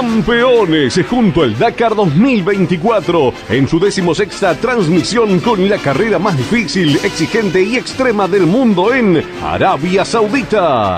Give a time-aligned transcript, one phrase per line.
[0.00, 7.62] Campeones junto al Dakar 2024 en su decimosexta transmisión con la carrera más difícil, exigente
[7.62, 10.96] y extrema del mundo en Arabia Saudita.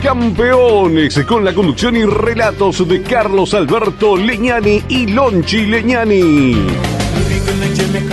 [0.00, 6.95] Campeones con la conducción y relatos de Carlos Alberto Leñani y Lonchi Leñani.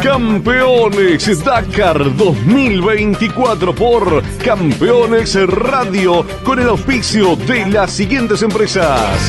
[0.02, 9.20] Campeones Dakar 2024 por Campeones Radio con el auspicio de las siguientes empresas.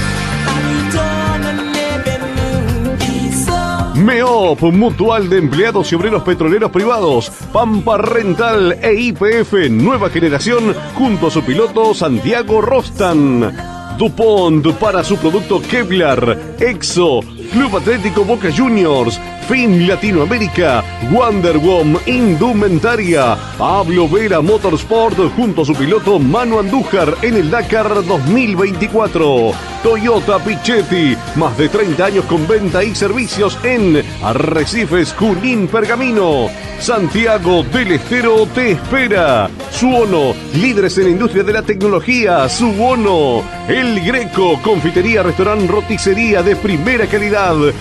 [3.95, 11.28] MEOP, Mutual de Empleados y Obreros Petroleros Privados, Pampa Rental e IPF Nueva Generación junto
[11.28, 13.75] a su piloto Santiago Rostan.
[13.98, 17.20] DuPont para su producto Kevlar, EXO,
[17.53, 26.19] Club Atlético Boca Juniors, Fin Latinoamérica, Wonderwom Indumentaria, Pablo Vera Motorsport junto a su piloto
[26.19, 29.53] Manu Andújar en el Dakar 2024.
[29.83, 36.48] Toyota Pichetti, más de 30 años con venta y servicios en Arrecifes, Junín, Pergamino.
[36.81, 39.48] Santiago del Estero te espera.
[39.70, 42.48] Suono, líderes en la industria de la tecnología.
[42.48, 47.33] Suono, El Greco, confitería, restaurante, roticería de primera calidad.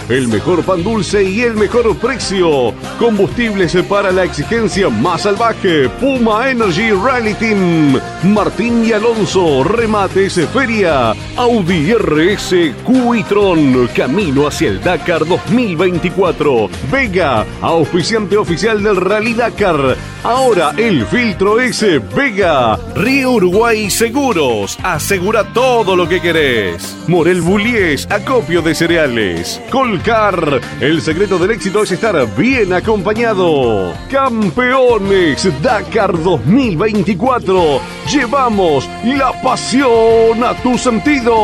[0.09, 2.73] El mejor pan dulce y el mejor precio.
[2.97, 5.89] Combustibles para la exigencia más salvaje.
[6.01, 7.99] Puma Energy Rally Team.
[8.23, 11.13] Martín y Alonso, remates feria.
[11.37, 16.69] Audi RS Cuitron, camino hacia el Dakar 2024.
[16.91, 19.95] Vega, auspiciante oficial del Rally Dakar.
[20.23, 22.79] Ahora el filtro S Vega.
[22.95, 24.79] Río Uruguay Seguros.
[24.81, 26.97] Asegura todo lo que querés.
[27.07, 29.42] Morel Bullies, acopio de cereales.
[29.69, 30.61] Colcar.
[30.79, 33.93] El secreto del éxito es estar bien acompañado.
[34.09, 37.81] Campeones Dakar 2024.
[38.09, 41.35] Llevamos la pasión a tu sentido.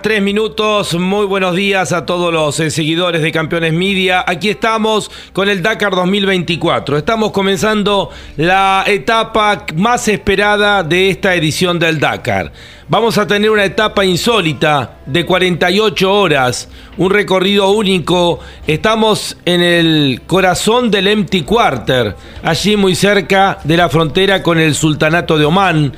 [0.00, 0.94] 3 minutos.
[0.94, 4.24] Muy buenos días a todos los eh, seguidores de Campeones Media.
[4.26, 6.96] Aquí estamos con el Dakar 2024.
[6.96, 12.52] Estamos comenzando la etapa más esperada de esta edición del Dakar.
[12.88, 18.40] Vamos a tener una etapa insólita de 48 horas, un recorrido único.
[18.66, 24.74] Estamos en el corazón del Empty Quarter, allí muy cerca de la frontera con el
[24.74, 25.92] Sultanato de Omán.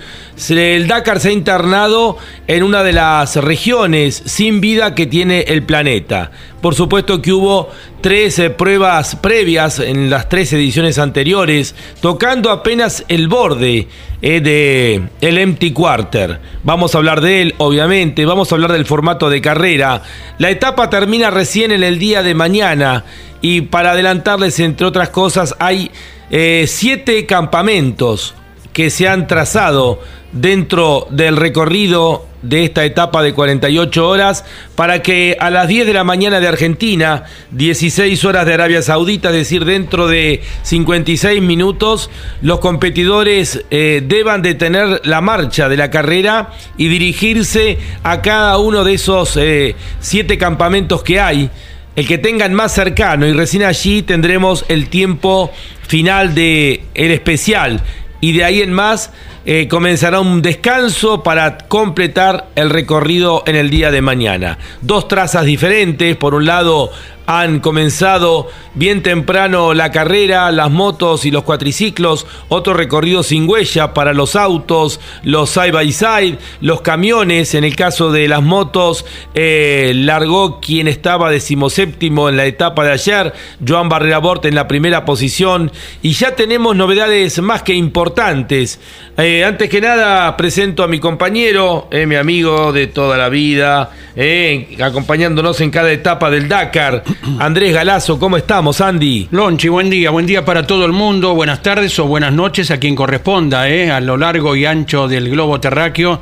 [0.50, 5.62] El Dakar se ha internado en una de las regiones sin vida que tiene el
[5.62, 6.32] planeta.
[6.60, 7.70] Por supuesto que hubo
[8.00, 13.88] tres eh, pruebas previas en las tres ediciones anteriores, tocando apenas el borde
[14.26, 16.40] eh, de el Empty Quarter.
[16.62, 20.00] Vamos a hablar de él, obviamente, vamos a hablar del formato de carrera.
[20.38, 23.04] La etapa termina recién en el día de mañana
[23.42, 25.90] y para adelantarles, entre otras cosas, hay
[26.30, 28.34] eh, siete campamentos
[28.72, 30.00] que se han trazado
[30.32, 34.44] dentro del recorrido de esta etapa de 48 horas
[34.76, 39.30] para que a las 10 de la mañana de Argentina, 16 horas de Arabia Saudita,
[39.30, 42.10] es decir, dentro de 56 minutos,
[42.42, 48.84] los competidores eh, deban detener la marcha de la carrera y dirigirse a cada uno
[48.84, 51.50] de esos eh, siete campamentos que hay.
[51.96, 55.52] El que tengan más cercano y recién allí tendremos el tiempo
[55.86, 57.80] final de el especial.
[58.20, 59.12] Y de ahí en más
[59.46, 64.58] eh, comenzará un descanso para completar el recorrido en el día de mañana.
[64.80, 66.90] Dos trazas diferentes, por un lado
[67.26, 73.94] han comenzado bien temprano la carrera, las motos y los cuatriciclos, otro recorrido sin huella
[73.94, 79.06] para los autos, los side by side, los camiones, en el caso de las motos,
[79.34, 83.32] eh, largó quien estaba decimoséptimo en la etapa de ayer,
[83.66, 88.80] Joan Barrera Bort en la primera posición, y ya tenemos novedades más que importantes.
[89.16, 93.28] Eh, Eh, antes que nada, presento a mi compañero, eh, mi amigo de toda la
[93.28, 97.02] vida, eh, acompañándonos en cada etapa del Dakar.
[97.40, 99.26] Andrés Galazo, ¿cómo estamos, Andy?
[99.32, 102.78] Lonchi, buen día, buen día para todo el mundo, buenas tardes o buenas noches a
[102.78, 106.20] quien corresponda, a lo largo y ancho del globo terráqueo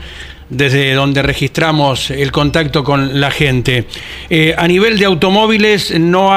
[0.48, 3.88] desde donde registramos el contacto con la gente.
[4.56, 6.30] A nivel de automóviles no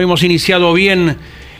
[0.00, 1.16] hemos iniciado bien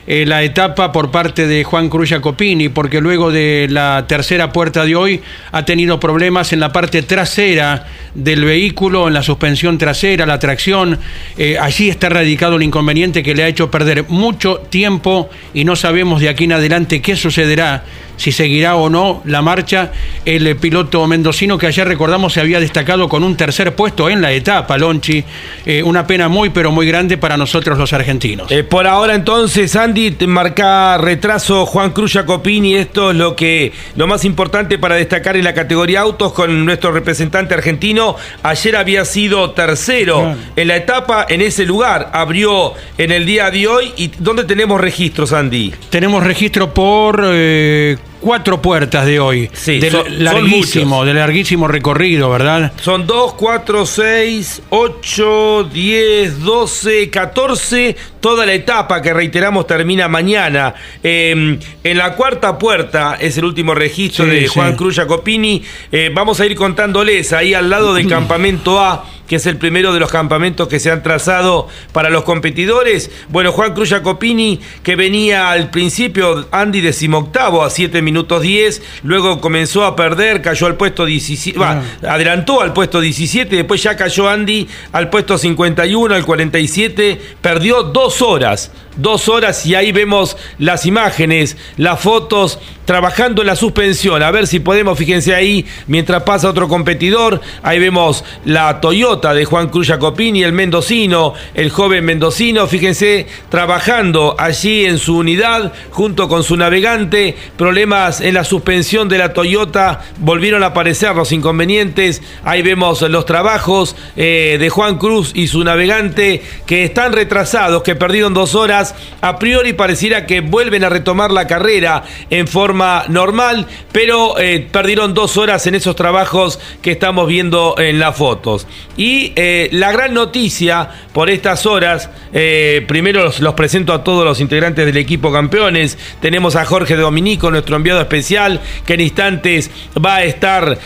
[0.07, 4.85] eh, la etapa por parte de Juan Cruz Jacopini, porque luego de la tercera puerta
[4.85, 5.21] de hoy
[5.53, 10.99] ha tenido problemas en la parte trasera del vehículo, en la suspensión trasera, la tracción.
[11.39, 15.77] Eh, allí está radicado el inconveniente que le ha hecho perder mucho tiempo y no
[15.77, 17.85] sabemos de aquí en adelante qué sucederá
[18.23, 19.91] si seguirá o no la marcha
[20.25, 24.31] el piloto mendocino que ayer recordamos se había destacado con un tercer puesto en la
[24.31, 25.25] etapa, Lonchi.
[25.67, 28.53] Eh, una pena muy pero muy grande para nosotros los argentinos.
[28.53, 32.77] Eh, por ahora entonces, Andy, marca retraso Juan Cruz Jacopini.
[32.77, 36.93] Esto es lo que lo más importante para destacar en la categoría autos con nuestro
[36.93, 38.15] representante argentino.
[38.45, 42.11] Ayer había sido tercero en la etapa en ese lugar.
[42.13, 43.93] Abrió en el día de hoy.
[43.97, 45.75] ¿Y dónde tenemos registros, Andy?
[45.91, 49.51] Tenemos registro por eh, cuatro puertas de hoy.
[49.53, 52.73] Sí, del son- larguísimo, son de larguísimo recorrido, ¿verdad?
[52.81, 57.97] Son 2, 4, 6, 8, 10, 12, 14.
[58.21, 60.75] Toda la etapa que reiteramos termina mañana.
[61.03, 64.47] Eh, en la cuarta puerta es el último registro Sí, de sí.
[64.47, 65.63] Juan Cruz Jacopini.
[65.91, 69.95] Eh, vamos a ir contándoles ahí al lado del campamento A que es el primero
[69.95, 73.11] de los campamentos que se han trazado para los competidores.
[73.31, 79.41] Bueno, Juan Cruz Jacopini, que venía al principio, Andy decimoctavo a 7 minutos 10, luego
[79.41, 84.29] comenzó a perder, cayó al puesto 17, va, adelantó al puesto 17, después ya cayó
[84.29, 90.87] Andy al puesto 51, al 47, perdió dos horas, dos horas y ahí vemos las
[90.87, 92.59] imágenes, las fotos,
[92.93, 97.79] trabajando en la suspensión, a ver si podemos, fíjense ahí, mientras pasa otro competidor, ahí
[97.79, 104.85] vemos la Toyota de Juan Cruz Jacopini, el mendocino, el joven mendocino, fíjense, trabajando allí
[104.85, 110.63] en su unidad junto con su navegante, problemas en la suspensión de la Toyota, volvieron
[110.63, 116.43] a aparecer los inconvenientes, ahí vemos los trabajos eh, de Juan Cruz y su navegante
[116.67, 121.47] que están retrasados, que perdieron dos horas, a priori pareciera que vuelven a retomar la
[121.47, 127.75] carrera en forma normal, pero eh, perdieron dos horas en esos trabajos que estamos viendo
[127.79, 128.67] en las fotos.
[128.97, 134.25] Y eh, la gran noticia por estas horas, eh, primero los, los presento a todos
[134.25, 135.99] los integrantes del equipo campeones.
[136.21, 139.71] Tenemos a Jorge Dominico, nuestro enviado especial, que en instantes
[140.05, 140.79] va a estar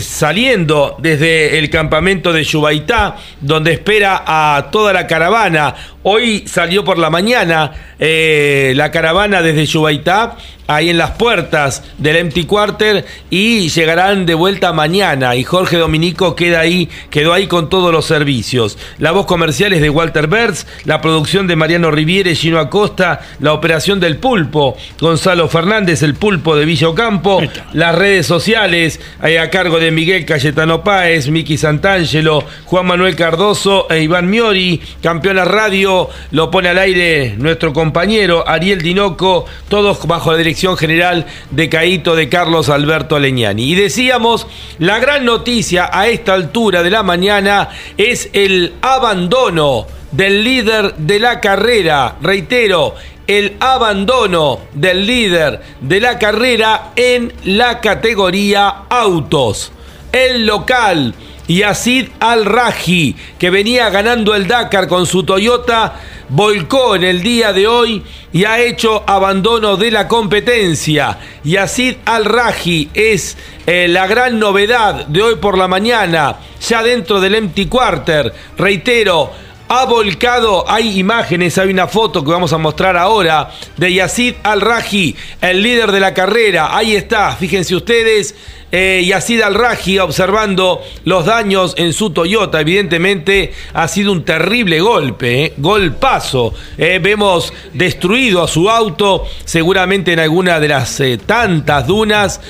[0.00, 5.74] saliendo desde el campamento de Yubaitá, donde espera a toda la caravana.
[6.02, 10.36] Hoy salió por la mañana eh, la caravana desde Yubaitá,
[10.66, 15.36] ahí en las puertas del Empty Quarter, y llegarán de vuelta mañana.
[15.36, 18.78] Y Jorge Dominico queda ahí, quedó ahí con todos los servicios.
[18.98, 23.52] La voz comercial es de Walter Berz, la producción de Mariano Riviere, Gino Acosta, la
[23.52, 27.42] operación del pulpo, Gonzalo Fernández, el pulpo de Villa Ocampo,
[27.74, 33.86] las redes sociales, ahí a cargo de Miguel Cayetano Páez, Miki Santangelo, Juan Manuel Cardoso
[33.90, 35.89] e Iván Miori, campeona radio,
[36.30, 42.16] lo pone al aire nuestro compañero Ariel Dinoco, todos bajo la dirección general de Caíto
[42.16, 43.64] de Carlos Alberto Leñani.
[43.64, 44.46] Y decíamos,
[44.78, 51.20] la gran noticia a esta altura de la mañana es el abandono del líder de
[51.20, 52.94] la carrera, reitero,
[53.26, 59.72] el abandono del líder de la carrera en la categoría autos.
[60.12, 61.14] El local
[61.50, 65.94] Yacid Al-Raji, que venía ganando el Dakar con su Toyota,
[66.28, 71.18] volcó en el día de hoy y ha hecho abandono de la competencia.
[71.42, 77.34] Yacid Al-Raji es eh, la gran novedad de hoy por la mañana, ya dentro del
[77.34, 78.32] Empty Quarter.
[78.56, 79.32] Reitero,
[79.72, 85.16] ha volcado, hay imágenes, hay una foto que vamos a mostrar ahora de Yacid Al-Raji,
[85.40, 86.76] el líder de la carrera.
[86.76, 88.36] Ahí está, fíjense ustedes,
[88.72, 92.60] eh, Yacid Al-Raji observando los daños en su Toyota.
[92.60, 96.54] Evidentemente ha sido un terrible golpe, eh, golpazo.
[96.78, 102.40] Eh, vemos destruido a su auto, seguramente en alguna de las eh, tantas dunas.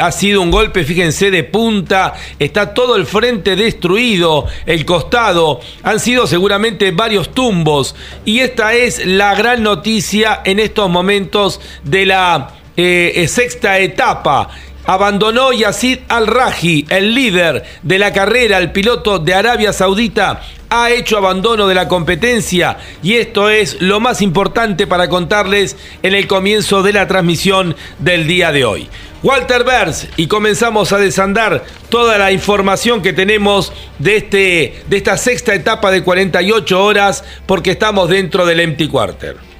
[0.00, 2.14] Ha sido un golpe, fíjense, de punta.
[2.38, 5.60] Está todo el frente destruido, el costado.
[5.82, 7.94] Han sido seguramente varios tumbos.
[8.24, 14.48] Y esta es la gran noticia en estos momentos de la sexta etapa
[14.84, 21.18] abandonó Yazid Al-Raji, el líder de la carrera, el piloto de Arabia Saudita, ha hecho
[21.18, 26.82] abandono de la competencia y esto es lo más importante para contarles en el comienzo
[26.82, 28.88] de la transmisión del día de hoy.
[29.22, 35.16] Walter Bers y comenzamos a desandar toda la información que tenemos de, este, de esta
[35.16, 39.51] sexta etapa de 48 horas porque estamos dentro del Empty Quarter.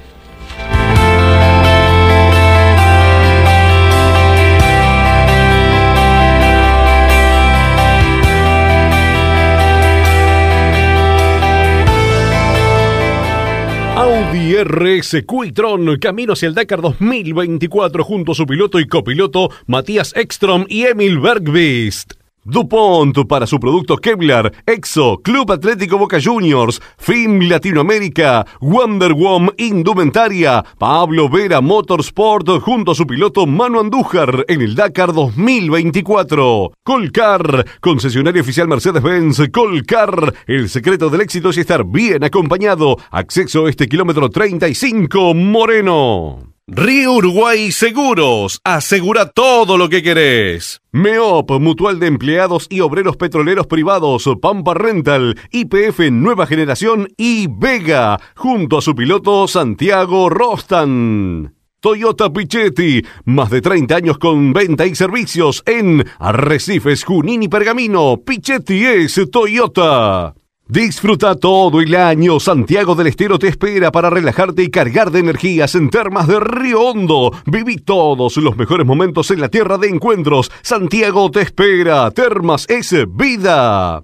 [14.33, 20.11] Audi RS Quitron camino hacia el Dakar 2024 junto a su piloto y copiloto Matías
[20.15, 22.22] Ekstrom y Emil Bergvist.
[22.45, 30.63] DuPont para su producto Kevlar, EXO, Club Atlético Boca Juniors, FIM Latinoamérica, Wonder Woman Indumentaria,
[30.77, 36.73] Pablo Vera Motorsport junto a su piloto Manu Andújar en el Dakar 2024.
[36.83, 42.97] Colcar, concesionario oficial Mercedes-Benz, Colcar, el secreto del éxito es estar bien acompañado.
[43.11, 46.53] Acceso a este kilómetro 35 Moreno.
[46.67, 48.61] Río Uruguay Seguros.
[48.63, 50.81] Asegura todo lo que querés.
[50.93, 58.17] MEOP, Mutual de Empleados y Obreros Petroleros Privados, Pampa Rental, IPF Nueva Generación y Vega,
[58.37, 61.53] junto a su piloto Santiago Rostan.
[61.81, 68.21] Toyota Pichetti, más de 30 años con venta y servicios en Arrecifes, Junín y Pergamino.
[68.25, 70.33] Pichetti es Toyota.
[70.67, 72.39] Disfruta todo el año.
[72.39, 76.81] Santiago del Estero te espera para relajarte y cargar de energías en Termas de Río
[76.81, 77.33] Hondo.
[77.45, 80.51] Viví todos los mejores momentos en la tierra de encuentros.
[80.61, 82.09] Santiago te espera.
[82.11, 84.03] Termas es vida.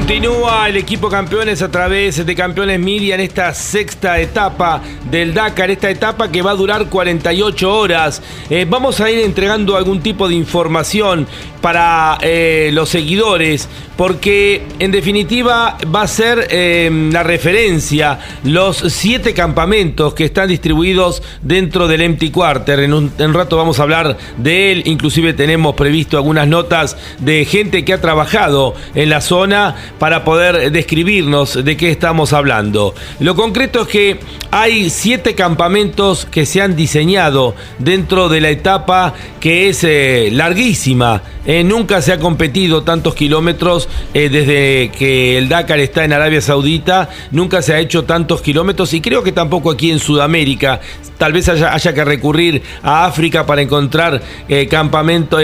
[0.00, 4.80] Continúa el equipo campeones a través de Campeones Media en esta sexta etapa
[5.10, 8.22] del Dakar, esta etapa que va a durar 48 horas.
[8.48, 11.28] Eh, vamos a ir entregando algún tipo de información
[11.60, 19.34] para eh, los seguidores, porque en definitiva va a ser em, la referencia los siete
[19.34, 22.80] campamentos que están distribuidos dentro del Empty Quarter.
[22.80, 27.84] En un, rato vamos a hablar de él, inclusive tenemos previsto algunas notas de gente
[27.84, 32.94] que ha trabajado en la zona para poder describirnos de qué estamos hablando.
[33.18, 34.20] Lo concreto es que
[34.50, 41.22] hay siete campamentos que se han diseñado dentro de la etapa que es eh, larguísima
[41.46, 46.40] eh, nunca se ha competido tantos kilómetros eh, desde que el Dakar está en Arabia
[46.42, 50.80] Saudita, nunca se ha hecho tantos kilómetros y creo que tampoco aquí en Sudamérica.
[51.16, 54.22] Tal vez haya, que recurrir a África para encontrar
[54.70, 55.42] campamentos,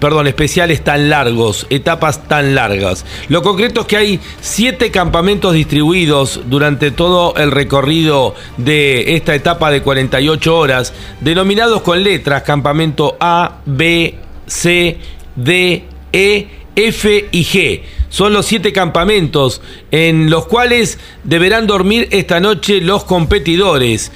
[0.00, 3.04] perdón, especiales tan largos, etapas tan largas.
[3.28, 9.82] Lo concreto que hay siete campamentos distribuidos durante todo el recorrido de esta etapa de
[9.82, 14.14] 48 horas, denominados con letras campamento A, B,
[14.46, 14.98] C,
[15.34, 17.82] D, E, F y G.
[18.08, 24.12] Son los siete campamentos en los cuales deberán dormir esta noche los competidores.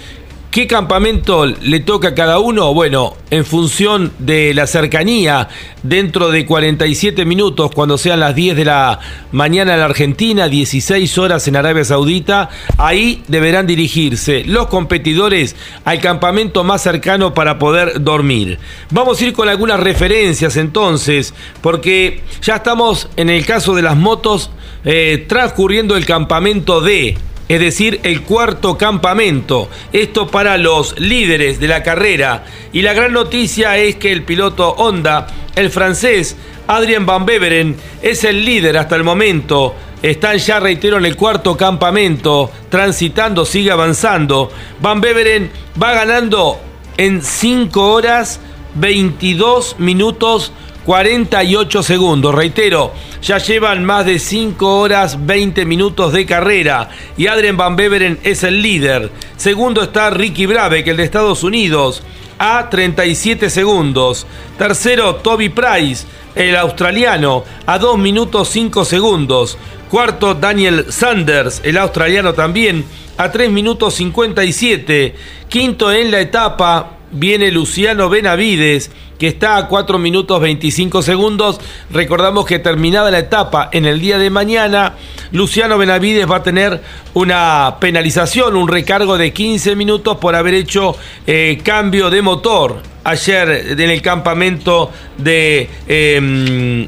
[0.58, 2.74] ¿Qué campamento le toca a cada uno?
[2.74, 5.48] Bueno, en función de la cercanía,
[5.84, 8.98] dentro de 47 minutos, cuando sean las 10 de la
[9.30, 16.00] mañana en la Argentina, 16 horas en Arabia Saudita, ahí deberán dirigirse los competidores al
[16.00, 18.58] campamento más cercano para poder dormir.
[18.90, 23.96] Vamos a ir con algunas referencias entonces, porque ya estamos en el caso de las
[23.96, 24.50] motos
[24.84, 27.16] eh, transcurriendo el campamento D
[27.48, 29.68] es decir, el cuarto campamento.
[29.92, 32.44] Esto para los líderes de la carrera.
[32.72, 35.26] Y la gran noticia es que el piloto Honda,
[35.56, 36.36] el francés
[36.66, 39.74] Adrien Van Beveren, es el líder hasta el momento.
[40.02, 44.52] Están ya, reitero, en el cuarto campamento, transitando, sigue avanzando.
[44.80, 45.50] Van Beveren
[45.82, 46.60] va ganando
[46.96, 48.40] en 5 horas
[48.74, 50.52] 22 minutos
[50.88, 52.34] 48 segundos.
[52.34, 58.18] Reitero, ya llevan más de 5 horas 20 minutos de carrera y Adrien Van Beveren
[58.22, 59.10] es el líder.
[59.36, 62.02] Segundo está Ricky Brabeck, el de Estados Unidos,
[62.38, 64.26] a 37 segundos.
[64.56, 69.58] Tercero, Toby Price, el australiano, a 2 minutos 5 segundos.
[69.90, 72.86] Cuarto, Daniel Sanders, el australiano también,
[73.18, 75.14] a 3 minutos 57.
[75.50, 81.60] Quinto en la etapa viene Luciano Benavides que está a 4 minutos 25 segundos.
[81.90, 84.94] Recordamos que terminada la etapa en el día de mañana,
[85.32, 86.80] Luciano Benavides va a tener
[87.14, 90.96] una penalización, un recargo de 15 minutos por haber hecho
[91.26, 96.86] eh, cambio de motor ayer en el campamento de eh,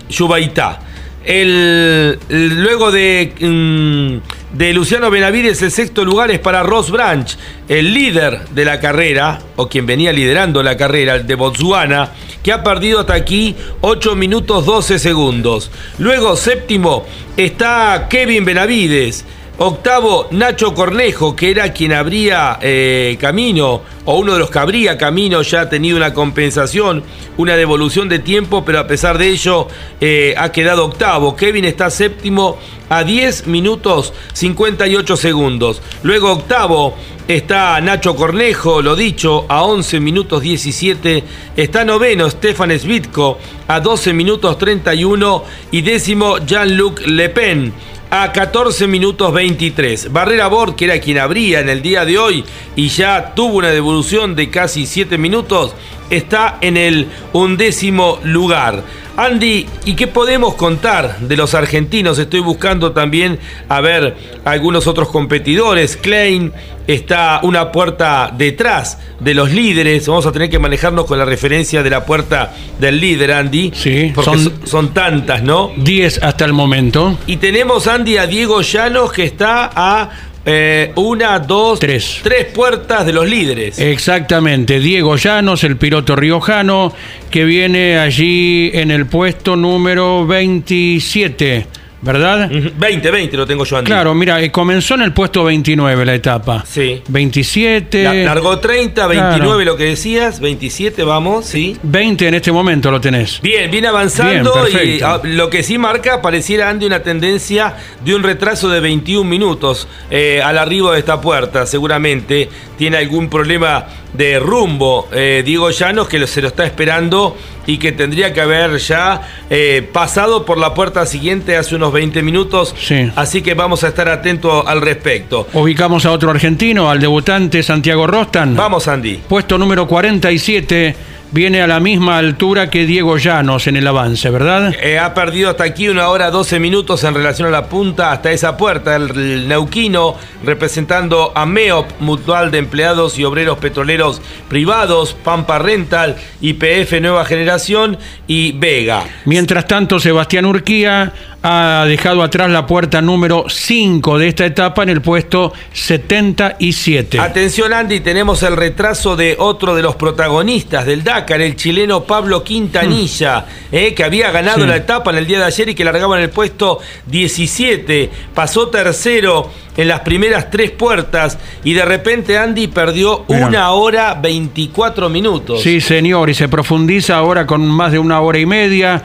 [1.24, 7.36] El, luego de mm, de Luciano Benavides, el sexto lugar es para Ross Branch,
[7.68, 12.10] el líder de la carrera, o quien venía liderando la carrera, el de Botswana,
[12.42, 15.70] que ha perdido hasta aquí 8 minutos 12 segundos.
[15.98, 19.24] Luego, séptimo, está Kevin Benavides.
[19.62, 24.96] Octavo, Nacho Cornejo, que era quien abría eh, camino, o uno de los que abría
[24.96, 27.04] camino, ya ha tenido una compensación,
[27.36, 29.68] una devolución de tiempo, pero a pesar de ello
[30.00, 31.36] eh, ha quedado octavo.
[31.36, 32.56] Kevin está séptimo
[32.88, 35.82] a 10 minutos 58 segundos.
[36.04, 36.96] Luego octavo
[37.28, 41.22] está Nacho Cornejo, lo dicho, a 11 minutos 17.
[41.54, 43.38] Está noveno Stefan Svitko
[43.68, 47.74] a 12 minutos 31 y décimo Jean-Luc Le Pen
[48.10, 50.12] a 14 minutos 23.
[50.12, 53.70] Barrera Bord, que era quien abría en el día de hoy y ya tuvo una
[53.70, 55.74] devolución de casi 7 minutos,
[56.10, 58.82] está en el undécimo lugar.
[59.16, 62.18] Andy, ¿y qué podemos contar de los argentinos?
[62.18, 63.38] Estoy buscando también
[63.68, 65.96] a ver algunos otros competidores.
[65.96, 66.52] Klein
[66.86, 70.08] está una puerta detrás de los líderes.
[70.08, 73.72] Vamos a tener que manejarnos con la referencia de la puerta del líder, Andy.
[73.74, 75.70] Sí, porque son, son tantas, ¿no?
[75.76, 77.18] 10 hasta el momento.
[77.26, 80.10] Y tenemos, Andy, a Diego Llanos que está a
[80.44, 82.20] eh, una, dos, tres.
[82.22, 83.78] tres puertas de los líderes.
[83.78, 86.92] Exactamente, Diego Llanos, el piloto riojano,
[87.30, 91.66] que viene allí en el puesto número 27.
[92.02, 92.48] ¿Verdad?
[92.50, 93.90] 20, 20 lo tengo yo, Andy.
[93.90, 96.64] Claro, mira, eh, comenzó en el puesto 29 la etapa.
[96.66, 97.02] Sí.
[97.08, 98.04] 27.
[98.04, 101.76] La- largó 30, 29 lo que decías, 27 vamos, sí.
[101.82, 103.40] 20 en este momento lo tenés.
[103.42, 105.06] Bien, viene avanzando Bien, y perfecto.
[105.06, 109.86] ah, lo que sí marca pareciera Andy una tendencia de un retraso de 21 minutos
[110.10, 111.66] eh, al arribo de esta puerta.
[111.66, 117.36] Seguramente tiene algún problema de rumbo eh, Diego Llanos que se lo está esperando
[117.66, 122.22] y que tendría que haber ya eh, pasado por la puerta siguiente hace unos 20
[122.22, 122.74] minutos.
[122.78, 123.10] Sí.
[123.14, 125.46] Así que vamos a estar atentos al respecto.
[125.52, 128.56] Ubicamos a otro argentino, al debutante Santiago Rostan.
[128.56, 129.20] Vamos, Andy.
[129.28, 130.96] Puesto número 47,
[131.32, 134.74] viene a la misma altura que Diego Llanos en el avance, ¿verdad?
[134.82, 138.32] Eh, ha perdido hasta aquí una hora 12 minutos en relación a la punta hasta
[138.32, 138.96] esa puerta.
[138.96, 146.16] El, el neuquino representando a MEOP, Mutual de Empleados y Obreros Petroleros Privados, Pampa Rental,
[146.40, 149.04] IPF Nueva Generación y Vega.
[149.24, 154.90] Mientras tanto, Sebastián Urquía ha dejado atrás la puerta número 5 de esta etapa en
[154.90, 157.18] el puesto 77.
[157.18, 162.44] Atención Andy, tenemos el retraso de otro de los protagonistas del Dakar, el chileno Pablo
[162.44, 164.60] Quintanilla, eh, que había ganado.
[164.60, 164.66] Sí.
[164.66, 168.10] la etapa en el día de ayer y que largaba en el puesto 17.
[168.34, 175.08] Pasó tercero en las primeras tres puertas y de repente Andy perdió una hora 24
[175.08, 175.62] minutos.
[175.62, 179.02] Sí, señor, y se profundiza ahora con más de una hora y media.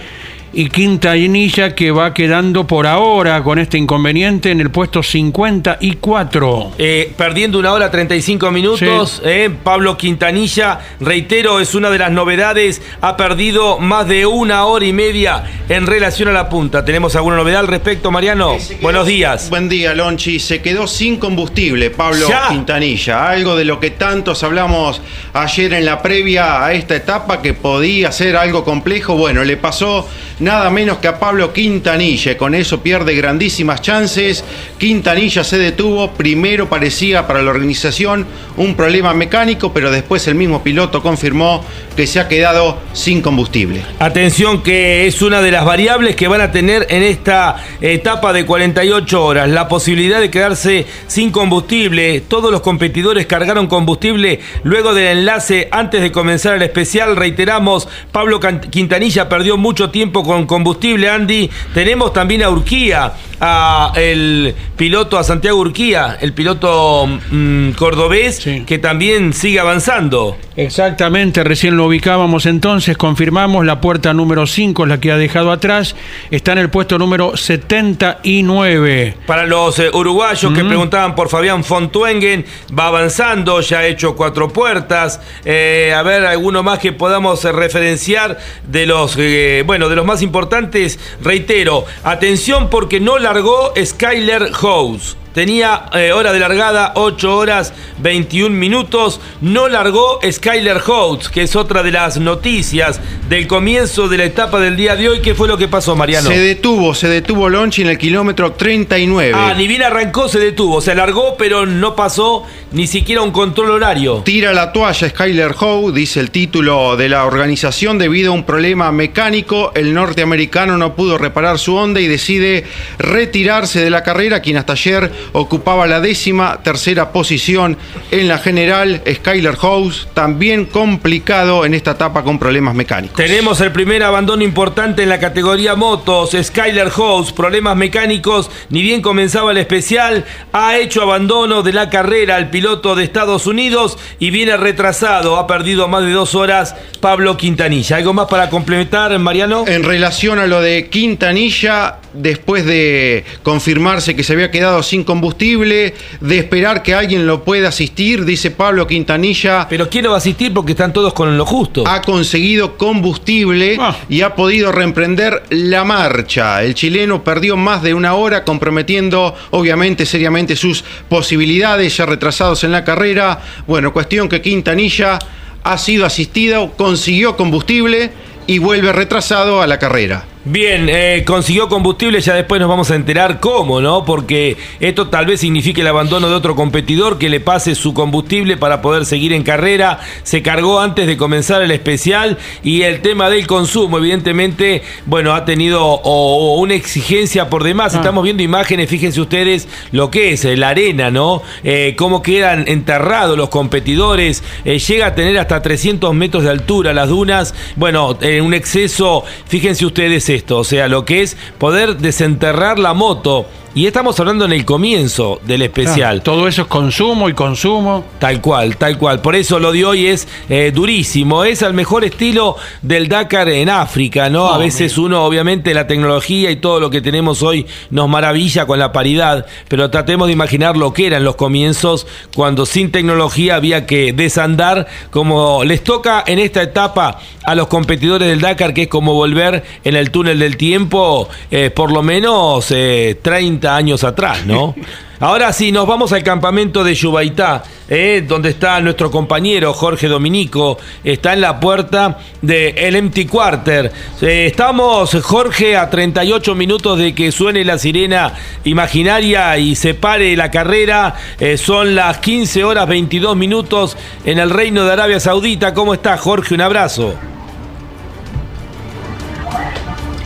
[0.57, 6.71] Y Quintanilla que va quedando por ahora con este inconveniente en el puesto 54.
[6.77, 12.81] Eh, perdiendo una hora 35 minutos, eh, Pablo Quintanilla, reitero, es una de las novedades,
[13.01, 16.85] ha perdido más de una hora y media en relación a la punta.
[16.85, 18.55] ¿Tenemos alguna novedad al respecto, Mariano?
[18.81, 19.49] Buenos días.
[19.49, 20.39] Buen día, Lonchi.
[20.39, 22.47] Se quedó sin combustible Pablo Ya.
[22.47, 23.27] Quintanilla.
[23.27, 25.01] Algo de lo que tantos hablamos
[25.33, 29.17] ayer en la previa a esta etapa que podía ser algo complejo.
[29.17, 30.07] Bueno, le pasó
[30.45, 32.38] nada menos que a Pablo Quintanilla.
[32.38, 34.43] Con eso pierde grandísimas chances.
[34.77, 36.12] Quintanilla se detuvo.
[36.12, 41.65] Primero parecía para la organización un problema mecánico, pero después el mismo piloto confirmó
[41.97, 43.81] que se ha quedado sin combustible.
[43.99, 48.45] Atención que es una de las variables que van a tener en esta etapa de
[48.45, 52.21] 48 horas, la posibilidad de quedarse sin combustible.
[52.21, 57.15] Todos los competidores cargaron combustible luego del enlace antes de comenzar el especial.
[57.15, 61.49] Reiteramos, Pablo Quintanilla perdió mucho tiempo con combustible, Andy.
[61.73, 68.63] Tenemos también a Urquía, a el piloto, a Santiago Urquía, el piloto mm, cordobés, Sí.
[68.65, 70.37] que también sigue avanzando.
[70.57, 75.51] Exactamente, recién lo ubicábamos entonces, confirmamos, la puerta número 5 es la que ha dejado
[75.51, 75.95] atrás,
[76.31, 79.17] está en el puesto número 79.
[79.25, 82.45] Para los eh, uruguayos que preguntaban por Fabián Fontuengen,
[82.77, 85.19] va avanzando, ya ha hecho cuatro puertas.
[85.43, 89.17] Eh, a ver, alguno más que podamos eh, referenciar de los,
[89.65, 90.99] bueno, de los más importantes.
[91.21, 95.24] Reitero, atención porque no largó Skyler House.
[95.35, 99.19] Tenía eh, hora de largada 8 horas 21 minutos.
[99.41, 104.61] No largó Skyler House, que es otra de las noticias del comienzo de la etapa
[104.61, 105.19] del día de hoy.
[105.19, 106.29] ¿Qué fue lo que pasó, Mariano?
[106.29, 109.33] Se detuvo, se detuvo Lonchi en el kilómetro 39.
[109.35, 110.79] Ah, ni bien arrancó, se detuvo.
[110.79, 114.21] Se alargó, pero no pasó ni siquiera un control horario.
[114.23, 118.89] Tira la toalla Skyler Howe, dice el título de la organización, debido a un problema
[118.93, 119.73] mecánico.
[119.75, 122.63] El norteamericano no pudo reparar su onda y decide
[122.99, 127.77] retirarse de la carrera, quien hasta ayer ocupaba la décima tercera posición
[128.11, 129.01] en la general.
[129.07, 133.17] Skyler House también complicado en esta etapa con problemas mecánicos.
[133.17, 136.35] Tenemos el primer abandono importante en la categoría motos.
[136.41, 138.49] Skyler House, problemas mecánicos.
[138.69, 143.47] Ni bien comenzaba el especial, ha hecho abandono de la carrera al piloto de Estados
[143.47, 145.38] Unidos y viene retrasado.
[145.38, 147.97] Ha perdido más de dos horas Pablo Quintanilla.
[147.97, 149.65] ¿Algo más para complementar, Mariano?
[149.67, 155.93] En relación a lo de Quintanilla, después de confirmarse que se había quedado sin combustible,
[156.19, 159.65] de esperar que alguien lo pueda asistir, dice Pablo Quintanilla.
[159.69, 160.54] Pero ¿quién lo va a asistir?
[160.54, 161.88] Porque están todos con lo justo.
[161.88, 163.95] Ha conseguido combustible Ah.
[164.10, 166.62] y ha podido reemprender la marcha.
[166.63, 172.73] El chileno perdió más de una hora comprometiendo obviamente seriamente sus posibilidades ya retrasados en
[172.73, 173.39] la carrera.
[173.67, 175.17] Bueno, cuestión que Quintanilla
[175.63, 178.12] ha sido asistido, consiguió combustible
[178.47, 180.25] y vuelve retrasado a la carrera.
[180.47, 184.05] Bien, eh, consiguió combustible, ya después nos vamos a enterar cómo, ¿no?
[184.05, 188.55] Porque esto tal vez signifique el abandono de otro competidor que le pase su combustible
[188.55, 189.99] para poder seguir en carrera.
[190.21, 195.45] Se cargó antes de comenzar el especial y el tema del consumo, evidentemente, bueno, ha
[195.45, 197.95] tenido o- o una exigencia por demás.
[197.95, 201.41] Estamos viendo imágenes, fíjense ustedes lo que es eh, la arena, ¿no?
[201.63, 204.43] Eh, cómo quedan enterrados los competidores.
[204.63, 207.55] Eh, llega a tener hasta 300 metros de altura las dunas.
[207.77, 212.93] Bueno, eh, un exceso, fíjense ustedes esto, o sea, lo que es poder desenterrar la
[212.93, 213.45] moto.
[213.77, 216.19] Y estamos hablando en el comienzo del especial.
[216.21, 218.05] Ah, todo eso es consumo y consumo.
[218.19, 219.19] Tal cual, tal cual.
[219.19, 221.43] Por eso lo de hoy es eh, durísimo.
[221.43, 224.45] Es el mejor estilo del Dakar en África, ¿no?
[224.47, 228.65] A Oh, veces uno, obviamente, la tecnología y todo lo que tenemos hoy nos maravilla
[228.65, 233.55] con la paridad, pero tratemos de imaginar lo que eran los comienzos cuando sin tecnología
[233.57, 238.83] había que desandar, como les toca en esta etapa a los competidores del Dakar, que
[238.83, 244.04] es como volver en el túnel del tiempo, eh, por lo menos eh, 30 años
[244.04, 244.75] atrás, ¿no?
[245.19, 250.78] Ahora sí, nos vamos al campamento de Yubaitá, eh, donde está nuestro compañero Jorge Dominico,
[251.06, 253.91] está en la puerta del Empty Quarter.
[254.21, 258.34] Eh, estamos, Jorge, a 38 minutos de que suene la sirena
[258.65, 261.15] imaginaria y se pare la carrera.
[261.39, 265.73] Eh, son las 15 horas 22 minutos en el Reino de Arabia Saudita.
[265.73, 266.56] ¿Cómo está, Jorge?
[266.56, 267.15] Un abrazo.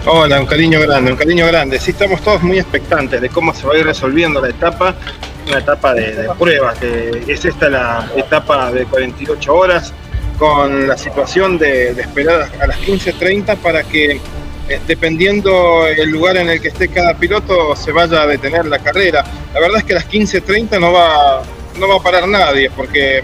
[0.06, 1.78] Hola, un cariño grande, un cariño grande.
[1.78, 4.96] Sí, estamos todos muy expectantes de cómo se va a ir resolviendo la etapa,
[5.46, 9.94] una etapa de, pruebas, que es esta la etapa de 48 horas,
[10.38, 14.22] con la situación de, de esperar a las 15.30 para que,
[14.70, 18.80] eh, dependiendo el lugar en el que esté cada piloto, se vaya a detener la
[18.80, 19.26] carrera.
[19.54, 21.44] La verdad es que a las 15.30 no va,
[21.78, 23.22] no va a parar nadie, porque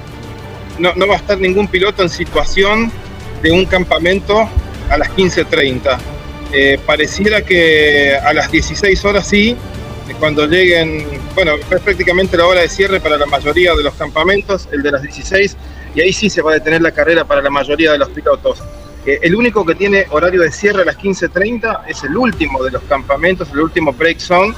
[0.78, 2.92] no va a estar ningún piloto en situación
[3.42, 4.50] de un campamento
[4.90, 6.15] a las 15.30.
[6.52, 9.58] Eh, pareciera que a las 16 horas sí,
[10.20, 14.70] cuando lleguen, bueno, es prácticamente la hora de cierre para la mayoría de los campamentos,
[14.72, 15.58] el de las 16,
[15.96, 18.62] y ahí sí se va a detener la carrera para la mayoría de los pilotos.
[19.06, 22.72] Eh, el único que tiene horario de cierre a las 15.30 es el último de
[22.72, 24.54] los campamentos, el último break zone,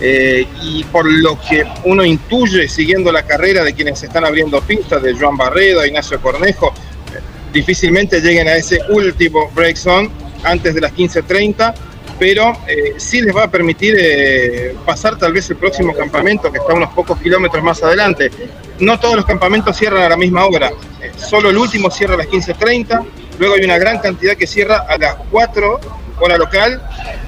[0.00, 5.02] eh, y por lo que uno intuye siguiendo la carrera de quienes están abriendo pistas,
[5.02, 6.72] de Joan Barredo, Ignacio Cornejo,
[7.14, 7.20] eh,
[7.52, 10.10] difícilmente lleguen a ese último break zone
[10.44, 11.74] antes de las 15.30,
[12.18, 16.58] pero eh, sí les va a permitir eh, pasar tal vez el próximo campamento que
[16.58, 18.30] está unos pocos kilómetros más adelante.
[18.78, 20.70] No todos los campamentos cierran a la misma hora,
[21.02, 23.04] eh, solo el último cierra a las 15.30,
[23.38, 25.80] luego hay una gran cantidad que cierra a las 4
[26.20, 26.82] hora local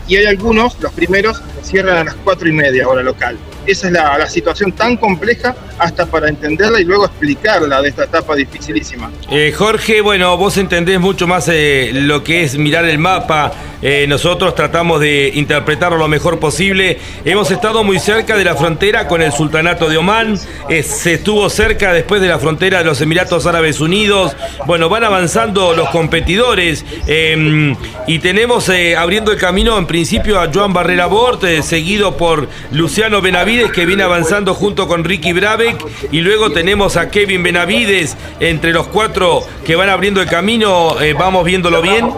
[0.07, 3.38] y hay algunos, los primeros, cierran a las 4 y media hora local.
[3.66, 8.35] Esa es la, situación tan compleja hasta para entenderla y luego explicarla de esta etapa
[8.35, 9.11] dificilísima.
[9.31, 13.53] Eh, Jorge, bueno, vos entendés mucho más eh, lo que es mirar el mapa.
[13.83, 16.98] Eh, nosotros tratamos de interpretarlo lo mejor posible.
[17.25, 20.38] Hemos estado muy cerca de la frontera con el Sultanato de Omán.
[20.38, 24.37] Se estuvo cerca después de la frontera de los Emiratos Árabes Unidos.
[24.66, 26.85] Bueno, van avanzando los competidores.
[27.09, 27.75] eh,
[28.07, 33.51] y tenemos abriendo el camino en principio a Joan Barrera Bort, seguido por Luciano Benavides,
[33.72, 35.76] que viene avanzando junto con Ricky Brabeck.
[36.10, 41.00] Y luego tenemos a Kevin Benavides entre los cuatro que van abriendo el camino.
[41.00, 42.10] eh, vamos viéndolo bien.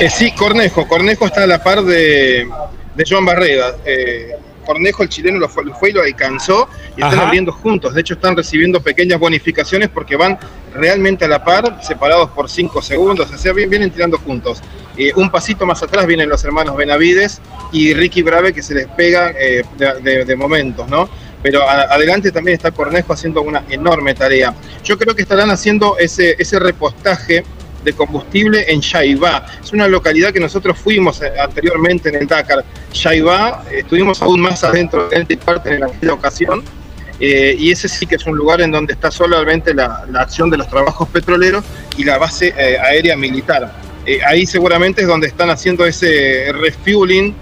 [0.00, 0.86] Eh, sí, Cornejo.
[0.88, 2.48] Cornejo está a la par de,
[2.94, 3.76] de Joan Barreda.
[3.84, 4.30] Eh,
[4.66, 7.26] Cornejo, el chileno, lo fue, lo fue y lo alcanzó y están Ajá.
[7.26, 7.94] abriendo juntos.
[7.94, 10.38] De hecho, están recibiendo pequeñas bonificaciones porque van
[10.74, 13.30] realmente a la par, separados por 5 segundos.
[13.30, 14.60] O sea, bien- vienen tirando juntos.
[14.96, 17.40] Eh, un pasito más atrás vienen los hermanos Benavides
[17.72, 21.08] y Ricky Brave que se les pega eh, de, momentos, ¿no?
[21.42, 24.54] Pero adelante también está Cornejo haciendo una enorme tarea.
[24.82, 27.44] Yo creo que estarán haciendo ese, repostaje
[27.84, 29.44] de combustible en Shaibá.
[29.62, 32.64] Es una localidad que nosotros fuimos eh, anteriormente en el Dakar.
[32.92, 36.62] Shaibá, estuvimos aún más adentro de Entity Park en aquella ocasión.
[37.20, 40.68] y ese sí que es un lugar en donde está solamente la, acción de los
[40.68, 41.64] trabajos petroleros
[41.98, 43.83] y la base aérea militar.
[44.06, 47.34] Eh, ahí seguramente es donde están haciendo ese refueling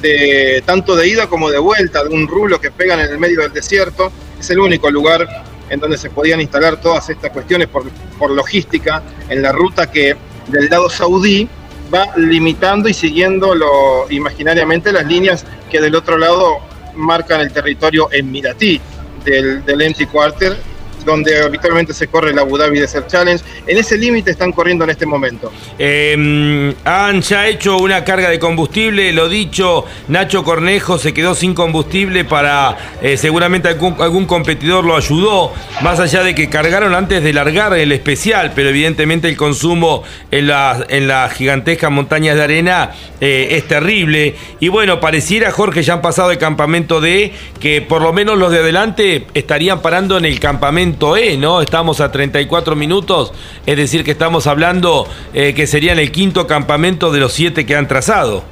[0.00, 3.40] de tanto de ida como de vuelta, de un rulo que pegan en el medio
[3.40, 4.12] del desierto.
[4.38, 5.26] Es el único lugar
[5.70, 7.84] en donde se podían instalar todas estas cuestiones por,
[8.30, 10.16] logística en la ruta que
[10.48, 11.48] del lado saudí
[11.92, 16.58] va limitando y siguiendo lo, imaginariamente las líneas que del otro lado
[16.94, 18.80] marcan el territorio emiratí
[19.24, 20.56] del, del Empty Quarter,
[21.04, 23.42] donde habitualmente se corre el Abu Dhabi Desert Challenge.
[23.66, 25.52] En ese límite están corriendo en este momento.
[25.78, 31.54] Eh, han ya hecho una carga de combustible, lo dicho, Nacho Cornejo se quedó sin
[31.54, 37.32] combustible para, eh, seguramente algún, competidor lo ayudó, más allá de que cargaron antes de
[37.32, 42.90] largar el especial, pero evidentemente el consumo en las en las gigantescas montañas de arena
[43.20, 44.34] eh, es terrible.
[44.60, 48.50] Y bueno, pareciera, Jorge, ya han pasado el campamento D, que por lo menos los
[48.50, 51.60] de adelante estarían parando en el campamento E, ¿no?
[51.60, 53.32] Estamos a 34 minutos,
[53.66, 57.76] es decir, que estamos hablando eh, que serían el quinto campamento de los siete que
[57.76, 58.44] han trazado.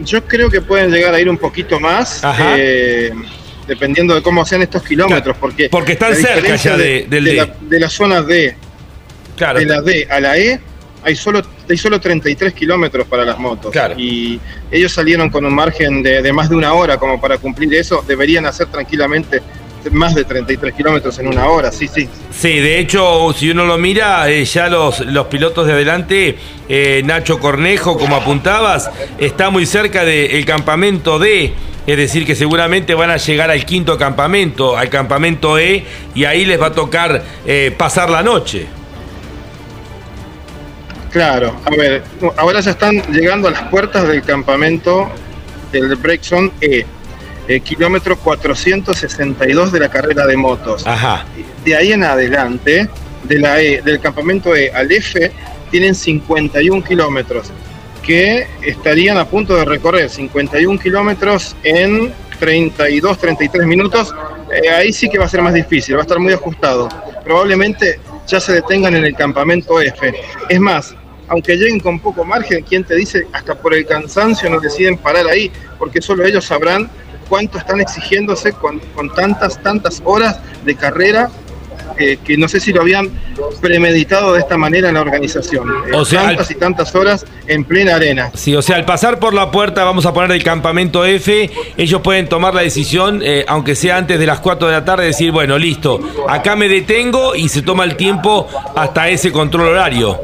[0.00, 2.22] Yo creo que pueden llegar a ir un poquito más,
[2.56, 3.10] eh,
[3.66, 7.36] dependiendo de cómo sean estos kilómetros, porque, Porque están cerca ya de- del de D.
[7.36, 8.56] la, de la zona D,
[9.36, 9.58] Claro.
[9.58, 10.60] de la D a la E,
[11.02, 13.72] hay solo, hay solo 33 kilómetros para las motos.
[13.72, 13.94] Claro.
[13.98, 14.38] Y
[14.70, 18.02] ellos salieron con un margen de, de más de una hora como para cumplir eso.
[18.06, 19.42] Deberían hacer tranquilamente
[19.90, 22.08] más de 33 kilómetros en una hora, sí, sí.
[22.30, 26.36] Sí, de hecho, si uno lo mira, eh, ya los, los pilotos de adelante,
[26.68, 31.52] eh, Nacho Cornejo, como apuntabas, está muy cerca del campamento D,
[31.86, 36.44] es decir, que seguramente van a llegar al quinto campamento, al campamento E, y ahí
[36.44, 38.66] les va a tocar eh, pasar la noche.
[41.10, 42.02] Claro, a ver,
[42.36, 45.08] ahora ya están llegando a las puertas del campamento
[45.70, 46.84] del Brexon E,
[47.48, 50.86] eh, kilómetro 462 de la carrera de motos.
[50.86, 51.24] Ajá.
[51.64, 52.88] De ahí en adelante,
[53.24, 55.30] de la E, del campamento E al F,
[55.70, 57.50] tienen 51 kilómetros,
[58.02, 64.14] que estarían a punto de recorrer 51 kilómetros en 32, 33 minutos.
[64.52, 66.88] Eh, ahí sí que va a ser más difícil, va a estar muy ajustado.
[67.24, 70.14] Probablemente ya se detengan en el campamento F.
[70.48, 70.94] Es más,
[71.28, 73.26] aunque lleguen con poco margen, ¿quién te dice?
[73.32, 76.90] Hasta por el cansancio no deciden parar ahí, porque solo ellos sabrán
[77.28, 81.30] cuánto están exigiéndose con, con tantas, tantas horas de carrera
[81.96, 83.08] eh, que no sé si lo habían
[83.60, 85.68] premeditado de esta manera en la organización.
[85.86, 88.30] Eh, O sea, tantas y tantas horas en plena arena.
[88.34, 92.00] Sí, o sea, al pasar por la puerta, vamos a poner el campamento F, ellos
[92.02, 95.30] pueden tomar la decisión, eh, aunque sea antes de las 4 de la tarde, decir,
[95.30, 100.18] bueno, listo, acá me detengo y se toma el tiempo hasta ese control horario.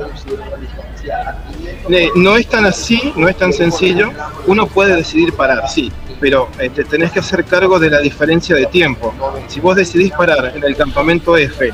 [2.16, 4.10] No es tan así, no es tan sencillo.
[4.46, 8.54] Uno puede decidir parar, sí, pero eh, te tenés que hacer cargo de la diferencia
[8.54, 9.14] de tiempo.
[9.48, 11.72] Si vos decidís parar en el campamento F,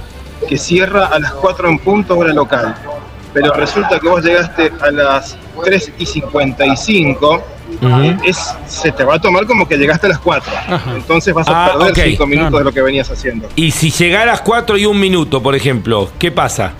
[0.48, 2.74] que cierra a las 4 en punto hora local,
[3.35, 7.42] pero resulta que vos llegaste a las 3 y 55,
[7.82, 10.52] eh, es, se te va a tomar como que llegaste a las 4.
[10.94, 13.48] Entonces vas a Ah, perder ok, 5 minutos de lo que venías haciendo.
[13.56, 16.72] Y si llegaras 4 y un minuto, por ejemplo, ¿qué pasa?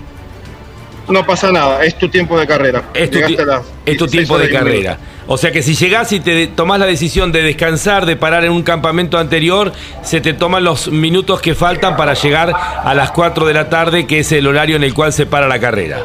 [1.09, 2.83] No pasa nada, es tu tiempo de carrera.
[2.95, 4.99] Es tu, Llegaste ti- a las es tu 16 tiempo de carrera.
[5.29, 8.53] O sea que si llegás y te tomás la decisión de descansar, de parar en
[8.53, 13.45] un campamento anterior, se te toman los minutos que faltan para llegar a las 4
[13.47, 15.99] de la tarde, que es el horario en el cual se para la carrera.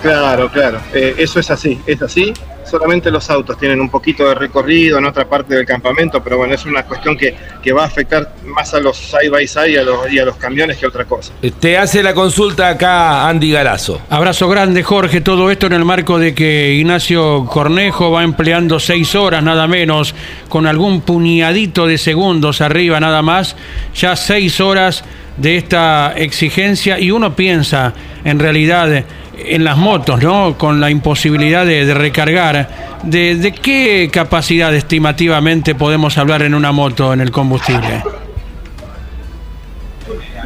[0.00, 0.80] Claro, claro.
[0.94, 2.32] Eh, eso es así, es así.
[2.68, 6.54] Solamente los autos tienen un poquito de recorrido en otra parte del campamento, pero bueno,
[6.54, 9.76] es una cuestión que, que va a afectar más a los side by side y
[9.76, 11.32] a los, y a los camiones que otra cosa.
[11.60, 14.00] Te hace la consulta acá Andy Galazo.
[14.10, 15.20] Abrazo grande, Jorge.
[15.20, 20.14] Todo esto en el marco de que Ignacio Cornejo va empleando seis horas nada menos,
[20.48, 23.56] con algún puñadito de segundos arriba nada más,
[23.94, 25.04] ya seis horas
[25.36, 29.04] de esta exigencia y uno piensa en realidad
[29.38, 30.58] en las motos, ¿no?
[30.58, 32.57] Con la imposibilidad de, de recargar.
[33.02, 38.02] De, ¿De qué capacidad estimativamente podemos hablar en una moto en el combustible?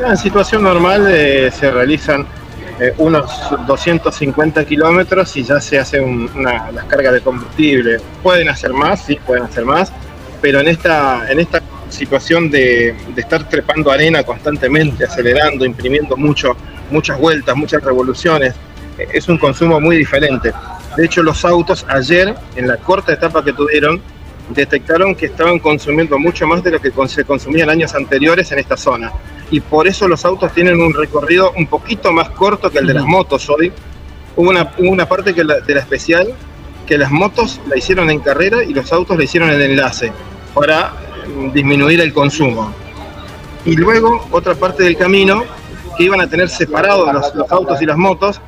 [0.06, 2.26] En situación normal eh, se realizan
[2.80, 3.30] eh, unos
[3.66, 7.98] 250 kilómetros y ya se hace un- una, las cargas de combustible.
[8.22, 9.92] Pueden hacer más, sí, pueden hacer más,
[10.40, 16.56] pero en esta, en esta situación de, de estar trepando arena constantemente, acelerando, imprimiendo mucho,
[16.90, 18.54] muchas vueltas, muchas revoluciones,
[19.12, 20.52] es un consumo muy diferente.
[20.96, 24.00] De hecho, los autos ayer, en la corta etapa que tuvieron,
[24.50, 28.58] detectaron que estaban consumiendo mucho más de lo que se consumía en años anteriores en
[28.58, 29.12] esta zona.
[29.50, 32.94] y por eso los autos tienen un recorrido un poquito más corto que el de
[32.94, 33.70] las motos hoy.
[34.34, 36.32] Hubo una, una parte que la- de la especial
[36.86, 40.10] que las motos la hicieron en carrera y los autos la hicieron en enlace
[40.54, 40.94] para
[41.28, 42.72] mm, disminuir el consumo.
[43.66, 45.44] Y luego otra parte del camino
[45.98, 48.40] que iban a tener separados los, los autos y las motos,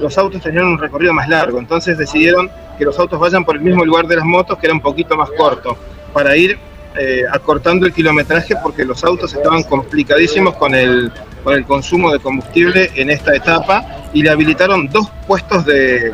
[0.00, 3.62] los autos tenían un recorrido más largo, entonces decidieron que los autos vayan por el
[3.62, 5.76] mismo lugar de las motos, que era un poquito más corto,
[6.12, 6.58] para ir
[6.98, 11.12] eh, acortando el kilometraje porque los autos estaban complicadísimos con el,
[11.44, 16.12] con el consumo de combustible en esta etapa y le habilitaron dos puestos de,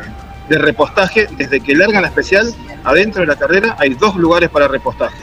[0.49, 4.67] de repostaje desde que largan la especial adentro de la carrera hay dos lugares para
[4.67, 5.17] repostaje.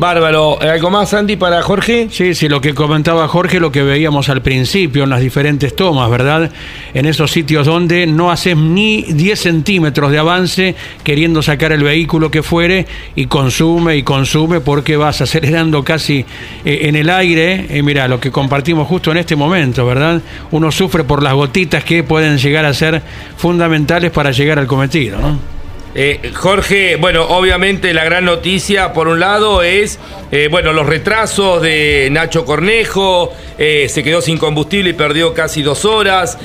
[0.00, 0.58] Bárbaro.
[0.62, 2.08] ¿Algo más, Andy, para Jorge?
[2.10, 6.08] Sí, sí, lo que comentaba Jorge, lo que veíamos al principio en las diferentes tomas,
[6.08, 6.50] ¿verdad?
[6.94, 12.30] En esos sitios donde no haces ni 10 centímetros de avance queriendo sacar el vehículo
[12.30, 16.24] que fuere y consume y consume porque vas acelerando casi
[16.64, 17.66] eh, en el aire.
[17.68, 20.22] Eh, mira, lo que compartimos justo en este momento, ¿verdad?
[20.50, 23.02] Uno sufre por las gotitas que pueden llegar a ser
[23.36, 25.59] fundamentales para llegar al cometido, ¿no?
[25.92, 29.98] Eh, Jorge, bueno, obviamente la gran noticia, por un lado, es
[30.30, 35.62] eh, bueno los retrasos de Nacho Cornejo, eh, se quedó sin combustible y perdió casi
[35.62, 36.38] dos horas.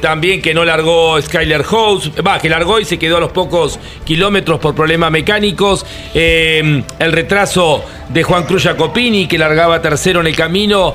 [0.00, 3.80] también que no largó Skyler House, va, que largó y se quedó a los pocos
[4.04, 5.84] kilómetros por problemas mecánicos.
[6.14, 10.94] el retraso de Juan Cruz Jacopini, que largaba tercero en el camino,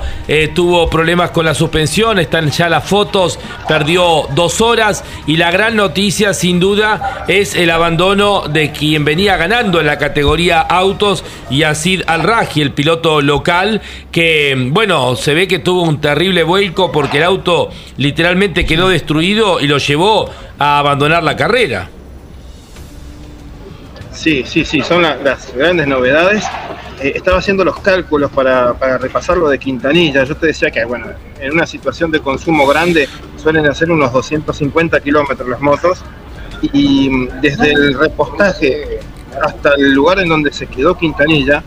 [0.54, 5.04] tuvo problemas con la suspensión, están ya las fotos, perdió dos horas.
[5.26, 9.98] Y la gran noticia, sin duda, es el abandono de quien venía ganando en la
[9.98, 16.44] categoría autos, Yacid Al-Raji, el piloto local, que, bueno, se ve que tuvo un terrible
[16.44, 21.90] vuelco porque el auto literalmente quedó destruido y lo llevó a abandonar la carrera.
[24.12, 26.44] Sí, sí, sí, son la- las grandes novedades.
[27.02, 30.24] Eh, estaba haciendo los cálculos para, para repasar lo de Quintanilla.
[30.24, 31.08] Yo te decía que, bueno,
[31.40, 36.00] en una situación de consumo grande suelen hacer unos 250 kilómetros las motos.
[36.62, 39.00] Y mm, desde el repostaje
[39.42, 41.64] hasta el lugar en donde se quedó Quintanilla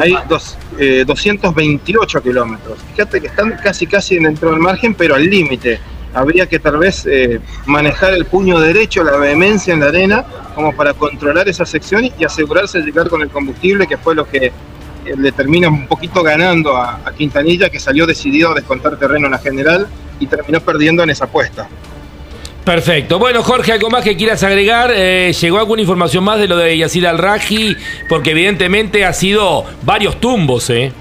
[0.00, 2.78] hay dos, eh, 228 kilómetros.
[2.92, 5.80] Fíjate que están casi, casi dentro del margen, pero al límite.
[6.14, 10.24] Habría que tal vez eh, manejar el puño derecho, la vehemencia en la arena,
[10.54, 14.28] como para controlar esa sección y asegurarse de llegar con el combustible, que fue lo
[14.28, 14.52] que eh,
[15.16, 19.32] le termina un poquito ganando a, a Quintanilla, que salió decidido a descontar terreno en
[19.32, 19.86] la general
[20.20, 21.66] y terminó perdiendo en esa apuesta.
[22.64, 23.18] Perfecto.
[23.18, 24.92] Bueno, Jorge, ¿algo más que quieras agregar?
[24.94, 27.76] Eh, ¿Llegó alguna información más de lo de Yacid Al-Raji?
[28.08, 30.92] Porque evidentemente ha sido varios tumbos, ¿eh?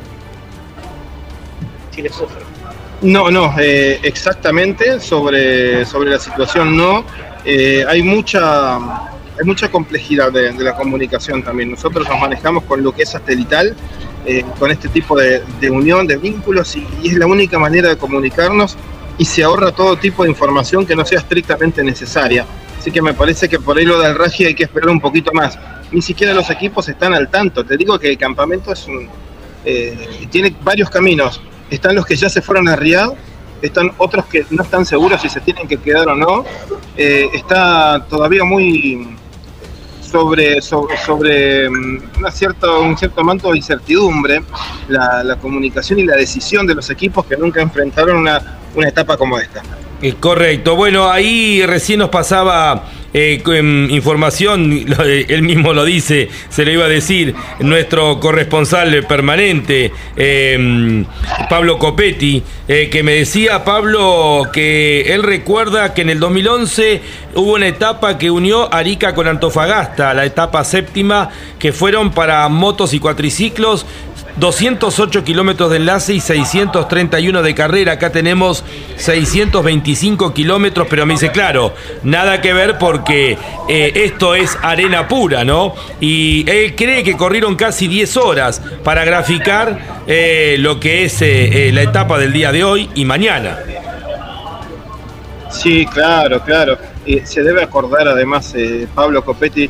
[3.01, 7.05] No, no, eh, exactamente sobre, sobre la situación no.
[7.45, 11.71] Eh, hay mucha hay mucha complejidad de, de la comunicación también.
[11.71, 13.75] Nosotros nos manejamos con lo que es satelital,
[14.25, 17.89] eh, con este tipo de, de unión, de vínculos, y, y es la única manera
[17.89, 18.77] de comunicarnos
[19.21, 22.43] y se ahorra todo tipo de información que no sea estrictamente necesaria.
[22.79, 25.31] Así que me parece que por ahí lo del Ragi hay que esperar un poquito
[25.31, 25.59] más.
[25.91, 27.63] Ni siquiera los equipos están al tanto.
[27.63, 29.07] Te digo que el campamento es un,
[29.63, 31.39] eh, tiene varios caminos.
[31.69, 33.13] Están los que ya se fueron a Riyadh,
[33.61, 36.43] están otros que no están seguros si se tienen que quedar o no.
[36.97, 39.07] Eh, está todavía muy
[40.01, 44.41] sobre, sobre, sobre mm, una cierta, un cierto manto de incertidumbre
[44.87, 49.39] la comunicación y la decisión de los equipos que nunca enfrentaron una, una etapa como
[49.39, 49.61] esta.
[50.01, 50.75] Eh, correcto.
[50.75, 54.71] Bueno, ahí recién nos pasaba eh, em, información,
[55.27, 61.03] él mismo lo dice, se lo iba a decir, nuestro corresponsal permanente, eh,
[61.49, 67.01] Pablo Copetti, eh, que me decía, Pablo, que él recuerda que en el 2011
[67.35, 71.29] hubo una etapa que unió Arica con Antofagasta, la etapa séptima,
[71.59, 73.85] que fueron para motos y cuatriciclos.
[74.37, 77.93] 208 kilómetros de enlace y 631 de carrera.
[77.93, 78.63] Acá tenemos
[78.97, 83.37] 625 kilómetros, pero me dice, claro, nada que ver porque
[83.69, 85.73] eh, esto es arena pura, ¿no?
[85.99, 91.71] Y él cree que corrieron casi 10 horas para graficar eh, lo que es eh,
[91.73, 93.59] la etapa del día de hoy y mañana.
[95.49, 96.77] Sí, claro, claro.
[97.25, 98.53] Se debe acordar además,
[98.95, 99.69] Pablo Copetti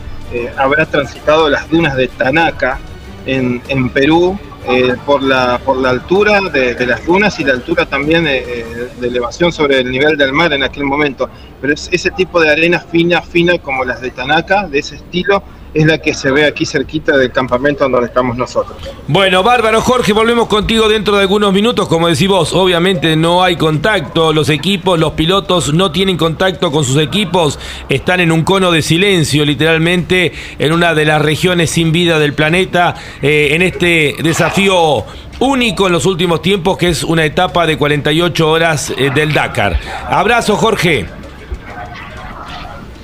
[0.57, 2.77] habrá transitado las dunas de Tanaka
[3.25, 7.85] en, en Perú eh, por, la, por la altura de, las dunas y la altura
[7.85, 11.29] también eh, eh, de elevación sobre el nivel del mar en aquel momento.
[11.59, 15.41] Pero es ese tipo de arena fina, fina como las de Tanaka, de ese estilo,
[15.73, 18.77] es la que se ve aquí cerquita del campamento donde estamos nosotros.
[19.07, 21.87] Bueno, bárbaro, Jorge, volvemos contigo dentro de algunos minutos.
[21.87, 24.33] Como decís vos, obviamente no hay contacto.
[24.33, 27.59] Los equipos, los pilotos no tienen contacto con sus equipos.
[27.89, 32.33] Están en un cono de silencio, literalmente, en una de las regiones sin vida del
[32.33, 32.95] planeta.
[33.21, 35.05] eh, en este desafío
[35.39, 39.79] único en los últimos tiempos, que es una etapa de 48 horas eh, del Dakar.
[40.07, 41.20] Abrazo, Jorge.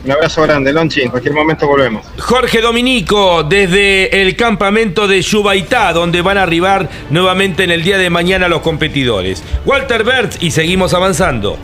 [0.08, 1.02] Un abrazo grande, Lonchi.
[1.02, 2.06] En cualquier momento volvemos.
[2.18, 7.98] Jorge Dominico, desde el campamento de Yubaitá, donde van a arribar nuevamente en el día
[7.98, 9.44] de mañana los competidores.
[9.66, 11.58] Walter Bertz, y seguimos avanzando.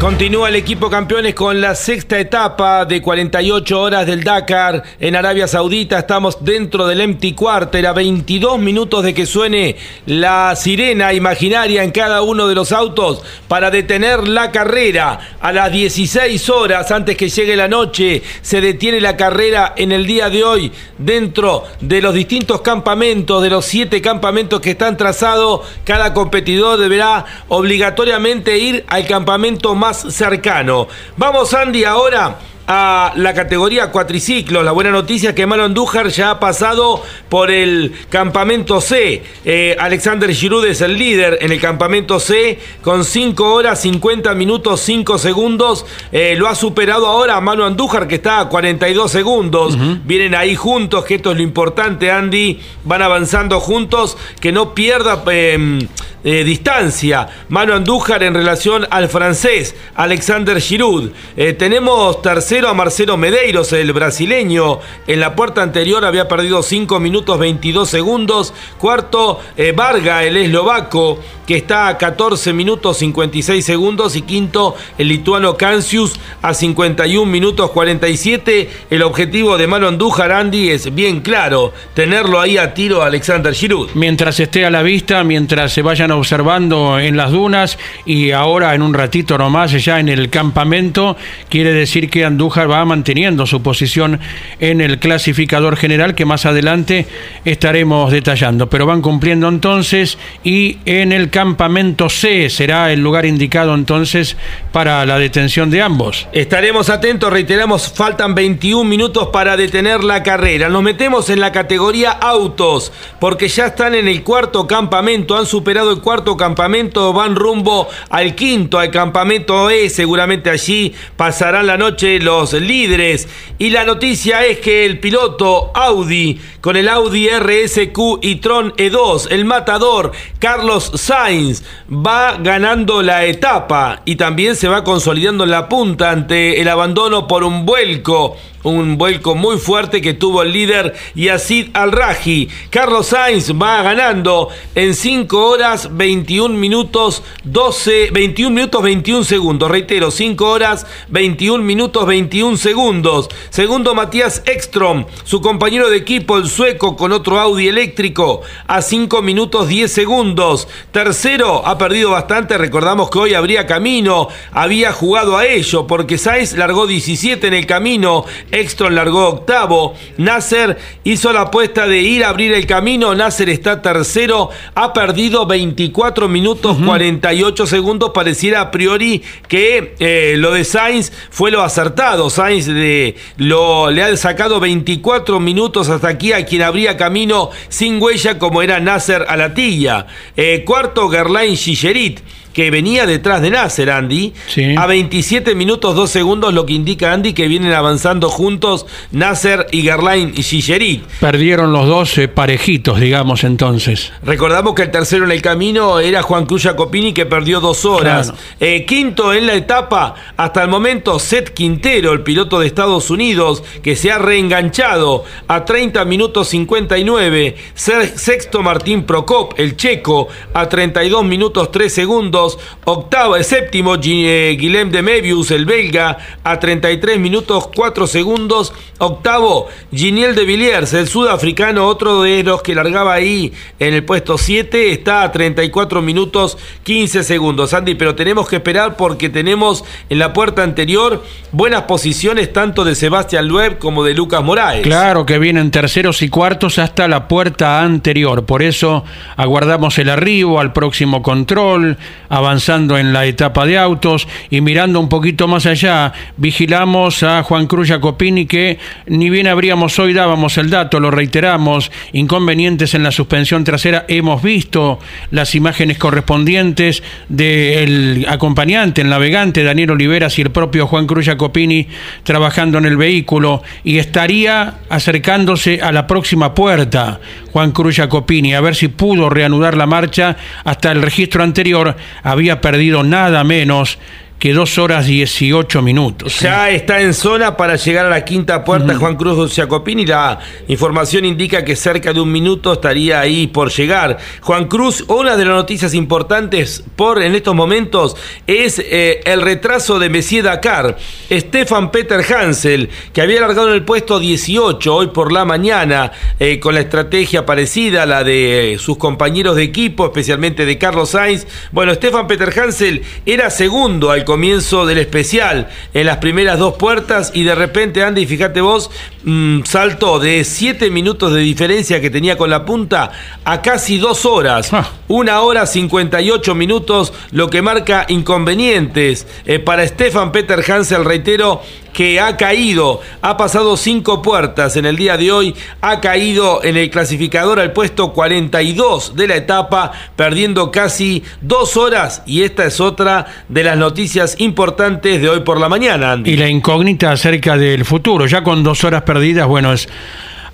[0.00, 5.46] Continúa el equipo campeones con la sexta etapa de 48 horas del Dakar en Arabia
[5.46, 5.98] Saudita.
[5.98, 9.76] Estamos dentro del empty quarter a 22 minutos de que suene
[10.06, 15.36] la sirena imaginaria en cada uno de los autos para detener la carrera.
[15.38, 20.06] A las 16 horas antes que llegue la noche se detiene la carrera en el
[20.06, 25.60] día de hoy dentro de los distintos campamentos, de los siete campamentos que están trazados.
[25.84, 30.88] Cada competidor deberá obligatoriamente ir al campamento más cercano.
[31.16, 32.38] Vamos, Andy, ahora
[32.72, 34.64] a la categoría cuatriciclos.
[34.64, 39.24] La buena noticia es que Mano Andújar ya ha pasado por el campamento C.
[39.44, 44.82] Eh, Alexander Giroud es el líder en el campamento C con 5 horas 50 minutos
[44.82, 45.84] 5 segundos.
[46.12, 49.76] Eh, lo ha superado ahora a Mano Andújar que está a 42 segundos.
[50.04, 52.60] Vienen ahí juntos, que esto es lo importante, Andy.
[52.84, 55.24] Van avanzando juntos, que no pierda...
[55.26, 55.88] Em,
[56.24, 57.28] eh, distancia.
[57.48, 61.10] Mano Andújar en relación al francés Alexander Giroud.
[61.58, 64.80] tenemos tercero a Marcelo Medeiros, el brasileño.
[65.06, 68.54] En la puerta anterior había perdido 5 minutos 22 segundos.
[68.78, 74.16] Cuarto, eh, Varga, el eslovaco, que está a 14 minutos 56 segundos.
[74.16, 78.70] Y quinto, el lituano Cancius a 51 minutos 47.
[78.90, 83.90] El objetivo de Mano Andújar, Andy, es bien claro: tenerlo ahí a tiro Alexander Giroud.
[83.94, 88.82] Mientras esté a la vista, mientras se vayan observando en las dunas y ahora en
[88.82, 91.16] un ratito nomás ya en el campamento,
[91.48, 94.20] quiere decir que Andújar va manteniendo su posición
[94.58, 97.06] en el clasificador general que más adelante
[97.44, 98.68] estaremos detallando.
[98.68, 104.36] Pero van cumpliendo entonces y en el campamento C será el lugar indicado entonces
[104.72, 106.28] para la detención de ambos.
[106.32, 110.68] Estaremos atentos, reiteramos, faltan 21 minutos para detener la carrera.
[110.68, 115.92] Nos metemos en la categoría autos porque ya están en el cuarto campamento, han superado
[115.92, 122.18] el cuarto campamento, van rumbo al quinto, al campamento E, seguramente allí pasarán la noche
[122.20, 123.28] los líderes.
[123.58, 129.28] Y la noticia es que el piloto Audi, con el Audi RSQ y Tron E2,
[129.30, 135.68] el matador Carlos Sainz, va ganando la etapa y también se va consolidando en la
[135.68, 140.94] punta ante el abandono por un vuelco un vuelco muy fuerte que tuvo el líder
[141.14, 142.48] Yacid Al-Raji.
[142.70, 149.70] Carlos Sainz va ganando en 5 horas 21 minutos 12, 21 minutos 21 segundos.
[149.70, 153.28] Reitero, 5 horas 21 minutos 21 segundos.
[153.48, 159.22] Segundo Matías Ekstrom, su compañero de equipo, el sueco, con otro Audi eléctrico, a 5
[159.22, 160.68] minutos 10 segundos.
[160.92, 162.58] Tercero, ha perdido bastante.
[162.58, 167.66] Recordamos que hoy habría camino, había jugado a ello, porque Sainz largó 17 en el
[167.66, 169.94] camino Extron largó octavo.
[170.16, 173.14] Nasser hizo la apuesta de ir a abrir el camino.
[173.14, 174.50] Nasser está tercero.
[174.74, 178.10] Ha perdido 24 minutos 48 segundos.
[178.10, 182.30] Pareciera a priori que eh, lo de Sainz fue lo acertado.
[182.30, 188.62] Sainz le ha sacado 24 minutos hasta aquí a quien abría camino sin huella como
[188.62, 190.06] era Nasser a la tilla.
[190.36, 192.20] Eh, cuarto, Gerlain Gigerit
[192.52, 194.32] que venía detrás de Nasser, Andy.
[194.76, 199.82] A 27 minutos 2 segundos, lo que indica Andy que vienen avanzando juntos Nasser y
[199.82, 201.04] Gerlain y Gigerit.
[201.20, 204.12] Perdieron los dos parejitos, digamos, entonces.
[204.22, 208.32] Recordamos que el tercero en el camino era Juan Cruz Jacopini, que perdió dos horas.
[208.58, 213.62] Eh, quinto en la etapa, hasta el momento, Seth Quintero, el piloto de Estados Unidos,
[213.82, 217.56] que se ha reenganchado a 30 minutos 59.
[217.74, 222.39] Sexto Martín Procop, el checo, a 32 minutos 3 segundos
[222.84, 229.68] octavo, el séptimo eh, Guillem de Mebius, el belga, a 33 minutos 4 segundos, octavo
[229.92, 234.92] Giniel de Villiers, el sudafricano, otro de los que largaba ahí en el puesto 7,
[234.92, 240.32] está a 34 minutos 15 segundos, Andy, pero tenemos que esperar porque tenemos en la
[240.32, 244.82] puerta anterior buenas posiciones tanto de Sebastián Loeb como de Lucas Moraes.
[244.82, 249.04] Claro que vienen terceros y cuartos hasta la puerta anterior, por eso
[249.36, 251.98] aguardamos el arribo al próximo control,
[252.30, 257.66] avanzando en la etapa de autos y mirando un poquito más allá, vigilamos a Juan
[257.66, 263.10] Cruz Jacopini que ni bien habríamos hoy dábamos el dato, lo reiteramos, inconvenientes en la
[263.10, 264.98] suspensión trasera, hemos visto
[265.30, 271.88] las imágenes correspondientes del acompañante, el navegante Daniel Oliveras y el propio Juan Cruz Jacopini
[272.22, 277.20] trabajando en el vehículo y estaría acercándose a la próxima puerta
[277.52, 280.36] Juan Cruz Jacopini a ver si pudo reanudar la marcha.
[280.64, 283.98] Hasta el registro anterior había perdido nada menos
[284.40, 286.40] que dos horas 18 minutos.
[286.40, 290.06] Ya está en zona para llegar a la quinta puerta Juan Cruz Jacopini.
[290.06, 294.16] La información indica que cerca de un minuto estaría ahí por llegar.
[294.40, 298.16] Juan Cruz, una de las noticias importantes por en estos momentos
[298.46, 300.96] es eh, el retraso de Messier Dakar.
[301.30, 306.58] Stefan Peter Hansel, que había largado en el puesto 18 hoy por la mañana, eh,
[306.58, 311.46] con la estrategia parecida a la de sus compañeros de equipo, especialmente de Carlos Sainz.
[311.72, 317.32] Bueno, Stefan Peter Hansel era segundo al comienzo del especial en las primeras dos puertas
[317.34, 318.88] y de repente Andy, fíjate vos,
[319.24, 323.10] mm, saltó de 7 minutos de diferencia que tenía con la punta
[323.44, 324.72] a casi dos horas.
[324.72, 324.88] Ah.
[325.08, 331.62] Una hora 58 minutos, lo que marca inconvenientes eh, para Stefan Peter Hansel, reitero,
[331.92, 336.76] que ha caído, ha pasado cinco puertas en el día de hoy, ha caído en
[336.76, 342.80] el clasificador al puesto 42 de la etapa, perdiendo casi dos horas y esta es
[342.80, 346.20] otra de las noticias importantes de hoy por la mañana.
[346.24, 349.88] Y la incógnita acerca del futuro, ya con dos horas perdidas, bueno, es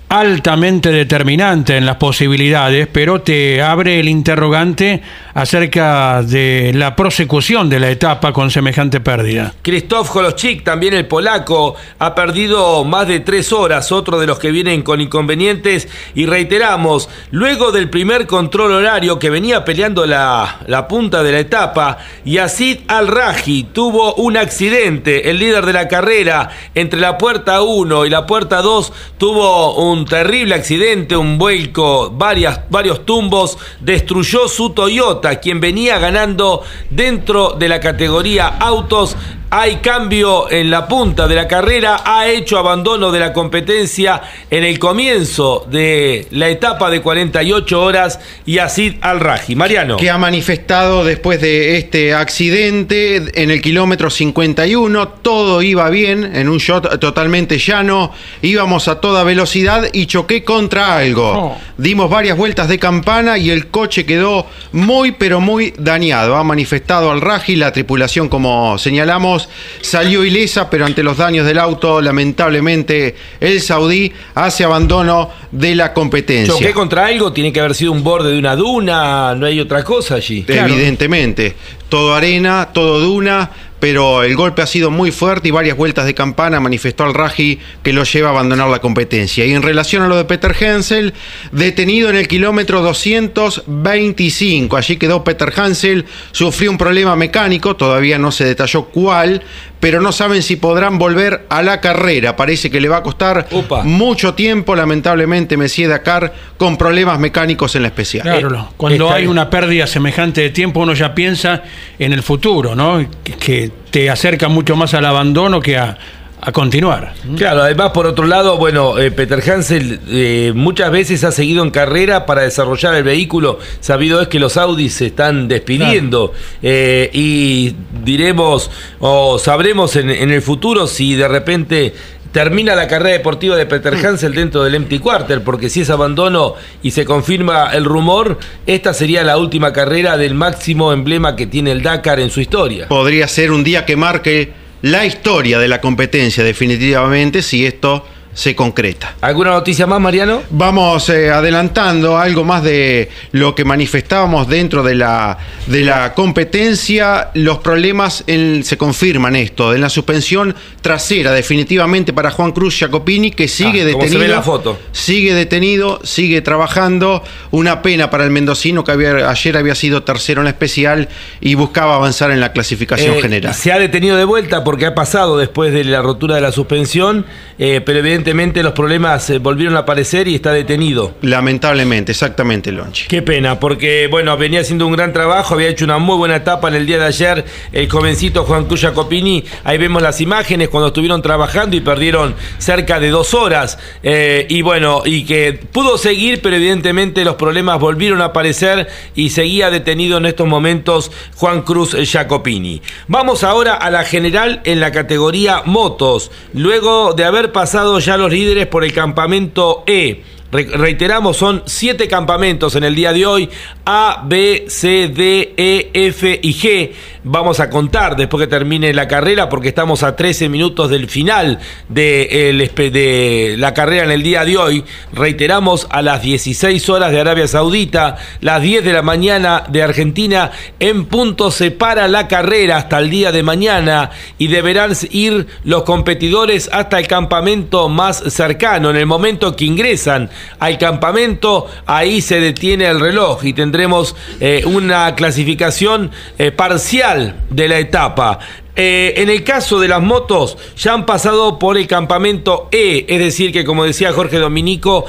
[0.09, 5.01] altamente determinante en las posibilidades, pero te abre el interrogante
[5.37, 9.53] acerca de la prosecución de la etapa con semejante pérdida.
[9.61, 14.49] Krzysztof Holochik, también el polaco, ha perdido más de tres horas, otro de los que
[14.49, 20.87] vienen con inconvenientes, y reiteramos, luego del primer control horario que venía peleando la, la
[20.87, 26.99] punta de la etapa, Yacid Al-Raji tuvo un accidente, el líder de la carrera, entre
[26.99, 33.05] la puerta 1 y la puerta 2 tuvo un terrible accidente, un vuelco, varias, varios
[33.05, 39.15] tumbos, destruyó su Toyota Quien venía ganando dentro de la categoría autos
[39.49, 44.63] hay cambio en la punta de la carrera, ha hecho abandono de la competencia en
[44.63, 49.55] el comienzo de la etapa de 48 horas y así al Raji.
[49.55, 49.97] Mariano.
[49.97, 56.49] Que ha manifestado después de este accidente en el kilómetro 51, todo iba bien, en
[56.49, 61.31] un shot totalmente llano, íbamos a toda velocidad y choqué contra algo.
[61.31, 61.57] Oh.
[61.77, 66.35] Dimos varias vueltas de campana y el coche quedó muy pero muy dañado.
[66.35, 69.36] Ha manifestado al Raji, la tripulación como señalamos
[69.81, 75.93] salió ilesa, pero ante los daños del auto, lamentablemente el saudí hace abandono de la
[75.93, 76.53] competencia.
[76.53, 79.83] Choqué contra algo, tiene que haber sido un borde de una duna, no hay otra
[79.83, 80.45] cosa allí.
[80.47, 81.55] Evidentemente,
[81.89, 83.49] todo arena, todo duna,
[83.79, 87.59] pero el golpe ha sido muy fuerte y varias vueltas de campana manifestó al Raji
[87.83, 89.45] que lo lleva a abandonar la competencia.
[89.45, 91.13] Y en relación a lo de Peter Hansel,
[91.51, 98.31] detenido en el kilómetro 225, allí quedó Peter Hansel, sufrió un problema mecánico, todavía no
[98.31, 99.43] se detalló cuál,
[99.79, 102.35] pero no saben si podrán volver a la carrera.
[102.35, 103.47] Parece que le va a costar
[103.83, 108.23] mucho tiempo, lamentablemente, Messier Dakar, con problemas mecánicos en la especial.
[108.23, 111.63] Claro, cuando está hay una pérdida semejante de tiempo, uno ya piensa
[111.99, 113.05] en el futuro, ¿no?
[113.23, 115.97] Que- Que te acerca mucho más al abandono que a,
[116.39, 117.13] a continuar.
[117.35, 121.71] Claro, además por otro lado, bueno, eh, Peter Hansel eh, muchas veces ha seguido en
[121.71, 123.59] carrera para desarrollar el vehículo.
[123.79, 128.69] Sabido es que los Audis se están despidiendo eh, y diremos
[128.99, 131.93] o sabremos en, en el futuro si de repente
[132.31, 136.53] termina la carrera deportiva de Peter Hansel dentro del Empty Quarter, porque si es abandono
[136.83, 141.71] y se confirma el rumor, esta sería la última carrera del máximo emblema que tiene
[141.71, 142.87] el Dakar en su historia.
[142.89, 148.05] podría ser un día que marque la historia de la competencia definitivamente si esto
[148.37, 149.15] se concreta.
[149.21, 150.43] ¿Alguna noticia más, Mariano?
[150.51, 157.29] Vamos eh, adelantando algo más de lo que manifestábamos dentro de la, de la competencia.
[157.33, 163.31] Los problemas en- se confirman esto, en la suspensión trasera definitivamente para Juan Cruz Jacopini
[163.31, 164.19] que sigue Ah, como se detenido.
[164.19, 164.79] ve la foto.
[164.91, 167.23] Sigue detenido, sigue trabajando.
[167.49, 171.09] Una pena para el mendocino que había- ayer había sido tercero en la especial
[171.41, 173.55] y buscaba avanzar en la clasificación Eh, general.
[173.55, 177.25] Se ha detenido de vuelta porque ha pasado después de la rotura de la suspensión,
[177.57, 181.15] eh, pero evidentemente los problemas eh, volvieron a aparecer y está detenido.
[181.21, 183.07] Lamentablemente, exactamente, Lonchi.
[183.07, 186.67] Qué pena, porque bueno, venía haciendo un gran trabajo, había hecho una muy buena etapa
[186.67, 190.87] en el día de ayer, el jovencito Juan Cruz Jacopini, ahí vemos las imágenes cuando
[190.87, 196.41] estuvieron trabajando y perdieron cerca de dos horas, eh, y bueno, y que pudo seguir,
[196.41, 201.95] pero evidentemente los problemas volvieron a aparecer y seguía detenido en estos momentos Juan Cruz
[201.95, 202.81] Jacopini.
[203.07, 208.31] Vamos ahora a la general en la categoría motos, luego de haber pasado ya los
[208.31, 210.23] líderes por el campamento E.
[210.51, 213.49] Re- reiteramos, son siete campamentos en el día de hoy.
[213.85, 216.91] A, B, C, D, E, F y G.
[217.23, 221.59] Vamos a contar después que termine la carrera porque estamos a 13 minutos del final
[221.89, 224.83] de, de la carrera en el día de hoy.
[225.11, 230.51] Reiteramos a las 16 horas de Arabia Saudita, las 10 de la mañana de Argentina.
[230.79, 235.83] En punto se para la carrera hasta el día de mañana y deberán ir los
[235.83, 238.89] competidores hasta el campamento más cercano.
[238.89, 240.29] En el momento que ingresan
[240.59, 247.67] al campamento, ahí se detiene el reloj y tendremos eh, una clasificación eh, parcial de
[247.67, 248.39] la etapa.
[248.79, 253.17] Eh, en el caso de las motos, ya han pasado por el campamento E, es
[253.17, 255.05] decir, que como decía Jorge Dominico,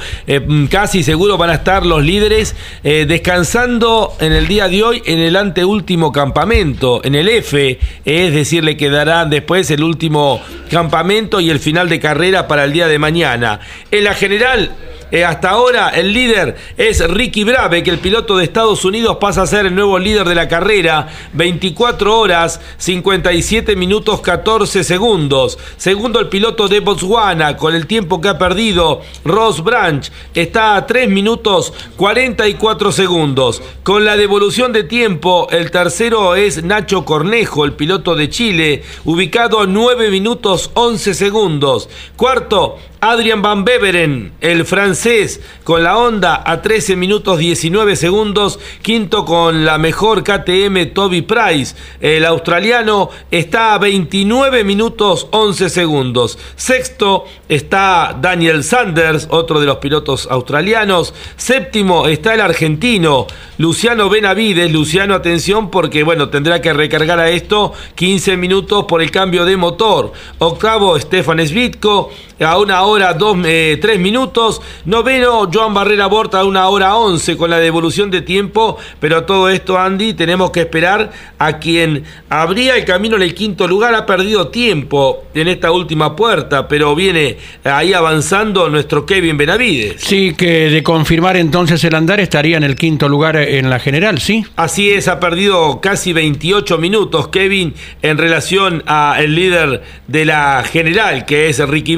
[0.71, 5.35] casi seguro van a estar los líderes descansando en el día de hoy en el
[5.35, 11.59] anteúltimo campamento, en el F, es decir, le quedará después el último campamento y el
[11.59, 13.59] final de carrera para el día de mañana.
[13.91, 14.71] En la general,
[15.11, 19.41] eh, hasta ahora el líder es Ricky Brave, que el piloto de Estados Unidos pasa
[19.41, 21.07] a ser el nuevo líder de la carrera.
[21.33, 25.57] 24 horas, 57 minutos 14 segundos.
[25.77, 30.85] Segundo el piloto de Botswana, con el tiempo que ha perdido, Ross Branch, está a
[30.85, 33.61] 3 minutos 44 segundos.
[33.83, 39.61] Con la devolución de tiempo, el tercero es Nacho Cornejo, el piloto de Chile, ubicado
[39.61, 41.89] a 9 minutos 11 segundos.
[42.15, 48.59] Cuarto, Adrian Van Beveren, el francés, con la Honda a 13 minutos 19 segundos.
[48.81, 51.75] Quinto con la mejor KTM Toby Price.
[52.01, 56.37] El australiano está a 29 minutos 11 segundos.
[56.57, 61.13] Sexto está Daniel Sanders, otro de los pilotos australianos.
[61.37, 63.27] Séptimo está el argentino
[63.57, 64.73] Luciano Benavides.
[64.73, 69.55] Luciano, atención porque bueno, tendrá que recargar a esto 15 minutos por el cambio de
[69.55, 70.11] motor.
[70.39, 72.11] Octavo, Stefan Svitko.
[72.39, 74.61] A una hora dos, eh, tres minutos.
[74.85, 78.77] Noveno, Joan Barrera Borta a una hora once con la devolución de tiempo.
[78.99, 83.67] Pero todo esto, Andy, tenemos que esperar a quien abría el camino en el quinto
[83.67, 83.93] lugar.
[83.93, 90.01] Ha perdido tiempo en esta última puerta, pero viene ahí avanzando nuestro Kevin Benavides.
[90.01, 94.19] Sí, que de confirmar entonces el andar estaría en el quinto lugar en la general,
[94.19, 94.45] ¿sí?
[94.55, 101.25] Así es, ha perdido casi 28 minutos Kevin en relación al líder de la general,
[101.25, 101.95] que es Ricky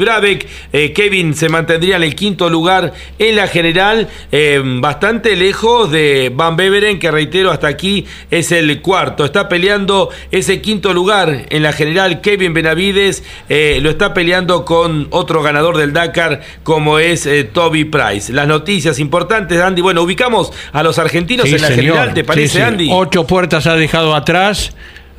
[0.73, 6.31] Eh, Kevin se mantendría en el quinto lugar en la general, eh, bastante lejos de
[6.33, 9.25] Van Beveren, que reitero, hasta aquí es el cuarto.
[9.25, 12.21] Está peleando ese quinto lugar en la general.
[12.21, 18.31] Kevin Benavides eh, lo está peleando con otro ganador del Dakar, como es Toby Price.
[18.31, 19.81] Las noticias importantes, Andy.
[19.81, 22.89] Bueno, ubicamos a los argentinos en la general, ¿te parece, Andy?
[22.91, 24.73] Ocho puertas ha dejado atrás.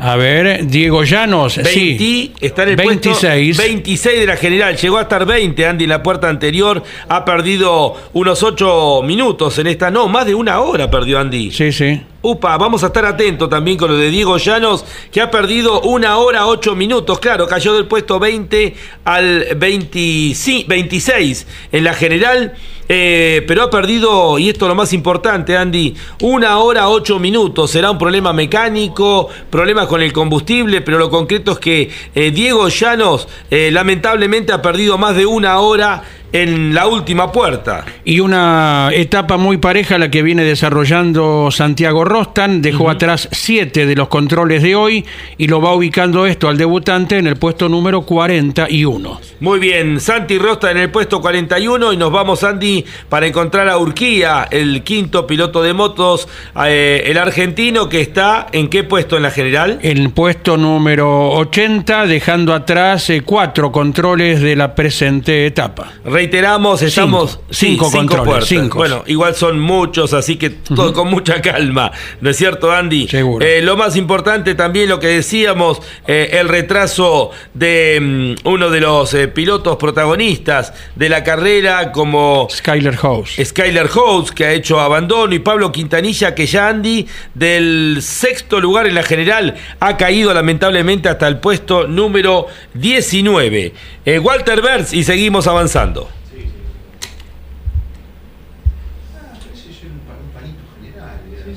[0.04, 2.32] A ver, Diego Llanos, sí.
[2.40, 3.56] Está en el 26.
[3.56, 4.76] 26 de la general.
[4.76, 6.82] Llegó a estar 20, Andy, en la puerta anterior.
[7.08, 9.92] Ha perdido unos 8 minutos en esta.
[9.92, 11.52] No, más de una hora perdió Andy.
[11.52, 12.00] Sí, sí.
[12.24, 16.18] Upa, vamos a estar atentos también con lo de Diego Llanos, que ha perdido una
[16.18, 17.18] hora ocho minutos.
[17.18, 22.54] Claro, cayó del puesto 20 al 26 en la general,
[22.88, 27.72] eh, pero ha perdido, y esto es lo más importante, Andy, una hora ocho minutos.
[27.72, 32.68] Será un problema mecánico, problemas con el combustible, pero lo concreto es que eh, Diego
[32.68, 37.84] Llanos eh, lamentablemente ha perdido más de una hora en la última puerta.
[38.04, 43.94] Y una etapa muy pareja la que viene desarrollando Santiago Rostan, dejó atrás siete de
[43.94, 45.04] los controles de hoy
[45.36, 49.20] y lo va ubicando esto al debutante en el puesto número 41.
[49.40, 53.76] Muy bien, Santi Rostan en el puesto 41 y nos vamos Andy para encontrar a
[53.78, 56.28] Urquía, el quinto piloto de motos,
[56.64, 59.78] eh, el argentino que está en qué puesto en la general?
[59.82, 65.92] En el puesto número 80, dejando atrás eh, cuatro controles de la presente etapa
[66.22, 72.30] reiteramos, estamos cinco, cinco Bueno, igual son muchos, así que todo con mucha calma, ¿no
[72.30, 73.08] es cierto, Andy?
[73.08, 73.44] Seguro.
[73.44, 78.80] Eh, lo más importante también lo que decíamos, eh, el retraso de mm, uno de
[78.80, 83.34] los eh, pilotos protagonistas de la carrera, como Skyler House.
[83.42, 88.86] Skyler House, que ha hecho abandono, y Pablo Quintanilla, que ya Andy, del sexto lugar
[88.86, 93.72] en la general, ha caído lamentablemente hasta el puesto número 19.
[94.20, 96.11] Walter Berz, y seguimos avanzando.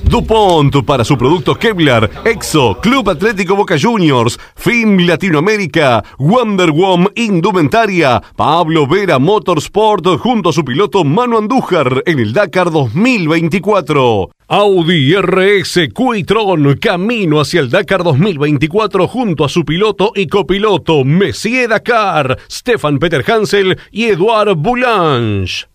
[0.09, 8.21] DuPont para su producto Kevlar, Exo, Club Atlético Boca Juniors, FIM Latinoamérica, Wonder Woman Indumentaria,
[8.35, 14.29] Pablo Vera Motorsport junto a su piloto Manu Andújar en el Dakar 2024.
[14.47, 21.69] Audi RS Quitron camino hacia el Dakar 2024 junto a su piloto y copiloto Messier
[21.69, 25.65] Dakar, Stefan Peter Hansel y Eduard Boulange.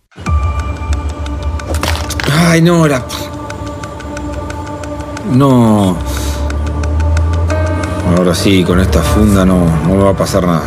[2.33, 3.05] Ay, no, la...
[5.29, 5.95] No.
[8.17, 10.63] Ahora sí, con esta funda no, no va a pasar nada.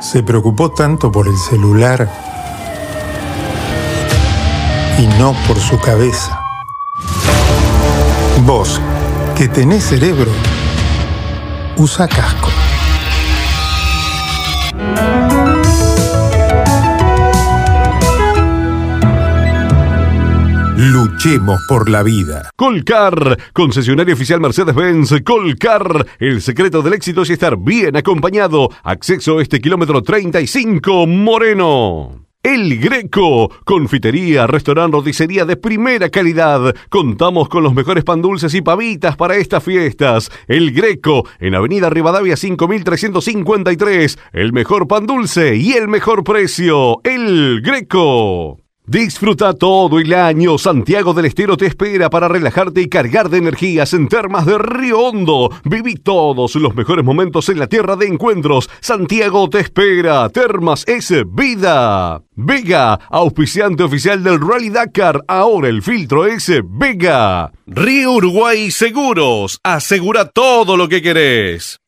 [0.00, 2.08] Se preocupó tanto por el celular
[4.98, 6.40] y no por su cabeza.
[8.46, 8.80] Vos,
[9.36, 10.30] que tenés cerebro,
[11.78, 12.48] usa casco.
[20.76, 22.50] Luchemos por la vida.
[22.56, 25.22] Colcar, concesionario oficial Mercedes-Benz.
[25.24, 28.70] Colcar, el secreto del éxito es estar bien acompañado.
[28.82, 32.27] Acceso a este kilómetro 35, Moreno.
[32.44, 36.74] El Greco, confitería, restaurante, roticería de primera calidad.
[36.88, 40.30] Contamos con los mejores pan dulces y pavitas para estas fiestas.
[40.46, 44.18] El Greco, en Avenida Rivadavia 5353.
[44.32, 47.00] El mejor pan dulce y el mejor precio.
[47.02, 48.67] El Greco.
[48.88, 50.56] Disfruta todo el año.
[50.56, 55.00] Santiago del Estero te espera para relajarte y cargar de energías en Termas de Río
[55.00, 55.50] Hondo.
[55.64, 58.70] Viví todos los mejores momentos en la tierra de encuentros.
[58.80, 60.30] Santiago te espera.
[60.30, 62.22] Termas es vida.
[62.34, 65.22] Vega, auspiciante oficial del Rally Dakar.
[65.28, 67.52] Ahora el filtro es Vega.
[67.66, 69.60] Río Uruguay Seguros.
[69.62, 71.78] Asegura todo lo que querés.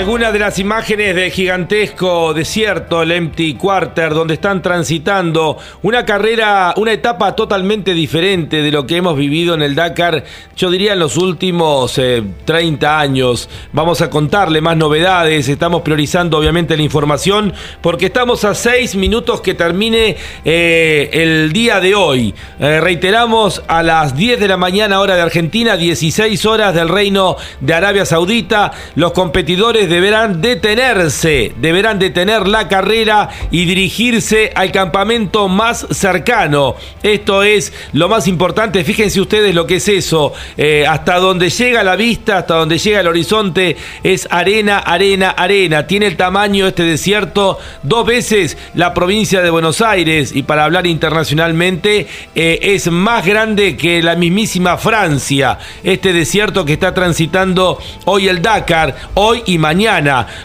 [0.00, 6.72] Algunas de las imágenes de gigantesco desierto, el Empty Quarter, donde están transitando una carrera,
[6.78, 10.24] una etapa totalmente diferente de lo que hemos vivido en el Dakar,
[10.56, 13.50] yo diría en los últimos eh, 30 años.
[13.74, 19.42] Vamos a contarle más novedades, estamos priorizando obviamente la información porque estamos a 6 minutos
[19.42, 22.34] que termine eh, el día de hoy.
[22.58, 27.36] Eh, reiteramos a las 10 de la mañana hora de Argentina, 16 horas del Reino
[27.60, 35.48] de Arabia Saudita, los competidores deberán detenerse, deberán detener la carrera y dirigirse al campamento
[35.48, 36.76] más cercano.
[37.02, 38.84] Esto es lo más importante.
[38.84, 40.32] Fíjense ustedes lo que es eso.
[40.56, 45.86] Eh, hasta donde llega la vista, hasta donde llega el horizonte, es arena, arena, arena.
[45.86, 50.86] Tiene el tamaño este desierto dos veces la provincia de Buenos Aires y para hablar
[50.86, 55.58] internacionalmente eh, es más grande que la mismísima Francia.
[55.82, 59.79] Este desierto que está transitando hoy el Dakar, hoy y mañana.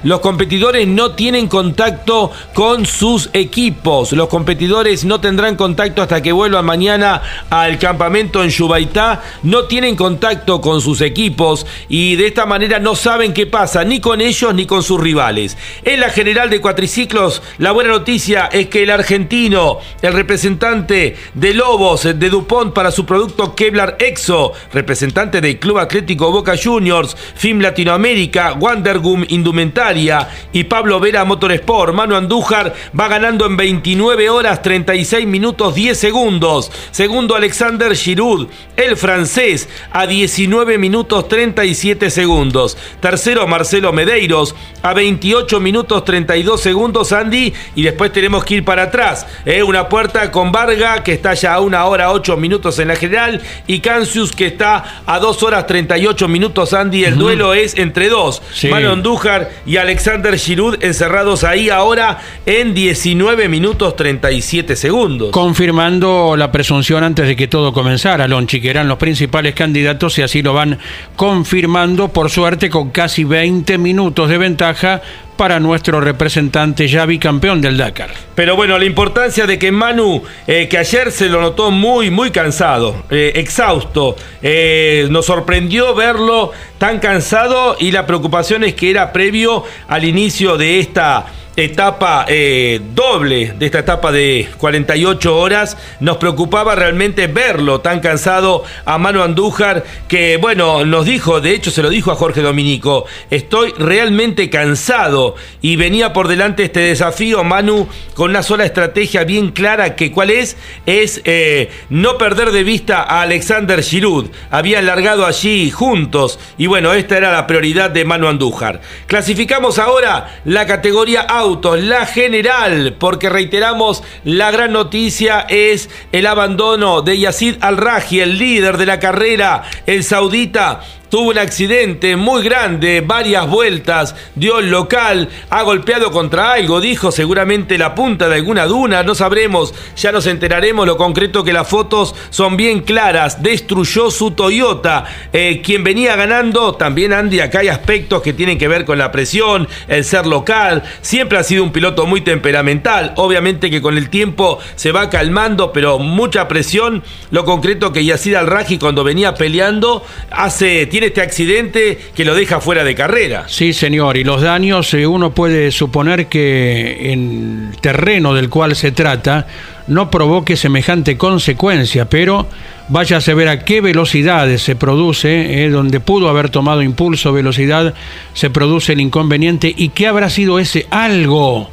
[0.04, 4.14] Los competidores no tienen contacto con sus equipos.
[4.14, 9.22] Los competidores no tendrán contacto hasta que vuelvan mañana al campamento en Yubaitá.
[9.44, 14.00] No tienen contacto con sus equipos y de esta manera no saben qué pasa ni
[14.00, 15.58] con ellos ni con sus rivales.
[15.84, 21.54] En la general de cuatriciclos, la buena noticia es que el argentino, el representante de
[21.54, 27.60] Lobos de Dupont para su producto Kevlar Exo, representante del Club Atlético Boca Juniors, FIM
[27.60, 31.94] Latinoamérica, Wandergum Indumentaria y Pablo Vera Motorsport.
[31.94, 36.72] Manu Andújar va ganando en 29 horas 36 minutos 10 segundos.
[36.92, 42.78] Segundo Alexander Giroud, el francés, a 19 minutos 37 segundos.
[43.00, 47.54] Tercero Marcelo Medeiros, a 28 minutos 32 segundos Andy.
[47.76, 49.26] Y después tenemos que ir para atrás.
[49.46, 49.64] ¿eh?
[49.64, 53.42] Una puerta con Varga que está ya a una hora 8 minutos en la general.
[53.68, 57.06] Y Cancius que está a 2 horas 38 minutos Andy.
[57.06, 58.42] El duelo es entre dos.
[58.54, 58.68] Sí.
[58.68, 65.30] Manu Andújar y Alexander Giroud encerrados ahí ahora en 19 minutos 37 segundos.
[65.30, 70.24] Confirmando la presunción antes de que todo comenzara, Lonchi, que eran los principales candidatos y
[70.24, 70.80] así lo van
[71.16, 75.04] confirmando, por suerte, con casi 20 minutos de ventaja
[75.36, 78.12] para nuestro representante ya bicampeón del Dakar.
[78.36, 82.32] Pero bueno, la importancia de que Manu, eh, que ayer se lo notó muy, muy
[82.32, 89.14] cansado, eh, exhausto, eh, nos sorprendió verlo tan cansado y la preocupación es que era
[89.14, 91.26] previo al inicio de esta
[91.56, 98.64] etapa eh, doble, de esta etapa de 48 horas, nos preocupaba realmente verlo tan cansado
[98.84, 103.06] a Manu Andújar, que bueno, nos dijo, de hecho se lo dijo a Jorge Dominico,
[103.30, 109.52] estoy realmente cansado y venía por delante este desafío, Manu, con una sola estrategia bien
[109.52, 115.26] clara, que cuál es, es eh, no perder de vista a Alexander Giroud, habían largado
[115.26, 118.82] allí juntos y bueno, esta era la prioridad de Manu Andújar.
[119.08, 127.20] Clasificamos ahora la categoría la general, porque reiteramos, la gran noticia es el abandono de
[127.20, 130.82] Yacid Al-Raji, el líder de la carrera, el saudita
[131.16, 137.10] tuvo un accidente muy grande, varias vueltas, dio el local, ha golpeado contra algo, dijo
[137.10, 141.70] seguramente la punta de alguna duna, no sabremos, ya nos enteraremos lo concreto que las
[141.70, 147.70] fotos son bien claras, destruyó su Toyota, eh, quien venía ganando, también Andy, acá hay
[147.70, 151.72] aspectos que tienen que ver con la presión, el ser local, siempre ha sido un
[151.72, 157.46] piloto muy temperamental, obviamente que con el tiempo se va calmando, pero mucha presión, lo
[157.46, 162.84] concreto que Yacid Al-Raji cuando venía peleando hace tiene este accidente que lo deja fuera
[162.84, 163.46] de carrera.
[163.48, 168.76] Sí, señor, y los daños eh, uno puede suponer que en el terreno del cual
[168.76, 169.48] se trata
[169.88, 172.48] no provoque semejante consecuencia, pero
[172.90, 177.94] váyase a ver a qué velocidades se produce, eh, donde pudo haber tomado impulso, velocidad,
[178.34, 181.70] se produce el inconveniente y qué habrá sido ese algo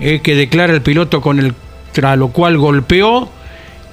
[0.00, 1.54] eh, que declara el piloto con el
[1.92, 3.28] tras lo cual golpeó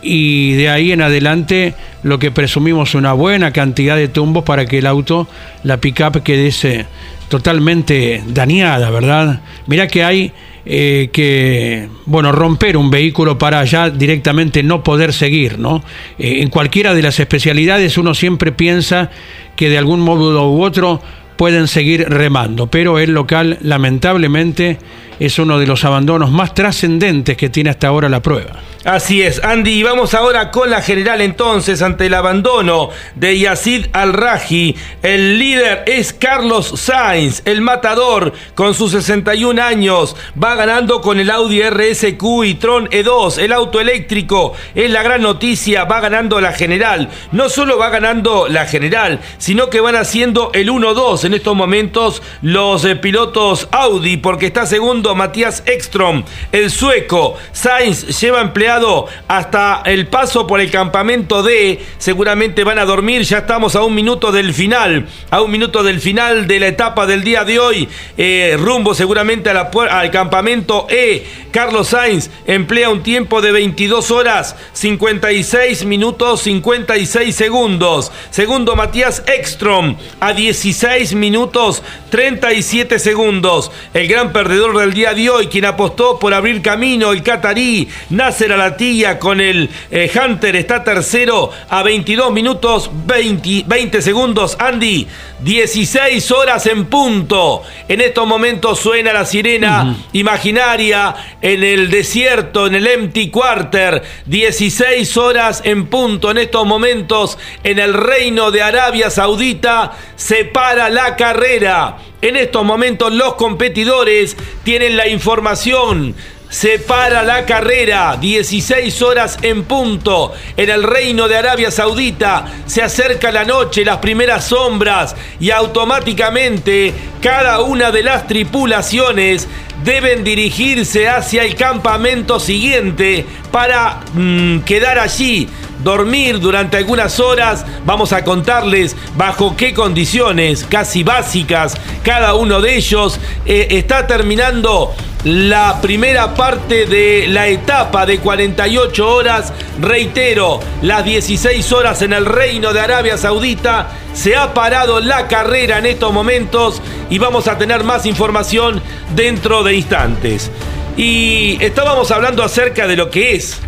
[0.02, 1.74] y de ahí en adelante
[2.04, 5.28] lo que presumimos una buena cantidad de tumbos para que el auto,
[5.64, 6.86] la pickup quedase
[7.28, 9.42] totalmente dañada, ¿verdad?
[9.68, 10.32] Mira que hay
[10.66, 15.84] eh, que, bueno, romper un vehículo para ya directamente no poder seguir, ¿no?
[16.18, 19.10] Eh, en cualquiera de las especialidades uno siempre piensa
[19.56, 21.02] que de algún modo u otro
[21.38, 24.78] pueden seguir remando, pero el local lamentablemente
[25.20, 28.60] es uno de los abandonos más trascendentes que tiene hasta ahora la prueba.
[28.86, 34.74] Así es, Andy, vamos ahora con la general entonces ante el abandono de Yacid Al-Raji.
[35.04, 41.30] El líder es Carlos Sainz, el matador con sus 61 años, va ganando con el
[41.30, 46.54] Audi RSQ y Tron E2, el auto eléctrico, es la gran noticia, va ganando la
[46.54, 47.10] general.
[47.34, 52.22] No solo va ganando la general, sino que van haciendo el 1-2 en estos momentos
[52.42, 57.38] los eh, pilotos Audi, porque está segundo Matías Ekstrom, el sueco.
[57.52, 61.80] Sainz lleva empleado hasta el paso por el campamento D.
[61.98, 63.24] Seguramente van a dormir.
[63.24, 65.08] Ya estamos a un minuto del final.
[65.30, 67.90] A un minuto del final de la etapa del día de hoy.
[68.18, 71.26] Eh, rumbo seguramente al campamento E.
[71.52, 78.12] Carlos Sainz emplea un tiempo de 22 horas 56 minutos 56 segundos.
[78.30, 81.82] Segundo Matías Ekstrom a 16 minutos
[82.12, 83.72] 37 segundos.
[83.94, 88.52] El gran perdedor del día de hoy, quien apostó por abrir camino, el catarí Nasser
[88.52, 94.58] Alatilla con el eh, Hunter está tercero a 22 minutos 20, 20 segundos.
[94.60, 95.08] Andy,
[95.40, 97.64] 16 horas en punto.
[97.88, 104.04] En estos momentos suena la sirena imaginaria en el desierto, en el empty quarter.
[104.26, 106.30] 16 horas en punto.
[106.32, 111.98] En estos momentos, en el reino de Arabia Saudita, se para la carrera.
[112.22, 116.14] En estos momentos, los competidores tienen la información.
[116.50, 122.82] Se para la carrera, 16 horas en punto, en el reino de Arabia Saudita, se
[122.82, 129.48] acerca la noche, las primeras sombras y automáticamente cada una de las tripulaciones
[129.86, 135.48] deben dirigirse hacia el campamento siguiente para mm, quedar allí
[135.84, 137.66] dormir durante algunas horas.
[137.86, 144.94] Vamos a contarles bajo qué condiciones, casi básicas, cada uno de ellos eh, está terminando
[145.26, 149.54] la primera parte de la etapa de 48 horas.
[149.80, 153.90] Reitero, las 16 horas en el Reino de Arabia Saudita.
[154.14, 158.82] Se ha parado la carrera en estos momentos y vamos a tener más información
[159.16, 160.52] dentro de instantes.
[160.96, 163.60] Y estábamos hablando acerca de lo que es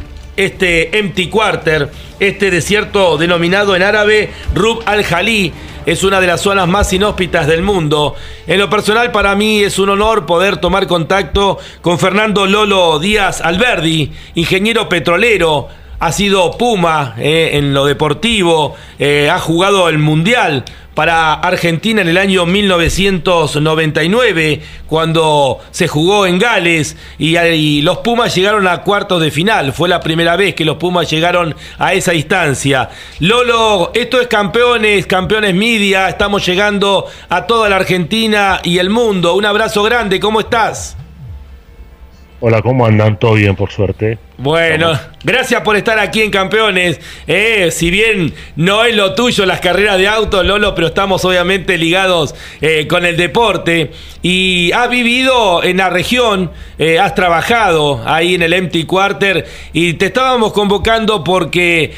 [0.42, 1.90] este empty quarter,
[2.20, 5.54] este desierto denominado en árabe Rub al-Jalí,
[5.86, 8.16] es una de las zonas más inhóspitas del mundo.
[8.48, 13.42] En lo personal para mí es un honor poder tomar contacto con Fernando Lolo Díaz
[13.42, 15.70] Alberdi, ingeniero petrolero,
[16.00, 22.10] ha sido Puma eh, en lo deportivo, eh, ha jugado el Mundial para Argentina en
[22.10, 29.32] el año 1999, cuando se jugó en Gales y, los Pumas llegaron a cuartos de
[29.32, 29.72] final.
[29.74, 32.90] Fue la primera vez que los Pumas llegaron a esa instancia.
[33.20, 39.36] Lolo, esto es campeones, campeones media, estamos llegando a toda la Argentina y el mundo.
[39.36, 40.98] Un abrazo grande, ¿cómo estás?
[42.42, 43.18] Hola, ¿cómo andan?
[43.20, 44.20] Todo bien, por suerte.
[44.42, 47.00] Bueno, gracias por estar aquí en Campeones.
[47.28, 51.78] Eh, si bien no es lo tuyo las carreras de auto, Lolo, pero estamos obviamente
[51.78, 53.92] ligados eh, con el deporte.
[54.24, 59.94] Y has vivido en la región, eh, has trabajado ahí en el Empty Quarter y
[59.94, 61.94] te estábamos convocando porque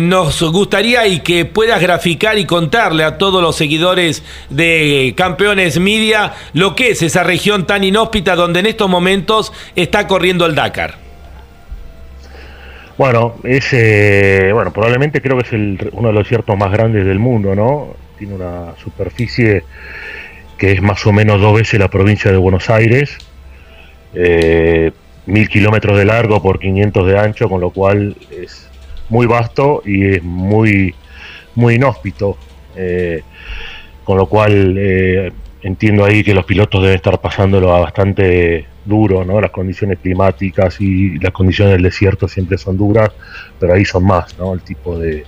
[0.00, 6.34] nos gustaría y que puedas graficar y contarle a todos los seguidores de Campeones Media
[6.54, 11.07] lo que es esa región tan inhóspita donde en estos momentos está corriendo el Dakar.
[12.98, 13.70] Bueno, es,
[14.52, 17.94] bueno, probablemente creo que es el, uno de los desiertos más grandes del mundo, ¿no?
[18.18, 19.62] Tiene una superficie
[20.58, 23.16] que es más o menos dos veces la provincia de Buenos Aires,
[24.14, 24.90] eh,
[25.26, 28.68] mil kilómetros de largo por 500 de ancho, con lo cual es
[29.08, 30.92] muy vasto y es muy,
[31.54, 32.36] muy inhóspito,
[32.74, 33.22] eh,
[34.02, 35.30] con lo cual eh,
[35.62, 39.40] entiendo ahí que los pilotos deben estar pasándolo a bastante duro, ¿no?
[39.40, 43.10] Las condiciones climáticas y las condiciones del desierto siempre son duras,
[43.60, 44.54] pero ahí son más, ¿no?
[44.54, 45.24] El tipo de,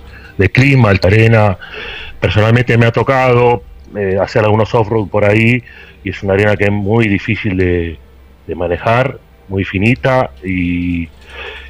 [0.51, 1.57] clima, alta arena.
[2.19, 3.63] Personalmente me ha tocado
[3.95, 5.63] eh, hacer algunos off-road por ahí
[6.03, 7.97] y es una arena que es muy difícil de,
[8.55, 11.07] manejar, muy finita y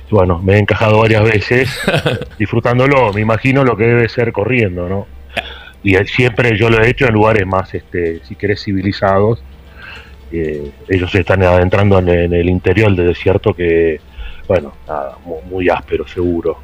[0.10, 1.80] bueno, me he encajado varias veces
[2.40, 5.08] disfrutándolo, me imagino lo que debe ser corriendo, ¿no?
[5.84, 9.44] Y siempre yo lo he hecho en lugares más, este, si querés, civilizados,
[10.32, 14.00] ellos están adentrando en, el interior del desierto que,
[14.48, 14.74] bueno,
[15.50, 16.58] muy, áspero, seguro.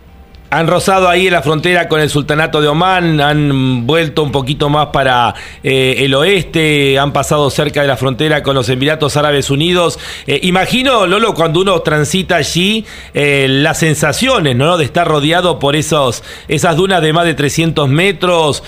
[0.50, 4.70] Han rozado ahí en la frontera con el Sultanato de Omán, han vuelto un poquito
[4.70, 9.50] más para eh, el oeste, han pasado cerca de la frontera con los Emiratos Árabes
[9.50, 10.00] Unidos.
[10.26, 14.78] Eh, imagino, Lolo, cuando uno transita allí, eh, las sensaciones, ¿no?
[14.78, 18.64] De estar rodeado por esos, esas dunas de más de 300 metros,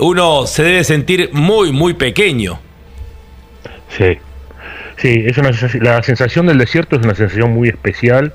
[0.00, 2.58] uno se debe sentir muy, muy pequeño.
[3.96, 4.18] Sí,
[4.96, 8.34] Sí, es una sensación- la sensación del desierto es una sensación muy especial,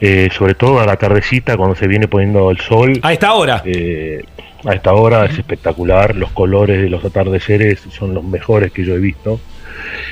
[0.00, 2.98] eh, sobre todo a la tardecita cuando se viene poniendo el sol.
[3.02, 3.62] A esta hora.
[3.66, 4.22] Eh,
[4.64, 8.94] a esta hora es espectacular, los colores de los atardeceres son los mejores que yo
[8.94, 9.38] he visto.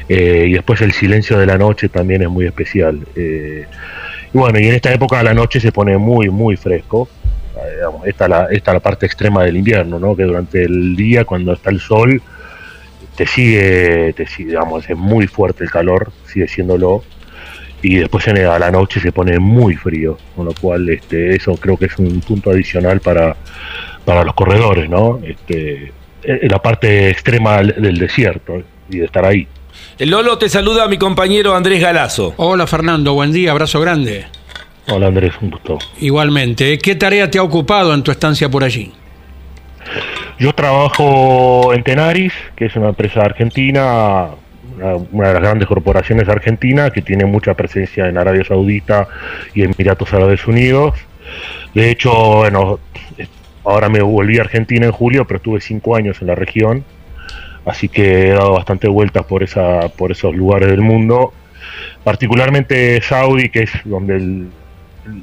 [0.08, 3.00] Eh, y después el silencio de la noche también es muy especial.
[3.16, 3.64] Eh,
[4.34, 7.08] y bueno, y en esta época la noche se pone muy, muy fresco.
[7.56, 10.14] Eh, digamos, esta, la, esta la parte extrema del invierno, ¿no?
[10.14, 12.20] que durante el día, cuando está el sol,
[13.16, 17.02] te sigue, te sigue, digamos, es muy fuerte el calor, sigue siéndolo.
[17.82, 21.54] Y después en, a la noche se pone muy frío, con lo cual este, eso
[21.56, 23.36] creo que es un punto adicional para,
[24.04, 25.20] para los corredores, ¿no?
[25.22, 25.92] Este,
[26.22, 29.46] en la parte extrema del del desierto y de estar ahí.
[29.98, 32.34] El Lolo te saluda mi compañero Andrés Galazo.
[32.36, 34.26] Hola Fernando, buen día, abrazo grande.
[34.88, 35.78] Hola Andrés, un gusto.
[36.00, 38.92] Igualmente, ¿qué tarea te ha ocupado en tu estancia por allí?
[40.38, 44.28] Yo trabajo en Tenaris, que es una empresa argentina,
[45.12, 49.08] una, de las grandes corporaciones argentinas que tiene mucha presencia en Arabia Saudita
[49.54, 50.94] y Emiratos Árabes Unidos.
[51.74, 52.80] De hecho, bueno,
[53.64, 56.84] ahora me volví a Argentina en julio, pero estuve cinco años en la región,
[57.64, 61.32] así que he dado bastante vueltas por, esa, por esos lugares del mundo,
[62.02, 64.48] particularmente Saudi, que es donde el,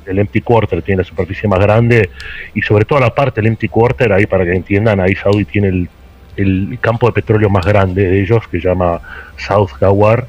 [0.05, 2.09] el empty quarter tiene la superficie más grande
[2.53, 5.69] y sobre todo la parte del empty quarter, ahí para que entiendan, ahí Saudi tiene
[5.69, 5.89] el,
[6.37, 9.01] el campo de petróleo más grande de ellos, que se llama
[9.37, 10.27] South Gawar.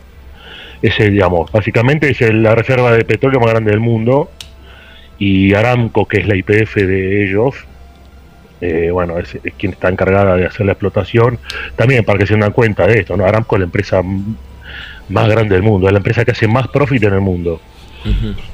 [0.81, 4.31] Ese, digamos, básicamente es la reserva de petróleo más grande del mundo
[5.19, 7.55] y Aramco, que es la IPF de ellos,
[8.61, 11.39] eh, bueno, es, quien está encargada de hacer la explotación.
[11.77, 13.25] También para que se den cuenta de esto, ¿no?
[13.25, 14.03] Aramco es la empresa
[15.09, 17.61] más grande del mundo, es la empresa que hace más profit en el mundo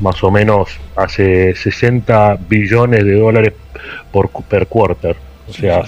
[0.01, 3.53] más o menos hace 60 billones de dólares
[4.13, 5.17] por per quarter.
[5.49, 5.83] O sea,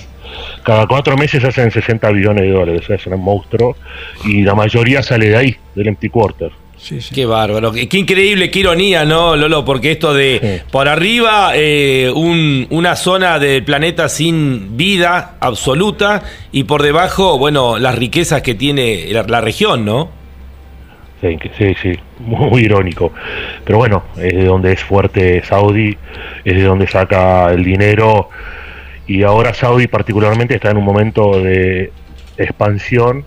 [0.63, 3.77] cada cuatro meses hacen 60 billones de dólares, o sea, es un monstruo.
[4.25, 6.51] Y la mayoría sale de ahí, del empty quarter.
[7.15, 9.67] Qué bárbaro, qué, qué increíble, qué ironía, ¿no, Lolo?
[9.67, 16.65] Porque esto de por arriba, eh, un- una zona del planeta sin vida absoluta y
[16.65, 20.09] por debajo, bueno, las riquezas que tiene la, la región, ¿no?
[21.21, 21.39] Sí,
[21.83, 23.13] sí, muy irónico.
[23.65, 25.99] Pero bueno, es de donde es fuerte Saudi,
[26.45, 28.31] es de donde saca el dinero.
[29.07, 31.93] Y ahora Saudi particularmente está en un momento de
[32.39, 33.25] expansión.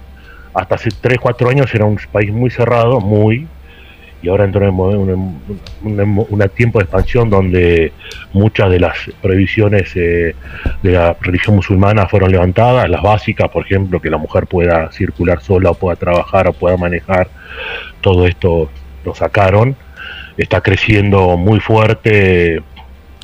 [0.55, 3.47] Hasta hace 3, 4 años era un país muy cerrado, muy.
[4.23, 5.41] Y ahora entró en un,
[5.83, 7.91] un- tiempo de expansión donde
[8.31, 10.33] muchas de las prohibiciones eh,
[10.81, 15.41] de la religión musulmana fueron levantadas, las básicas, por ejemplo, que la mujer pueda circular
[15.41, 17.27] sola o pueda trabajar o pueda manejar,
[17.99, 18.69] todo esto
[19.03, 19.75] lo sacaron.
[20.37, 22.63] Está creciendo muy fuerte,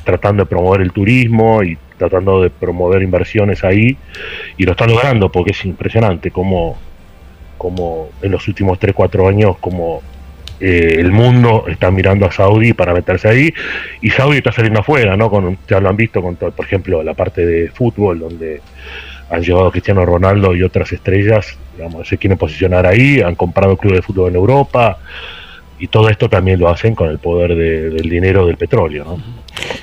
[0.04, 3.96] tratando de promover el turismo y tratando de promover inversiones ahí,
[4.58, 6.76] y lo está logrando porque es impresionante como,
[7.58, 10.02] como en los últimos 3, 4 años, como
[10.60, 13.54] eh, el mundo está mirando a Saudi para meterse ahí
[14.02, 15.56] y Saudi está saliendo afuera, ¿no?
[15.68, 18.60] Ya lo han visto con, por ejemplo, la parte de fútbol donde
[19.30, 23.76] han llevado a Cristiano Ronaldo y otras estrellas, digamos, se quieren posicionar ahí, han comprado
[23.76, 24.98] clubes de fútbol en Europa
[25.78, 29.22] y todo esto también lo hacen con el poder de- del dinero del petróleo, ¿no?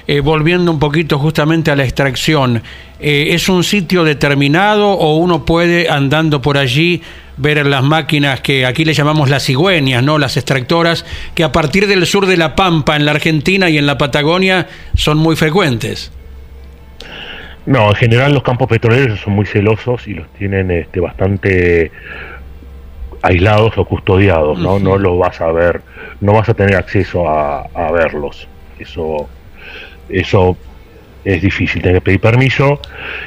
[0.06, 2.62] Eh, volviendo un poquito justamente a la extracción,
[3.00, 7.02] eh, ¿es un sitio determinado o uno puede andando por allí
[7.38, 10.18] ver las máquinas que aquí le llamamos las cigüeñas, ¿no?
[10.18, 13.86] las extractoras, que a partir del sur de la Pampa, en la Argentina y en
[13.86, 16.12] la Patagonia, son muy frecuentes?
[17.66, 21.92] No, en general los campos petroleros son muy celosos y los tienen este, bastante
[23.22, 24.80] aislados o custodiados, ¿no?
[24.80, 25.82] No los vas a ver,
[26.22, 28.48] no vas a tener acceso a, a verlos.
[28.80, 29.28] Eso,
[30.08, 30.56] eso
[31.28, 32.82] es difícil, tener que pedir permiso.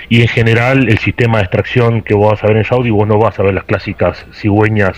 [0.08, 3.06] Y en general el sistema de extracción que vos vas a ver en Saudi, vos
[3.06, 4.96] no vas a ver las clásicas cigüeñas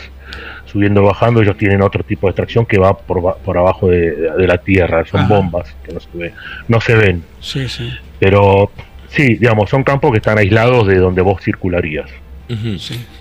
[0.66, 4.12] subiendo o bajando, ellos tienen otro tipo de extracción que va por, por abajo de,
[4.12, 5.34] de la tierra, son Ajá.
[5.34, 6.32] bombas que no se ven,
[6.68, 7.24] no se ven.
[7.40, 7.92] Sí, sí.
[8.18, 8.70] Pero
[9.08, 12.08] sí, digamos, son campos que están aislados de donde vos circularías.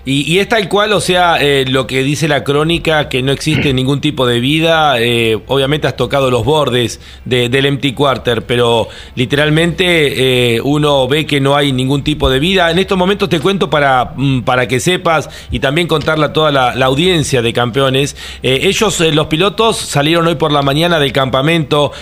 [0.04, 3.32] Y, y es tal cual, o sea, eh, lo que dice la crónica, que no
[3.32, 5.00] existe ningún tipo de vida.
[5.00, 11.24] eh, obviamente has tocado los bordes de- del empty quarter, pero literalmente eh, uno ve
[11.24, 12.70] que no hay ningún tipo de vida.
[12.70, 16.50] En estos momentos te cuento para, mm, para que sepas y también contarle a toda
[16.52, 18.16] la, la audiencia de campeones.
[18.42, 21.92] ellos, los pilotos, salieron hoy por la mañana del campamento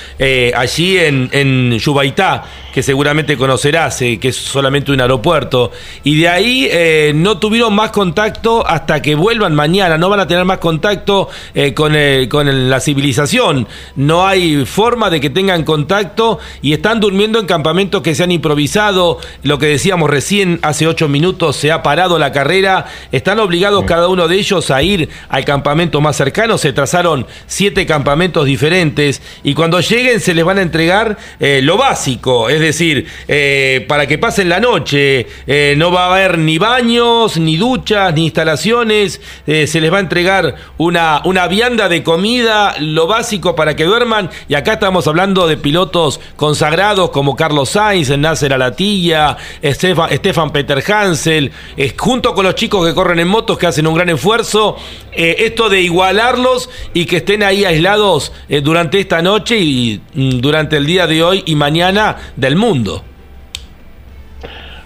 [0.56, 5.72] allí en, en Yubaitá, que seguramente conocerás, eh, que es solamente un aeropuerto.
[6.04, 10.26] Y de ahí eh, no tuvieron más contacto hasta que vuelvan mañana, no van a
[10.26, 13.66] tener más contacto eh, con, el- con el- la civilización,
[13.96, 18.30] no hay forma de que tengan contacto y están durmiendo en campamentos que se han
[18.32, 23.84] improvisado, lo que decíamos recién hace ocho minutos, se ha parado la carrera, están obligados
[23.84, 29.22] cada uno de ellos a ir al campamento más cercano, se trazaron siete campamentos diferentes
[29.42, 34.18] y cuando lleguen se les van a entregar lo básico, es decir, eh, para que
[34.18, 39.66] pasen la noche, eh, no va a haber ni baños, ni duchas, ni instalaciones, eh,
[39.66, 44.30] se les va a entregar una, una vianda de comida, lo básico para que duerman.
[44.48, 50.82] Y acá estamos hablando de pilotos consagrados como Carlos Sainz, Nasser Alatilla, Stefan, Stefan Peter
[50.92, 51.52] Hansel,
[51.96, 54.76] junto con los chicos que corren en motos que hacen un gran esfuerzo,
[55.12, 58.32] esto de igualarlos y que estén ahí aislados
[58.62, 62.16] durante esta noche y mm, durante el día de hoy y mañana
[62.56, 63.04] mundo.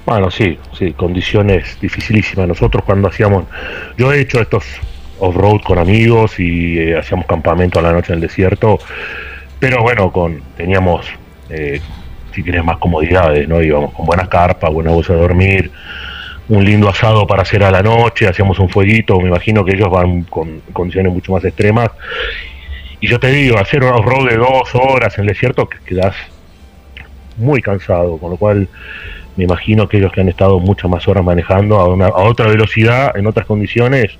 [0.06, 2.46] Bueno, sí, sí, condiciones dificilísimas.
[2.46, 3.44] Nosotros cuando hacíamos,
[3.96, 4.64] yo he hecho estos
[5.18, 8.78] off-road con amigos y eh, hacíamos campamento a la noche en el desierto,
[9.58, 11.06] pero bueno, con teníamos,
[11.48, 11.80] eh,
[12.34, 13.62] si querés, más comodidades, ¿no?
[13.62, 15.70] Íbamos con buenas carpas, buena bolsa de dormir,
[16.48, 19.88] un lindo asado para hacer a la noche, hacíamos un fueguito, me imagino que ellos
[19.90, 21.90] van con condiciones mucho más extremas.
[23.00, 26.14] Y yo te digo, hacer un off-road de dos horas en el desierto, que quedas
[27.36, 28.68] muy cansado, con lo cual
[29.36, 32.46] me imagino que ellos que han estado muchas más horas manejando a, una, a otra
[32.46, 34.12] velocidad, en otras condiciones,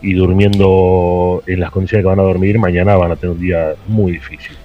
[0.00, 3.72] y durmiendo en las condiciones que van a dormir, mañana van a tener un día
[3.88, 4.56] muy difícil.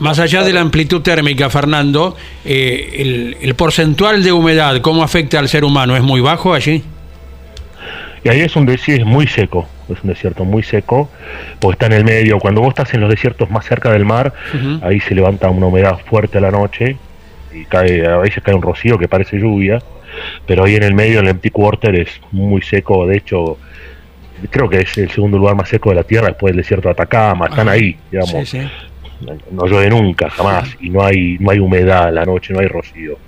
[0.00, 5.38] Más allá de la amplitud térmica, Fernando, eh, el, el porcentual de humedad, ¿cómo afecta
[5.38, 5.96] al ser humano?
[5.96, 6.82] ¿Es muy bajo allí?
[8.24, 11.08] Y ahí es un desierto muy seco, es un desierto muy seco,
[11.60, 12.40] porque está en el medio.
[12.40, 14.34] Cuando vos estás en los desiertos más cerca del mar,
[14.82, 16.96] ahí se levanta una humedad fuerte a la noche
[17.60, 19.82] y cae, a veces cae un rocío que parece lluvia,
[20.46, 23.06] pero ahí en el medio, en el empty quarter, es muy seco.
[23.06, 23.58] De hecho,
[24.50, 26.92] creo que es el segundo lugar más seco de la Tierra después del desierto de
[26.92, 27.46] Atacama.
[27.46, 27.76] Están Ajá.
[27.76, 28.48] ahí, digamos.
[28.48, 28.68] Sí, sí.
[29.50, 32.68] No, llueve nunca, jamás, y no hay, no hay humedad a la noche, no hay
[32.68, 33.18] rocío.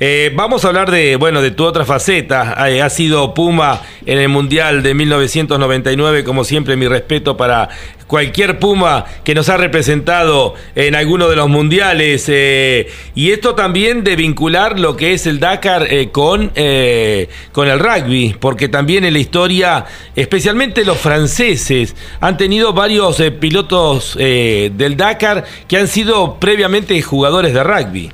[0.00, 2.68] Eh, vamos a hablar de, bueno, de tu otra faceta.
[2.68, 7.68] Eh, has sido Puma en el Mundial de 1999, como siempre, mi respeto para
[8.06, 12.26] cualquier Puma que nos ha representado en alguno de los mundiales.
[12.28, 16.48] eh, y esto también de vincular lo que es el Dakar con,
[17.52, 19.84] con el rugby, porque también en la historia,
[20.16, 27.62] especialmente los franceses, han tenido varios pilotos del Dakar que han sido previamente jugadores de
[27.62, 28.10] rugby.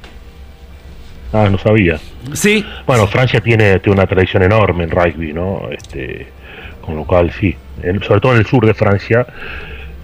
[1.44, 1.98] Ah, no sabía.
[2.32, 2.64] Sí.
[2.86, 5.68] Bueno, Francia tiene, tiene una tradición enorme en rugby, ¿no?
[5.70, 6.26] Este,
[6.80, 7.54] con lo cual, sí.
[7.82, 9.26] En- sobre todo en el sur de Francia,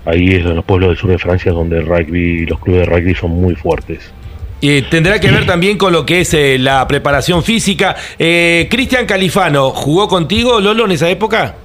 [0.04, 2.86] ahí es en los pueblos del sur de Francia donde el rugby, los clubes de
[2.94, 4.12] rugby son muy fuertes.
[4.60, 7.96] Y tendrá que ver también con lo que es eh, la preparación física.
[8.18, 11.56] Eh, Cristian Califano, ¿jugó contigo, Lolo, en esa época?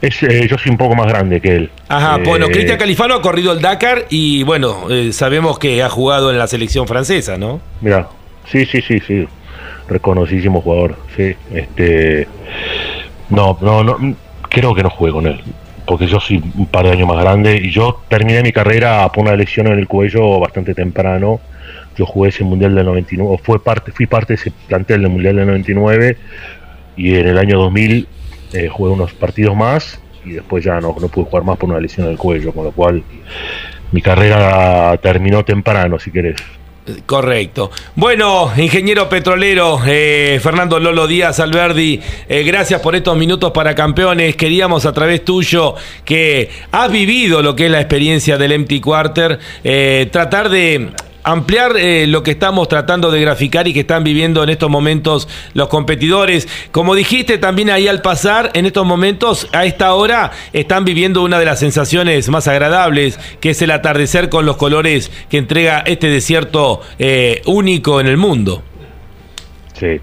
[0.00, 1.70] Es, eh, yo soy un poco más grande que él.
[1.88, 5.88] Ajá, Eh, bueno, Cristian Califano ha corrido el Dakar y bueno, eh, sabemos que ha
[5.88, 7.60] jugado en la selección francesa, ¿no?
[7.80, 8.08] Mira,
[8.50, 9.26] sí, sí, sí, sí.
[9.88, 11.34] Reconocidísimo jugador, sí.
[11.52, 12.28] Este,
[13.30, 14.16] no, no, no,
[14.48, 15.40] creo que no jugué con él,
[15.86, 19.24] porque yo soy un par de años más grande y yo terminé mi carrera por
[19.24, 21.40] una lesión en el cuello bastante temprano.
[21.96, 25.10] Yo jugué ese mundial del 99, o fue parte, fui parte de ese plantel del
[25.10, 26.16] mundial del 99
[26.96, 28.06] y en el año 2000
[28.52, 31.80] eh, jugué unos partidos más y después ya no, no pude jugar más por una
[31.80, 33.02] lesión en el cuello, con lo cual
[33.92, 36.36] mi carrera terminó temprano, si querés.
[37.04, 37.70] Correcto.
[37.96, 44.36] Bueno, ingeniero petrolero eh, Fernando Lolo Díaz Alberdi, eh, gracias por estos minutos para campeones.
[44.36, 49.38] Queríamos a través tuyo que has vivido lo que es la experiencia del Empty Quarter,
[49.64, 50.88] eh, tratar de
[51.22, 55.28] ampliar eh, lo que estamos tratando de graficar y que están viviendo en estos momentos
[55.54, 56.48] los competidores.
[56.70, 61.38] Como dijiste también ahí al pasar, en estos momentos, a esta hora, están viviendo una
[61.38, 66.08] de las sensaciones más agradables, que es el atardecer con los colores que entrega este
[66.08, 68.62] desierto eh, único en el mundo.
[69.74, 70.00] Sí,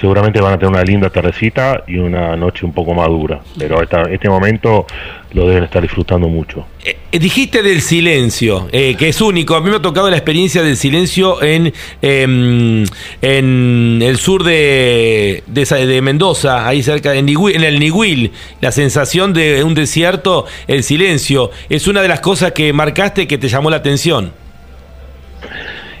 [0.00, 3.82] seguramente van a tener una linda tardecita y una noche un poco más dura, pero
[3.82, 4.86] esta, este momento
[5.32, 6.66] lo deben estar disfrutando mucho.
[6.84, 9.54] Eh, dijiste del silencio, eh, que es único.
[9.54, 12.84] A mí me ha tocado la experiencia del silencio en, em,
[13.20, 18.32] en el sur de, de, de Mendoza, ahí cerca, en, en el Niguil.
[18.60, 23.38] La sensación de un desierto, el silencio, es una de las cosas que marcaste que
[23.38, 24.39] te llamó la atención.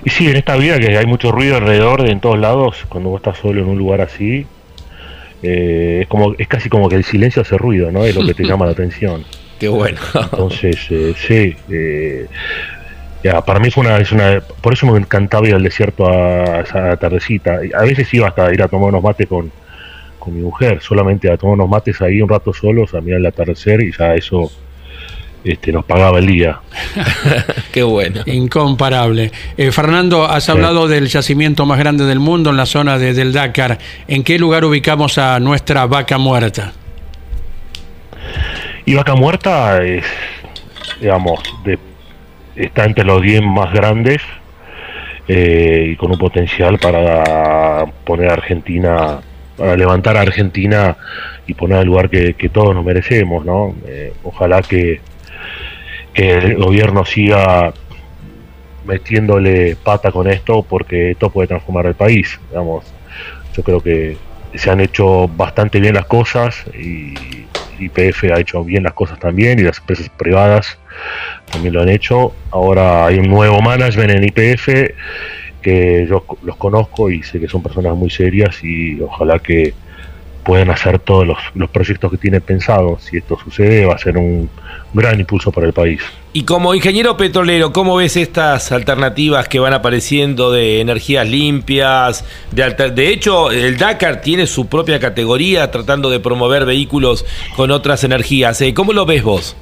[0.04, 3.10] Y sí, en esta vida que hay mucho ruido alrededor, de en todos lados, cuando
[3.10, 4.46] vos estás solo en un lugar así,
[5.42, 8.04] eh, es como es casi como que el silencio hace ruido, ¿no?
[8.04, 9.24] Es lo que te llama la atención.
[9.58, 9.98] Qué bueno.
[10.14, 12.26] Entonces, eh, sí, eh,
[13.22, 16.44] ya, para mí fue una, es una, por eso me encantaba ir al desierto a,
[16.44, 17.60] a esa tardecita.
[17.74, 19.52] A veces iba hasta ir a tomar unos mates con,
[20.18, 23.26] con mi mujer, solamente a tomar unos mates ahí un rato solos, a mirar el
[23.26, 24.50] atardecer y ya eso
[25.44, 26.60] este, nos pagaba el día.
[27.72, 28.22] Qué bueno.
[28.26, 29.32] Incomparable.
[29.56, 33.32] Eh, Fernando, has hablado del yacimiento más grande del mundo en la zona de- del
[33.32, 33.78] Dakar.
[34.08, 36.72] ¿En qué lugar ubicamos a nuestra vaca muerta?
[38.86, 40.04] Y Vaca Muerta es,
[41.00, 41.78] digamos, de-
[42.56, 44.20] está entre los 10 más grandes
[45.28, 49.20] eh, y con un potencial para poner a Argentina,
[49.56, 50.96] para levantar a Argentina
[51.46, 53.74] y poner al lugar que, que todos nos merecemos, ¿no?
[53.86, 55.00] Eh, ojalá que,
[56.14, 57.72] que el gobierno siga
[58.84, 62.84] metiéndole pata con esto porque esto puede transformar el país, digamos.
[63.54, 64.16] Yo creo que
[64.54, 67.14] se han hecho bastante bien las cosas y
[67.78, 70.78] IPF ha hecho bien las cosas también y las empresas privadas
[71.50, 72.34] también lo han hecho.
[72.50, 74.68] Ahora hay un nuevo management en IPF
[75.62, 79.74] que yo los conozco y sé que son personas muy serias y ojalá que
[80.44, 83.04] puedan hacer todos los, los proyectos que tienen pensados.
[83.04, 84.48] Si esto sucede va a ser un
[84.92, 86.00] gran impulso para el país.
[86.32, 92.24] Y como ingeniero petrolero, ¿cómo ves estas alternativas que van apareciendo de energías limpias?
[92.52, 97.24] De, alter- de hecho, el Dakar tiene su propia categoría tratando de promover vehículos
[97.56, 98.60] con otras energías.
[98.60, 99.56] Eh, ¿Cómo lo ves vos?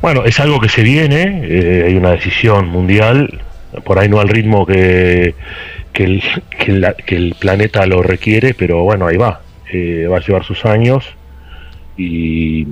[0.00, 3.40] Bueno, es algo que se viene, eh, hay una decisión mundial,
[3.84, 5.34] por ahí no al ritmo que,
[5.92, 6.22] que, el,
[6.58, 9.40] que, la- que el planeta lo requiere, pero bueno, ahí va,
[9.72, 11.02] Eh, va a llevar sus años
[11.96, 12.66] y,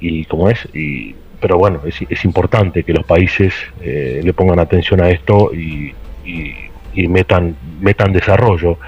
[0.00, 4.58] y como es, y, pero bueno, es, es importante que los países eh, le pongan
[4.58, 6.54] atención a esto y, y-
[6.94, 8.78] y metan, metan desarrollo.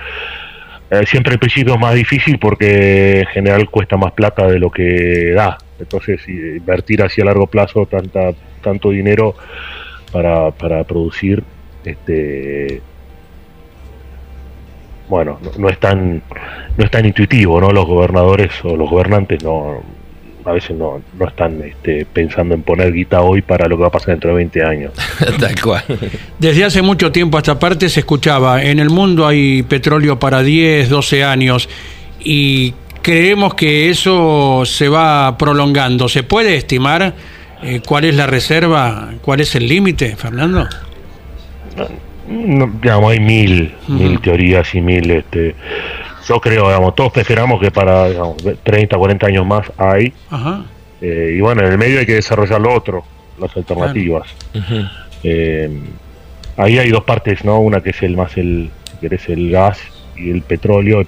[0.91, 4.71] Eh, siempre el principio es más difícil porque en general cuesta más plata de lo
[4.71, 5.59] que da.
[5.79, 8.33] Entonces, invertir así a largo plazo tanta,
[8.63, 9.35] tanto dinero
[10.11, 11.45] para, para producir,
[11.85, 12.81] este,
[15.09, 16.23] bueno, no, no es tan
[16.77, 17.73] no es tan intuitivo, ¿no?
[17.73, 19.83] Los gobernadores o los gobernantes no
[20.49, 23.89] a veces no, no están este, pensando en poner guita hoy para lo que va
[23.89, 24.93] a pasar dentro de 20 años.
[25.41, 25.85] Tal cual.
[26.39, 30.43] Desde hace mucho tiempo a esta parte se escuchaba, en el mundo hay petróleo para
[30.43, 31.69] 10, 12 años
[32.21, 32.73] y
[33.03, 36.09] creemos que eso se va prolongando.
[36.09, 37.15] ¿Se puede estimar
[37.63, 40.67] eh, cuál es la reserva, cuál es el límite, Fernando?
[41.77, 45.55] No, digamos, hay mil, mil teorías y mil, este,
[46.29, 50.13] yo creo, digamos, todos esperamos que para digamos, 30, 40 años más hay,
[51.01, 53.05] eh, y bueno, en el medio hay que desarrollar lo otro,
[53.41, 54.29] las alternativas.
[55.23, 55.71] Eh,
[56.57, 57.61] ahí hay dos partes, ¿no?
[57.61, 59.81] Una que es el más el, si querés, el gas
[60.17, 61.07] y el petróleo.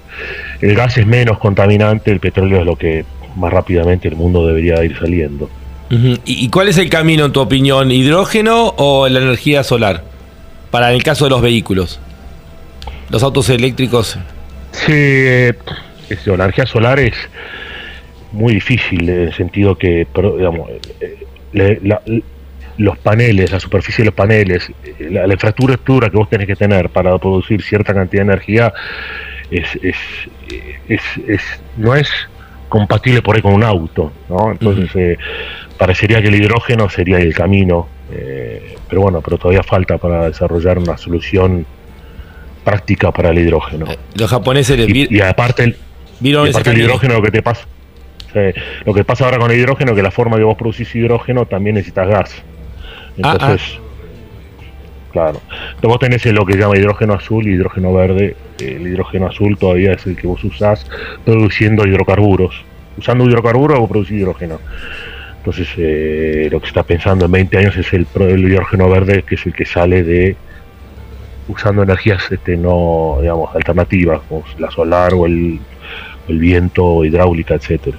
[0.60, 3.04] El gas es menos contaminante, el petróleo es lo que
[3.36, 5.50] más rápidamente el mundo debería ir saliendo.
[5.90, 6.18] Ujú.
[6.24, 7.90] ¿Y, y cuál es el camino, en tu opinión?
[7.90, 10.09] ¿Hidrógeno o la energía solar?
[10.70, 12.00] Para el caso de los vehículos.
[13.10, 14.18] Los autos eléctricos.
[14.72, 15.54] Sí, eh,
[16.26, 17.14] la energía solar es
[18.32, 20.70] muy difícil en el sentido que, pero, digamos,
[21.00, 22.00] eh, le- la-
[22.78, 26.56] los paneles, la superficie de los paneles, eh, la, la infraestructura que vos tenés que
[26.56, 28.72] tener para producir cierta cantidad de energía
[29.50, 29.96] es, es,
[30.88, 32.08] es, es- no es
[32.68, 34.52] compatible por ahí con un auto, ¿no?
[34.52, 35.18] Entonces eh,
[35.76, 40.78] parecería que el hidrógeno sería el camino, eh, pero bueno, pero todavía falta para desarrollar
[40.78, 41.66] una solución
[42.64, 43.86] práctica para el hidrógeno.
[44.14, 45.76] Los japoneses les Y, y aparte, el,
[46.20, 47.66] vieron y aparte el hidrógeno lo que te pasa.
[48.32, 51.46] sí, lo que pasa ahora con el hidrógeno que la forma que vos producís hidrógeno
[51.46, 52.42] también necesitas gas.
[53.22, 53.78] Ah, Entonces,
[55.12, 55.40] claro.
[55.50, 58.36] Entonces vos tenés lo que llama hidrógeno azul y hidrógeno verde.
[58.58, 60.86] El hidrógeno azul todavía es el que vos usás
[61.24, 62.54] produciendo hidrocarburos.
[62.98, 64.60] Usando hidrocarburos vos producís hidrógeno.
[65.40, 69.36] Entonces, eh, lo que está pensando en 20 años es el, el hidrógeno verde, que
[69.36, 70.36] es el que sale de
[71.48, 75.58] usando energías este, no, digamos, alternativas, como la solar o el,
[76.28, 77.96] el viento, hidráulica, etcétera.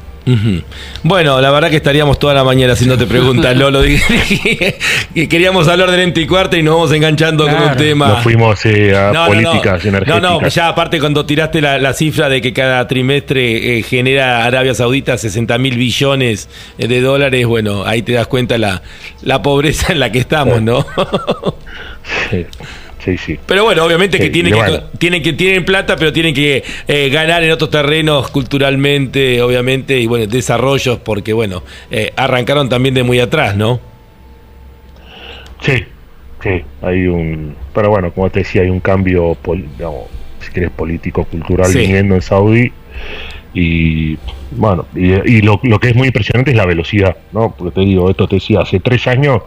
[1.03, 3.81] Bueno, la verdad que estaríamos toda la mañana haciéndote preguntas, Lolo.
[5.13, 8.07] Que queríamos hablar del ente y cuarta y nos vamos enganchando con un tema.
[8.09, 9.89] Nos fuimos eh, a No, no, políticas no.
[9.89, 10.21] energéticas.
[10.21, 14.45] No, no, ya aparte cuando tiraste la, la cifra de que cada trimestre eh, genera
[14.45, 18.81] Arabia Saudita 60 mil billones eh, de dólares, bueno, ahí te das cuenta la,
[19.23, 20.85] la pobreza en la que estamos, ¿no?
[22.29, 22.45] Sí,
[23.03, 23.39] sí, sí.
[23.45, 24.83] Pero bueno, obviamente que tienen que, bueno.
[24.97, 30.07] tienen que tienen plata, pero tienen que eh, ganar en otros terrenos culturalmente, obviamente, y
[30.07, 33.79] bueno, desarrollos, porque bueno, eh, arrancaron también de muy atrás, ¿no?
[35.61, 35.83] Sí,
[36.41, 37.55] sí, hay un...
[37.73, 39.37] Pero bueno, como te decía, hay un cambio,
[39.77, 40.05] digamos,
[40.39, 41.79] si querés, político, cultural Sí.
[41.79, 42.71] viniendo en Saudi.
[43.53, 44.17] Y
[44.51, 47.53] bueno, y, y lo, lo que es muy impresionante es la velocidad, ¿no?
[47.55, 49.41] Porque te digo, esto te decía, hace tres años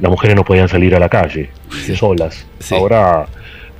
[0.00, 1.50] las mujeres no podían salir a la calle
[1.96, 2.46] solas.
[2.58, 2.74] Sí.
[2.74, 3.26] Ahora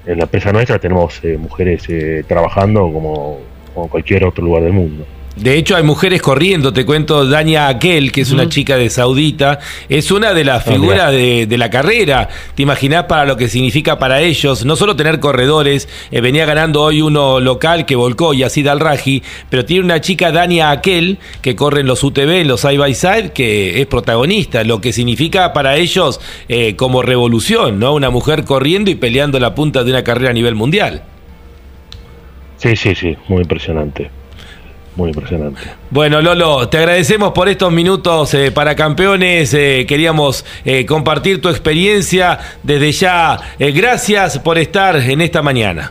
[0.06, 3.38] en la empresa nuestra tenemos eh, mujeres eh, trabajando como,
[3.72, 5.06] como en cualquier otro lugar del mundo.
[5.40, 6.70] De hecho, hay mujeres corriendo.
[6.70, 9.58] Te cuento, Dania Aquel, que es una chica de Saudita,
[9.88, 12.28] es una de las Ah, figuras de, de la carrera.
[12.54, 14.66] ¿Te imaginás para lo que significa para ellos?
[14.66, 19.64] No solo tener corredores, eh, venía ganando hoy uno local que volcó, Yacid Al-Raji, pero
[19.64, 23.32] tiene una chica, Dania Aquel, que corre en los UTV, en los side by side,
[23.32, 24.62] que es protagonista.
[24.62, 27.94] Lo que significa para ellos eh, como revolución, ¿no?
[27.94, 31.02] Una mujer corriendo y peleando la punta de una carrera a nivel mundial.
[32.58, 34.10] Sí, sí, sí, muy impresionante.
[35.00, 35.62] Muy impresionante.
[35.88, 39.54] Bueno, Lolo, te agradecemos por estos minutos eh, para campeones.
[39.54, 42.38] Eh, queríamos eh, compartir tu experiencia.
[42.62, 45.90] Desde ya, gracias por estar en esta mañana.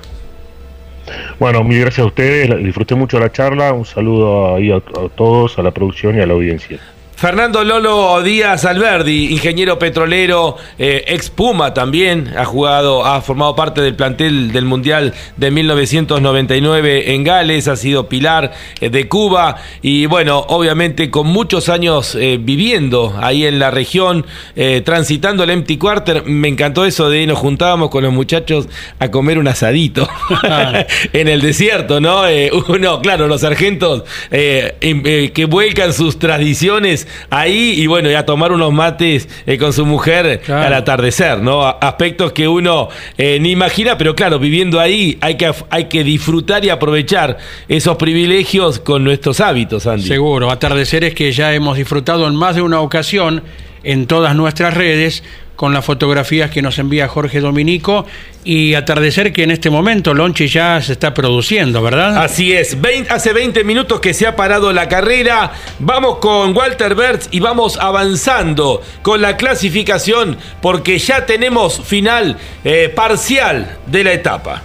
[1.39, 5.57] Bueno, mil gracias a ustedes, disfruté mucho la charla, un saludo ahí a, a todos,
[5.57, 6.77] a la producción y a la audiencia.
[7.19, 13.81] Fernando Lolo Díaz Alberdi, ingeniero petrolero, eh, ex Puma también, ha jugado, ha formado parte
[13.81, 20.05] del plantel del Mundial de 1999 en Gales, ha sido pilar eh, de Cuba y
[20.05, 24.25] bueno, obviamente con muchos años eh, viviendo ahí en la región,
[24.55, 29.11] eh, transitando el Empty Quarter, me encantó eso de nos juntábamos con los muchachos a
[29.11, 30.07] comer un asadito
[31.11, 32.21] en el desierto, ¿no?
[32.69, 38.71] Uno, claro, los sargentos que vuelcan sus tradiciones ahí y bueno, y a tomar unos
[38.73, 40.67] mates eh, con su mujer Claro.
[40.67, 41.65] al atardecer, ¿no?
[41.65, 46.63] Aspectos que uno eh, ni imagina, pero claro, viviendo ahí hay que, hay que disfrutar
[46.65, 47.37] y aprovechar
[47.67, 50.07] esos privilegios con nuestros hábitos, Andy.
[50.07, 53.43] Seguro, atardeceres que ya hemos disfrutado en más de una ocasión
[53.83, 55.23] en todas nuestras redes
[55.59, 58.05] con las fotografías que nos envía Jorge Dominico
[58.45, 62.23] y atardecer que en este momento Lonchi ya se está produciendo, ¿verdad?
[62.23, 65.51] Así es, Vein- hace 20 minutos que se ha parado la carrera.
[65.79, 72.87] Vamos con Walter Bertz y vamos avanzando con la clasificación porque ya tenemos final eh,
[72.95, 74.63] parcial de la etapa.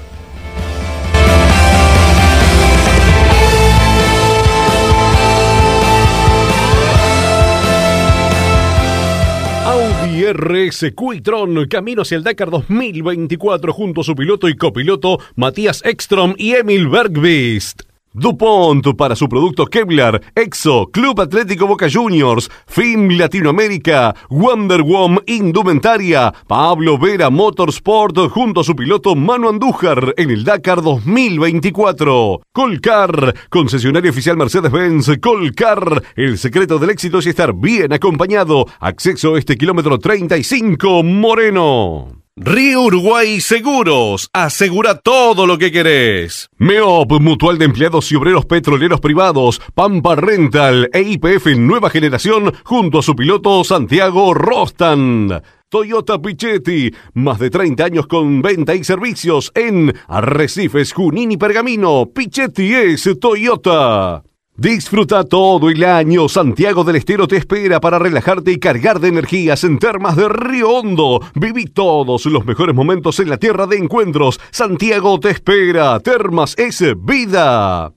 [10.25, 15.83] Audi RS Quitron, camino hacia el Dakar 2024 junto a su piloto y copiloto Matías
[15.85, 17.94] Ekstrom y Emil Bergvist.
[18.15, 26.33] DuPont para su producto Kevlar, Exo, Club Atlético Boca Juniors, FIM Latinoamérica, Wonder Woman Indumentaria,
[26.47, 32.41] Pablo Vera Motorsport junto a su piloto Manu Andújar en el Dakar 2024.
[32.53, 38.67] Colcar, concesionario oficial Mercedes-Benz, Colcar, el secreto del éxito es estar bien acompañado.
[38.79, 42.24] Acceso a este kilómetro 35, Moreno.
[42.37, 44.29] Río Uruguay Seguros.
[44.33, 46.51] Asegura todo lo que querés.
[46.59, 49.63] MEOP, Mutual de Empleados y Obreros Petroleros Privados.
[49.73, 55.43] Pampa Rental e IPF Nueva Generación junto a su piloto Santiago Rostan.
[55.69, 62.11] Toyota Pichetti, más de 30 años con venta y servicios en Arrecifes, Junín y Pergamino.
[62.13, 64.25] Pichetti es Toyota.
[64.57, 66.29] Disfruta todo el año.
[66.29, 70.71] Santiago del Estero te espera para relajarte y cargar de energías en Termas de Río
[70.71, 71.21] Hondo.
[71.35, 74.39] Viví todos los mejores momentos en la tierra de encuentros.
[74.53, 75.99] Santiago te espera.
[75.99, 77.93] Termas es vida.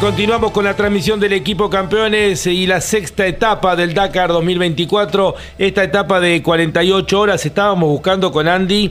[0.00, 5.34] Continuamos con la transmisión del equipo campeones y la sexta etapa del Dakar 2024.
[5.58, 8.90] Esta etapa de 48 horas estábamos buscando con Andy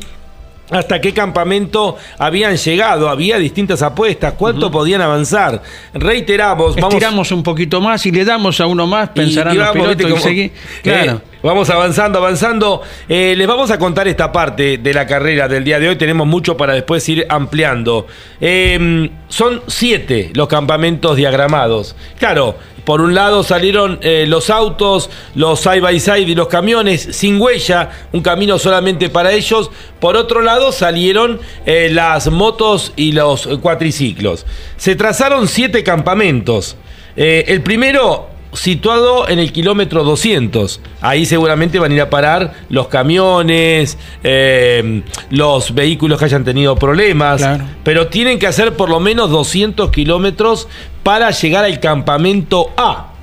[0.69, 3.10] hasta qué campamento habían llegado.
[3.10, 4.34] Había distintas apuestas.
[4.34, 5.61] ¿Cuánto podían avanzar?
[5.94, 9.68] Reiteramos, vamos Estiramos un poquito más y le damos a uno más, pensarán y los
[9.68, 10.52] vamos, pilotos y seguí-
[10.84, 11.11] Claro.
[11.14, 12.81] Eh, Vamos avanzando, avanzando.
[13.07, 15.95] Eh, les vamos a contar esta parte de la carrera del día de hoy.
[15.95, 18.07] Tenemos mucho para después ir ampliando.
[18.41, 21.95] Eh, son siete los campamentos diagramados.
[22.19, 22.56] Claro,
[22.88, 27.41] por un lado salieron eh, los autos, los side by side y los camiones sin
[27.41, 29.69] huella, un camino solamente para ellos.
[29.99, 34.45] Por otro lado salieron eh, las motos y los cuatriciclos.
[34.77, 36.77] Se trazaron siete campamentos.
[37.18, 40.80] Eh, el primero situado en el kilómetro 200.
[41.01, 46.76] Ahí seguramente van a ir a parar los camiones, eh, los vehículos que hayan tenido
[46.76, 47.65] problemas, Claro.
[47.84, 50.68] pero tienen que hacer por lo menos 200 kilómetros
[51.07, 53.13] para llegar al campamento A.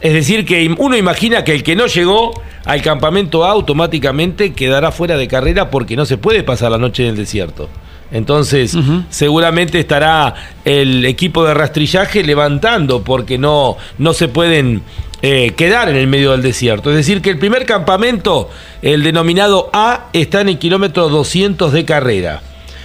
[0.00, 2.32] Es decir, que uno imagina que el que no llegó
[2.64, 7.02] al campamento A automáticamente quedará fuera de carrera porque no se puede pasar la noche
[7.02, 7.68] en el desierto.
[8.12, 8.74] Entonces,
[9.10, 10.32] seguramente estará
[10.64, 14.80] el equipo de rastrillaje levantando porque no, no se pueden
[15.20, 16.88] eh, quedar en el medio del desierto.
[16.88, 18.48] Es decir, que el primer campamento,
[18.80, 22.40] el denominado A, está en el kilómetro 200 de carrera.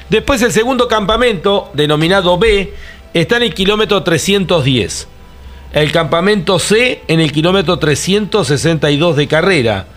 [0.10, 2.74] Después el segundo campamento, denominado B,
[3.22, 5.08] está en el kilómetro 310.
[5.74, 9.88] El campamento C en el kilómetro 362 de carrera.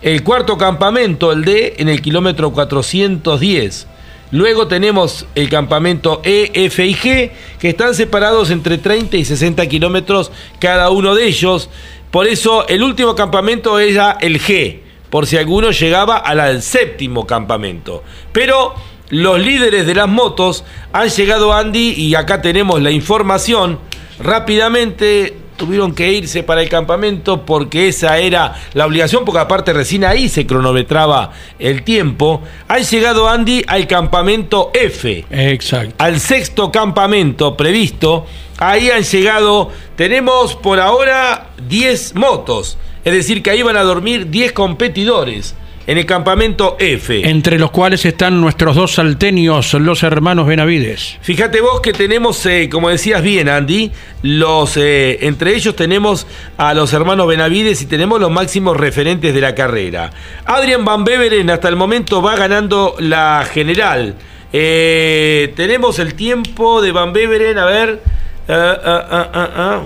[0.00, 3.86] El cuarto campamento, el D, en el kilómetro 410.
[4.32, 9.66] Luego tenemos el campamento E, F y G, que están separados entre 30 y 60
[9.66, 11.68] kilómetros cada uno de ellos.
[12.10, 14.80] Por eso el último campamento era el G,
[15.10, 18.02] por si alguno llegaba al, séptimo campamento.
[18.32, 18.74] Pero
[19.12, 23.78] los líderes de las motos han llegado, Andy, y acá tenemos la información.
[24.18, 30.06] Rápidamente tuvieron que irse para el campamento porque esa era la obligación, porque aparte recién
[30.06, 32.40] ahí se cronometraba el tiempo.
[32.68, 35.94] Han llegado, Andy, al campamento F Exacto.
[35.98, 38.24] al sexto campamento previsto.
[38.56, 42.78] Ahí han llegado, tenemos por ahora 10 motos.
[43.04, 45.54] Es decir, que ahí van a dormir 10 competidores
[45.86, 47.28] en el campamento F.
[47.28, 51.18] Entre los cuales están nuestros dos salteños, los hermanos Benavides.
[51.22, 53.90] Fíjate vos que tenemos, eh, como decías bien, Andy,
[54.22, 56.26] los, eh, entre ellos tenemos
[56.56, 60.10] a los hermanos Benavides y tenemos los máximos referentes de la carrera.
[60.44, 64.14] Adrian Van Beveren hasta el momento va ganando la general.
[64.52, 68.00] Eh, tenemos el tiempo de Van Beveren, a ver.
[68.48, 69.80] ah, ah.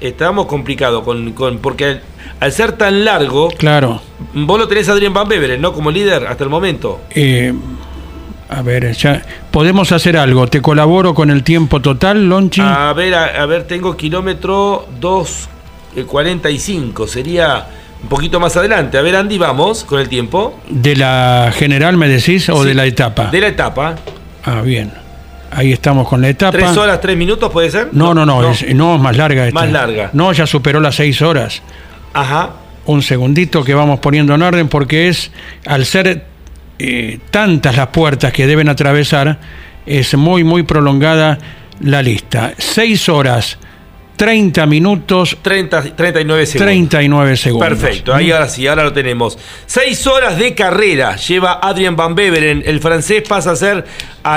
[0.00, 1.98] Estamos complicados con, con- porque
[2.40, 4.00] al, ser tan largo, Claro.
[4.34, 5.72] vos lo tenés a Adrian Van Beveren, ¿no?
[5.72, 7.00] Como líder hasta el momento.
[7.14, 7.52] Eh,
[8.48, 10.46] a ver, ya podemos hacer algo.
[10.48, 12.60] Te colaboro con el tiempo total, Lonchi.
[12.60, 14.86] A ver, a, a ver, tengo kilómetro
[15.94, 17.66] 2.45, sería
[18.02, 18.98] un poquito más adelante.
[18.98, 20.58] A ver, Andy, vamos con el tiempo.
[20.68, 23.26] ¿De la general me decís o Sí, de la etapa?
[23.30, 23.94] De la etapa.
[24.44, 24.92] Ah, bien.
[25.52, 26.56] Ahí estamos con la etapa.
[26.56, 27.88] ¿Tres horas, tres minutos puede ser?
[27.92, 29.60] No, no, no, Es, no, es más larga esta.
[29.60, 30.10] Más larga.
[30.12, 31.60] No, ya superó las seis horas.
[32.12, 32.50] Ajá.
[32.86, 35.30] Un segundito que vamos poniendo en orden porque es,
[35.66, 36.26] al ser
[36.78, 39.38] eh, tantas las puertas que deben atravesar,
[39.86, 41.38] es muy, muy prolongada
[41.80, 42.54] la lista.
[42.58, 43.58] Seis horas,
[44.20, 46.66] 30 minutos, 30, 39 segundos.
[46.66, 47.68] 39 segundos.
[47.70, 49.38] Perfecto, ahí ahora sí, ahora lo tenemos.
[49.64, 52.62] Seis horas de carrera lleva Adrian Van Beveren.
[52.66, 53.86] El francés pasa a ser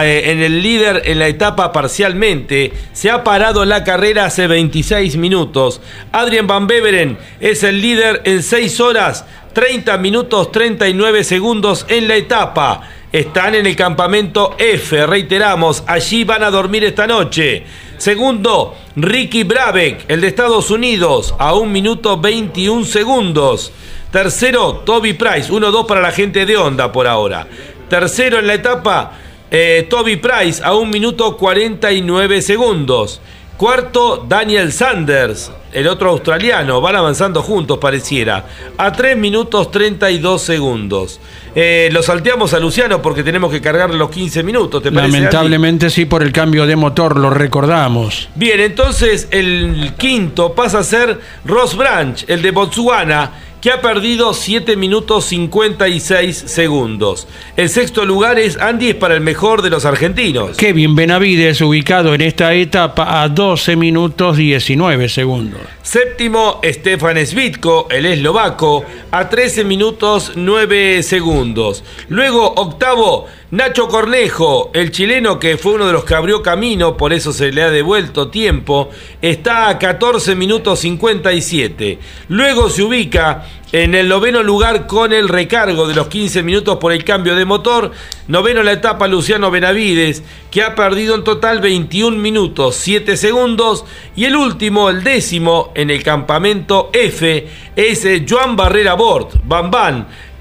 [0.02, 2.72] eh, en el líder en la etapa parcialmente.
[2.94, 5.82] Se ha parado la carrera hace 26 minutos.
[6.14, 12.16] Adrian Van Beveren es el líder en 6 horas, 30 minutos 39 segundos en la
[12.16, 12.90] etapa.
[13.12, 17.66] Están en el campamento F, reiteramos, allí van a dormir esta noche.
[17.98, 23.72] Segundo, Ricky Brabeck, el de Estados Unidos, a 1 minuto 21 segundos.
[24.12, 27.48] Tercero, Toby Price, 1-2 para la gente de Honda por ahora.
[27.90, 29.14] Tercero en la etapa,
[29.50, 33.22] eh, Toby Price, a 1 minuto 49 segundos.
[33.64, 36.82] Cuarto, Daniel Sanders, el otro australiano.
[36.82, 38.46] Van avanzando juntos, pareciera.
[38.78, 41.22] A 3 minutos 32 segundos.
[41.56, 45.14] Eh, lo salteamos a Luciano porque tenemos que cargarle los 15 minutos, ¿te parece?
[45.14, 48.28] Lamentablemente sí, por el cambio de motor, lo recordamos.
[48.36, 53.32] Bien, entonces el quinto pasa a ser Ross Branch, el de Botswana,
[53.64, 57.30] que ha perdido 7 minutos 56 segundos.
[57.56, 60.58] El sexto lugar es Andy, es para el mejor de los argentinos.
[60.58, 65.62] Kevin Benavides, ubicado en esta etapa a 12 minutos 19 segundos.
[65.82, 71.86] Séptimo, Stefan Svitko, el eslovaco, a 13 minutos 9 segundos.
[72.10, 77.14] Luego, octavo, Nacho Cornejo, el chileno que fue uno de los que abrió camino, por
[77.14, 78.90] eso se le ha devuelto tiempo,
[79.22, 82.00] está a 14 minutos 57.
[82.30, 86.94] Luego se ubica en el noveno lugar con el recargo de los 15 minutos por
[86.94, 87.92] el cambio de motor.
[88.28, 93.86] Noveno la etapa Luciano Benavides, que ha perdido en total 21 minutos 7 segundos.
[94.16, 99.70] Y el último, el décimo, en el campamento F, es eh, Joan Barrera Bort, Bam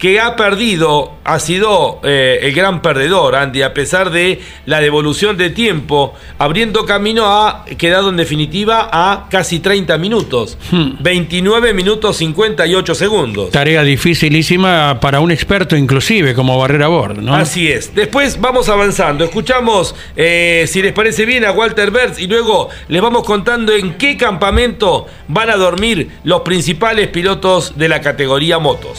[0.02, 5.36] que ha perdido, ha sido eh, el gran perdedor, Andy, a pesar de la devolución
[5.36, 12.94] de tiempo, abriendo camino ha quedado en definitiva a casi 30 minutos, 29 minutos 58
[12.96, 13.50] segundos.
[13.52, 17.36] Tarea dificilísima para un experto inclusive como Barrera Bord, ¿no?
[17.36, 17.94] Así es.
[17.94, 19.22] Después vamos avanzando.
[19.22, 23.94] Escuchamos, eh, si les parece bien, a Walter Bertz y luego les vamos contando en
[23.94, 28.98] qué campamento van a dormir los principales pilotos de la categoría motos.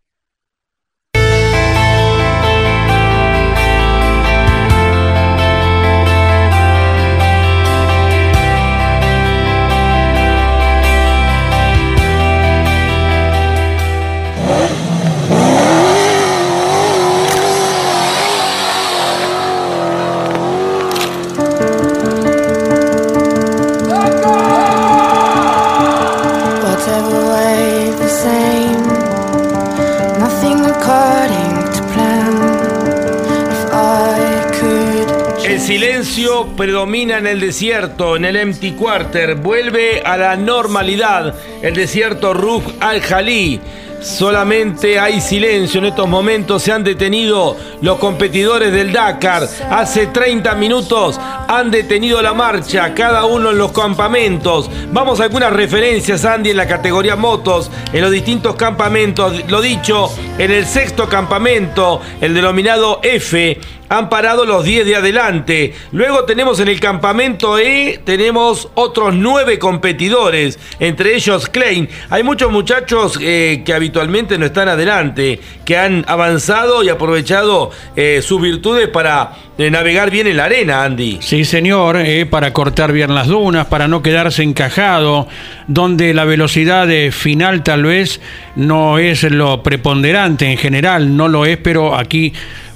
[36.58, 39.36] Predomina en el desierto, en el empty quarter.
[39.36, 43.62] Vuelve a la normalidad el desierto Ruf al-Jalí.
[44.02, 46.64] Solamente hay silencio en estos momentos.
[46.64, 49.48] Se han detenido los competidores del Dakar.
[49.70, 51.18] Hace 30 minutos
[51.48, 54.70] han detenido la marcha, cada uno en los campamentos.
[54.92, 59.50] Vamos a algunas referencias, Andy, en la categoría motos, en los distintos campamentos.
[59.50, 63.60] Lo dicho, en el sexto campamento, el denominado F,
[63.92, 65.74] han parado los 10 de adelante.
[65.92, 71.90] Luego tenemos en el campamento E, tenemos otros 9 competidores, entre ellos Klein.
[72.10, 78.22] Hay muchos muchachos eh, que habitualmente no están adelante, que han avanzado y aprovechado eh,
[78.24, 81.18] sus virtudes para eh, navegar bien en la arena, Andy.
[81.20, 81.98] Sí, señor,
[82.30, 85.28] para cortar bien las dunas, para no quedarse encajado,
[85.68, 88.22] donde la velocidad de final tal vez
[88.56, 92.32] no es lo preponderante en general, no lo es, pero aquí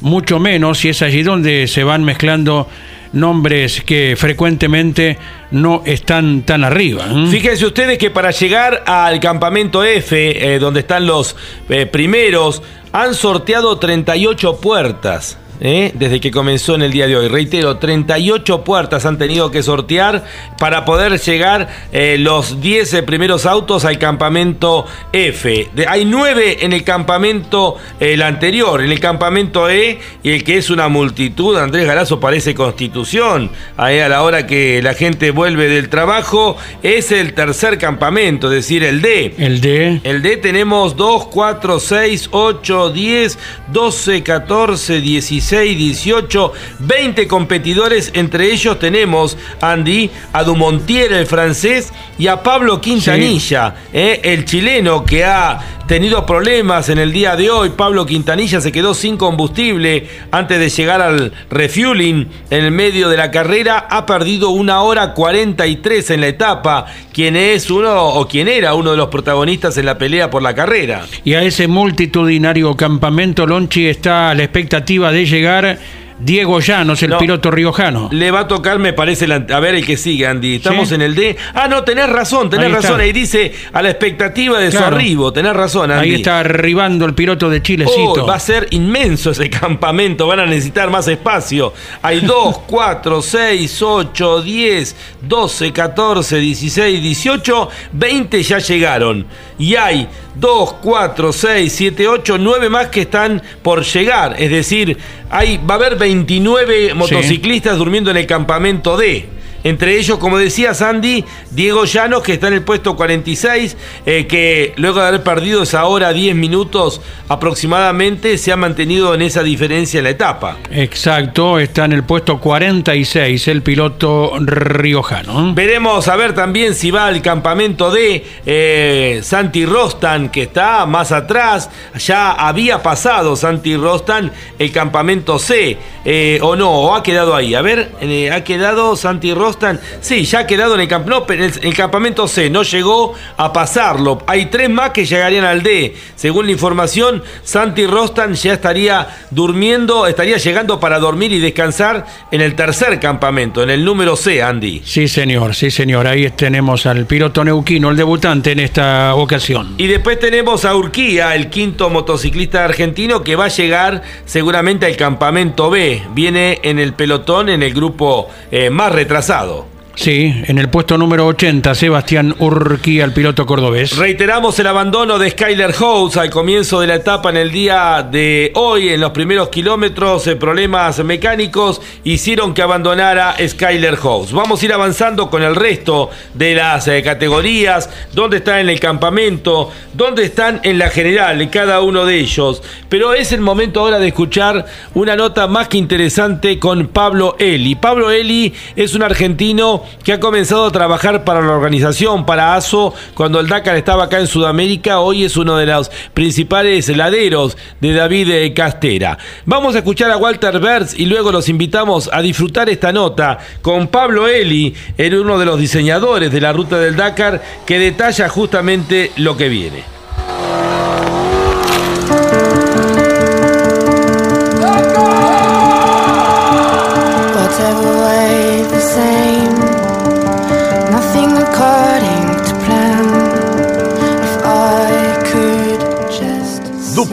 [0.05, 2.67] mucho menos, y es allí donde se van mezclando
[3.11, 5.17] nombres que frecuentemente
[5.49, 7.07] no están tan arriba.
[7.09, 7.27] ¿eh?
[7.31, 11.35] Fíjense ustedes que para llegar al campamento F, eh, donde están los
[11.69, 12.61] eh, primeros,
[12.91, 15.39] han sorteado 38 puertas.
[15.59, 15.91] ¿Eh?
[15.95, 20.23] Desde que comenzó en el día de hoy, reitero, 38 puertas han tenido que sortear
[20.57, 25.69] para poder llegar eh, los 10 eh, primeros autos al campamento F.
[25.73, 30.57] De- hay 9 en el campamento el anterior, en el campamento E, y el que
[30.57, 35.67] es una multitud, Andrés Galazo parece constitución, ahí a la hora que la gente vuelve
[35.67, 39.35] del trabajo, es el tercer campamento, es decir, el D.
[39.37, 40.01] El D.
[40.03, 43.39] El D tenemos 2, 4, 6, 8, 10,
[43.71, 48.11] 12, 14, 16, 18, 20 competidores.
[48.13, 55.03] Entre ellos tenemos, Andy, a Dumontier, el francés, y a Pablo Quintanilla, eh, el chileno
[55.03, 57.69] que ha tenido problemas en el día de hoy.
[57.69, 63.17] Pablo Quintanilla se quedó sin combustible antes de llegar al refueling en el medio de
[63.17, 63.87] la carrera.
[63.89, 66.85] Ha perdido una hora 43 en la etapa.
[67.13, 70.55] Quien es uno o quien era uno de los protagonistas en la pelea por la
[70.55, 71.05] carrera.
[71.23, 75.79] Y a ese multitudinario campamento Lonchi está a la expectativa de llegar
[76.17, 77.17] Diego Llanos, el No.
[77.17, 78.07] piloto riojano.
[78.11, 80.55] Le va a tocar, me parece, la- a ver el que sigue, Andy.
[80.55, 80.95] Estamos Sí.
[80.95, 81.35] en el D.
[81.53, 82.99] Ah, no, tenés razón, tenés Ahí razón.
[83.01, 85.33] Ahí dice a la expectativa de su arribo.
[85.33, 86.09] Tenés razón, Andy.
[86.09, 88.23] Ahí está arribando el piloto de Chilecito.
[88.23, 91.73] Oh, va a ser inmenso ese campamento, van a necesitar más espacio.
[92.01, 99.25] Hay 2, 4, 6, 8, 10, 12, 14, 16, 18, 20 ya llegaron.
[99.57, 104.35] Y hay 2, 4, 6, 7, 8, 9 más que están por llegar.
[104.37, 104.97] Es decir,
[105.29, 109.34] hay, va a haber 29 motociclistas durmiendo en el campamento D.
[109.65, 113.75] Entre ellos, como decía Sandy, Diego Llanos, que está en el puesto 46,
[114.05, 119.23] eh, que luego de haber perdido esa hora 10 minutos aproximadamente, se ha mantenido en
[119.23, 120.57] esa diferencia en la etapa.
[120.69, 125.55] Exacto, está en el puesto 46 el piloto riojano.
[125.55, 131.11] Veremos a ver también si va al campamento de eh, Santi Rostan, que está más
[131.11, 131.71] atrás.
[131.97, 135.75] Ya había pasado Santi Rostan el campamento C,
[136.05, 137.55] eh, o no, o ha quedado ahí.
[137.55, 137.89] A ver,
[138.31, 139.54] ha quedado Santi Rostan.
[140.01, 143.51] Sí, ya ha quedado en el, camp- no, el, el campamento C, no llegó a
[143.53, 144.21] pasarlo.
[144.27, 145.95] Hay tres más que llegarían al D.
[146.15, 152.41] Según la información, Santi Rostan ya estaría durmiendo, estaría llegando para dormir y descansar en
[152.41, 154.81] el tercer campamento, en el número C, Andy.
[154.83, 156.07] Sí, señor, sí, señor.
[156.07, 159.75] Ahí tenemos al piloto neuquino, el debutante en esta ocasión.
[159.77, 164.95] Y después tenemos a Urquía, el quinto motociclista argentino que va a llegar seguramente al
[164.97, 166.01] campamento B.
[166.13, 169.44] Viene en el pelotón, en el grupo eh, más retrasado.
[169.45, 173.95] pasado Sí, en el puesto número 80, Sebastián Urquía, el piloto cordobés.
[173.95, 178.51] Reiteramos el abandono de Skyler House al comienzo de la etapa en el día de
[178.55, 178.89] hoy.
[178.89, 184.33] En los primeros kilómetros, eh, problemas mecánicos hicieron que abandonara Skyler House.
[184.33, 187.89] Vamos a ir avanzando con el resto de las eh, categorías.
[188.11, 189.71] ¿Dónde están en el campamento?
[189.93, 191.49] ¿Dónde están en la general?
[191.49, 192.61] Cada uno de ellos.
[192.89, 197.75] Pero es el momento ahora de escuchar una nota más que interesante con Pablo Eli.
[197.75, 202.93] Pablo Eli es un argentino que ha comenzado a trabajar para la organización, para ASO,
[203.13, 204.99] cuando el Dakar estaba acá en Sudamérica.
[204.99, 209.17] Hoy es uno de los principales laderos de David eh, Castera.
[209.45, 213.87] Vamos a escuchar a Walter Berz y luego los invitamos a disfrutar esta nota con
[213.87, 219.11] Pablo Eli, era uno de los diseñadores de la ruta del Dakar, que detalla justamente
[219.17, 219.94] lo que viene.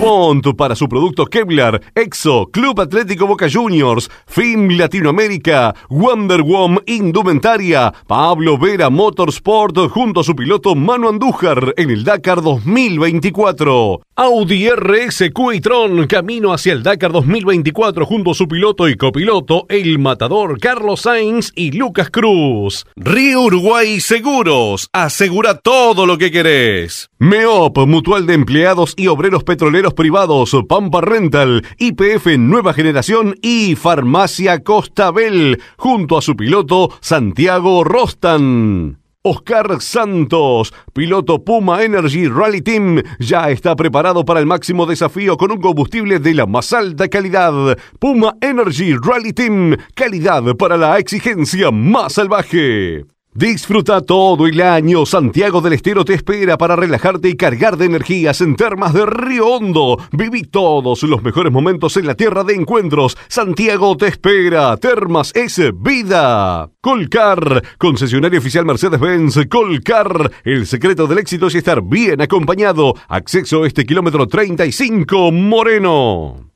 [0.03, 7.95] DuPont para su producto Kevlar, Exo, Club Atlético Boca Juniors, FIM Latinoamérica, Wonder Woman Indumentaria,
[8.09, 14.01] Pablo Vera Motorsport junto a su piloto Manu Andújar en el Dakar 2024.
[14.17, 20.01] Audi RS Q-e-tron camino hacia el Dakar 2024 junto a su piloto y copiloto, el
[20.01, 22.87] matador Carlos Sainz y Lucas Cruz.
[22.97, 27.09] Río Uruguay Seguros, asegura todo lo que querés.
[27.21, 34.63] MEOP, Mutual de Empleados y Obreros Petroleros Privados, Pampa Rental, IPF Nueva Generación y Farmacia
[34.63, 38.99] Costabel, junto a su piloto Santiago Rostan.
[39.25, 45.53] Oscar Santos, piloto Puma Energy Rally Team, ya está preparado para el máximo desafío con
[45.53, 47.79] un combustible de la más alta calidad.
[48.01, 53.05] Puma Energy Rally Team, calidad para la exigencia más salvaje.
[53.35, 55.07] Disfruta todo el año.
[55.07, 59.47] Santiago del Estero te espera para relajarte y cargar de energías en Termas de Río
[59.47, 59.97] Hondo.
[60.13, 63.17] Viví todos los mejores momentos en la tierra de encuentros.
[63.29, 64.77] Santiago te espera.
[64.77, 66.69] Termas es vida.
[66.83, 69.47] Colcar, concesionario oficial Mercedes-Benz.
[69.49, 72.95] Colcar, el secreto del éxito es estar bien acompañado.
[73.09, 76.53] Acceso a este kilómetro 35 Moreno.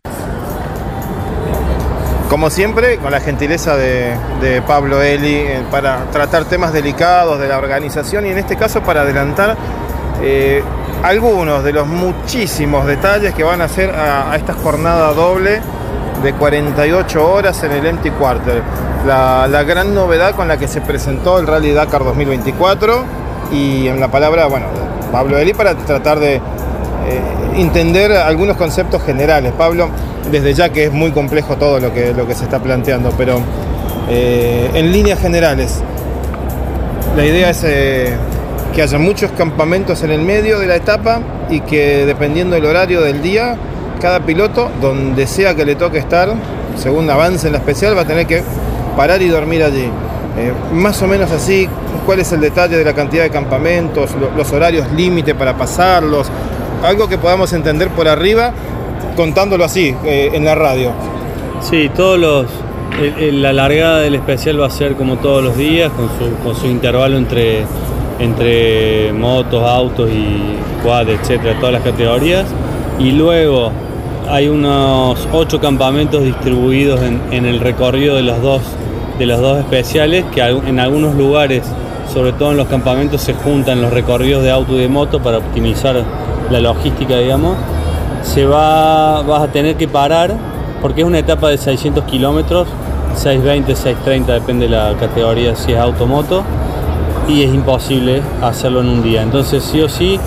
[2.28, 4.16] Como siempre, con la gentileza de,
[4.66, 9.02] Pablo Eli eh, para tratar temas delicados de la organización y en este caso para
[9.02, 9.56] adelantar
[10.22, 10.62] eh,
[11.04, 15.60] algunos de los muchísimos detalles que van a hacer a, esta jornada doble
[16.22, 18.62] de 48 horas en el Empty Quarter.
[19.06, 23.04] La, la gran novedad con la que se presentó el Rally Dakar 2024
[23.52, 24.66] y en la palabra, bueno,
[25.12, 26.40] Pablo Eli para tratar de eh,
[27.56, 29.52] entender algunos conceptos generales.
[29.56, 29.88] Pablo,
[30.30, 33.40] desde ya que es muy complejo todo lo que, se está planteando, pero
[34.08, 35.80] eh, en líneas generales,
[37.16, 38.14] la idea es eh,
[38.74, 43.00] que haya muchos campamentos en el medio de la etapa y que dependiendo del horario
[43.00, 43.56] del día,
[44.00, 46.28] cada piloto, donde sea que le toque estar,
[46.76, 48.42] según avance en la especial, va a tener que
[48.96, 49.88] parar y dormir allí.
[50.38, 51.66] Eh, más o menos así,
[52.04, 56.26] cuál es el detalle de la cantidad de campamentos, lo- los horarios límite para pasarlos,
[56.84, 58.52] algo que podamos entender por arriba
[59.16, 60.92] contándolo así eh, en la radio.
[61.60, 62.46] Sí, todos los.
[63.18, 66.66] la largada del especial va a ser como todos los días, con su, con su
[66.66, 67.64] intervalo entre,
[68.20, 72.44] entre motos, autos y quad, etcétera, todas las categorías.
[72.98, 73.72] Y luego
[74.28, 78.62] hay unos ocho campamentos distribuidos en, en el recorrido de los dos,
[79.18, 81.62] de los dos especiales, que en algunos lugares,
[82.12, 85.38] sobre todo en los campamentos, se juntan los recorridos de auto y de moto para
[85.38, 86.04] optimizar
[86.50, 87.56] la logística, digamos
[88.26, 90.34] se va, vas a tener que parar
[90.82, 92.68] porque es una etapa de 600 kilómetros,
[93.14, 96.42] 620, 630, depende de la categoría si es automoto,
[97.28, 99.22] y es imposible hacerlo en un día.
[99.22, 100.20] Entonces, sí o sí,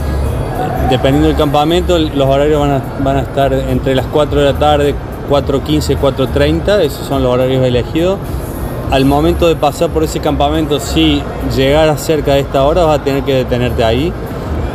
[0.89, 4.57] dependiendo del campamento, los horarios van a, van a estar entre las 4 de la
[4.57, 4.95] tarde,
[5.29, 8.17] 4.15, 4.30, esos son los horarios elegidos.
[8.91, 11.21] Al momento de pasar por ese campamento, si
[11.55, 14.11] llegaras cerca de esta hora, vas a tener que detenerte ahí.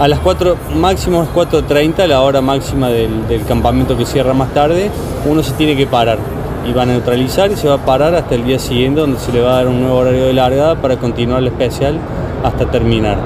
[0.01, 4.53] A las 4, máximo las 4.30, la hora máxima del, del campamento que cierra más
[4.53, 4.91] tarde,
[5.25, 6.19] uno se tiene que parar
[6.67, 9.33] y va a neutralizar y se va a parar hasta el día siguiente donde se
[9.33, 11.99] le va a dar un nuevo horario de largada para continuar el especial
[12.43, 13.19] hasta terminar.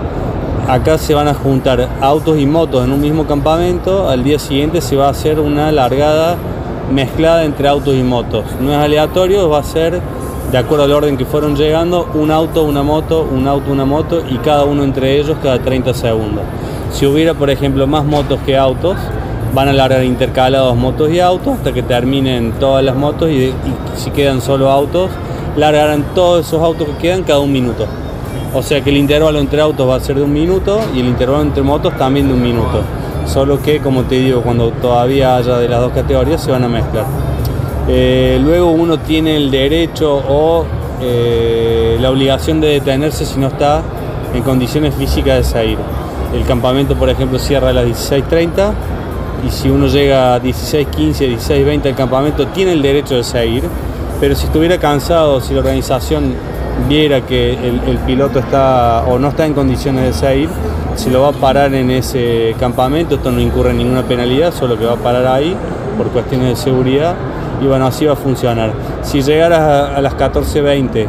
[0.69, 4.82] Acá se van a juntar autos y motos en un mismo campamento, al día siguiente
[4.82, 6.36] se va a hacer una largada
[6.93, 8.45] mezclada entre autos y motos.
[8.61, 10.03] No es aleatorio, va a ser
[10.51, 14.23] de acuerdo al orden que fueron llegando, un auto, una moto, un auto, una moto
[14.29, 16.43] y cada uno entre ellos cada 30 segundos.
[16.93, 18.97] Si hubiera, por ejemplo, más motos que autos,
[19.55, 23.55] van a largar intercalados motos y autos hasta que terminen todas las motos y, y
[23.97, 25.11] si quedan solo autos,
[25.57, 27.87] largarán todos esos autos que quedan cada un minuto.
[28.55, 31.07] O sea que el intervalo entre autos va a ser de un minuto y el
[31.07, 32.81] intervalo entre motos también de un minuto.
[33.27, 36.69] Solo que, como te digo, cuando todavía haya de las dos categorías se van a
[36.69, 37.05] mezclar.
[37.89, 40.66] Eh, luego uno tiene el derecho o
[41.01, 43.82] eh, la obligación de detenerse si no está
[44.35, 45.78] en condiciones físicas de salir.
[46.35, 48.73] El campamento, por ejemplo, cierra a las 16.30
[49.47, 53.62] y si uno llega a 16.15, 16.20 al campamento, tiene el derecho de seguir,
[54.20, 56.35] pero si estuviera cansado, si la organización
[56.89, 60.51] viera que el, el piloto está o no está en condiciones de seguir,
[60.97, 64.78] se lo va a parar en ese campamento, esto no incurre en ninguna penalidad, solo
[64.78, 65.56] que va a parar ahí
[65.97, 67.15] por cuestiones de seguridad
[67.61, 68.73] y bueno, así va a funcionar.
[69.03, 71.07] Si llegaras a, las 14.20,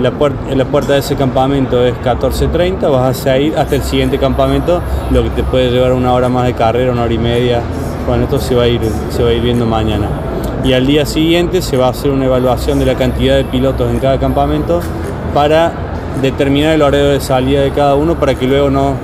[0.00, 4.18] la, puer- la puerta de ese campamento es 14.30, vas a seguir hasta el siguiente
[4.18, 4.80] campamento,
[5.10, 7.60] lo que te puede llevar una hora más de carrera, una hora y media.
[8.06, 8.80] Bueno, esto se va a ir,
[9.10, 10.08] se va a ir viendo mañana.
[10.64, 13.90] Y al día siguiente se va a hacer una evaluación de la cantidad de pilotos
[13.90, 14.80] en cada campamento
[15.34, 15.72] para
[16.22, 18.94] determinar el horario de salida de cada uno para que luego no,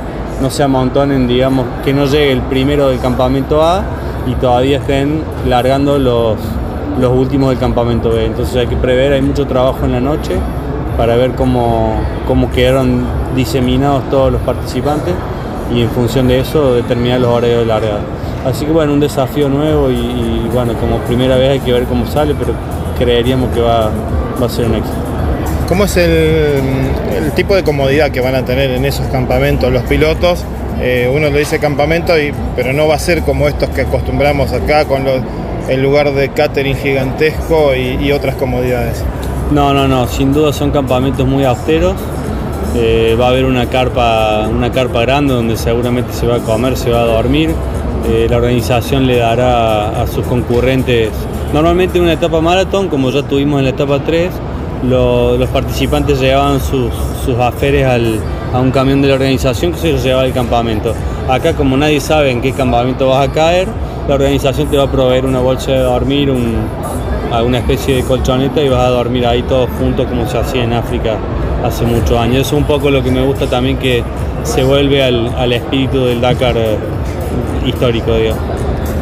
[0.40, 3.82] no se amontonen, digamos, que no llegue el primero del campamento A
[4.26, 6.36] y todavía estén largando los,
[6.98, 8.26] los últimos del campamento B.
[8.26, 10.32] Entonces hay que prever, hay mucho trabajo en la noche
[10.96, 11.94] para ver cómo,
[12.26, 13.04] cómo quedaron
[13.34, 15.14] diseminados todos los participantes
[15.74, 18.00] y en función de eso determinar los horarios de largada.
[18.44, 22.06] Así que bueno, un desafío nuevo y, bueno, como primera vez hay que ver cómo
[22.06, 22.52] sale, pero
[22.98, 23.90] creeríamos que va,
[24.40, 24.96] va a ser un éxito.
[25.68, 30.44] ¿Cómo es el, tipo de comodidad que van a tener en esos campamentos los pilotos?
[30.80, 32.12] Eh, uno le dice campamento,
[32.54, 35.22] pero no va a ser como estos que acostumbramos acá con los,
[35.68, 39.02] el lugar de catering gigantesco y, y otras comodidades.
[39.52, 41.94] No, no, no, sin duda son campamentos muy austeros.
[42.76, 46.76] Eh, va a haber una carpa, una carpa grande donde seguramente se va a comer,
[46.76, 47.50] se va a dormir.
[48.08, 51.08] Eh, la organización le dará a sus concurrentes,
[51.54, 54.30] normalmente en una etapa maratón, como ya tuvimos en la etapa 3,
[54.86, 56.90] lo- los participantes llevaban sus,
[57.24, 58.18] sus aferes al-
[58.52, 60.92] a un camión de la organización que se los llevaba al campamento.
[61.30, 63.68] Acá como nadie sabe en qué campamento vas a caer,
[64.08, 66.54] la organización te va a proveer una bolsa de dormir, un,
[67.32, 70.72] alguna especie de colchoneta y vas a dormir ahí todos juntos como se hacía en
[70.72, 71.16] África
[71.64, 72.46] hace muchos años.
[72.46, 74.02] Eso es un poco lo que me gusta también que
[74.42, 76.76] se vuelve al, al espíritu del Dakar eh,
[77.66, 78.42] histórico, digamos.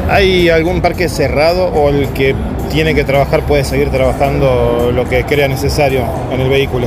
[0.09, 2.35] ¿Hay algún parque cerrado o el que
[2.71, 6.03] tiene que trabajar puede seguir trabajando lo que crea necesario
[6.33, 6.87] en el vehículo?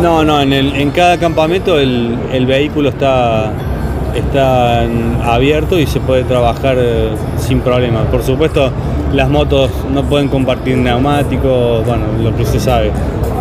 [0.00, 3.52] No, no, en, el- en cada campamento el, el vehículo está,
[4.14, 4.82] está
[5.24, 8.02] abierto y se puede trabajar eh, sin problema.
[8.04, 8.70] Por supuesto,
[9.12, 12.90] las motos no pueden compartir neumáticos, bueno, lo que se sabe,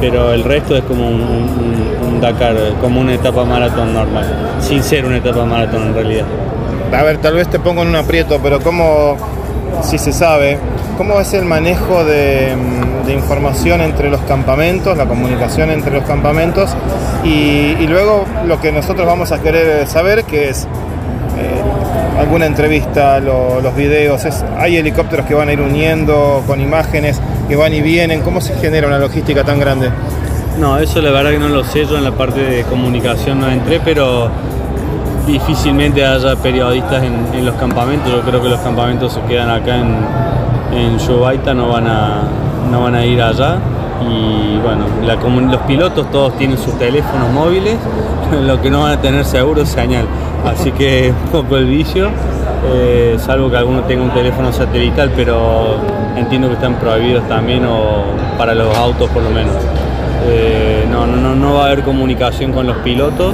[0.02, 1.90] pero el resto es como un, un-
[2.20, 4.26] Dakar, como una etapa maratón normal,
[4.60, 6.26] sin ser una etapa maratón en realidad.
[6.91, 9.16] A ver, tal vez te pongo en un aprieto, pero ¿cómo,
[9.82, 10.58] si se sabe,
[10.98, 16.04] cómo es el manejo de, mm, de información entre los campamentos, la comunicación entre los
[16.04, 16.72] campamentos
[17.24, 23.62] y, luego lo que nosotros vamos a querer saber, que es eh, alguna entrevista, lo-
[23.62, 24.26] los videos,
[24.58, 28.54] hay helicópteros que van a ir uniendo con imágenes que van y vienen, ¿cómo se
[28.56, 29.90] genera una logística tan grande?
[30.60, 33.50] No, eso la verdad que no lo sé, yo en la parte de comunicación no
[33.50, 34.30] entré, pero
[35.26, 38.12] difícilmente haya periodistas en, los campamentos.
[38.12, 39.96] Yo creo que los campamentos se quedan acá en,
[40.78, 42.22] en no van a,
[42.70, 43.58] no van a ir allá.
[44.02, 44.86] Y bueno,
[45.52, 47.78] los pilotos todos tienen sus teléfonos móviles,
[48.46, 50.06] lo que no van a tener seguro es señal.
[50.46, 52.10] Así que un poco el vicio,
[52.74, 55.76] eh, salvo que alguno tenga un teléfono satelital, pero
[56.16, 58.04] entiendo que están prohibidos también o
[58.38, 59.54] para los autos por lo menos.
[60.26, 63.34] Eh, no, no, no, va a haber comunicación con los pilotos,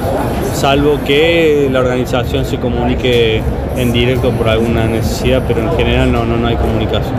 [0.54, 3.42] salvo que la organización se comunique
[3.76, 7.14] en directo por alguna necesidad, pero en general no, no, no hay comunicación.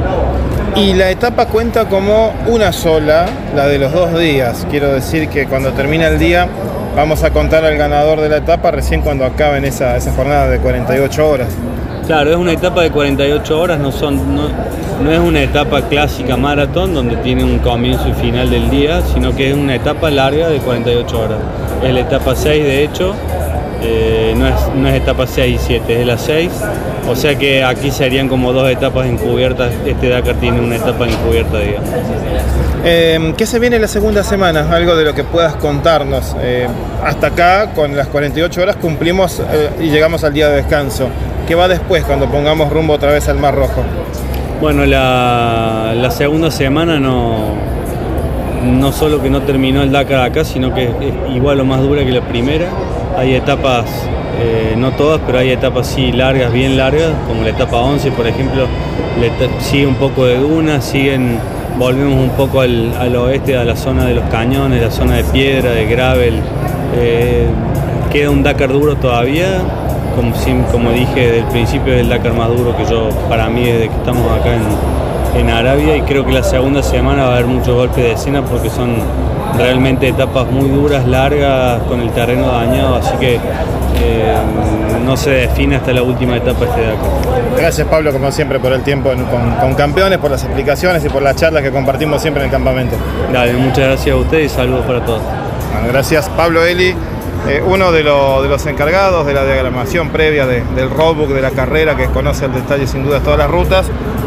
[0.75, 3.25] Y la etapa cuenta como una sola,
[3.55, 4.65] la de los dos días.
[4.69, 6.47] Quiero decir que cuando termina el día
[6.95, 10.59] vamos a contar al ganador de la etapa recién cuando acaben esa, esa jornada de
[10.59, 11.49] 48 horas.
[12.07, 16.93] Claro, es una etapa de 48 horas, no, son, no, es una etapa clásica maratón
[16.93, 20.59] donde tiene un comienzo y final del día, sino que es una etapa larga de
[20.59, 21.37] 48 horas.
[21.83, 23.13] Es la etapa 6 de hecho,
[23.83, 26.49] eh, no, es, no es etapa 6 y 7, es la 6,
[27.09, 31.59] o sea que aquí serían como dos etapas encubiertas, este Dakar tiene una etapa encubierta,
[31.59, 31.89] digamos.
[32.85, 34.73] Eh, ¿Qué se viene la segunda semana?
[34.73, 36.37] Algo de lo que puedas contarnos.
[36.39, 36.67] Eh,
[37.03, 41.09] hasta acá, con las 48 horas, cumplimos eh, y llegamos al día de descanso.
[41.47, 43.81] ¿Qué va después cuando pongamos rumbo otra vez al Mar Rojo?
[44.59, 47.53] Bueno, la, segunda semana no,
[48.65, 50.91] no solo que no terminó el Dakar acá, sino que es
[51.33, 52.67] igual o más dura que la primera.
[53.17, 53.85] Hay etapas,
[54.41, 58.27] eh, no todas, pero hay etapas sí largas, bien largas, como la etapa 11, por
[58.27, 58.67] ejemplo,
[59.59, 61.39] sigue un poco de dunas, siguen,
[61.79, 65.23] volvemos un poco al, al oeste, a la zona de los cañones, la zona de
[65.23, 66.41] piedra, de gravel.
[66.97, 67.47] Eh,
[68.11, 69.61] queda un Dakar duro todavía,
[70.17, 70.33] como,
[70.71, 73.87] como dije desde el principio, es el Dakar más duro que yo, para mí, desde
[73.89, 75.95] que estamos acá en, en Arabia.
[75.95, 78.95] Y creo que la segunda semana va a haber muchos golpes de escena porque son
[79.57, 82.95] realmente etapas muy duras, largas, con el terreno dañado.
[82.95, 84.35] Así que eh,
[85.05, 87.57] no se define hasta la última etapa este Dakar.
[87.57, 91.09] Gracias Pablo, como siempre, por el tiempo en- con, con campeones, por las explicaciones y
[91.09, 92.95] por las charlas que compartimos siempre en el campamento.
[93.31, 95.21] Dale, muchas gracias a ustedes y saludos para todos.
[95.73, 96.93] Bueno, gracias Pablo Eli,
[97.47, 101.41] eh, uno de, lo- de los encargados de la diagramación previa de- del roadbook de
[101.41, 103.85] la carrera, que conoce al detalle sin duda todas las rutas.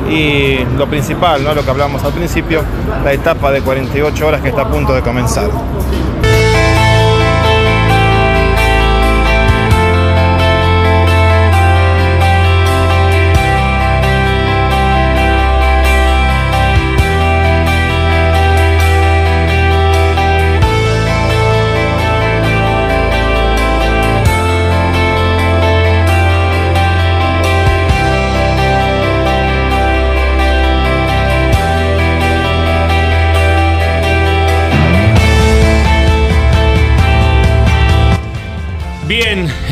[0.09, 1.55] Y lo principal, ¿no?
[1.55, 2.63] lo que hablamos al principio,
[3.05, 5.49] la etapa de 48 horas que está a punto de comenzar.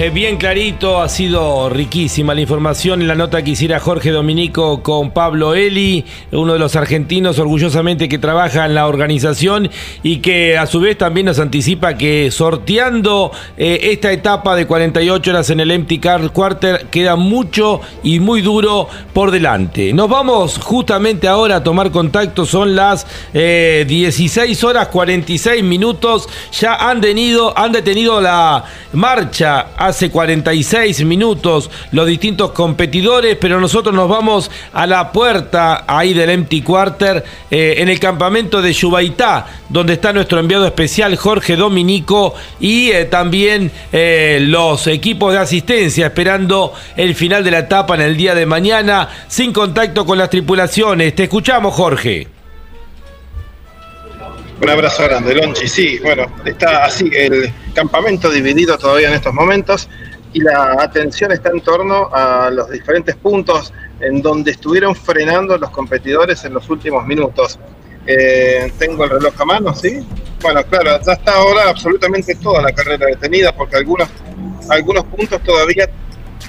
[0.00, 3.00] Eh, bien clarito, ha sido riquísima la información.
[3.00, 8.08] En la nota que hiciera Jorge Dominico con Pablo Eli, uno de los argentinos orgullosamente
[8.08, 9.70] que trabaja en la organización
[10.02, 15.30] y que a su vez también nos anticipa que sorteando eh, esta etapa de 48
[15.30, 19.92] horas en el Empty Car Quarter queda mucho y muy duro por delante.
[19.92, 26.74] Nos vamos justamente ahora a tomar contacto, son las eh, 16 horas 46 minutos, ya
[26.74, 34.08] han, tenido, han detenido la marcha hace 46 minutos los distintos competidores, pero nosotros nos
[34.08, 39.94] vamos a la puerta ahí del Empty Quarter eh, en el campamento de Yubaitá, donde
[39.94, 46.72] está nuestro enviado especial Jorge Dominico y eh, también eh, los equipos de asistencia esperando
[46.96, 51.14] el final de la etapa en el día de mañana sin contacto con las tripulaciones.
[51.14, 52.37] Te escuchamos Jorge.
[54.60, 55.68] Un abrazo grande, Lonchi.
[55.68, 59.88] Sí, bueno, está así el campamento dividido todavía en estos momentos
[60.32, 65.70] y la atención está en torno a los diferentes puntos en donde estuvieron frenando los
[65.70, 67.58] competidores en los últimos minutos.
[68.06, 70.04] Eh, tengo el reloj a mano, ¿sí?
[70.42, 74.08] Bueno, claro, ya está ahora absolutamente toda la carrera detenida porque algunos,
[74.70, 75.88] algunos puntos todavía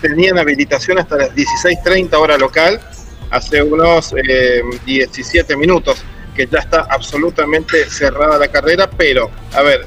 [0.02, 2.80] tenían habilitación hasta las 16.30 hora local,
[3.30, 6.04] hace unos eh, 17 minutos
[6.36, 9.86] que ya está absolutamente cerrada la carrera, pero, a ver,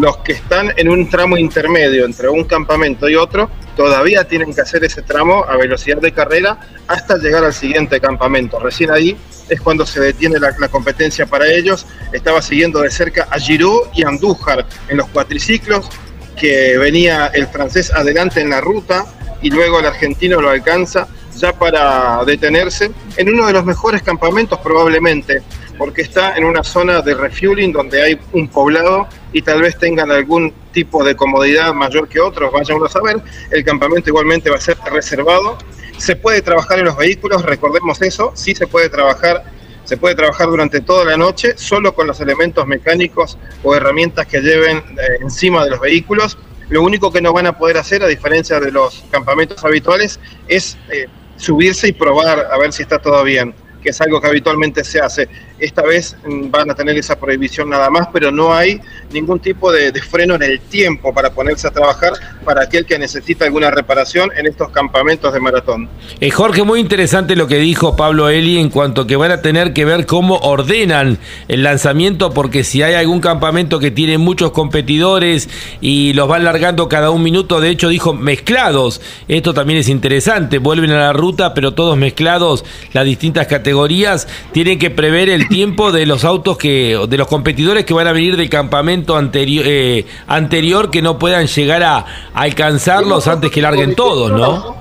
[0.00, 4.60] los que están en un tramo intermedio entre un campamento y otro, todavía tienen que
[4.60, 8.58] hacer ese tramo a velocidad de carrera hasta llegar al siguiente campamento.
[8.58, 9.16] Recién ahí
[9.48, 11.86] es cuando se detiene la, competencia para ellos.
[12.12, 15.88] Estaba siguiendo de cerca a Giroud y Andújar en los cuatriciclos,
[16.36, 19.06] que venía el francés adelante en la ruta
[19.40, 24.58] y luego el argentino lo alcanza ya para detenerse en uno de los mejores campamentos
[24.58, 25.42] probablemente
[25.78, 30.10] porque está en una zona de refueling donde hay un poblado y tal vez tengan
[30.10, 33.16] algún tipo de comodidad mayor que otros, vaya uno a saber.
[33.50, 35.56] El campamento igualmente va a ser reservado.
[35.96, 39.44] Se puede trabajar en los vehículos, recordemos eso, sí se puede trabajar
[39.84, 44.42] Se puede trabajar durante toda la noche solo con los elementos mecánicos o herramientas que
[44.42, 46.36] lleven eh, encima de los vehículos.
[46.68, 50.76] Lo único que no van a poder hacer, a diferencia de los campamentos habituales, es
[50.90, 51.06] eh,
[51.38, 55.00] subirse y probar a ver si está todo bien, que es algo que habitualmente se
[55.00, 55.26] hace.
[55.58, 58.80] Esta vez van a tener esa prohibición nada más, pero no hay
[59.12, 62.12] ningún tipo de, de freno en el tiempo para ponerse a trabajar
[62.44, 65.88] para aquel que necesita alguna reparación en estos campamentos de maratón.
[66.20, 69.72] Eh, Jorge, muy interesante lo que dijo Pablo Eli en cuanto que van a tener
[69.72, 71.18] que ver cómo ordenan
[71.48, 75.48] el lanzamiento, porque si hay algún campamento que tiene muchos competidores
[75.80, 80.58] y los van largando cada un minuto, de hecho dijo mezclados, esto también es interesante,
[80.58, 85.92] vuelven a la ruta, pero todos mezclados, las distintas categorías, tienen que prever el tiempo
[85.92, 90.06] de los autos que, de los competidores que van a venir del campamento anterior, eh,
[90.26, 92.04] anterior que no puedan llegar a,
[92.34, 94.76] alcanzarlos antes que larguen todos, ¿no?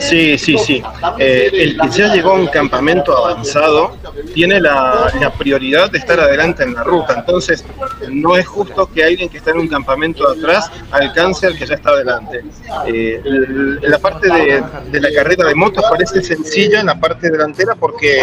[0.00, 0.82] Sí, sí, sí.
[1.18, 3.96] Eh, el que ya llegó a un campamento avanzado
[4.34, 7.14] tiene la, la prioridad de estar adelante en la ruta.
[7.18, 7.64] Entonces,
[8.10, 11.74] no es justo que alguien que está en un campamento atrás alcance al que ya
[11.74, 12.42] está adelante.
[12.86, 17.30] Eh, el- la parte de, de la carrera de motos parece sencilla en la parte
[17.30, 18.22] delantera porque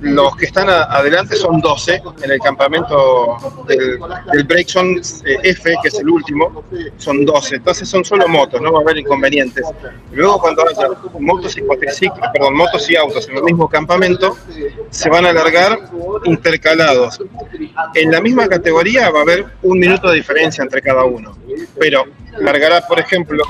[0.00, 3.36] los que están a- adelante son 12 en el campamento
[3.66, 3.98] del,
[4.32, 6.64] del Breakson eh, F, que es el último,
[6.96, 7.56] son 12.
[7.56, 9.64] Entonces son solo motos, no va a haber inconvenientes.
[10.12, 14.36] Luego cuando haya motos y cuatriciclos, perdón, motos y autos en el mismo campamento,
[14.90, 15.78] se van a alargar
[16.24, 17.20] intercalados.
[17.94, 21.36] En la misma categoría va a haber un minuto de diferencia entre cada uno,
[21.78, 22.04] pero
[22.40, 23.42] largará, por ejemplo,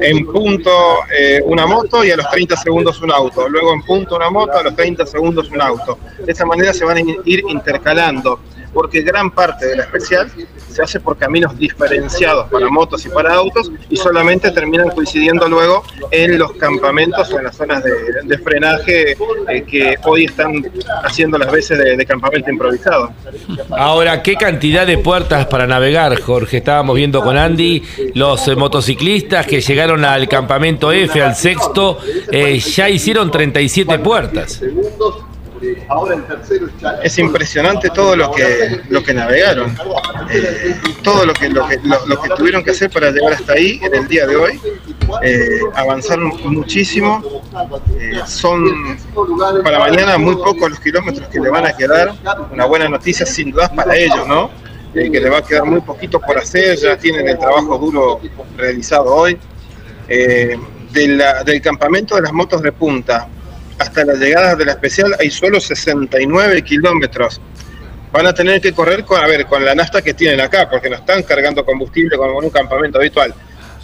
[0.00, 0.70] en punto
[1.16, 4.58] eh, una moto y a los 30 segundos un auto, luego en punto una moto,
[4.58, 5.98] a los 30 segundos un auto.
[6.24, 8.40] De esa manera se van a ir intercalando,
[8.72, 10.30] porque gran parte de la especial
[10.68, 15.84] se hace por caminos diferenciados para motos y para autos y solamente terminan coincidiendo luego
[16.10, 17.92] en los campamentos o en las zonas de,
[18.24, 19.16] de frenaje
[19.48, 20.64] eh, que hoy están
[21.04, 23.12] haciendo las veces de, campamento improvisado.
[23.70, 26.58] Ahora, ¿qué cantidad de puertas para navegar, Jorge?
[26.58, 27.82] Estábamos viendo con Andy
[28.14, 31.98] los eh, motociclistas que llegaron al campamento F, al sexto,
[32.30, 34.60] eh, ya hicieron 37 puertas.
[37.02, 39.76] Es impresionante todo lo que lo que navegaron,
[40.30, 43.52] eh, todo lo que lo que, lo, lo que tuvieron que hacer para llegar hasta
[43.54, 44.60] ahí en el día de hoy.
[45.22, 47.22] Eh, avanzaron muchísimo.
[47.98, 48.64] Eh, son
[49.62, 52.14] para mañana muy pocos los kilómetros que le van a quedar.
[52.52, 54.50] Una buena noticia sin duda para ellos, ¿no?
[54.94, 56.76] Eh, que le va a quedar muy poquito por hacer.
[56.78, 58.20] Ya tienen el trabajo duro
[58.56, 59.38] realizado hoy.
[60.08, 63.26] De la- del campamento de las motos de punta
[63.78, 67.40] hasta las llegadas de la especial hay solo 69 kilómetros.
[68.12, 70.90] Van a tener que correr con, a ver, con la nafta que tienen acá, porque
[70.90, 73.34] no están cargando combustible como en un campamento habitual.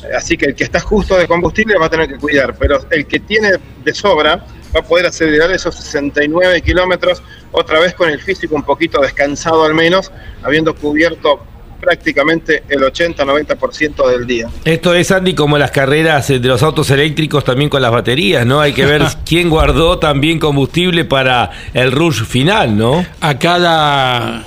[0.04, 2.84] Eh, Así que el que está justo de combustible va a tener que cuidar, pero
[2.90, 3.52] el que tiene
[3.84, 4.44] de sobra
[4.74, 9.64] va a poder acelerar esos 69 kilómetros otra vez con el físico un poquito descansado
[9.64, 10.12] al menos,
[10.42, 11.40] habiendo cubierto
[11.80, 14.48] prácticamente el 80-90% del día.
[14.64, 18.44] Esto es, Andy, como las carreras eh, de los autos eléctricos también con las baterías,
[18.46, 18.60] ¿no?
[18.60, 23.04] Hay que ver quién guardó también combustible para el rush final, ¿no?
[23.20, 24.44] A cada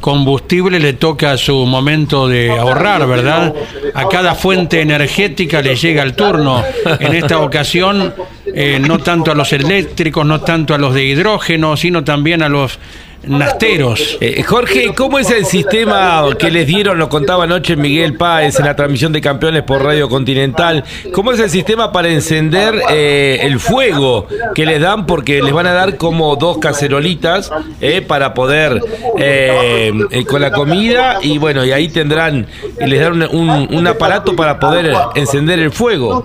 [0.00, 3.54] combustible le toca su momento de ahorrar, ¿verdad?
[3.94, 6.62] A cada fuente energética le llega el turno.
[7.00, 8.14] En esta ocasión,
[8.46, 12.48] eh, no tanto a los eléctricos, no tanto a los de hidrógeno, sino también a
[12.48, 12.78] los
[13.24, 14.18] nasteros.
[14.20, 16.98] Eh, Jorge, ¿cómo es el sistema que les dieron?
[16.98, 20.84] Lo contaba anoche Miguel Páez en la transmisión de campeones por Radio Continental.
[21.12, 25.06] ¿Cómo es el sistema para encender eh, el fuego que les dan?
[25.06, 28.80] Porque les van a dar como dos cacerolitas eh, para poder
[29.18, 32.46] eh, eh, con la comida y bueno, y ahí tendrán,
[32.80, 36.24] y les dan un, un- un aparato para poder encender el fuego.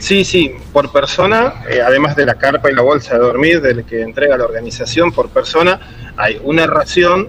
[0.00, 3.84] Sí, sí, por persona, eh, además de la carpa y la bolsa de dormir del
[3.84, 5.78] que entrega la organización, por persona
[6.16, 7.28] hay una ración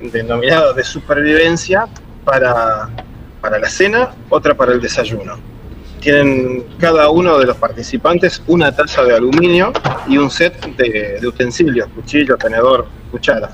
[0.00, 1.88] denominada de supervivencia
[2.22, 2.90] para,
[3.40, 5.38] para la cena, otra para el desayuno.
[6.00, 9.72] Tienen cada uno de los participantes una taza de aluminio
[10.06, 13.48] y un set de, de utensilios, cuchillo, tenedor, cuchara.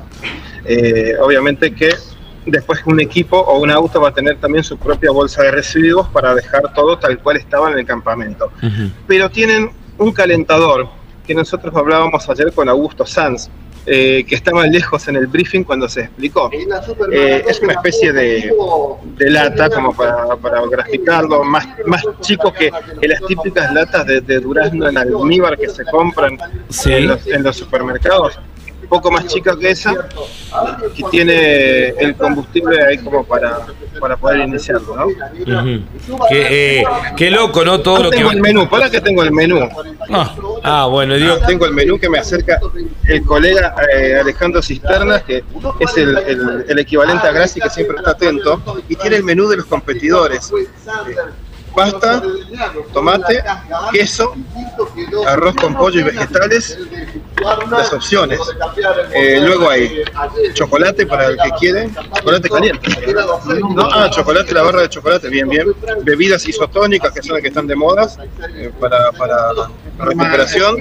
[0.65, 1.91] Eh, obviamente que
[2.51, 6.09] después un equipo o un auto va a tener también su propia bolsa de residuos
[6.09, 8.51] para dejar todo tal cual estaba en el campamento.
[9.07, 10.89] Pero tienen un calentador
[11.27, 13.49] que nosotros hablábamos ayer con Augusto Sanz,
[13.87, 16.51] eh, que estaba lejos en el briefing cuando se explicó.
[17.13, 18.53] Eh, es una especie de,
[19.17, 22.71] de lata, como para, para graficarlo, más, más chico que,
[23.01, 26.37] que las típicas latas de, de durazno en almíbar que se compran
[26.69, 26.93] Sí.
[26.93, 28.39] en, los, en los supermercados.
[28.91, 29.95] Poco más chica que esa
[30.97, 33.61] y tiene el combustible ahí como para,
[34.01, 35.07] para poder iniciarlo, ¿no?
[36.29, 36.85] Qué, eh,
[37.17, 37.81] qué loco, ¿no?
[37.81, 39.61] Todo Ah, lo que tengo va- el menú, para que tengo el menú.
[40.13, 40.35] Ah,
[40.65, 42.61] ah, bueno, digo, Tengo el menú que me acerca
[43.07, 45.45] el colega eh, Alejandro Cisternas, que
[45.79, 49.49] es el, el- el equivalente a Graci, que siempre está atento, y tiene el menú
[49.49, 50.51] de los competidores.
[50.53, 50.67] Eh,
[51.75, 52.23] Pasta,
[52.93, 53.43] tomate,
[53.93, 54.35] queso,
[55.27, 56.79] arroz con pollo y vegetales,
[57.71, 58.41] las opciones.
[59.15, 60.03] Eh, luego hay
[60.55, 62.91] chocolate para el que quiere, chocolate caliente.
[63.75, 63.89] ¿no?
[63.93, 65.67] Ah, chocolate, la barra de chocolate, bien, bien.
[66.03, 68.19] Bebidas isotónicas, que son las que están de modas
[68.55, 69.51] eh, para, para
[69.99, 70.77] recuperación.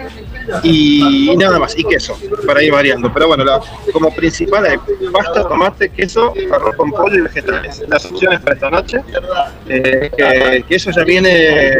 [0.63, 2.17] Y, nada más, y queso,
[2.47, 3.13] para ir variando.
[3.13, 3.61] Pero bueno, la-
[3.93, 4.77] como principal hay
[5.11, 7.83] pasta, tomate, queso, arroz con pollo y vegetales.
[7.87, 9.01] Las opciones para esta noche,
[9.67, 11.73] eh, que, que eso ya viene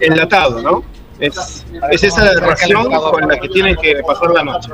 [0.00, 0.82] enlatado, ¿no?
[1.18, 4.70] Es, es esa la ración con la que tienen que pasar la noche.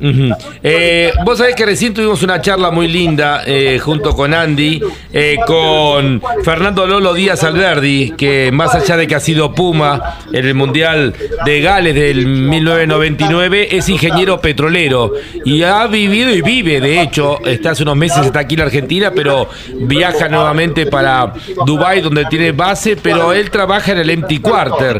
[0.00, 4.80] Eh, vos sabés que recién tuvimos una charla muy linda eh, junto con Andy,
[5.12, 10.46] eh, con Fernando Lolo Díaz Alberdi, que más allá de que ha sido Puma en
[10.46, 11.14] el Mundial
[11.44, 15.12] de Gales del 1999, es ingeniero petrolero
[15.44, 19.12] y ha vivido y vive, de hecho, está hace unos meses, está aquí en Argentina,
[19.14, 21.32] pero viaja nuevamente para
[21.66, 24.98] Dubai donde tiene base, pero él trabaja en el Empty Quarter.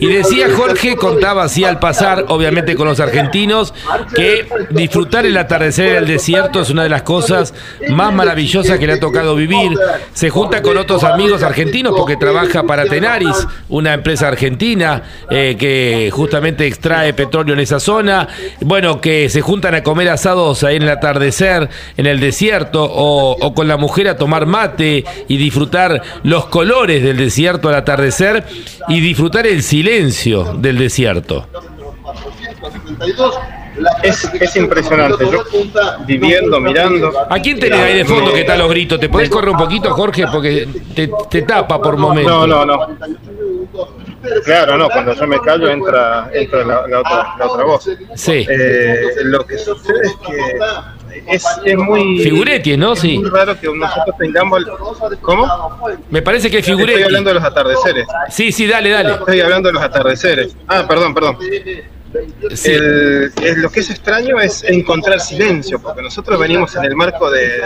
[0.00, 3.74] Y decía Jorge, contaba así al pasar, obviamente con los argentinos,
[4.14, 4.37] que
[4.70, 7.54] disfrutar el atardecer en el desierto es una de las cosas
[7.88, 9.72] más maravillosas que le ha tocado vivir.
[10.12, 16.10] Se junta con otros amigos argentinos porque trabaja para Tenaris, una empresa argentina eh, que
[16.12, 18.28] justamente extrae petróleo en esa zona.
[18.60, 23.54] Bueno, que se juntan a comer asados ahí en el atardecer, en el desierto, o
[23.54, 28.44] con la mujer a tomar mate y disfrutar los colores del desierto al atardecer
[28.88, 31.46] y disfrutar el silencio del desierto.
[34.02, 35.24] Es, es impresionante.
[35.30, 35.44] Yo
[36.06, 37.12] viviendo, mirando.
[37.28, 38.98] ¿A quién tenés ahí de fondo que están los gritos?
[39.00, 40.24] ¿Te podés correr un poquito, Jorge?
[40.30, 42.46] Porque te, te tapa por momentos.
[42.48, 42.98] No, no, no.
[44.44, 47.88] Claro, no, cuando yo me callo entra, entra la, la otra, la otra voz.
[48.14, 48.46] Sí.
[48.50, 52.18] Eh, lo que sucede es que es, es muy.
[52.20, 52.92] Figuretti, ¿no?
[52.94, 53.18] es Sí.
[53.18, 54.58] muy raro que nosotros tengamos.
[54.60, 55.46] el- ¿Cómo?
[56.10, 57.02] Me parece que es Estoy Figuretti.
[57.04, 58.06] hablando de los atardeceres.
[58.28, 59.12] Sí, sí, dale, dale.
[59.14, 60.56] Estoy hablando de los atardeceres.
[60.66, 61.38] Ah, perdón, perdón.
[62.54, 62.70] Sí.
[62.72, 67.30] El- el- lo que es extraño es encontrar silencio, porque nosotros venimos en el marco
[67.30, 67.60] de,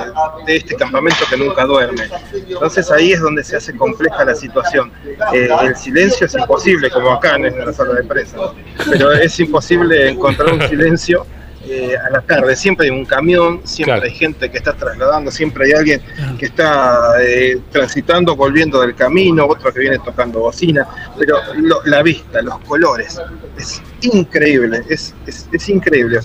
[0.47, 2.09] de este campamento que nunca duerme.
[2.49, 4.91] Entonces ahí es donde se hace compleja la situación.
[5.33, 8.55] Eh, el silencio es imposible, como acá en la sala de prensa, ¿no?
[8.91, 11.27] pero es imposible encontrar un silencio.
[11.65, 14.03] eh, a la tarde siempre hay un camión, siempre Claro.
[14.03, 16.03] hay gente que está trasladando, siempre hay alguien
[16.37, 22.03] que está eh, transitando, volviendo del camino, otro que viene tocando bocina, pero lo- la
[22.03, 23.21] vista, los colores,
[23.57, 26.21] es increíble, es, es, es increíble.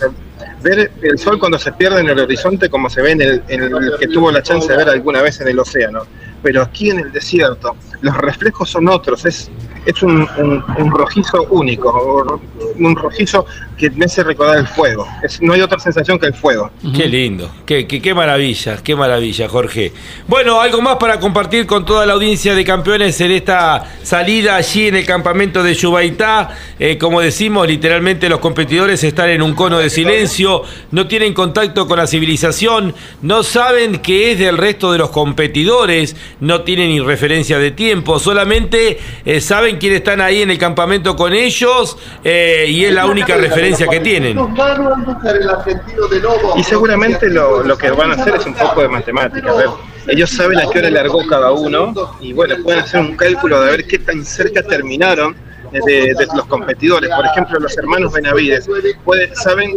[0.61, 3.41] Ver el sol cuando se pierde en el horizonte como se ve en el
[3.99, 6.03] que tuvo la chance de ver alguna vez en el océano.
[6.43, 9.49] Pero aquí en el desierto, los reflejos son otros, es,
[9.87, 12.39] es un, un- un rojizo único,
[12.77, 13.45] un rojizo
[13.77, 15.07] que me hace recordar el fuego.
[15.23, 16.69] Es, no hay otra sensación que el fuego.
[16.95, 19.93] Qué lindo, qué, qué, qué maravilla, qué maravilla, Jorge.
[20.27, 24.87] Bueno, algo más para compartir con toda la audiencia de campeones en esta salida allí
[24.87, 26.49] en el campamento de Yubaitá.
[26.79, 31.87] Eh, como decimos, literalmente los competidores están en un cono de silencio, no tienen contacto
[31.87, 36.99] con la civilización, no saben qué es del resto de los competidores, no tienen ni
[36.99, 42.65] referencia de tiempo, solamente eh, saben quiénes están ahí en el campamento con ellos eh,
[42.67, 44.37] y es la única referencia que tienen.
[46.55, 49.53] Y seguramente lo, que van a hacer es un poco de matemática.
[50.07, 53.71] Ellos saben a qué hora largó cada uno y bueno, pueden hacer un cálculo de
[53.71, 55.35] ver qué tan cerca terminaron
[55.71, 57.09] de, de los competidores.
[57.13, 58.67] Por ejemplo, los hermanos Benavides
[59.33, 59.71] saben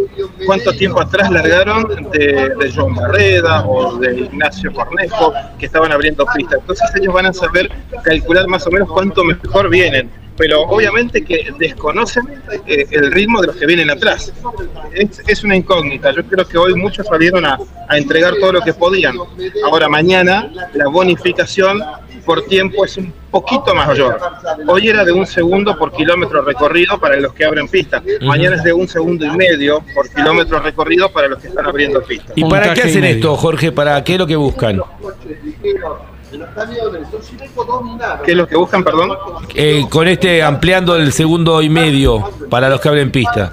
[0.46, 6.24] cuánto tiempo atrás largaron de, de John Barreda o de Ignacio Cornejo, que estaban abriendo
[6.34, 6.60] pistas.
[6.60, 7.70] Entonces ellos van a saber
[8.02, 10.10] calcular más o menos cuánto mejor vienen.
[10.36, 12.22] Pero obviamente que desconocen
[12.66, 14.32] eh, el ritmo de los que vienen atrás.
[14.94, 16.12] Es, es una incógnita.
[16.12, 17.58] Yo creo que hoy muchos salieron a,
[17.88, 19.16] a entregar todo lo que podían.
[19.66, 21.82] Ahora mañana la bonificación
[22.20, 24.18] por tiempo es un poquito mayor.
[24.66, 28.02] Hoy era de un segundo por kilómetro recorrido para los que abren pista.
[28.22, 32.02] Mañana es de un segundo y medio por kilómetro recorrido para los que están abriendo
[32.02, 32.32] pistas.
[32.36, 33.72] ¿Y para qué hacen esto, Jorge?
[33.72, 34.82] ¿Para qué es lo que buscan?
[38.24, 39.10] ¿Qué es lo que buscan, perdón?
[39.55, 43.51] Eh, con este ampliando el segundo y medio para los que abren pista.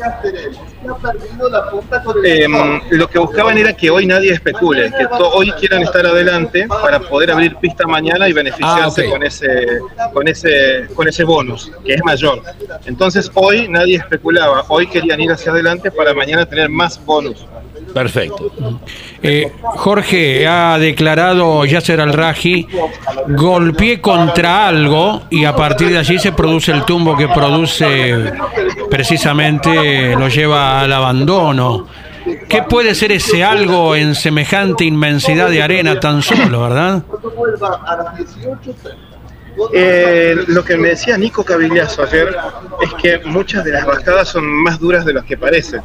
[2.24, 2.48] Eh,
[2.92, 7.00] lo que buscaban era que hoy nadie especule, que to- hoy quieran estar adelante para
[7.00, 9.12] poder abrir pista mañana y beneficiarse Ah, ok.
[9.12, 9.80] con ese
[10.14, 12.42] con ese con ese bonus que es mayor.
[12.86, 17.46] Entonces hoy nadie especulaba, hoy querían ir hacia adelante para mañana tener más bonus.
[17.94, 18.52] Perfecto.
[19.22, 22.68] Eh, Jorge ha declarado Yasser Al-Raji,
[23.30, 28.32] golpeé contra algo y a partir de allí se produce el tumbo que produce
[28.90, 31.88] precisamente lo lleva al abandono.
[32.50, 37.04] ¿Qué puede ser ese algo en semejante inmensidad de arena tan solo, verdad?
[39.74, 42.36] Eh, lo que me decía Nico Cavigliazo ayer
[42.82, 45.82] es que muchas de las bajadas son más duras de las que parecen.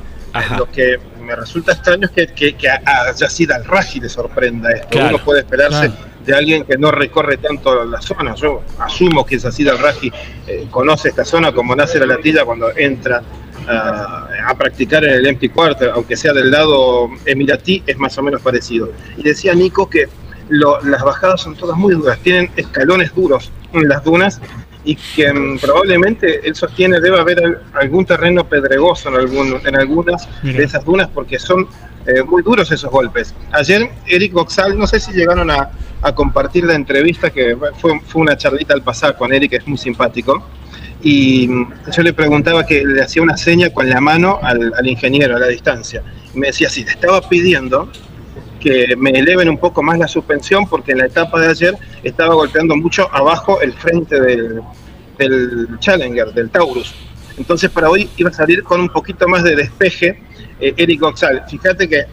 [0.59, 4.89] Lo que me resulta extraño es que, que, que a Yacid al-Raji le sorprenda esto.
[4.91, 5.95] Claro, Uno puede esperarse claro.
[6.27, 8.35] de alguien que no recorre tanto la zona.
[8.35, 10.13] Yo asumo que Yacid al-Raji
[10.47, 13.23] eh, conoce esta zona como nace la latilla cuando entra
[13.69, 18.23] ah, a practicar en el empty quarter, aunque sea del lado emiratí, es más o
[18.23, 18.91] menos parecido.
[19.17, 20.09] Y decía Nico que
[20.49, 24.41] lo- las bajadas son todas muy duras, tienen escalones duros en las dunas
[24.85, 29.77] y que mm, probablemente él sostiene debe haber al- algún terreno pedregoso en, algún, en
[29.77, 30.59] algunas Mira.
[30.59, 31.67] de esas dunas porque son
[32.07, 33.33] eh, muy duros esos golpes.
[33.53, 35.71] Ayer Eric Boxal, no sé si llegaron a,
[36.03, 39.79] a compartir la entrevista, que fue, fue una charlita al pasar con Eric, es muy
[39.79, 40.45] simpático,
[41.01, 44.87] y mm, yo le preguntaba que le hacía una seña con la mano al, al
[44.87, 46.03] ingeniero a la distancia.
[46.35, 47.89] Y me decía, sí, le estaba pidiendo
[48.63, 52.35] que me eleven un poco más la suspensión porque en la etapa de ayer estaba
[52.35, 54.61] golpeando mucho abajo el frente del,
[55.19, 56.95] del Challenger, del Taurus.
[57.37, 60.23] Entonces para hoy iba a salir con un poquito más de despeje
[60.61, 61.43] eh, Eric Goxal.
[61.49, 62.05] Fíjate que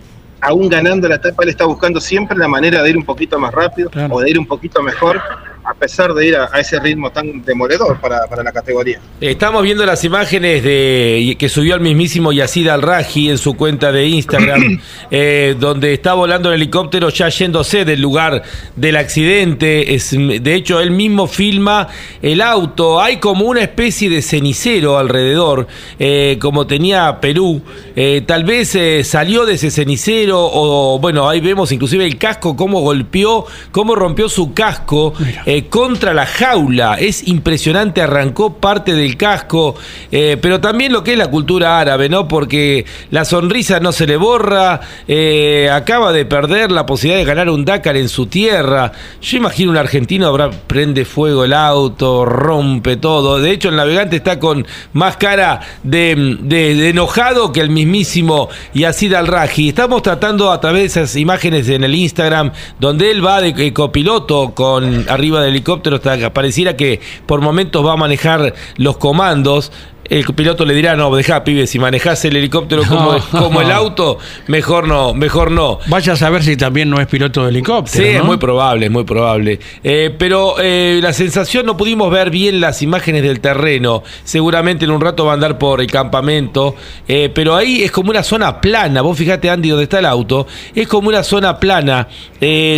[0.41, 3.53] aún ganando la etapa él está buscando siempre la manera de ir un poquito más
[3.53, 4.15] rápido Claro.
[4.15, 5.21] o de ir un poquito mejor
[5.69, 8.99] a pesar de ir a, a ese ritmo tan demoledor para, para la categoría.
[9.21, 14.07] Estamos viendo las imágenes de que subió el mismísimo Yacid Al-Raji en su cuenta de
[14.07, 14.81] Instagram,
[15.11, 18.41] eh, donde está volando el helicóptero ya yéndose del lugar
[18.75, 19.93] del accidente.
[19.93, 21.87] Es, de hecho, él mismo filma
[22.21, 22.99] el auto.
[22.99, 25.67] Hay como una especie de cenicero alrededor,
[25.99, 27.61] eh, como tenía Perú.
[27.95, 32.55] Eh, tal vez eh, salió de ese cenicero, o bueno, ahí vemos inclusive el casco,
[32.55, 35.13] cómo golpeó, cómo rompió su casco
[35.59, 36.95] eh, contra la jaula.
[36.99, 39.75] Es impresionante, arrancó parte del casco,
[40.11, 42.27] eh, pero también lo que es la cultura árabe, ¿no?
[42.27, 47.49] Porque la sonrisa no se le borra, eh, acaba de perder la posibilidad de ganar
[47.49, 48.91] un Dakar en su tierra.
[49.21, 53.39] Yo imagino un argentino habrá prende fuego el auto, rompe todo.
[53.39, 58.49] De hecho, el navegante está con más cara de, de- de enojado que el mismísimo
[58.73, 59.69] Yacid Al-Raji.
[59.69, 63.73] Estamos tratando a través de esas imágenes en el Instagram, donde él va de, de
[63.73, 69.71] copiloto con arriba del helicóptero, hasta pareciera que por momentos va a manejar los comandos.
[70.09, 73.19] El piloto le dirá, no, deja, pibe, si manejás el helicóptero como, No.
[73.43, 74.17] como el auto,
[74.47, 75.79] mejor no, mejor no.
[75.87, 78.03] Vaya a saber si también no es piloto de helicóptero.
[78.05, 79.59] Sí, es muy probable, es muy probable.
[79.83, 84.01] Eh, pero eh, la sensación, no pudimos ver bien las imágenes del terreno.
[84.23, 86.75] Seguramente en un rato va a andar por el campamento.
[87.07, 89.01] eh, pero ahí es como una zona plana.
[89.01, 90.47] Vos fíjate, Andy, donde está el auto.
[90.73, 92.07] Es como una zona plana.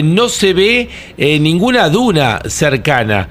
[0.04, 0.90] No se ve
[1.40, 3.30] ninguna duna cercana.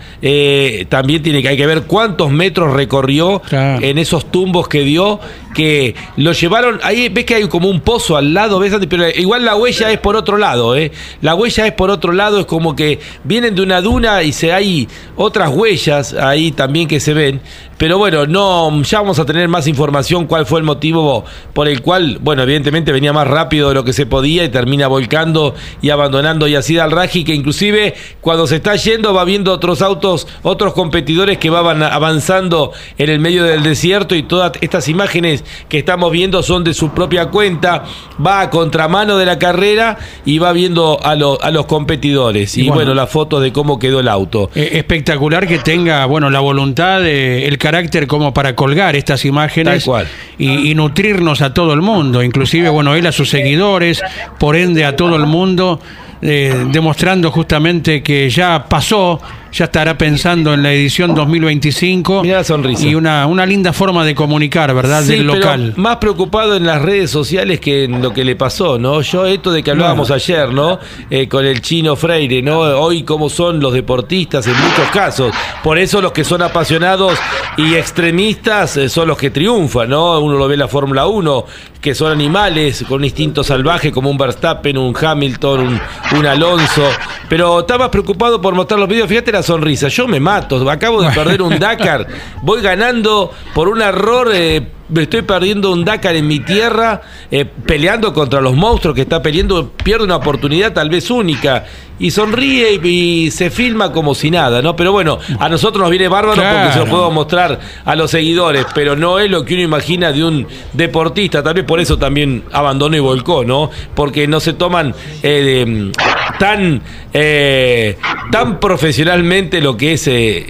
[0.89, 3.81] También tiene que, hay que ver cuántos metros recorrió Claro.
[3.91, 5.21] En esos tumbos que dio.
[5.55, 6.79] Que lo llevaron.
[6.83, 8.75] Ahí ves que hay como un pozo al lado, ¿ves?
[8.89, 10.93] Pero igual la huella es por otro lado, ¿eh?
[11.23, 14.53] La huella es por otro lado, es como que vienen de una duna y se
[14.53, 17.41] hay otras huellas ahí también que se ven.
[17.81, 21.25] Pero bueno, no, ya vamos a tener más información cuál fue el motivo
[21.55, 24.87] por el cual, bueno, evidentemente venía más rápido de lo que se podía y termina
[24.87, 30.29] volcando y abandonando Yacid al-Raji, que inclusive cuando se está yendo va viendo otros autos,
[30.43, 35.79] otros competidores que van avanzando en el medio del desierto y todas estas imágenes que
[35.79, 37.85] estamos viendo son de su propia cuenta,
[38.25, 42.57] va a contramano de la carrera y va viendo a, lo- a los competidores.
[42.57, 42.75] Y, Y bueno.
[42.77, 44.51] bueno, la foto de cómo quedó el auto.
[44.55, 49.85] Eh, espectacular que tenga, bueno, la voluntad, eh, el carácter como para colgar estas imágenes
[49.85, 50.07] cual.
[50.39, 54.03] Y, y nutrirnos a todo el mundo, inclusive, bueno, él a sus seguidores,
[54.39, 55.81] por ende a todo el mundo,
[56.23, 59.21] eh, demostrando justamente que ya pasó,
[59.53, 62.87] ya estará pensando en la edición 2025 Mirá la sonrisa.
[62.87, 65.03] y una, una linda forma de comunicar, ¿verdad?
[65.03, 65.73] Sí, Del pero local.
[65.77, 69.01] más preocupado en las redes sociales que en lo que le pasó, ¿no?
[69.03, 70.23] Yo, esto de que hablábamos Claro.
[70.23, 70.79] ayer, ¿no?
[71.11, 72.61] Eh, con el chino Freire, ¿no?
[72.61, 75.33] Hoy, cómo son los deportistas en muchos casos.
[75.63, 77.19] Por eso, los que son apasionados
[77.57, 80.19] y extremistas eh, son los que triunfan, ¿no?
[80.21, 81.45] Uno lo ve en la Fórmula 1,
[81.81, 85.81] que son animales con un instinto salvaje, como un Verstappen, un Hamilton, un,
[86.19, 86.87] un Alonso.
[87.29, 89.09] Pero está más preocupado por mostrar los videos.
[89.09, 89.89] Fíjate la sonrisa.
[89.89, 90.69] Yo me mato.
[90.71, 92.07] Acabo de perder un Dakar.
[92.43, 94.31] Voy ganando por un error.
[94.35, 97.01] eh, me estoy perdiendo un Dakar en mi tierra,
[97.31, 101.65] eh, peleando contra los monstruos que está peleando, pierde una oportunidad tal vez única.
[101.99, 102.89] Y sonríe y,
[103.27, 104.75] y se filma como si nada, ¿no?
[104.75, 108.65] Pero bueno, a nosotros nos viene bárbaro porque se lo puedo mostrar a los seguidores,
[108.75, 111.43] pero no es lo que uno imagina de un deportista.
[111.43, 113.71] Tal vez por eso también abandonó y volcó, ¿no?
[113.95, 115.29] Porque no se toman eh,
[115.67, 115.93] de-
[116.39, 116.81] tan,
[117.13, 117.99] eh,
[118.33, 120.09] tan profesionalmente lo que es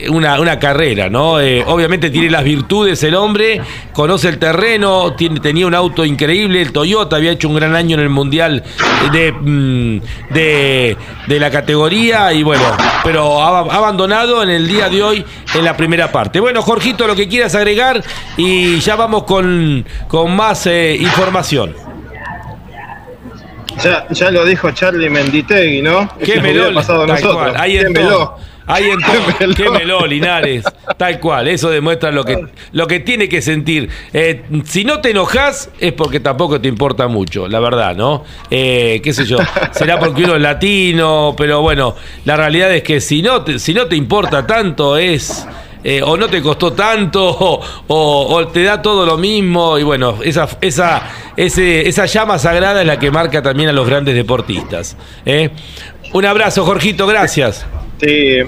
[0.08, 1.32] una, una carrera, ¿no?
[1.32, 3.60] Obviamente tiene las virtudes el hombre,
[3.92, 7.94] conoce el terreno, tiene, tenía un auto increíble, el Toyota había hecho un gran año
[7.94, 8.62] en el Mundial
[9.12, 10.00] de, mm,
[10.32, 10.96] de,
[11.26, 12.64] de la categoría y bueno,
[13.04, 15.24] pero ha, ha abandonado en el día de hoy
[15.54, 16.40] en la primera parte.
[16.40, 18.02] Bueno, Jorgito, lo que quieras agregar
[18.36, 21.74] y ya vamos con, con más eh, información.
[23.82, 26.08] Ya, ya lo dijo Charlie Menditegui, ¿no?
[26.18, 27.34] Qué Eso hubiera meló, pasado a nosotros.
[27.34, 28.36] cual, ahí todo.
[28.66, 29.54] Ahí en todo.
[29.54, 30.06] Quémelo.
[30.06, 30.64] Linares.
[30.96, 31.48] Tal cual.
[31.48, 33.88] Eso demuestra lo que, lo que tiene que sentir.
[34.12, 38.24] Eh, si no te enojas, es porque tampoco te importa mucho, la verdad, ¿no?
[38.50, 39.38] Eh, qué sé yo.
[39.72, 43.74] Será porque uno es latino, pero bueno, la realidad es que si no te, si
[43.74, 45.46] no te importa tanto, es.
[45.82, 49.82] eh, o no te costó tanto, o, o- o te da todo lo mismo, y
[49.82, 51.02] bueno, esa, esa,
[51.36, 54.96] ese, esa llama sagrada es la que marca también a los grandes deportistas.
[55.24, 55.50] ¿eh?
[56.12, 57.64] Un abrazo, Jorgito, gracias.
[58.00, 58.38] Sí,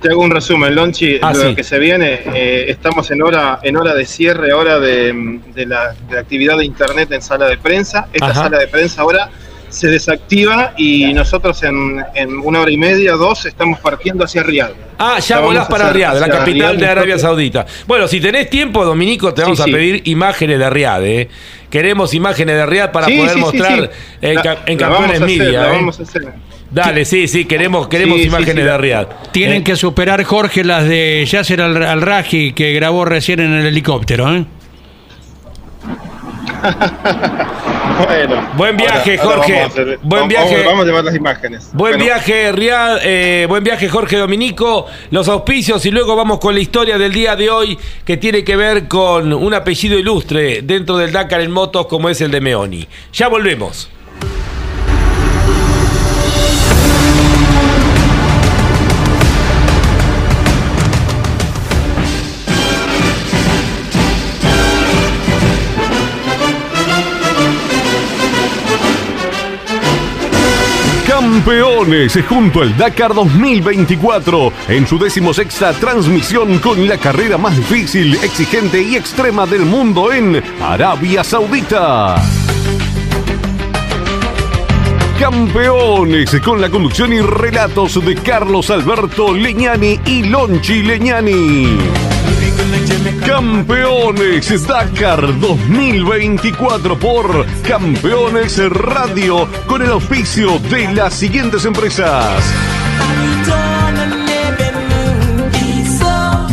[0.00, 1.54] te hago un resumen, Lonchi, Ah, lo sí.
[1.54, 2.20] que se viene.
[2.34, 6.58] eh, estamos en hora, en hora de cierre ahora de, de la, de la actividad
[6.58, 8.08] de internet en sala de prensa.
[8.12, 8.42] Esta Ajá.
[8.44, 9.30] sala de prensa ahora
[9.68, 14.72] se desactiva y nosotros en, en una hora y media, dos, estamos partiendo hacia Riyadh.
[14.98, 17.64] Ah, ya La volás para Riad, la capital Riyadh, de Arabia Saudita.
[17.86, 19.72] Bueno, si tenés tiempo, Dominico, te vamos Sí, a sí.
[19.72, 21.28] pedir imágenes de Riad, ¿eh?
[21.70, 23.90] Queremos imágenes de Riad para Sí, poder mostrar.
[24.20, 25.68] En, La- en Campeones Media.
[25.68, 25.70] ¿eh?
[25.72, 26.22] vamos a hacer.
[26.72, 29.06] Dale, sí, sí, queremos, queremos Sí, imágenes sí, de Riad.
[29.30, 33.52] Tienen Eh, que superar, Jorge, las de Yasser al, al Raji que grabó recién en
[33.52, 34.34] el helicóptero.
[34.34, 34.44] ¿eh?
[38.06, 38.48] Bueno.
[38.56, 39.52] Buen viaje, ahora- ahora Jorge.
[39.52, 40.62] vamos a hacer- Buen vamos- viaje.
[40.64, 41.70] Vamos a llevar las imágenes.
[41.72, 46.54] Buen Bueno, viaje, Riad, eh, buen viaje, Jorge Dominico, los auspicios y luego vamos con
[46.54, 50.96] la historia del día de hoy que tiene que ver con un apellido ilustre dentro
[50.96, 52.88] del Dakar en motos como es el de Meoni.
[53.12, 53.90] Ya volvemos.
[71.32, 78.82] Campeones junto al Dakar 2024 en su decimosexta transmisión con la carrera más difícil, exigente
[78.82, 82.22] y extrema del mundo en Arabia Saudita.
[85.18, 91.78] Campeones con la conducción y relatos de Carlos Alberto Leñani y Lonchi Leñani.
[93.26, 102.42] Campeones Dakar 2024 por Campeones Radio con el auspicio de las siguientes empresas.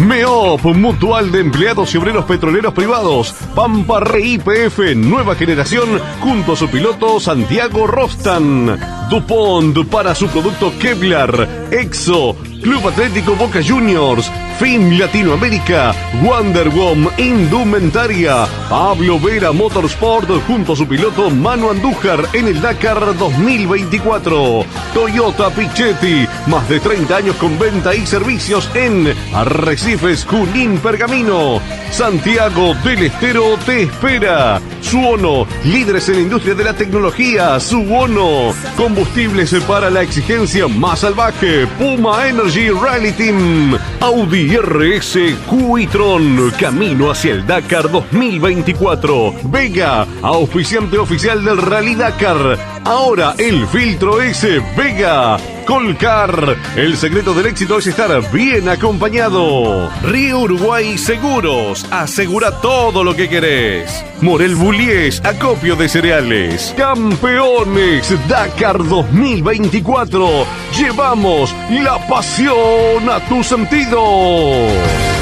[0.09, 3.35] MEOP, Mutual de Empleados y Obreros Petroleros Privados.
[3.53, 8.79] Pampa Re IPF, nueva generación, junto a su piloto Santiago Rostan.
[9.11, 11.67] DuPont para su producto Kevlar.
[11.69, 14.29] EXO, Club Atlético Boca Juniors.
[14.59, 15.93] FIM Latinoamérica.
[16.21, 18.45] Wonderwom Indumentaria.
[18.69, 24.65] Pablo Vera Motorsport junto a su piloto Manu Andújar en el Dakar 2024.
[24.93, 31.61] Toyota Pichetti, más de 30 años con venta y servicios en Arrecifes, Junín, Pergamino.
[31.91, 34.61] Santiago del Estero te espera.
[34.81, 37.59] Suono, líderes en la industria de la tecnología.
[37.59, 41.65] Suono, combustibles para la exigencia más salvaje.
[41.77, 43.77] Puma Energy Rally Team.
[43.99, 49.35] Audi RS Q-e-tron, camino hacia el Dakar 2024.
[49.43, 52.57] Vega, auspiciante oficial del Rally Dakar.
[52.85, 55.58] Ahora el filtro S Vega.
[55.69, 59.87] Colcar, el secreto del éxito es estar bien acompañado.
[60.01, 64.03] Río Uruguay Seguros, asegura todo lo que querés.
[64.19, 66.73] Morel Bullies, acopio de cereales.
[66.75, 70.43] Campeones Dakar 2024.
[70.75, 75.18] Llevamos la pasión a tus sentidos.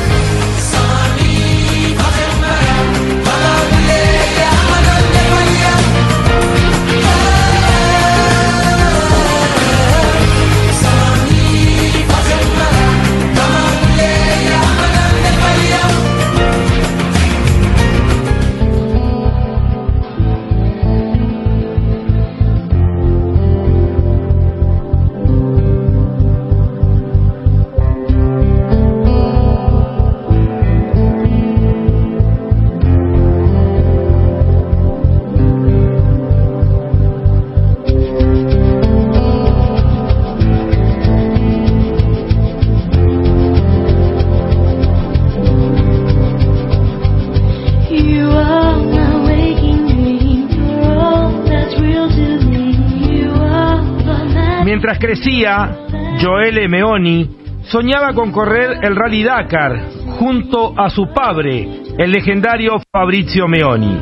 [55.00, 55.78] Crecía,
[56.20, 57.30] Joel Meoni
[57.64, 59.80] soñaba con correr el Rally Dakar
[60.20, 61.68] junto a su padre,
[61.98, 64.00] el legendario Fabrizio Meoni.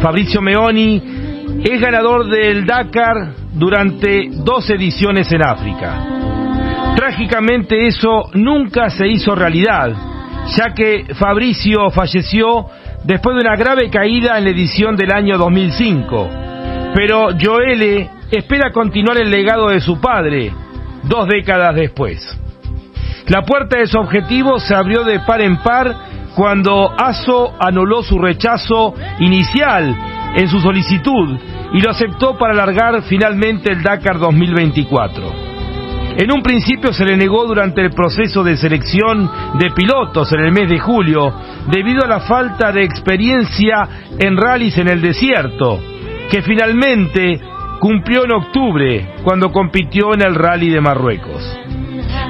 [0.00, 1.02] Fabrizio Meoni
[1.64, 6.04] es ganador del Dakar durante dos ediciones en África.
[6.94, 9.92] Trágicamente eso nunca se hizo realidad,
[10.56, 12.66] ya que Fabricio falleció
[13.04, 16.28] después de una grave caída en la edición del año 2005.
[16.94, 20.52] Pero Joele espera continuar el legado de su padre,
[21.04, 22.38] dos décadas después.
[23.26, 25.94] La puerta de su objetivo se abrió de par en par
[26.34, 29.94] cuando ASO anuló su rechazo inicial
[30.34, 31.38] en su solicitud
[31.72, 35.48] y lo aceptó para alargar finalmente el Dakar 2024.
[36.16, 40.52] En un principio se le negó durante el proceso de selección de pilotos en el
[40.52, 41.32] mes de julio,
[41.70, 43.88] debido a la falta de experiencia
[44.18, 45.78] en rallies en el desierto,
[46.30, 47.40] que finalmente
[47.80, 51.58] cumplió en octubre, cuando compitió en el rally de Marruecos.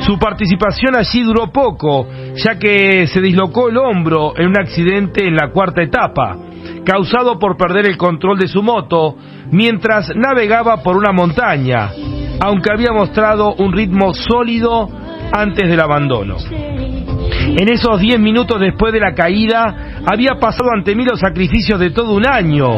[0.00, 2.06] Su participación allí duró poco,
[2.36, 6.36] ya que se dislocó el hombro en un accidente en la cuarta etapa,
[6.84, 9.16] causado por perder el control de su moto
[9.50, 11.90] mientras navegaba por una montaña,
[12.40, 14.88] aunque había mostrado un ritmo sólido
[15.32, 16.36] antes del abandono.
[16.50, 21.90] En esos 10 minutos después de la caída, había pasado ante mí los sacrificios de
[21.90, 22.68] todo un año.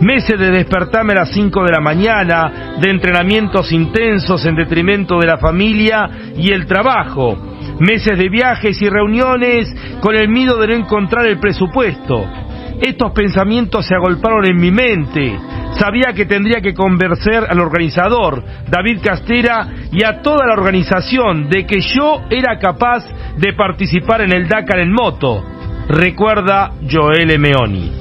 [0.00, 5.26] Meses de despertarme a las 5 de la mañana, de entrenamientos intensos en detrimento de
[5.26, 7.36] la familia y el trabajo.
[7.78, 12.24] Meses de viajes y reuniones con el miedo de no encontrar el presupuesto.
[12.80, 15.38] Estos pensamientos se agolparon en mi mente.
[15.78, 21.64] Sabía que tendría que convencer al organizador, David Castera, y a toda la organización de
[21.64, 23.04] que yo era capaz
[23.36, 25.44] de participar en el Dakar en moto,
[25.88, 27.92] recuerda Joel Meoni.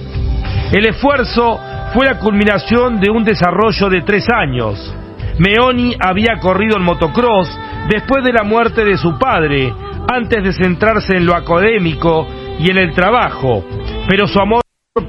[0.72, 1.60] El esfuerzo
[1.94, 4.94] fue la culminación de un desarrollo de tres años.
[5.38, 7.50] Meoni había corrido en motocross
[7.90, 9.74] después de la muerte de su padre,
[10.12, 12.28] antes de centrarse en lo académico
[12.60, 13.64] y en el trabajo,
[14.08, 14.62] pero su amor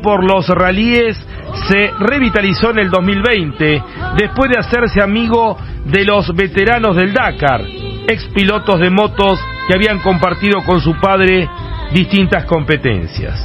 [0.02, 1.16] por los rallies
[1.68, 3.82] se revitalizó en el 2020
[4.16, 7.62] después de hacerse amigo de los veteranos del Dakar,
[8.06, 11.48] ex pilotos de motos que habían compartido con su padre
[11.92, 13.44] distintas competencias.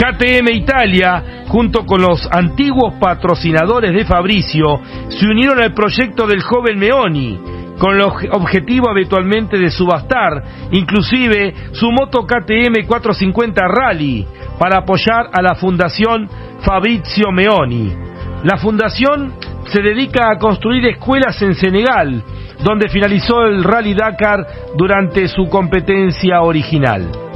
[0.00, 6.78] KTM Italia, junto con los antiguos patrocinadores de Fabricio, se unieron al proyecto del joven
[6.78, 7.38] Meoni,
[7.78, 14.26] con el objetivo habitualmente de subastar, inclusive su moto KTM 450 Rally,
[14.58, 16.30] para apoyar a la Fundación
[16.62, 17.92] Fabrizio Meoni.
[18.44, 19.34] La fundación
[19.66, 22.24] se dedica a construir escuelas en Senegal,
[22.64, 24.46] donde finalizó el Rally Dakar
[24.78, 27.29] durante su competencia original.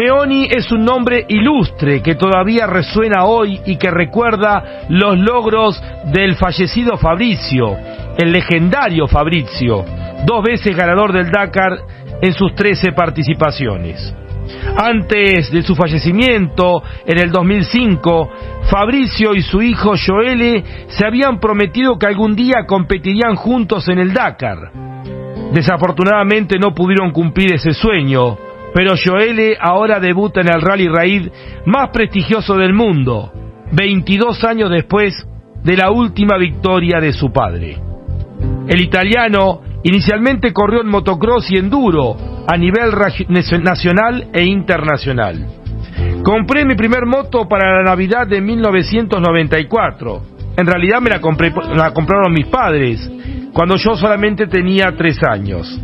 [0.00, 6.36] Meoni es un nombre ilustre que todavía resuena hoy y que recuerda los logros del
[6.36, 7.76] fallecido Fabricio,
[8.16, 9.84] el legendario Fabricio,
[10.24, 11.80] dos veces ganador del Dakar
[12.22, 14.14] en sus 13 participaciones.
[14.74, 18.30] Antes de su fallecimiento, en el 2005,
[18.70, 24.14] Fabricio y su hijo Joele se habían prometido que algún día competirían juntos en el
[24.14, 24.72] Dakar.
[25.52, 28.38] Desafortunadamente no pudieron cumplir ese sueño,
[28.74, 31.28] pero Joele ahora debuta en el Rally Raid
[31.66, 33.32] más prestigioso del mundo,
[33.72, 35.26] 22 años después
[35.62, 37.78] de la última victoria de su padre.
[38.68, 42.16] El italiano inicialmente corrió en motocross y enduro
[42.46, 42.90] a nivel
[43.28, 45.46] nacional e internacional.
[46.22, 50.22] Compré mi primer moto para la Navidad de 1994.
[50.56, 53.10] En realidad me la, compré, la compraron mis padres,
[53.52, 55.80] cuando yo solamente tenía tres años.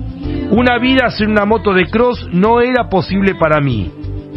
[0.51, 3.91] Una vida sin una moto de cross no era posible para mí.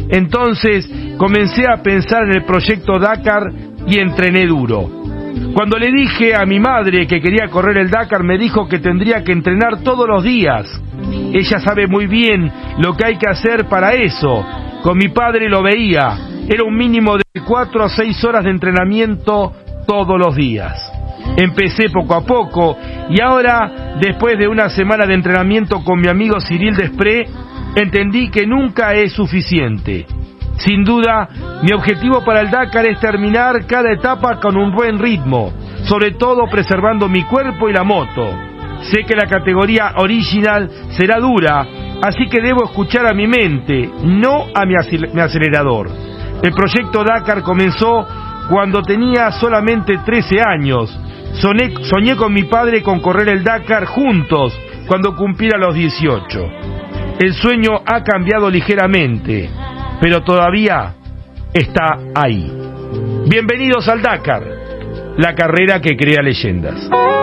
[0.08, 3.44] Entonces comencé a pensar en el proyecto Dakar
[3.86, 4.88] y entrené duro.
[5.54, 9.22] Cuando le dije a mi madre que quería correr el Dakar, me dijo que tendría
[9.22, 10.66] que entrenar todos los días.
[11.32, 14.44] Ella sabe muy bien lo que hay que hacer para eso.
[14.82, 16.18] Con mi padre lo veía.
[16.48, 19.52] Era un mínimo de cuatro a seis horas de entrenamiento
[19.86, 20.74] todos los días.
[21.36, 22.76] Empecé poco a poco
[23.08, 27.26] y ahora, después de una semana de entrenamiento con mi amigo Cyril Despré,
[27.76, 30.06] entendí que nunca es suficiente.
[30.58, 31.28] Sin duda,
[31.62, 35.52] mi objetivo para el Dakar es terminar cada etapa con un buen ritmo,
[35.84, 38.28] sobre todo preservando mi cuerpo y la moto.
[38.82, 41.66] Sé que la categoría original será dura,
[42.02, 44.74] así que debo escuchar a mi mente, no a mi
[45.20, 45.90] acelerador.
[46.42, 48.06] El proyecto Dakar comenzó
[48.50, 50.98] cuando tenía solamente 13 años.
[51.40, 54.58] soñé con mi padre con correr el Dakar juntos
[54.88, 56.50] cuando cumpliera los 18.
[57.20, 59.48] El sueño ha cambiado ligeramente,
[60.00, 60.94] pero todavía
[61.52, 62.50] está ahí.
[63.28, 64.42] Bienvenidos al Dakar,
[65.16, 67.19] la carrera que crea leyendas.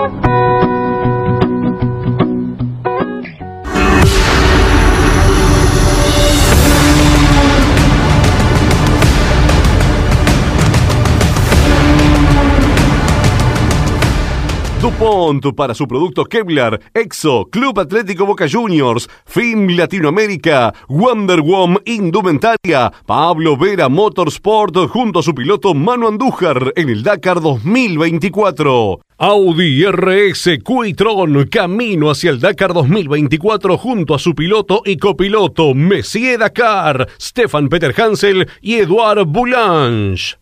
[14.88, 22.94] DuPont para su producto Kevlar, Exo, Club Atlético Boca Juniors, FIM Latinoamérica, Wonder Woman Indumentaria,
[23.06, 29.02] Pablo Vera Motorsport junto a su piloto Manu Andújar en el Dakar 2024.
[29.18, 36.40] Audi RS Quitron camino hacia el Dakar 2024 junto a su piloto y copiloto Messier
[36.40, 40.38] Dakar, Stefan Peter Hansel y Eduard Boulange.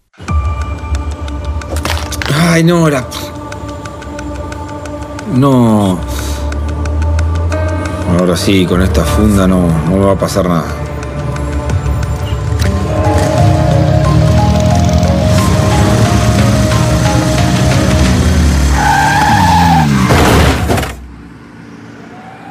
[2.31, 3.07] Ay, no, la...
[5.33, 5.97] No.
[8.19, 10.85] Ahora sí, con esta funda no, no me va a pasar nada.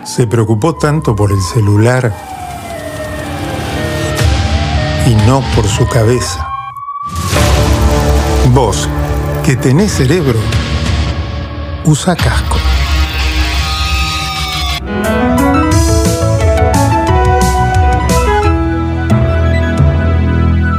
[0.04, 2.14] Se preocupó tanto por el celular
[5.06, 6.48] y no por su cabeza.
[8.52, 8.88] Vos,
[9.44, 10.38] que tenés cerebro,
[11.86, 12.56] usa casco.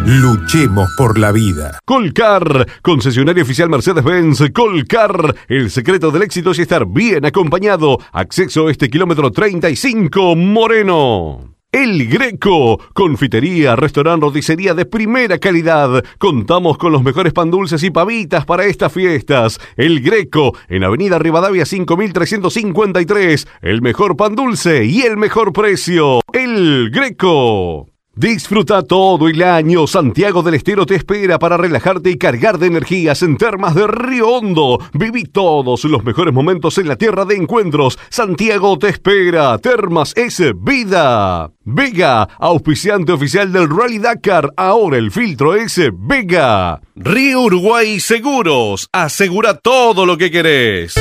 [0.06, 1.80] Luchemos por la vida.
[1.86, 4.52] Colcar, concesionario oficial Mercedes-Benz.
[4.54, 8.00] Colcar, el secreto del éxito es estar bien acompañado.
[8.12, 11.56] Acceso a este kilómetro 35, Moreno.
[11.76, 16.06] El Greco, confitería, restaurante, roticería de primera calidad.
[16.18, 19.60] Contamos con los mejores pan dulces y pavitas para estas fiestas.
[19.76, 23.48] El Greco, en Avenida Rivadavia 5353.
[23.62, 26.22] El mejor pan dulce y el mejor precio.
[26.32, 27.95] El Greco.
[28.16, 29.88] Disfruta todo el año.
[29.88, 34.30] Santiago del Estero te espera para relajarte y cargar de energías en Termas de Río
[34.30, 34.80] Hondo.
[34.94, 38.00] Viví todos los mejores momentos en la tierra de encuentros.
[38.10, 39.58] Santiago te espera.
[39.58, 41.52] Termas es vida.
[41.66, 44.50] Vega, auspiciante oficial del Rally Dakar.
[44.56, 46.80] Ahora el filtro es Vega.
[46.96, 48.88] Río Uruguay Seguros.
[48.94, 50.96] Asegura todo lo que querés.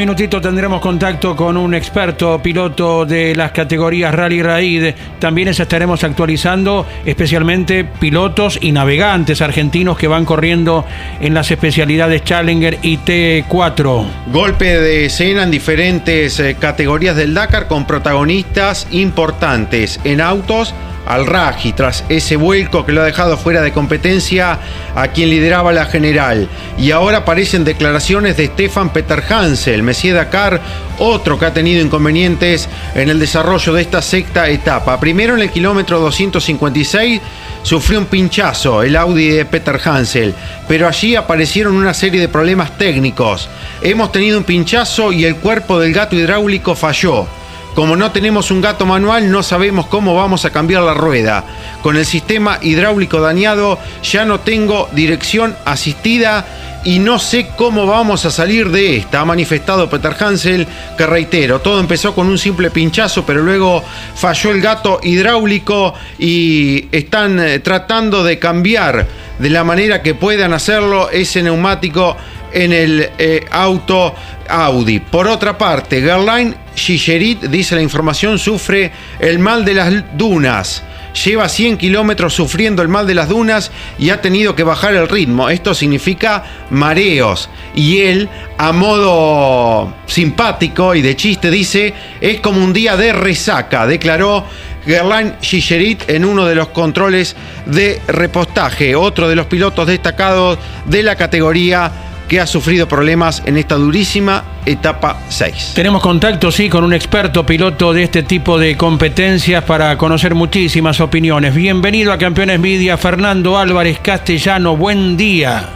[0.00, 4.94] Minutito tendremos contacto con un experto piloto de las categorías Rally Raid.
[5.18, 10.86] También estaremos actualizando especialmente pilotos y navegantes argentinos que van corriendo
[11.20, 14.06] en las especialidades Challenger y T4.
[14.32, 20.74] Golpe de escena en diferentes eh, categorías del Dakar con protagonistas importantes en autos
[21.06, 24.58] al Raji tras ese vuelco que lo ha dejado fuera de competencia
[24.94, 26.48] a quien lideraba la general.
[26.78, 30.60] Y ahora aparecen declaraciones de Stefan Peter Hansel, Messier Dakar,
[30.98, 35.00] otro que ha tenido inconvenientes en el desarrollo de esta sexta etapa.
[35.00, 37.20] Primero en el kilómetro 256
[37.62, 40.34] sufrió un pinchazo el Audi de Peter Hansel,
[40.68, 43.48] pero allí aparecieron una serie de problemas técnicos.
[43.82, 47.39] Hemos tenido un pinchazo y el cuerpo del gato hidráulico falló.
[47.74, 51.44] Como no tenemos un gato manual, no sabemos cómo vamos a cambiar la rueda.
[51.82, 56.46] Con el sistema hidráulico dañado, ya no tengo dirección asistida
[56.84, 60.66] y no sé cómo vamos a salir de esta, ha manifestado Peter Hansel,
[60.96, 63.84] que reitero, todo empezó con un simple pinchazo, pero luego
[64.14, 69.06] falló el gato hidráulico y están eh, tratando de cambiar
[69.38, 72.16] de la manera que puedan hacerlo ese neumático
[72.52, 74.14] en el eh, auto
[74.48, 75.00] Audi.
[75.00, 80.82] Por otra parte, Gerline Gigerit, dice la información, sufre el mal de las dunas.
[81.24, 85.08] Lleva 100 kilómetros sufriendo el mal de las dunas y ha tenido que bajar el
[85.08, 85.50] ritmo.
[85.50, 87.50] Esto significa mareos.
[87.74, 88.28] Y él,
[88.58, 94.46] a modo simpático y de chiste, dice, es como un día de resaca, declaró
[94.84, 97.34] Gerlain Gigerit en uno de los controles
[97.66, 98.94] de repostaje.
[98.94, 104.44] Otro de los pilotos destacados de la categoría que ha sufrido problemas en esta durísima
[104.64, 105.72] etapa 6.
[105.74, 111.00] Tenemos contacto, sí, con un experto piloto de este tipo de competencias para conocer muchísimas
[111.00, 111.52] opiniones.
[111.56, 115.70] Bienvenido a Campeones Media, Fernando Álvarez Castellano, buen día.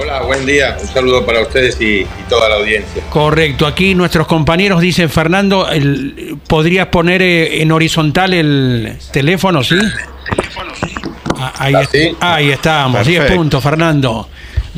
[0.00, 0.76] Hola, buen día.
[0.80, 3.02] Un saludo para ustedes y, y toda la audiencia.
[3.10, 9.78] Correcto, aquí nuestros compañeros dicen, Fernando, el- ¿podrías poner eh, en horizontal el teléfono, sí?
[11.40, 12.16] Ah, Ahí, ¿Así?
[12.18, 13.38] ahí estamos, 10 Perfecto.
[13.40, 14.28] puntos, Fernando.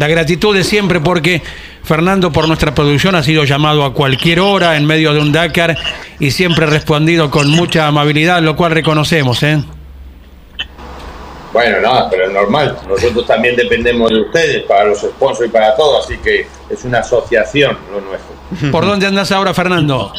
[0.01, 1.43] La gratitud de siempre porque
[1.85, 5.77] Fernando por nuestra producción ha sido llamado a cualquier hora en medio de un Dakar
[6.19, 9.63] y siempre respondido con mucha amabilidad, lo cual reconocemos, ¿eh?
[11.53, 12.79] Bueno, nada, pero es normal.
[12.89, 17.01] Nosotros también dependemos de ustedes para los sponsors y para todo, así que es una
[17.01, 18.71] asociación lo nuestro.
[18.73, 20.15] ¿Por dónde andas ahora, Fernando?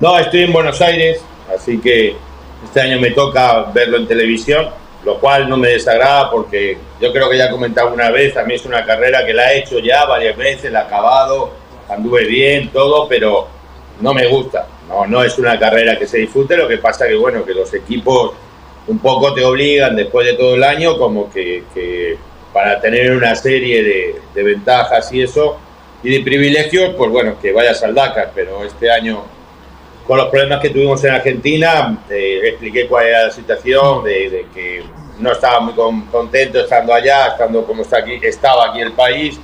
[0.00, 1.20] No, estoy en Buenos Aires,
[1.56, 2.16] así que
[2.64, 4.66] Este año me toca verlo en televisión,
[5.04, 8.58] lo cual no me desagrada porque yo creo que ya he comentado una vez, también
[8.58, 11.52] es una carrera que la he hecho ya varias veces, la he acabado,
[11.88, 13.48] anduve bien, todo, pero
[14.00, 14.66] no me gusta.
[14.88, 17.72] No, no es una carrera que se disfrute, lo que pasa que bueno, que los
[17.72, 18.32] equipos
[18.86, 22.18] un poco te obligan después de todo el año como que, que
[22.52, 23.82] para tener una serie
[24.34, 25.58] de, ventajas y eso
[26.02, 29.24] y de privilegios, pues bueno, que vayas al Dakar, pero este año
[30.06, 34.46] con los problemas que tuvimos en Argentina, eh, expliqué cuál era la situación, de, de
[34.52, 34.84] que
[35.18, 39.38] no estaba muy con, contento estando allá, estando como está aquí, estaba aquí el país.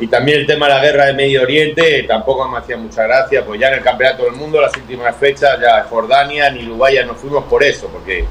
[0.00, 3.44] Y también el tema de la guerra de Medio Oriente tampoco me hacía mucha gracia,
[3.44, 7.16] pues ya en el Campeonato del Mundo, las últimas fechas, ya Jordania ni Dubái nos
[7.16, 8.24] fuimos por eso, porque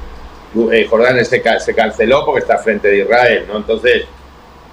[0.72, 3.58] eh, Jordania se, se, canceló porque está frente de Israel, ¿no?
[3.58, 4.06] Entonces,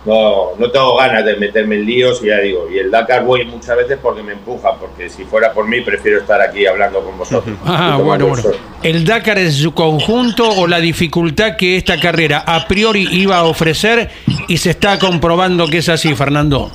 [0.05, 3.47] no, no tengo ganas de meterme en líos y ya digo, y el Dakar voy
[3.47, 7.17] muchas veces porque me empuja, porque si fuera por mí prefiero estar aquí hablando con
[7.17, 7.57] vosotros.
[7.67, 8.51] Ah, bueno, bueno.
[8.83, 13.45] ¿El Dakar en su conjunto o la dificultad que esta carrera a priori iba a
[13.45, 14.11] ofrecer
[14.49, 16.71] y se está comprobando que es así, Fernando?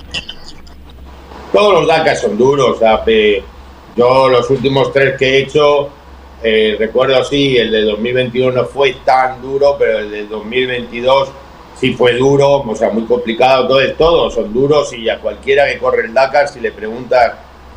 [1.53, 2.79] Todos los Dakar son duros,
[3.95, 5.89] yo los últimos tres que he hecho,
[6.43, 11.29] eh, recuerdo sí, el de 2021 no fue tan duro, pero el de 2022
[11.79, 15.77] sí fue duro, o sea, muy complicado, todos, todos son duros y a cualquiera que
[15.77, 17.33] corre el Dakar, si le preguntas,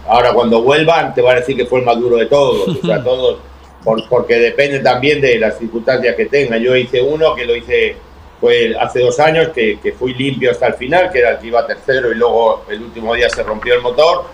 [0.06, 2.86] ahora cuando vuelvan, te va a decir que fue el más duro de todos, o
[2.86, 3.38] sea, todos,
[3.84, 6.56] por, porque depende también de las circunstancias que tenga.
[6.56, 7.96] Yo hice uno que lo hice
[8.80, 11.64] hace dos años, que, que fui limpio hasta el final, que era el que iba
[11.64, 14.24] tercero y luego el último día se rompió el motor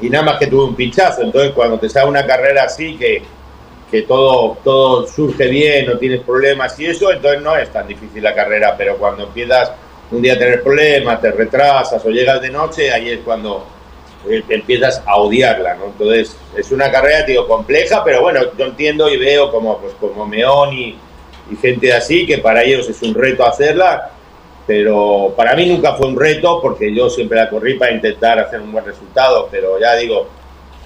[0.00, 3.22] y nada más que tuve un pinchazo, entonces cuando te sale una carrera así que
[3.90, 8.22] que todo, todo surge bien, no tienes problemas y eso, entonces no es tan difícil
[8.22, 9.72] la carrera, pero cuando empiezas
[10.10, 13.66] un día a tener problemas, te retrasas o llegas de noche, ahí es cuando
[14.28, 15.86] eh, empiezas a odiarla, ¿no?
[15.86, 20.26] Entonces es una carrera, digo, compleja, pero bueno, yo entiendo y veo como, pues, como
[20.26, 20.98] Meón y,
[21.50, 24.10] y gente así, que para ellos es un reto hacerla,
[24.66, 28.60] pero para mí nunca fue un reto porque yo siempre la corrí para intentar hacer
[28.60, 30.28] un buen resultado, pero ya digo,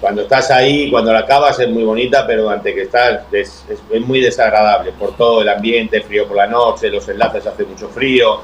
[0.01, 3.79] cuando estás ahí, cuando la acabas es muy bonita, pero durante que estás es, es,
[3.89, 7.87] es, muy desagradable por todo el ambiente, frío por la noche, los enlaces hace mucho
[7.87, 8.41] frío,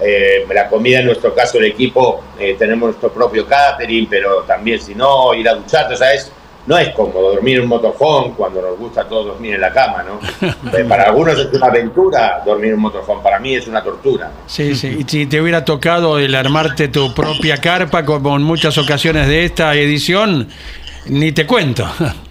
[0.00, 4.80] eh, la comida en nuestro caso el equipo, eh, tenemos nuestro propio catering, pero también
[4.80, 6.32] si no, ir a ducharte, o sea, es,
[6.66, 9.72] no es cómodo dormir en un motorhome cuando nos gusta a todos dormir en la
[9.72, 10.20] cama, ¿no?
[10.72, 14.30] Eh, para algunos es una aventura dormir en un motorhome, para mí es una tortura.
[14.46, 18.78] Sí, sí, y si te hubiera tocado el armarte tu propia carpa, como en muchas
[18.78, 20.48] ocasiones de esta edición,
[21.06, 21.86] ni te cuento.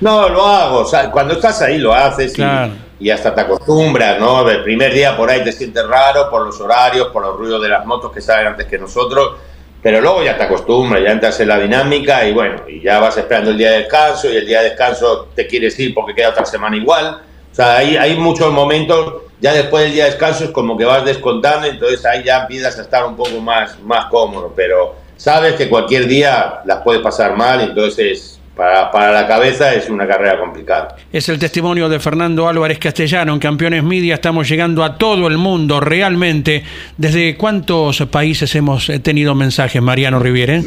[0.00, 0.78] No, lo hago.
[0.80, 2.72] O sea, cuando estás ahí lo haces claro.
[3.00, 4.48] y, y, hasta te acostumbras, ¿no?
[4.48, 7.68] El primer día por ahí te sientes raro por los horarios, por los ruidos de
[7.68, 9.36] las motos que salen antes que nosotros,
[9.82, 13.16] pero luego ya te acostumbras, ya entras en la dinámica y bueno, y ya vas
[13.16, 16.30] esperando el día de descanso y el día de descanso te quieres ir porque queda
[16.30, 17.22] otra semana igual.
[17.50, 20.84] O sea, hay, hay muchos momentos, ya después del día de descanso es como que
[20.84, 25.54] vas descontando, entonces ahí ya empiezas a estar un poco más, más cómodo, pero sabes
[25.54, 30.36] que cualquier día las puede pasar mal, entonces para, para, la cabeza es una carrera
[30.36, 30.96] complicada.
[31.12, 34.14] Es el testimonio de Fernando Álvarez Castellano en Campeones Media.
[34.14, 36.64] Estamos llegando a todo el mundo realmente.
[36.96, 40.64] ¿Desde cuántos países hemos tenido mensajes, Mariano Riviere?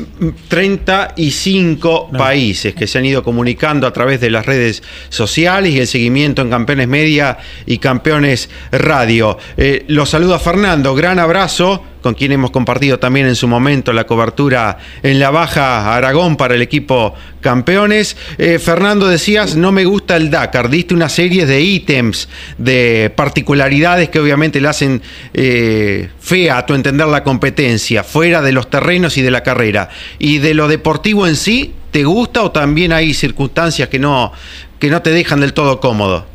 [0.47, 2.17] 35 no.
[2.17, 6.41] países que se han ido comunicando a través de las redes sociales y el seguimiento
[6.41, 9.38] en Campeones Media y Campeones Radio.
[9.57, 14.05] Eh, los saluda Fernando, gran abrazo con quien hemos compartido también en su momento la
[14.05, 18.17] cobertura en la Baja Aragón para el equipo campeones.
[18.38, 24.09] Eh, Fernando, decías, no me gusta el Dakar, diste una serie de ítems, de particularidades
[24.09, 25.01] que obviamente le hacen
[25.33, 29.89] eh, fea a tu entender la competencia, fuera de los terrenos y de la carrera.
[30.19, 34.31] ¿Y de lo deportivo en sí, te gusta o también hay circunstancias que no,
[34.80, 36.31] que no te dejan del todo cómodo?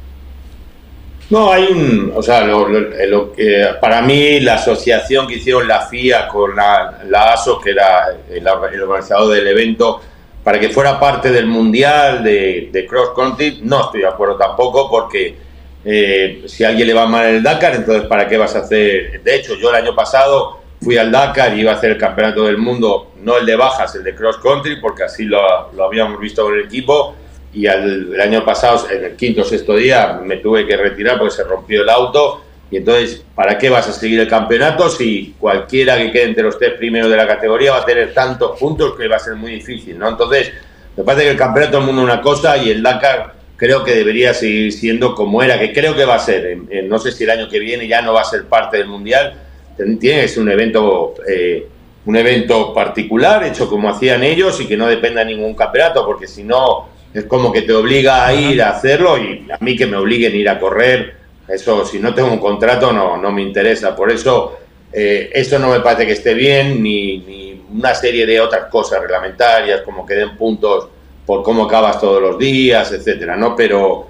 [1.29, 3.33] No, hay un, o sea, lo,
[3.81, 8.47] para mí la asociación que hicieron la FIA con la, la ASO, que era el,
[8.47, 10.01] el, organizador del evento,
[10.45, 14.89] para que fuera parte del Mundial de, de Cross Country, no estoy de acuerdo tampoco,
[14.89, 15.37] porque
[15.85, 19.21] eh, si a alguien le va mal el Dakar, entonces ¿para qué vas a hacer?
[19.25, 22.45] De hecho, yo el año pasado fui al Dakar y iba a hacer el Campeonato
[22.45, 26.21] del Mundo, no el de bajas, el de Cross Country, porque así lo, lo habíamos
[26.21, 27.17] visto con el equipo
[27.53, 31.19] y al, el año pasado, en el quinto o sexto día, me tuve que retirar
[31.19, 32.43] porque se rompió el auto.
[32.71, 36.59] Y entonces, ¿para qué vas a seguir el campeonato si cualquiera que quede entre los
[36.59, 39.53] tres primeros de la categoría va a tener tantos puntos que va a ser muy
[39.53, 40.09] difícil, ¿no?
[40.09, 40.53] Entonces,
[40.97, 43.95] me parece que el campeonato del mundo es una cosa y el Dakar creo que
[43.95, 46.47] debería seguir siendo como era, que creo que va a ser.
[46.47, 48.79] En, en, no sé si el año que viene ya no va a ser parte
[48.79, 49.35] del mundial.
[49.77, 51.69] Tiene que ser un evento, eh,
[52.07, 56.27] un evento particular, hecho como hacían ellos y que no dependa de ningún campeonato, porque
[56.27, 59.87] si no es como que te obliga a ir a hacerlo y a mí que
[59.87, 61.15] me obliguen a ir a correr,
[61.49, 63.95] eso si no tengo un contrato no, no me interesa.
[63.95, 64.59] Por eso
[64.93, 69.01] eh, eso no me parece que esté bien, ni, ni una serie de otras cosas
[69.01, 70.89] reglamentarias, como que den puntos
[71.25, 73.57] por cómo acabas todos los días, etcétera, ¿no?
[73.57, 74.09] Pero,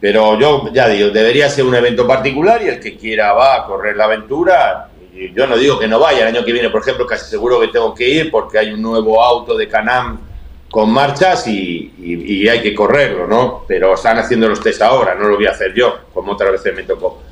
[0.00, 3.64] pero yo ya digo, debería ser un evento particular y el que quiera va a
[3.64, 4.88] correr la aventura.
[5.14, 7.60] Y yo no digo que no vaya, el año que viene, por ejemplo, casi seguro
[7.60, 10.20] que tengo que ir porque hay un nuevo auto de Canam
[10.70, 13.64] con marchas y, hay que correrlo, ¿no?
[13.66, 16.62] Pero están haciendo los test ahora, no lo voy a hacer yo, como otra vez
[16.74, 17.22] me tocó.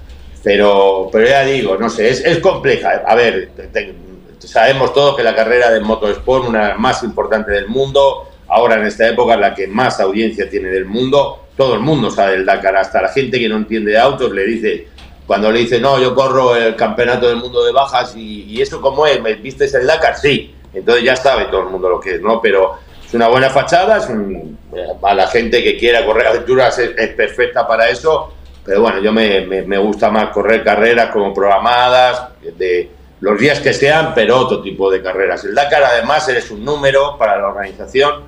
[0.43, 3.03] Pero, pero ya digo, no sé, es, compleja.
[3.07, 3.95] A ver, te-
[4.39, 9.09] sabemos todos que la carrera de motosport, una más importantes del mundo, ahora en esta
[9.09, 13.01] época la que más audiencia tiene del mundo, todo el mundo sabe del Dakar, hasta
[13.01, 14.89] la gente que no entiende de autos le dice,
[15.27, 18.81] cuando le dice, no, yo corro el campeonato del mundo de bajas y, y eso
[18.81, 20.19] cómo es, ¿me viste el Dakar?
[20.19, 22.41] Sí, entonces ya sabe todo el mundo lo que es, ¿no?
[22.43, 22.75] Pero
[23.15, 24.59] una buena fachada, es un-
[25.03, 28.33] a la gente que quiera correr aventuras es, es perfecta para eso,
[28.65, 33.61] pero bueno, yo me, me- me gusta más correr carreras como programadas, de los días
[33.61, 35.45] que sean, pero otro tipo de carreras.
[35.45, 38.23] El Dakar además eres un número para la organización,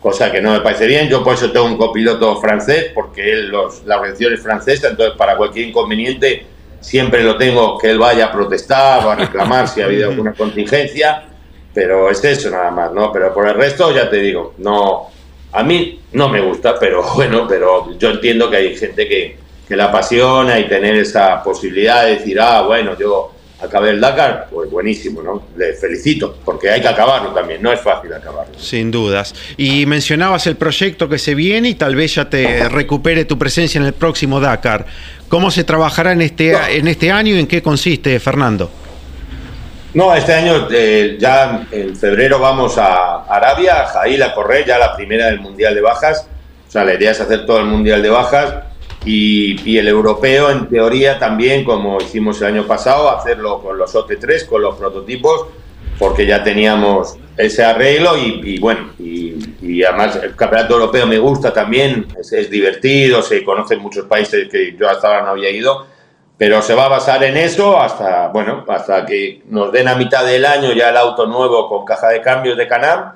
[0.00, 1.08] cosa que no me parece bien.
[1.08, 5.16] Yo por eso tengo un copiloto francés, porque él los, la organización es francesa, entonces
[5.18, 6.46] para cualquier inconveniente
[6.80, 10.32] siempre lo tengo que él vaya a protestar o a reclamar si ha habido alguna
[10.32, 11.24] contingencia,
[11.78, 13.12] pero es eso nada más, ¿no?
[13.12, 15.06] Pero por el resto, ya te digo, no,
[15.52, 19.36] a mí no me gusta, pero bueno, pero yo entiendo que hay gente que,
[19.68, 24.48] que la apasiona y tener esa posibilidad de decir, ah, bueno, yo acabé el Dakar,
[24.50, 25.44] pues buenísimo, ¿no?
[25.56, 28.58] Le felicito, porque hay que acabarlo también, no es fácil acabarlo.
[28.58, 29.32] Sin dudas.
[29.56, 33.78] Y mencionabas el proyecto que se viene y tal vez ya te recupere tu presencia
[33.78, 34.84] en el próximo Dakar.
[35.28, 38.68] ¿Cómo se trabajará en este, en este año y en qué consiste, Fernando?
[39.98, 44.78] No, este año eh, ya en febrero vamos a Arabia, a Jail a correr ya
[44.78, 46.28] la primera del Mundial de Bajas.
[46.68, 48.62] O sea, la idea es hacer todo el Mundial de Bajas
[49.04, 53.92] y, y el europeo en teoría también, como hicimos el año pasado, hacerlo con los
[53.92, 55.46] OT3, con los prototipos,
[55.98, 61.18] porque ya teníamos ese arreglo y, y bueno, y, y además el campeonato europeo me
[61.18, 65.50] gusta también, es, es divertido, se conocen muchos países que yo hasta ahora no había
[65.50, 65.97] ido
[66.38, 70.24] pero se va a basar en eso hasta, bueno, hasta que nos den a mitad
[70.24, 73.14] del año ya el auto nuevo con caja de cambios de Canam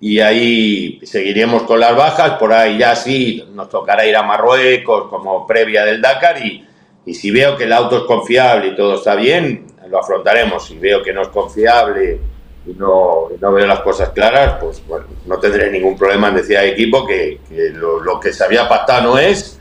[0.00, 5.08] y ahí seguiremos con las bajas, por ahí ya sí nos tocará ir a Marruecos
[5.08, 6.66] como previa del Dakar y,
[7.04, 10.66] y si veo que el auto es confiable y todo está bien, lo afrontaremos.
[10.66, 12.18] Si veo que no es confiable
[12.66, 16.36] y no, y no veo las cosas claras, pues bueno, no tendré ningún problema en
[16.36, 19.58] decir al equipo que, que lo, lo que se había pactado no es,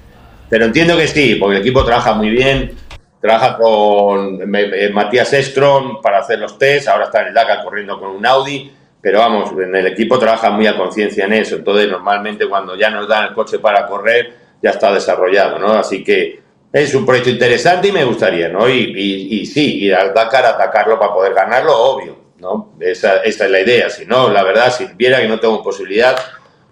[0.49, 2.75] pero entiendo que sí, porque el equipo trabaja muy bien,
[3.23, 7.97] trabaja con eh, Matías Estron para hacer los test, ahora está en el Dakar corriendo
[7.97, 8.69] con un Audi,
[8.99, 12.89] pero vamos, en el equipo trabaja muy a conciencia en eso, entonces normalmente cuando ya
[12.89, 15.71] nos dan el coche para correr ya está desarrollado, ¿no?
[15.71, 16.41] Así que
[16.73, 18.67] es un proyecto interesante y me gustaría, ¿no?
[18.67, 22.73] Y, y, y sí, ir al Dakar atacarlo para poder ganarlo, obvio, ¿no?
[22.81, 26.17] Esa, esa es la idea, si no, la verdad, si viera que no tengo posibilidad,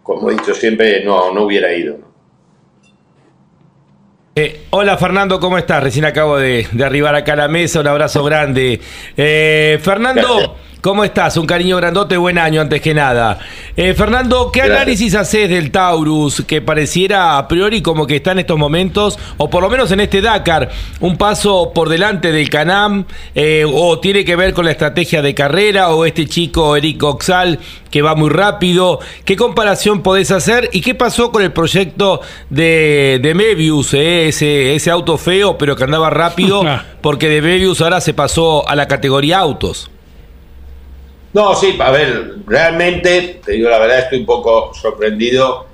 [0.04, 2.11] como he dicho siempre, no, no hubiera ido, ¿no?
[4.34, 5.84] Eh, hola Fernando, ¿cómo estás?
[5.84, 8.80] Recién acabo de, arribar acá a la mesa, un abrazo grande.
[9.18, 11.38] Eh, Fernando, ¿cómo estás?
[11.38, 13.40] Un cariño grandote, buen año antes que nada.
[13.78, 14.78] Eh, Fernando, ¿qué Gracias.
[14.78, 19.50] análisis haces del Taurus que pareciera a priori como que está en estos momentos, o
[19.50, 20.70] por lo menos en este Dakar,
[21.00, 25.36] un paso por delante del Canam, eh, o tiene que ver con la estrategia de
[25.36, 27.60] carrera, o este chico Eric Oxal
[27.92, 29.00] que va muy rápido?
[29.26, 34.30] ¿Qué comparación podés hacer y qué pasó con el proyecto de, de Mebius, eh?
[34.30, 36.64] ese, ese auto feo pero que andaba rápido,
[37.02, 39.92] porque de Mebius ahora se pasó a la categoría autos?
[41.34, 45.66] No, sí, a ver, realmente, te digo la verdad, estoy un poco sorprendido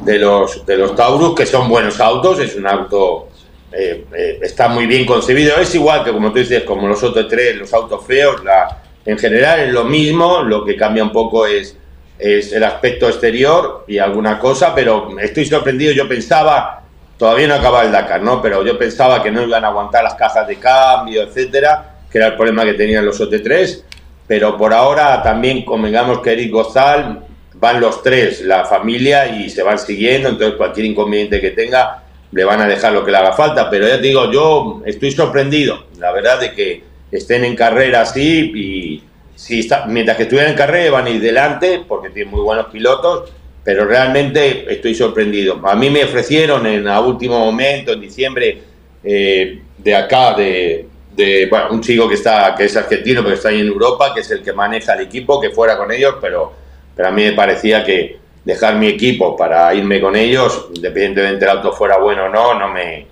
[0.00, 3.28] de los, de los Taurus, que son buenos autos, es un auto,
[3.72, 7.28] eh, eh, está muy bien concebido, es igual que como tú dices, como los otros
[7.28, 11.46] tres, los autos feos, la, en general es lo mismo, lo que cambia un poco
[11.46, 11.74] es,
[12.18, 16.82] es el aspecto exterior y alguna cosa, pero estoy sorprendido, yo pensaba,
[17.16, 18.42] todavía no acaba el Dakar, ¿no?
[18.42, 22.28] Pero yo pensaba que no iban a aguantar las cajas de cambio, etcétera, que era
[22.28, 23.82] el problema que tenían los OT3,
[24.26, 27.24] pero por ahora también convengamos que Eric Gozal
[27.54, 32.44] van los tres, la familia, y se van siguiendo, entonces cualquier inconveniente que tenga le
[32.44, 35.86] van a dejar lo que le haga falta, pero ya te digo, yo estoy sorprendido,
[35.98, 39.02] la verdad, de que estén en carrera así y
[39.34, 42.66] si está, mientras que estuvieran en carrera van a ir delante porque tienen muy buenos
[42.66, 43.30] pilotos,
[43.62, 45.60] pero realmente estoy sorprendido.
[45.66, 48.58] A mí me ofrecieron en a último momento, en diciembre,
[49.02, 50.86] eh, de acá, de,
[51.16, 54.20] de bueno, un chico que está que es argentino, pero está ahí en Europa, que
[54.20, 56.52] es el que maneja el equipo, que fuera con ellos, pero,
[56.94, 61.56] pero a mí me parecía que, dejar mi equipo para irme con ellos, independientemente del
[61.56, 63.04] auto fuera bueno o no, no me,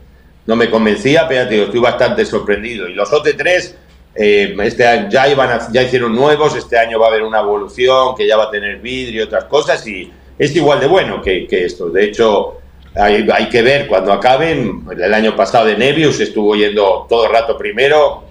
[0.46, 2.88] no me convencía, pero digo, estoy bastante sorprendido.
[2.88, 3.74] Y los OT3
[4.14, 7.40] eh, este año ya, iban a- ya hicieron nuevos, este año va a haber una
[7.40, 10.08] evolución que ya va a tener vidrio y otras cosas y
[10.38, 11.88] es igual de bueno que, que esto.
[11.90, 12.58] De hecho,
[12.94, 14.82] hay, hay que ver cuando acaben.
[14.90, 18.24] El año pasado de Nebius estuvo yendo todo el rato primero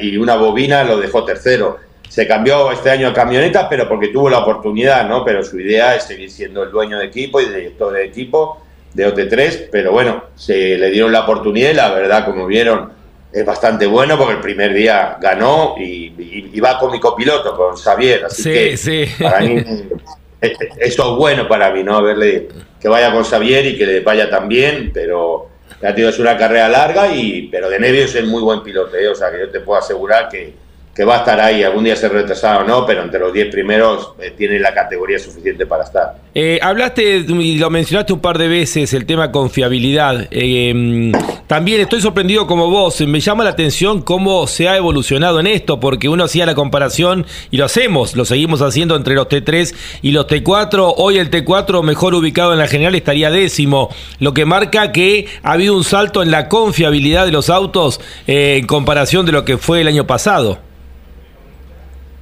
[0.00, 1.78] y una bobina lo dejó tercero.
[2.08, 5.24] Se cambió este año a camioneta, pero porque tuvo la oportunidad, ¿no?
[5.24, 8.62] Pero su idea es seguir siendo el dueño de equipo y director de equipo
[8.94, 12.90] de OT3, pero bueno, se le dieron la oportunidad y la verdad, como vieron,
[13.30, 17.54] es bastante bueno porque el primer día ganó y, y- y va con mi copiloto,
[17.54, 19.04] con Xavier, así Sí, que sí.
[19.22, 19.56] para mí
[20.40, 22.02] eh, eso es bueno para mí, ¿no?
[22.02, 22.48] Verle
[22.80, 25.48] que vaya con Xavier y que le vaya tan bien, pero
[25.82, 28.96] ya te digo, es una carrera larga, y pero de Nevio es muy buen piloto,
[28.96, 29.08] ¿eh?
[29.08, 30.54] o sea que yo te puedo asegurar que,
[30.98, 33.52] que va a estar ahí, algún día se retrasado o no, pero entre los 10
[33.52, 36.16] primeros eh, tiene la categoría suficiente para estar.
[36.34, 40.28] Eh, hablaste y lo mencionaste un par de veces el tema confiabilidad.
[40.32, 41.12] Mm,
[41.46, 43.00] también estoy sorprendido como vos.
[43.02, 47.26] Me llama la atención cómo se ha evolucionado en esto, porque uno hacía la comparación
[47.52, 50.94] y lo hacemos, lo seguimos haciendo entre los T3 y los T4.
[50.96, 55.52] Hoy el T4 mejor ubicado en la general estaría décimo, lo que marca que ha
[55.52, 59.58] habido un salto en la confiabilidad de los autos eh, en comparación de lo que
[59.58, 60.58] fue el año pasado.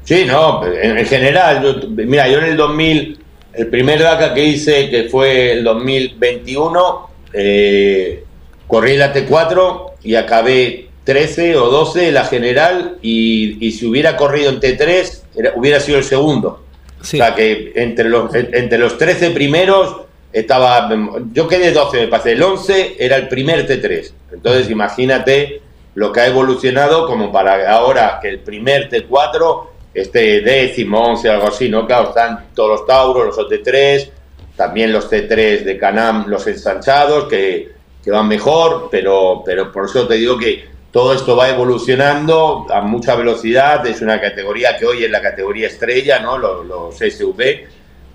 [0.06, 3.18] Sí, no, en, en general, yo- mira, yo en el 2000,
[3.54, 8.22] el primer DACA que hice, que fue el 2021, eh,
[8.68, 14.50] corrí la T4 y acabé 13 o 12 la general y, y si hubiera corrido
[14.50, 16.62] en T3 era- hubiera sido el segundo.
[17.00, 20.02] O sea que entre los, en- entre los 13 primeros
[20.32, 20.88] estaba,
[21.32, 24.12] yo quedé 12 me pasé, el 11 era el primer T3.
[24.32, 25.62] Entonces imagínate
[25.94, 29.66] lo que ha evolucionado como para ahora que el primer T4
[30.00, 31.86] esté décimo, 11, algo así, ¿no?
[31.86, 34.10] Claro, están todos los Tauros, los OT3,
[34.56, 37.70] también los T3 de Canam, los ensanchados, que,
[38.02, 42.80] que van mejor, pero, pero por eso te digo que todo esto va evolucionando a
[42.80, 46.38] mucha velocidad, es una categoría que hoy es la categoría estrella, ¿no?
[46.38, 47.42] Los, los SUV,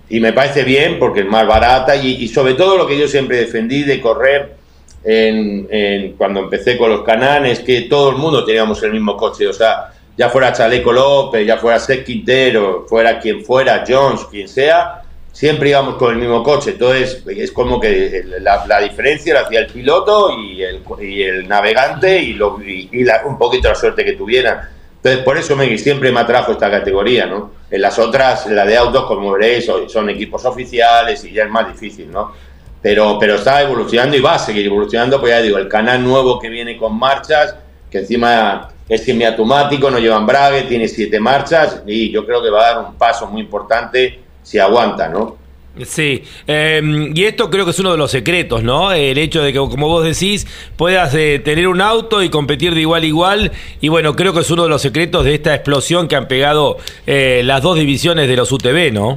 [0.08, 3.06] y me parece bien porque es más barata y, y sobre todo lo que yo
[3.06, 4.54] siempre defendí de correr
[5.04, 9.46] en, en- cuando empecé con los cananes, que todo el mundo teníamos el mismo coche,
[9.46, 14.48] o sea, ya fuera Chaleco López, ya fuera Seth Quintero, fuera quien fuera, Jones, quien
[14.48, 16.72] sea, siempre íbamos con el mismo coche.
[16.72, 21.48] Entonces, es como que la, la diferencia la hacía el piloto y el, y el
[21.48, 24.60] navegante y, lo, y, y la- un poquito la suerte que tuvieran.
[24.96, 27.50] Entonces, por eso me, siempre me atrajo esta categoría, ¿no?
[27.70, 31.66] En las otras, la de autos, como veréis, son equipos oficiales y ya es más
[31.66, 32.32] difícil, ¿no?
[32.80, 36.38] Pero, pero está evolucionando y va a seguir evolucionando, pues ya digo, el canal nuevo
[36.38, 37.54] que viene con marchas,
[37.90, 42.60] que encima es semiautomático, no lleva embrague, tiene siete marchas y yo creo que va
[42.60, 45.38] a dar un paso muy importante si aguanta, ¿no?
[45.86, 46.82] Sí, eh,
[47.14, 48.92] y esto creo que es uno de los secretos, ¿no?
[48.92, 50.46] El hecho de que, como vos decís,
[50.76, 53.52] puedas eh, tener un auto y competir de igual a igual.
[53.80, 56.76] Y bueno, creo que es uno de los secretos de esta explosión que han pegado
[57.06, 59.16] eh, las dos divisiones de los UTV, ¿no?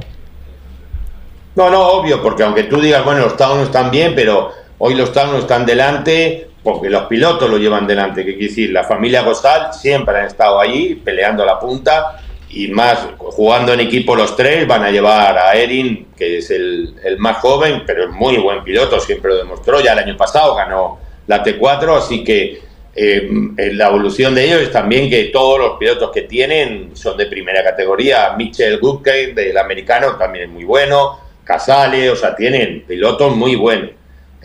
[1.54, 5.12] No, no, obvio, porque aunque tú digas, bueno, los Towns están bien, pero hoy los
[5.12, 8.24] Towns están delante porque los pilotos lo llevan delante.
[8.24, 13.06] Que quiere decir, la familia Gosal siempre han estado ahí peleando la punta y más
[13.18, 17.36] jugando en equipo los tres van a llevar a Erin, que es el, el más
[17.36, 19.78] joven, pero es muy buen piloto, siempre lo demostró.
[19.80, 22.60] Ya el año pasado ganó la T4, así que
[22.96, 23.28] eh,
[23.74, 27.62] la evolución de ellos es también que todos los pilotos que tienen son de primera
[27.62, 28.34] categoría.
[28.36, 31.20] Mitchell Goodkey, del americano, también es muy bueno.
[31.44, 33.90] Casale, o sea, tienen pilotos muy buenos.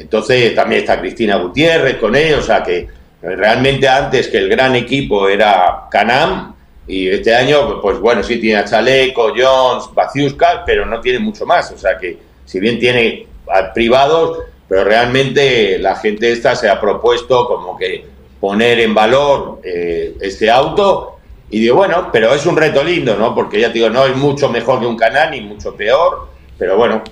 [0.01, 2.87] Entonces también está Cristina Gutiérrez con ellos, o sea que
[3.21, 6.55] realmente antes que el gran equipo era Canam
[6.87, 11.45] y este año, pues bueno, sí tiene a Chaleco, Jones, Baciuska, pero no tiene mucho
[11.45, 16.67] más, o sea que si bien tiene a privados, pero realmente la gente esta se
[16.67, 18.03] ha propuesto como que
[18.39, 21.17] poner en valor eh, ese auto
[21.51, 23.35] y digo, bueno, pero es un reto lindo, ¿no?
[23.35, 26.75] Porque ya te digo, no es mucho mejor que un Canam ni mucho peor, pero
[26.75, 27.03] bueno,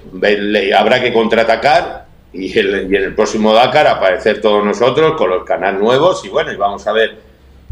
[0.76, 5.44] habrá que contraatacar y, el- y en el próximo Dakar aparecer todos nosotros con los
[5.44, 7.18] canales nuevos y bueno, y vamos a ver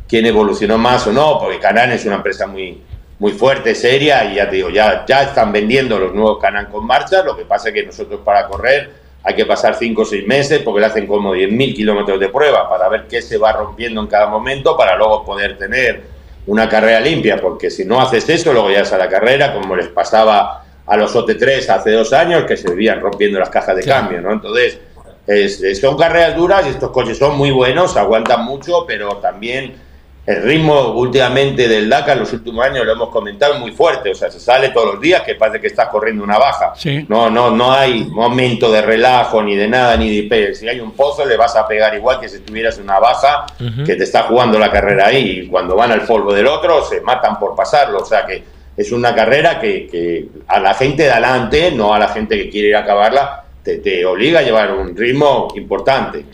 [0.07, 2.81] quién evolucionó más o no, porque Canan es una empresa muy,
[3.19, 6.85] muy fuerte, seria, y ya te digo, ya, ya están vendiendo los nuevos Canan con
[6.85, 10.25] marcha, lo que pasa es que nosotros para correr hay que pasar 5 o 6
[10.25, 13.99] meses porque le hacen como 10.000 kilómetros de prueba para ver qué se va rompiendo
[13.99, 16.03] en cada momento para luego poder tener
[16.45, 19.75] una carrera limpia, porque si no haces eso, luego ya es a la carrera, como
[19.75, 23.83] les pasaba a los OT3 hace dos años, que se vivían rompiendo las cajas de
[23.83, 24.31] cambio, ¿no?
[24.33, 24.79] Entonces,
[25.27, 29.85] es- son carreras duras y estos coches son muy buenos, aguantan mucho, pero también
[30.25, 34.11] el ritmo últimamente del Dakar, los últimos años lo hemos comentado, muy fuerte.
[34.11, 36.73] O sea, se sale todos los días que parece que estás corriendo una baja.
[37.07, 40.53] No, no, no hay momento de relajo, ni de nada, ni de pegue.
[40.53, 43.45] Si hay un pozo, le vas a pegar igual que si tuvieras una baja
[43.85, 45.43] que te está jugando la carrera ahí.
[45.43, 47.99] Y cuando van al polvo del otro, se matan por pasarlo.
[47.99, 48.43] O sea que
[48.77, 52.49] es una carrera que, que a la gente de adelante, no a la gente que
[52.49, 56.25] quiere ir a acabarla, te, obliga a llevar un ritmo importante.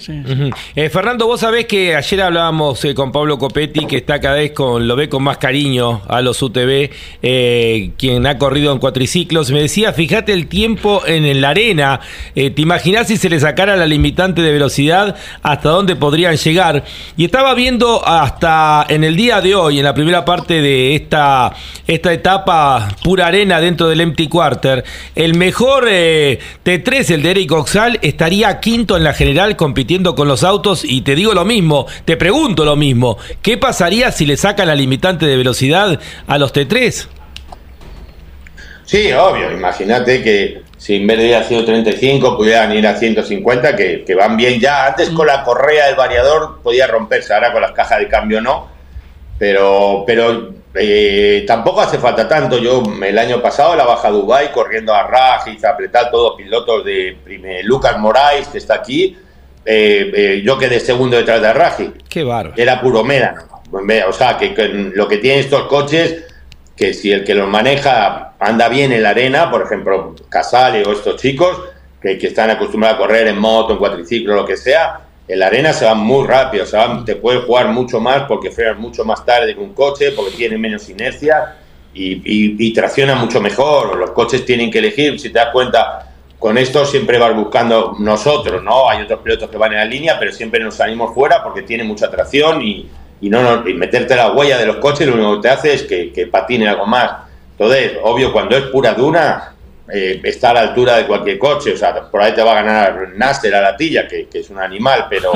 [0.75, 4.51] Eh, Fernando, vos sabés que ayer hablábamos eh, con Pablo Copetti, que está cada vez
[4.51, 9.51] con, lo ve con más cariño a los UTV, eh, quien ha corrido en cuatriciclos.
[9.51, 11.99] Me decía, fíjate el tiempo en la arena.
[12.33, 16.83] ¿Te imaginás si se le sacara la limitante de velocidad hasta dónde podrían llegar?
[17.17, 21.53] Y estaba viendo hasta en el día de hoy, en la primera parte de esta,
[21.87, 24.83] esta etapa pura arena dentro del Empty Quarter,
[25.15, 30.43] el mejor T3, el de Eric Oxal estaría quinto en la general compitiendo con los
[30.43, 34.67] autos y te digo lo mismo, te pregunto lo mismo, ¿qué pasaría si le sacan
[34.67, 37.07] la limitante de velocidad a los T3?
[38.83, 43.73] Sí, obvio, imagínate que si en vez de ir a 135 pudieran ir a 150,
[43.77, 44.87] que, que van bien ya.
[44.87, 48.67] Antes con la correa del variador podía romperse, ahora con las cajas de cambio no.
[49.39, 52.57] Pero, pero eh, tampoco hace falta tanto.
[52.57, 56.83] Yo el año pasado la baja a Dubai corriendo a Raj, a apretar todos pilotos
[56.83, 57.17] de
[57.63, 59.17] Lucas Moraes, que está aquí.
[59.65, 61.93] Eh, eh, yo quedé segundo detrás de Raji.
[62.09, 62.61] Qué bárbaro.
[62.61, 63.41] Era puro médano.
[63.71, 64.53] O sea, que,
[64.93, 66.25] lo que tienen estos coches,
[66.75, 70.91] que si el que los maneja anda bien en la arena, por ejemplo, Casale o
[70.91, 71.59] estos chicos,
[72.01, 75.47] que, que están acostumbrados a correr en moto, en cuatriciclo, lo que sea, en la
[75.47, 79.25] arena se va muy rápido, se te puede jugar mucho más porque frenas mucho más
[79.25, 81.55] tarde que un coche, porque tiene menos inercia
[81.93, 82.21] y,
[82.65, 83.97] y, tracciona mucho mejor.
[83.97, 88.61] Los coches tienen que elegir, si te das cuenta, con esto siempre vas buscando nosotros,
[88.63, 88.89] ¿no?
[88.89, 91.85] Hay otros pilotos que van en la línea, pero siempre nos salimos fuera porque tiene
[91.85, 92.89] mucha tracción y,
[93.21, 95.83] y no, y meterte la huella de los coches lo único que te hace es
[95.83, 97.11] que patine algo más.
[97.51, 99.52] Entonces, obvio, cuando es pura duna,
[99.93, 101.73] eh, está a la altura de cualquier coche.
[101.73, 104.59] O sea, por ahí te va a ganar Nasser a la tilla, que, es un
[104.59, 105.31] animal, pero,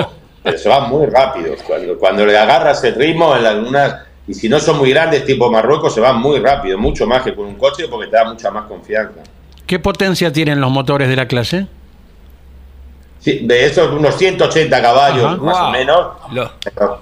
[0.58, 1.56] se va muy rápido.
[1.66, 3.96] Cuando, cuando le agarras el ritmo en las lunas,
[4.28, 7.36] y si no son muy grandes, tipo Marruecos, se van muy rápido, mucho más que
[7.36, 9.22] con un coche, porque te da mucha más confianza.
[9.66, 11.68] ¿Qué potencia tienen los motores de la clase?
[13.20, 16.08] Sí, de esos unos 180 caballos más o menos,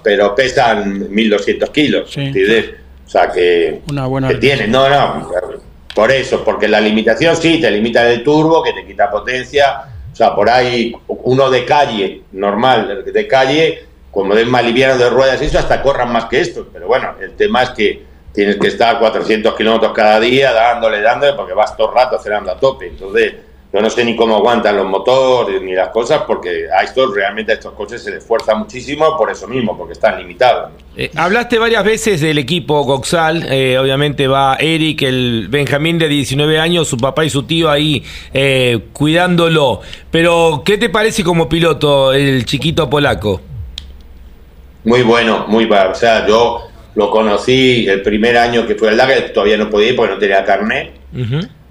[0.02, 2.16] pero, pesan 1200 kilos.
[2.16, 5.30] O sea que, Una buena que tienen, no, no,
[5.96, 9.84] por eso, porque la limitación sí, te limita el turbo, que te quita potencia.
[10.12, 15.08] O sea, por ahí uno de calle, normal, de calle, como es más liviano de
[15.08, 16.68] ruedas, eso hasta corran más que esto.
[16.70, 21.32] Pero bueno, el tema es que tienes que estar 400 kilómetros cada día dándole, dándole,
[21.32, 22.88] porque vas todo el rato acelerando a tope.
[22.88, 23.32] Entonces,
[23.76, 27.52] yo no sé ni cómo aguantan los motores ni las cosas, porque a estos realmente
[27.52, 30.70] a estos coches se les esfuerza muchísimo por eso mismo, porque están limitados.
[30.96, 36.58] Eh, hablaste varias veces del equipo Goxal, eh, obviamente va Eric, el Benjamín de 19
[36.58, 39.82] años, su papá y su tío ahí eh, cuidándolo.
[40.10, 43.42] Pero, ¿qué te parece como piloto el chiquito polaco?
[44.84, 45.90] Muy bueno, muy bueno.
[45.90, 46.62] O sea, yo
[46.94, 50.18] lo conocí el primer año que fue al que todavía no podía ir porque no
[50.18, 50.94] tenía carnet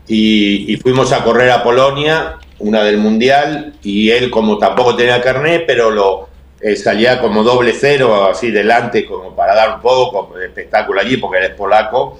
[0.07, 5.63] y, fuimos a correr a Polonia, una del Mundial, y él como tampoco tenía carnet,
[5.65, 6.29] pero lo
[6.61, 11.17] eh, salía como doble cero, así delante, como para dar un poco de espectáculo allí,
[11.17, 12.19] porque él es polaco,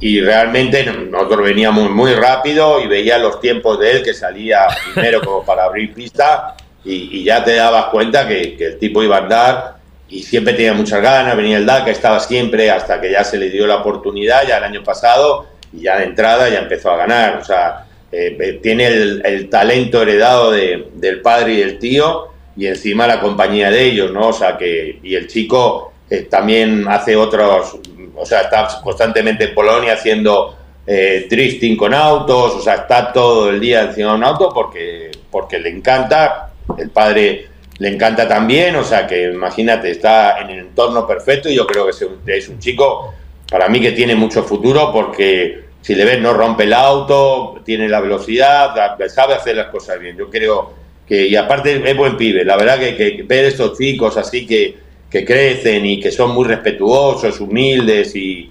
[0.00, 5.20] y realmente nosotros veníamos muy rápido y veía los tiempos de él que salía primero
[5.20, 6.54] como para abrir pista
[6.84, 9.76] y, ya te dabas cuenta que, que, el tipo iba a andar
[10.08, 13.50] y siempre tenía muchas ganas, venía el DACA, estaba siempre hasta que ya se le
[13.50, 17.38] dio la oportunidad, ya el año pasado, y ya de entrada ya empezó a ganar.
[17.38, 22.66] O sea, eh, eh, tiene el, talento heredado de, del padre y del tío y
[22.66, 24.28] encima la compañía de ellos, ¿no?
[24.28, 27.76] O sea, que, y el chico eh, también hace otros,
[28.16, 30.54] o sea, está constantemente en Polonia haciendo
[30.86, 35.58] drifting con autos, o sea, está todo el día encima de un auto porque, porque
[35.58, 36.48] le encanta,
[36.78, 41.56] el padre le encanta también, o sea, que imagínate, está en el entorno perfecto y
[41.56, 43.12] yo creo que es un chico
[43.50, 47.88] para mí que tiene mucho futuro porque si le ves no rompe el auto, tiene
[47.88, 48.74] la velocidad,
[49.08, 50.16] sabe hacer las cosas bien.
[50.16, 50.74] Yo creo
[51.06, 54.76] que, y aparte es buen pibe, la verdad que, que ver estos chicos así que,
[55.10, 58.50] que crecen y que son muy respetuosos, humildes y,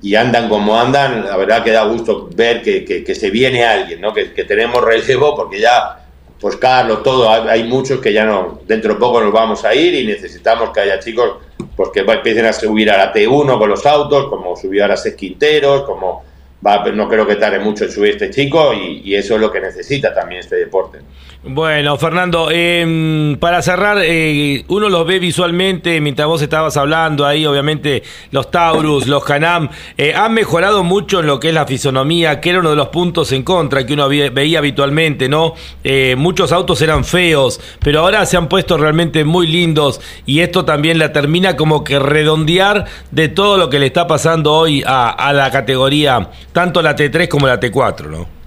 [0.00, 4.00] y andan como andan, la verdad que da gusto ver que, que se viene alguien,
[4.00, 4.12] ¿no?
[4.14, 6.06] que, tenemos relevo porque ya,
[6.40, 9.94] pues Carlos, todo, hay, muchos que ya no, dentro de poco nos vamos a ir
[9.94, 11.38] y necesitamos que haya chicos
[11.78, 15.04] pues que empiecen a subir a la T1 con los autos, como subió a las
[15.14, 16.24] Quinteros, como
[16.66, 19.60] va, no creo que tarde mucho en subir este chico y eso es lo que
[19.60, 20.98] necesita también este deporte.
[21.44, 27.46] Bueno, Fernando, eh, para cerrar, eh, uno los ve visualmente mientras vos estabas hablando ahí,
[27.46, 28.02] obviamente
[28.32, 32.50] los Taurus, los Canam, eh, han mejorado mucho en lo que es la fisonomía, que
[32.50, 35.54] era uno de los puntos en contra que uno ve- veía habitualmente, ¿no?
[35.84, 40.64] Eh, muchos autos eran feos, pero ahora se han puesto realmente muy lindos y esto
[40.64, 45.10] también la termina como que redondear de todo lo que le está pasando hoy a,
[45.10, 48.37] a la categoría, tanto la T3 como la T4, ¿no?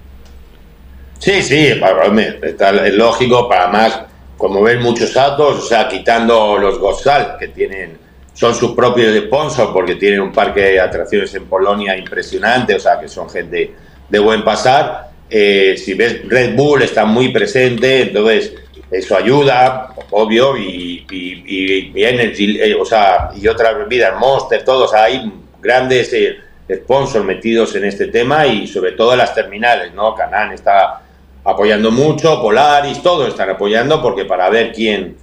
[1.21, 2.07] Sí, sí, para-
[2.41, 4.01] está, es lógico, para más,
[4.37, 7.95] como ven muchos autos, o sea, quitando los Gosal, que tienen,
[8.33, 12.99] son sus propios sponsors, porque tienen un parque de atracciones en Polonia impresionante, o sea,
[12.99, 13.71] que son gente
[14.09, 15.11] de buen pasar.
[15.29, 18.53] Eh, si ves, Red Bull está muy presente, entonces
[18.89, 26.11] eso ayuda, obvio, y, y, eh, o sea, y otras bebidas, Monster, todos, hay grandes
[26.13, 30.15] eh, sponsors metidos en este tema y sobre todo las terminales, ¿no?
[30.15, 31.00] Canan está
[31.43, 35.17] apoyando mucho, Polaris, todos están apoyando porque para ver quién,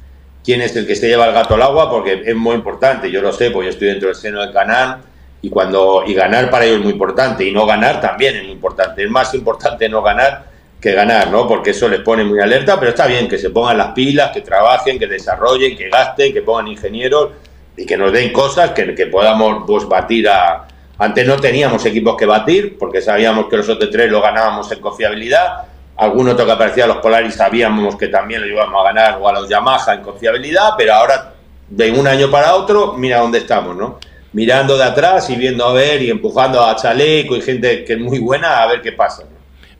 [0.44, 3.22] quién es el que se lleva el gato al agua, porque es muy importante, yo
[3.22, 5.02] lo sé, porque yo estoy dentro del seno de Canan
[5.40, 8.52] y cuando y ganar para ellos es muy importante y no ganar también es muy
[8.52, 10.46] importante, es más importante no ganar
[10.80, 11.48] que ganar, ¿no?
[11.48, 14.42] Porque eso les pone muy alerta, pero está bien que se pongan las pilas, que
[14.42, 17.30] trabajen, que desarrollen, que gasten, que pongan ingenieros
[17.76, 20.66] y que nos den cosas que, que podamos pues, batir a...
[20.98, 24.80] Antes no teníamos equipos que batir, porque sabíamos que los otros tres lo ganábamos en
[24.80, 25.64] confiabilidad.
[25.98, 29.28] Algún otro que aparecía a los Polaris sabíamos que también lo íbamos a ganar, o
[29.28, 31.34] a los Yamaha en confiabilidad, pero ahora,
[31.68, 33.98] de un año para otro, mira dónde estamos, ¿no?
[34.32, 37.98] Mirando de atrás y viendo a ver y empujando a Chaleco y gente que es
[37.98, 39.24] muy buena a ver qué pasa.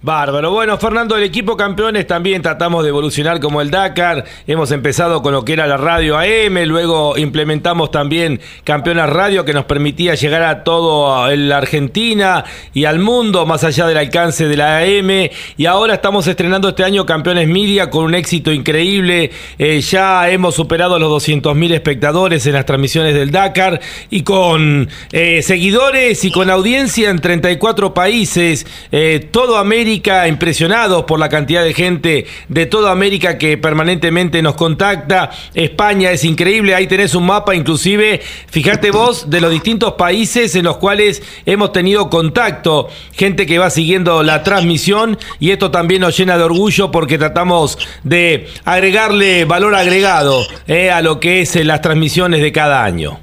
[0.01, 0.53] Bárbaro.
[0.53, 4.25] Bueno, Fernando, el equipo campeones también tratamos de evolucionar como el Dakar.
[4.47, 9.53] Hemos empezado con lo que era la radio AM, luego implementamos también Campeonas Radio que
[9.53, 14.57] nos permitía llegar a todo la Argentina y al mundo más allá del alcance de
[14.57, 15.31] la AM.
[15.57, 19.33] Y ahora estamos estrenando este año Campeones Media con un éxito increíble.
[19.59, 25.43] Eh, ya hemos superado los 200.000 espectadores en las transmisiones del Dakar y con eh,
[25.43, 28.65] seguidores y con audiencia en 34 países.
[28.93, 29.89] Eh, todo América
[30.27, 35.31] impresionados por la cantidad de gente de toda América que permanentemente nos contacta.
[35.55, 40.65] España es increíble, ahí tenés un mapa inclusive, fíjate vos, de los distintos países en
[40.65, 46.17] los cuales hemos tenido contacto, gente que va siguiendo la transmisión y esto también nos
[46.17, 51.65] llena de orgullo porque tratamos de agregarle valor agregado eh, a lo que es eh,
[51.65, 53.19] las transmisiones de cada año.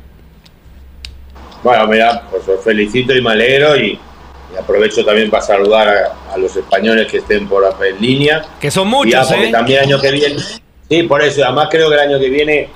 [1.64, 3.98] Bueno, mira, pues os felicito y me alegro y,
[4.53, 8.45] y aprovecho también para saludar a, a los españoles que estén por en línea.
[8.59, 9.51] Que son muchos, ya, porque ¿eh?
[9.51, 10.35] también el año que viene.
[10.90, 11.43] Sí, por eso.
[11.43, 12.69] Además, creo que el año que viene,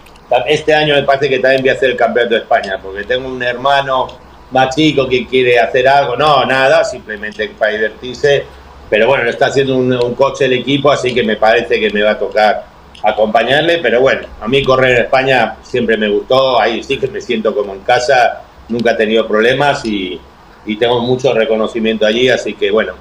[0.48, 3.27] este año me parece que también voy a hacer el campeonato de España, porque tengo
[3.27, 4.07] un hermano
[4.51, 6.15] más chico que quiere hacer algo.
[6.15, 8.45] No, nada, simplemente para divertirse.
[8.89, 11.91] Pero bueno, le está haciendo un, un coche el equipo, así que me parece que
[11.91, 12.65] me va a tocar
[13.03, 13.77] acompañarle.
[13.77, 16.59] Pero bueno, a mí correr en España siempre me gustó.
[16.59, 18.41] Ahí sí que me siento como en casa.
[18.67, 20.19] Nunca he tenido problemas y,
[20.66, 22.30] y tengo mucho reconocimiento allí.
[22.30, 22.94] Así que bueno,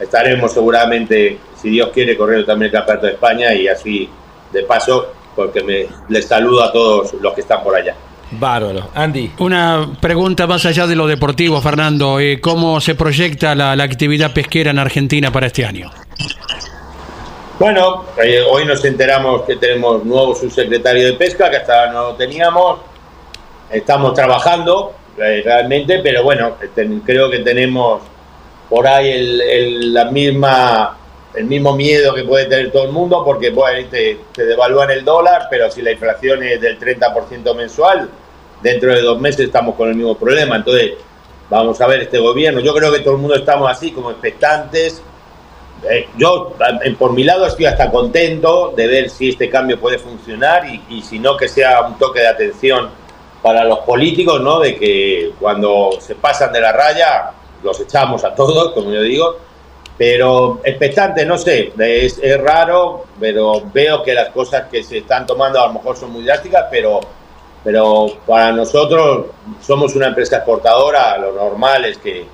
[0.00, 4.08] estaremos seguramente, si Dios quiere, corriendo también el campeonato de España y así
[4.52, 7.94] de paso, porque me, les saludo a todos los que están por allá.
[8.30, 8.88] Bárbaro.
[8.94, 9.32] Andy.
[9.38, 12.18] Una pregunta más allá de lo deportivo, Fernando.
[12.18, 15.90] Eh, ¿Cómo se proyecta la, la actividad pesquera en Argentina para este año?
[17.58, 22.02] Bueno, eh, hoy nos enteramos que tenemos nuevo subsecretario de Pesca, que hasta ahora no
[22.08, 22.80] lo teníamos.
[23.70, 28.02] Estamos trabajando realmente, pero bueno, ten- creo que tenemos
[28.68, 30.96] por ahí el, el- la misma,
[31.34, 35.04] el mismo miedo que puede tener todo el mundo, porque bueno, te, te devalúan el
[35.04, 38.08] dólar, pero si la inflación es del 30% mensual,
[38.62, 40.56] dentro de dos meses estamos con el mismo problema.
[40.56, 40.92] Entonces,
[41.48, 42.60] vamos a ver este gobierno.
[42.60, 45.02] Yo creo que todo el mundo estamos así, como expectantes.
[45.90, 49.98] Eh, yo, eh, por mi lado, estoy hasta contento de ver si este cambio puede
[49.98, 52.88] funcionar y, y si no, que sea un toque de atención
[53.46, 54.58] para los políticos, ¿no?
[54.58, 57.30] De que cuando se pasan de la raya,
[57.62, 59.36] los echamos a todos, como yo digo.
[59.96, 65.26] Pero expectante, no sé, es, es raro, pero veo que las cosas que se están
[65.26, 66.98] tomando a lo mejor son muy drásticas, pero,
[67.62, 69.26] pero para nosotros
[69.60, 72.26] somos una empresa exportadora, lo normal es que,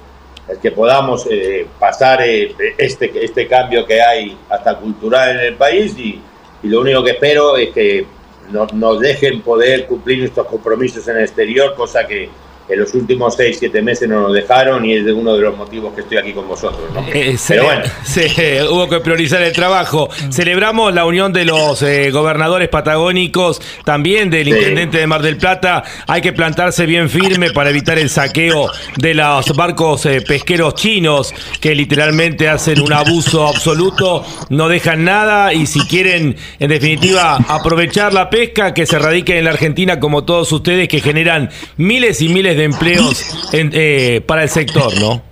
[0.49, 5.57] es que podamos eh, pasar eh, este, este cambio que hay hasta cultural en el
[5.57, 6.23] país y,
[6.62, 8.07] y lo único que espero es que
[8.52, 12.28] no- nos dejen poder cumplir nuestros compromisos en el exterior, cosa que,
[12.68, 15.57] en los últimos 6, 7 meses no nos dejaron y es de uno de los
[15.57, 16.81] motivos que estoy aquí con vosotros.
[16.94, 17.00] ¿no?
[17.12, 17.82] Eh, Pero bueno,
[18.70, 20.08] hubo que priorizar el trabajo.
[20.31, 24.50] Celebramos la unión de los eh, gobernadores patagónicos, también del Sí.
[24.50, 25.82] intendente de Mar del Plata.
[26.07, 31.34] Hay que plantarse bien firme para evitar el saqueo de los barcos eh, pesqueros chinos,
[31.60, 38.12] que literalmente hacen un abuso absoluto, no dejan nada y si quieren, en definitiva, aprovechar
[38.12, 42.28] la pesca, que se radiquen en la Argentina como todos ustedes, que generan miles y
[42.28, 45.23] miles de empleos en- eh, para el sector, ¿no?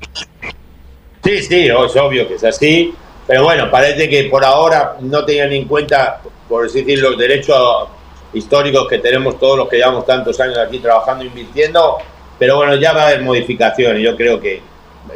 [1.25, 2.95] Sí, sí, es obvio que es así,
[3.27, 7.89] pero bueno, parece que por ahora no tenían en cuenta, por decir, los derechos
[8.33, 11.99] históricos que tenemos todos los que llevamos tantos años aquí trabajando, invirtiendo,
[12.39, 14.03] pero bueno, ya va a haber modificaciones.
[14.03, 14.63] Yo creo que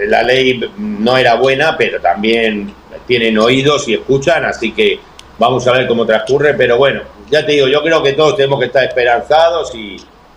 [0.07, 2.75] la ley no era buena, pero también
[3.07, 4.99] tienen oídos y escuchan, así que
[5.39, 8.61] vamos a ver cómo transcurre, pero bueno, ya te digo, yo creo que todos tenemos
[8.61, 9.97] que estar esperanzados y,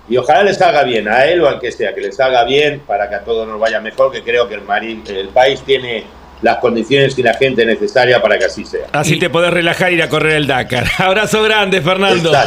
[0.10, 2.82] y ojalá les salga bien, a él o al que sea, que les salga bien
[2.86, 6.06] para que a todos nos vaya mejor, que creo que el, mari- el país tiene
[6.42, 8.88] las condiciones y la gente necesaria para que así sea.
[8.92, 10.86] Así te podés relajar y ir a correr el Dakar.
[10.98, 12.32] Abrazo grande, Fernando.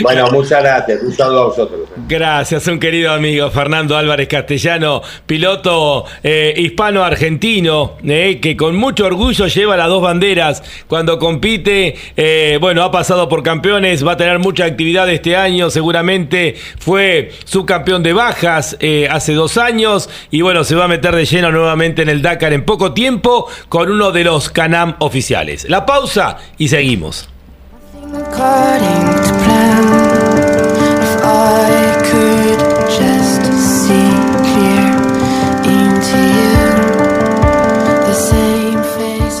[0.00, 1.80] Bueno, muchas gracias, un saludo a vosotros.
[2.08, 9.46] Gracias, un querido amigo Fernando Álvarez Castellano, piloto eh, hispano-argentino, eh, que con mucho orgullo
[9.46, 11.96] lleva las dos banderas cuando compite.
[12.16, 17.30] eh, bueno, ha pasado por campeones, va a tener mucha actividad este año, seguramente fue
[17.44, 21.50] subcampeón de bajas eh, hace dos años y bueno, se va a meter de lleno
[21.50, 25.68] nuevamente en el Dakar en poco tiempo con uno de los Canam oficiales.
[25.68, 27.28] La pausa y seguimos.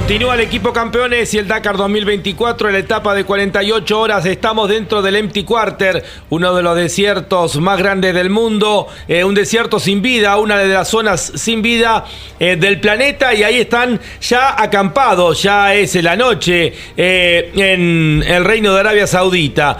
[0.00, 4.26] Continúa el equipo campeones y el Dakar 2024 en la etapa de 48 horas.
[4.26, 9.36] Estamos dentro del Empty Quarter, uno de los desiertos más grandes del mundo, eh, un
[9.36, 12.06] desierto sin vida, una de las zonas sin vida
[12.40, 18.44] eh, del planeta y ahí están ya acampados, ya es la noche eh, en el
[18.44, 19.78] Reino de Arabia Saudita.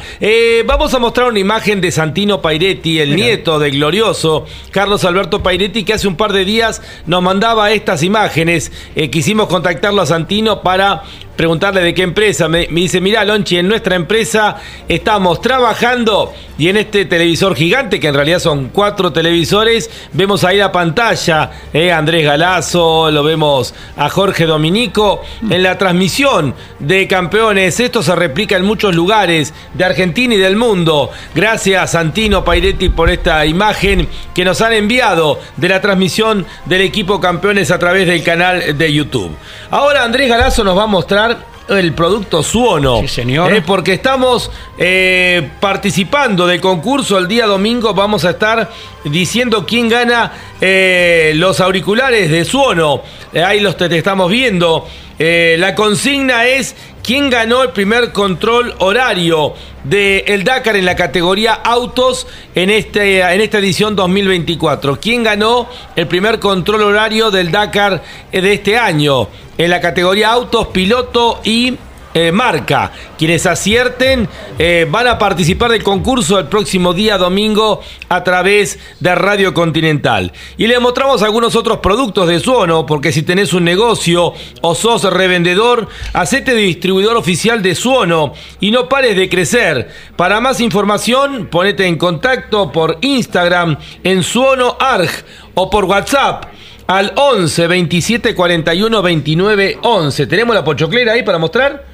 [0.65, 5.83] Vamos a mostrar una imagen de Santino Pairetti, el nieto del glorioso Carlos Alberto Pairetti,
[5.83, 8.71] que hace un par de días nos mandaba estas imágenes.
[9.11, 10.20] Quisimos contactarlo a Santino
[10.63, 11.03] para
[11.41, 12.49] preguntarle de qué empresa.
[12.49, 18.09] Me, dice, mira, Lonchi, en nuestra empresa estamos trabajando y en este televisor gigante, que
[18.09, 24.10] en realidad son cuatro televisores, vemos ahí la pantalla, eh, Andrés Galazo, lo vemos a
[24.10, 27.81] Jorge Dominico, en la transmisión de campeones.
[27.81, 31.10] Esto se replica en muchos lugares de Argentina y del mundo.
[31.35, 37.19] Gracias, Santino Pairetti, por esta imagen que nos han enviado de la transmisión del equipo
[37.19, 39.35] campeones a través del canal de YouTube.
[39.70, 41.30] Ahora Andrés Galazo nos va a mostrar
[41.79, 43.01] el producto Suono.
[43.01, 43.55] Sí, señor.
[43.55, 47.95] Eh, porque estamos eh, participando del concurso el día domingo.
[47.95, 48.71] Vamos a estar
[49.05, 53.03] diciendo quién gana eh, los auriculares de Suono.
[53.35, 54.87] Ahí los te, te estamos viendo.
[55.19, 59.55] La consigna es quién ganó el primer control horario
[59.85, 65.01] del el Dakar en la categoría autos en, este, en esta edición 2024.
[65.01, 69.29] ¿Quién ganó el primer control horario del Dakar de este año?
[69.59, 71.77] En la categoría autos, piloto y
[72.15, 72.93] eh, marca.
[73.17, 79.15] Quienes acierten eh, van a participar del concurso el próximo día domingo a través de
[79.15, 80.33] Radio Continental.
[80.57, 85.05] Y le mostramos algunos otros productos de Suono, porque si tenés un negocio o sos
[85.05, 89.89] revendedor, hacete distribuidor oficial de Suono y no pares de crecer.
[90.17, 95.11] Para más información, ponete en contacto por Instagram en Suono Arg
[95.55, 96.47] o por WhatsApp
[96.87, 100.27] al 11 27 41 29 11.
[100.27, 101.90] ¿Tenemos la pochoclera ahí para mostrar?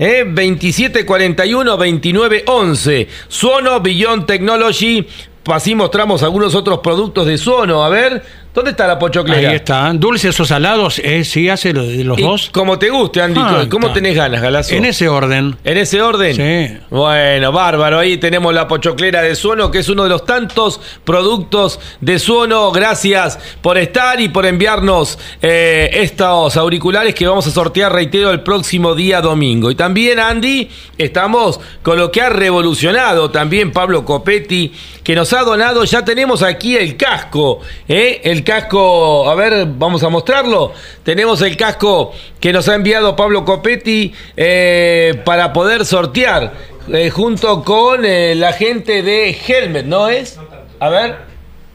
[0.00, 0.24] ¿Eh?
[0.26, 3.08] 27 41 29 11.
[3.28, 5.06] Suono Beyond Technology.
[5.44, 7.84] Así mostramos algunos otros productos de Suono.
[7.84, 8.22] A ver,
[8.54, 9.50] ¿dónde está la pochoclera?
[9.50, 9.90] Ahí está.
[9.94, 12.50] Dulces o salados, eh, sí hace los Y dos.
[12.52, 13.40] Como te guste, Andy.
[13.42, 13.94] Ah, ¿Cómo está.
[13.94, 14.74] tenés ganas, Galazo?
[14.74, 15.56] En ese orden.
[15.64, 16.34] ¿En ese orden?
[16.34, 16.78] Sí.
[16.90, 17.98] Bueno, bárbaro.
[17.98, 22.70] Ahí tenemos la pochoclera de Suono, que es uno de los tantos productos de Suono.
[22.72, 28.42] Gracias por estar y por enviarnos eh, estos auriculares que vamos a sortear, reitero, el
[28.42, 29.70] próximo día domingo.
[29.70, 34.72] Y también, Andy, estamos con lo que ha revolucionado también Pablo Copetti,
[35.02, 35.84] que nos ha donado.
[35.84, 38.20] Ya tenemos aquí el casco, ¿eh?
[38.24, 40.72] El casco, a ver, vamos a mostrarlo.
[41.02, 46.52] Tenemos el casco que nos ha enviado Pablo Copetti eh, para poder sortear
[46.92, 50.38] eh, junto con eh, la gente de Helmet, ¿no es?
[50.78, 51.16] A ver,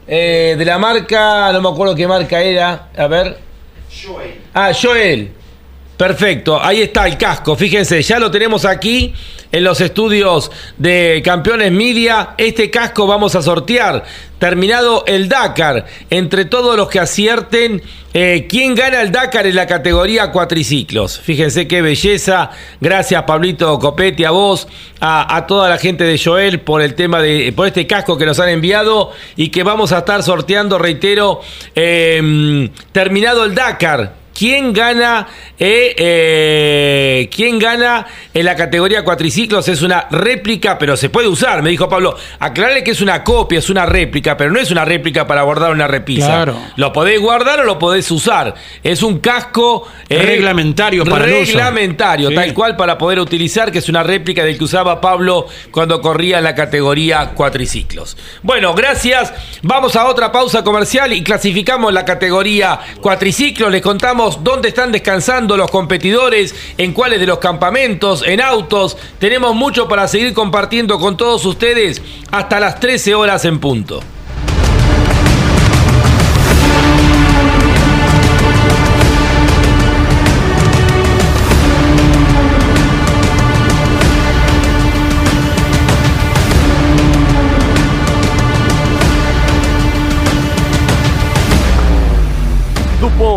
[0.06, 3.38] de la marca, no me acuerdo qué marca era, a ver.
[4.54, 5.32] Ah, Joel.
[5.96, 7.56] Perfecto, ahí está el casco.
[7.56, 9.14] Fíjense, ya lo tenemos aquí
[9.50, 12.34] en los estudios de Campeones Media.
[12.36, 14.04] Este casco vamos a sortear.
[14.38, 19.66] Terminado el Dakar, entre todos los que acierten, eh, ¿quién gana el Dakar en la
[19.66, 21.18] categoría cuatriciclos?
[21.18, 22.50] Fíjense qué belleza.
[22.78, 24.68] Gracias, Pablito Copetti, a vos,
[25.00, 28.38] a, toda la gente de Joel por el tema de, por este casco que nos
[28.38, 31.40] han enviado y que vamos a estar sorteando, reitero,
[31.74, 34.25] eh, terminado el Dakar.
[34.36, 35.26] ¿Quién gana,
[35.58, 39.66] eh, eh, ¿Quién gana en la categoría cuatriciclos?
[39.68, 41.62] Es una réplica, pero se puede usar.
[41.62, 44.84] Me dijo Pablo, aclarale que es una copia, es una réplica, pero no es una
[44.84, 46.26] réplica para guardar una repisa.
[46.26, 46.56] Claro.
[46.76, 48.54] Lo podés guardar o lo podés usar.
[48.82, 51.52] Es un casco eh, Reglamentario para el uso.
[51.52, 52.34] Reglamentario, Sí.
[52.34, 56.38] tal cual para poder utilizar, que es una réplica del que usaba Pablo cuando corría
[56.38, 58.16] en la categoría cuatriciclos.
[58.42, 59.32] Bueno, gracias.
[59.62, 63.70] Vamos a otra pausa comercial y clasificamos la categoría cuatriciclos.
[63.70, 68.96] Les contamos dónde están descansando los competidores, en cuáles de los campamentos, en autos.
[69.18, 74.00] Tenemos mucho para seguir compartiendo con todos ustedes hasta las 13 horas en punto.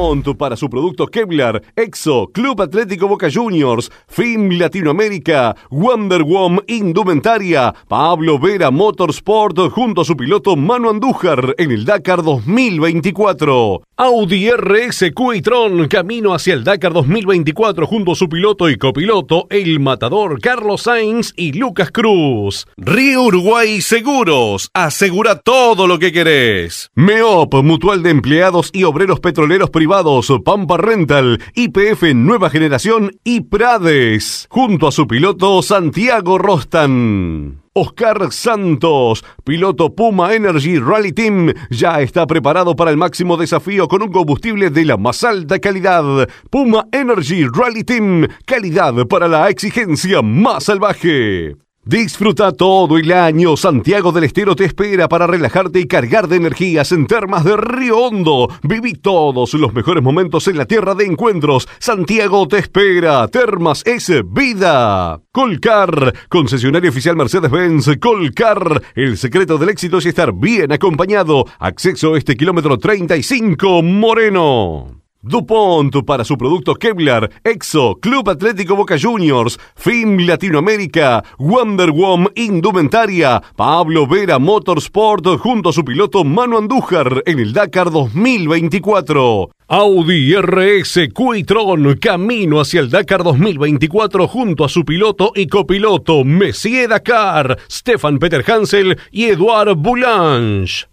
[0.09, 8.39] Para su producto Kevlar, Exo, Club Atlético Boca Juniors, Film Latinoamérica, Wonder Woman Indumentaria, Pablo
[8.39, 13.83] Vera Motorsport junto a su piloto Manu Andújar en el Dakar 2024.
[13.97, 19.45] Audi RSQ y Tron camino hacia el Dakar 2024 junto a su piloto y copiloto
[19.51, 22.65] El Matador Carlos Sainz y Lucas Cruz.
[22.77, 26.89] Río Uruguay Seguros, asegura todo lo que querés.
[26.95, 29.98] MEOP, Mutual de Empleados y Obreros Petroleros Privados
[30.45, 37.61] Pampa Rental, IPF Nueva Generación y Prades, junto a su piloto Santiago Rostan.
[37.73, 44.01] Oscar Santos, piloto Puma Energy Rally Team, ya está preparado para el máximo desafío con
[44.01, 46.29] un combustible de la más alta calidad.
[46.49, 51.55] Puma Energy Rally Team, calidad para la exigencia más salvaje.
[51.89, 53.57] Disfruta todo el año.
[53.57, 57.97] Santiago del Estero te espera para relajarte y cargar de energías en termas de Río
[57.97, 58.47] Hondo.
[58.61, 61.67] Viví todos los mejores momentos en la tierra de encuentros.
[61.79, 63.27] Santiago te espera.
[63.29, 65.19] Termas es vida.
[65.31, 67.97] Colcar, concesionario oficial Mercedes-Benz.
[67.99, 71.45] Colcar, el secreto del éxito es estar bien acompañado.
[71.57, 74.98] Acceso a este kilómetro 35 Moreno.
[75.21, 83.41] DuPont para su producto Kevlar, Exo, Club Atlético Boca Juniors, FIM Latinoamérica, Wonder Woman Indumentaria,
[83.55, 89.49] Pablo Vera Motorsport junto a su piloto Manu Andújar en el Dakar 2024.
[89.67, 96.87] Audi RS Quitron camino hacia el Dakar 2024 junto a su piloto y copiloto Messier
[96.87, 100.87] Dakar, Stefan Peter Hansel y Eduard Boulange.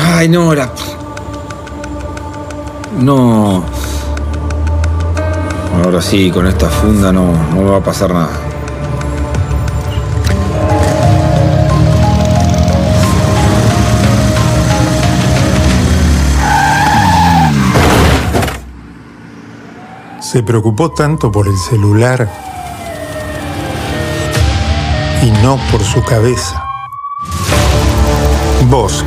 [0.00, 0.72] Ay, no, la...
[2.98, 3.64] No.
[5.82, 8.30] Ahora sí, con esta funda no, no me va a pasar nada.
[20.20, 22.26] Se preocupó tanto por el celular
[25.22, 26.64] y no por su cabeza.
[28.70, 29.04] Vos,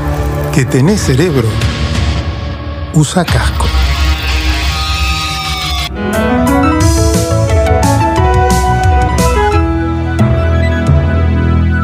[0.53, 1.47] que tenés cerebro,
[2.95, 3.65] usa casco.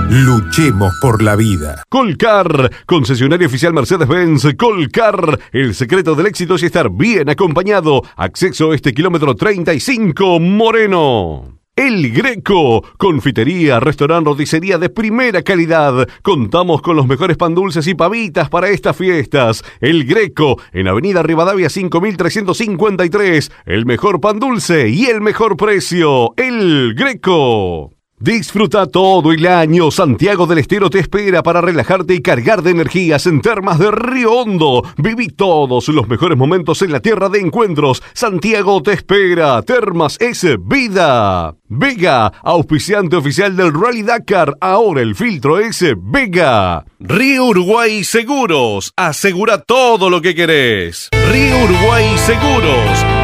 [0.10, 1.84] Luchemos por la vida.
[1.90, 4.56] Colcar, concesionario oficial Mercedes-Benz.
[4.58, 8.02] Colcar, el secreto del éxito es estar bien acompañado.
[8.16, 11.61] Acceso a este kilómetro 35 Moreno.
[11.82, 16.08] El Greco, confitería, restaurante, roticería de primera calidad.
[16.22, 19.64] Contamos con los mejores pan dulces y pavitas para estas fiestas.
[19.80, 23.52] El Greco, en Avenida Rivadavia 5353.
[23.66, 26.36] El mejor pan dulce y el mejor precio.
[26.38, 28.01] El Greco.
[28.22, 29.90] Disfruta todo el año.
[29.90, 34.34] Santiago del Estero te espera para relajarte y cargar de energías en termas de Río
[34.34, 34.84] Hondo.
[34.98, 38.04] Viví todos los mejores momentos en la tierra de encuentros.
[38.14, 39.64] Santiago te espera.
[39.64, 41.56] Termas es vida.
[41.68, 44.56] Vega, auspiciante oficial del Rally Dakar.
[44.62, 46.86] Ahora el filtro es Vega.
[47.00, 48.94] Río Uruguay Seguros.
[48.96, 51.10] Asegura todo lo que querés.
[51.32, 53.21] Río Uruguay Seguros.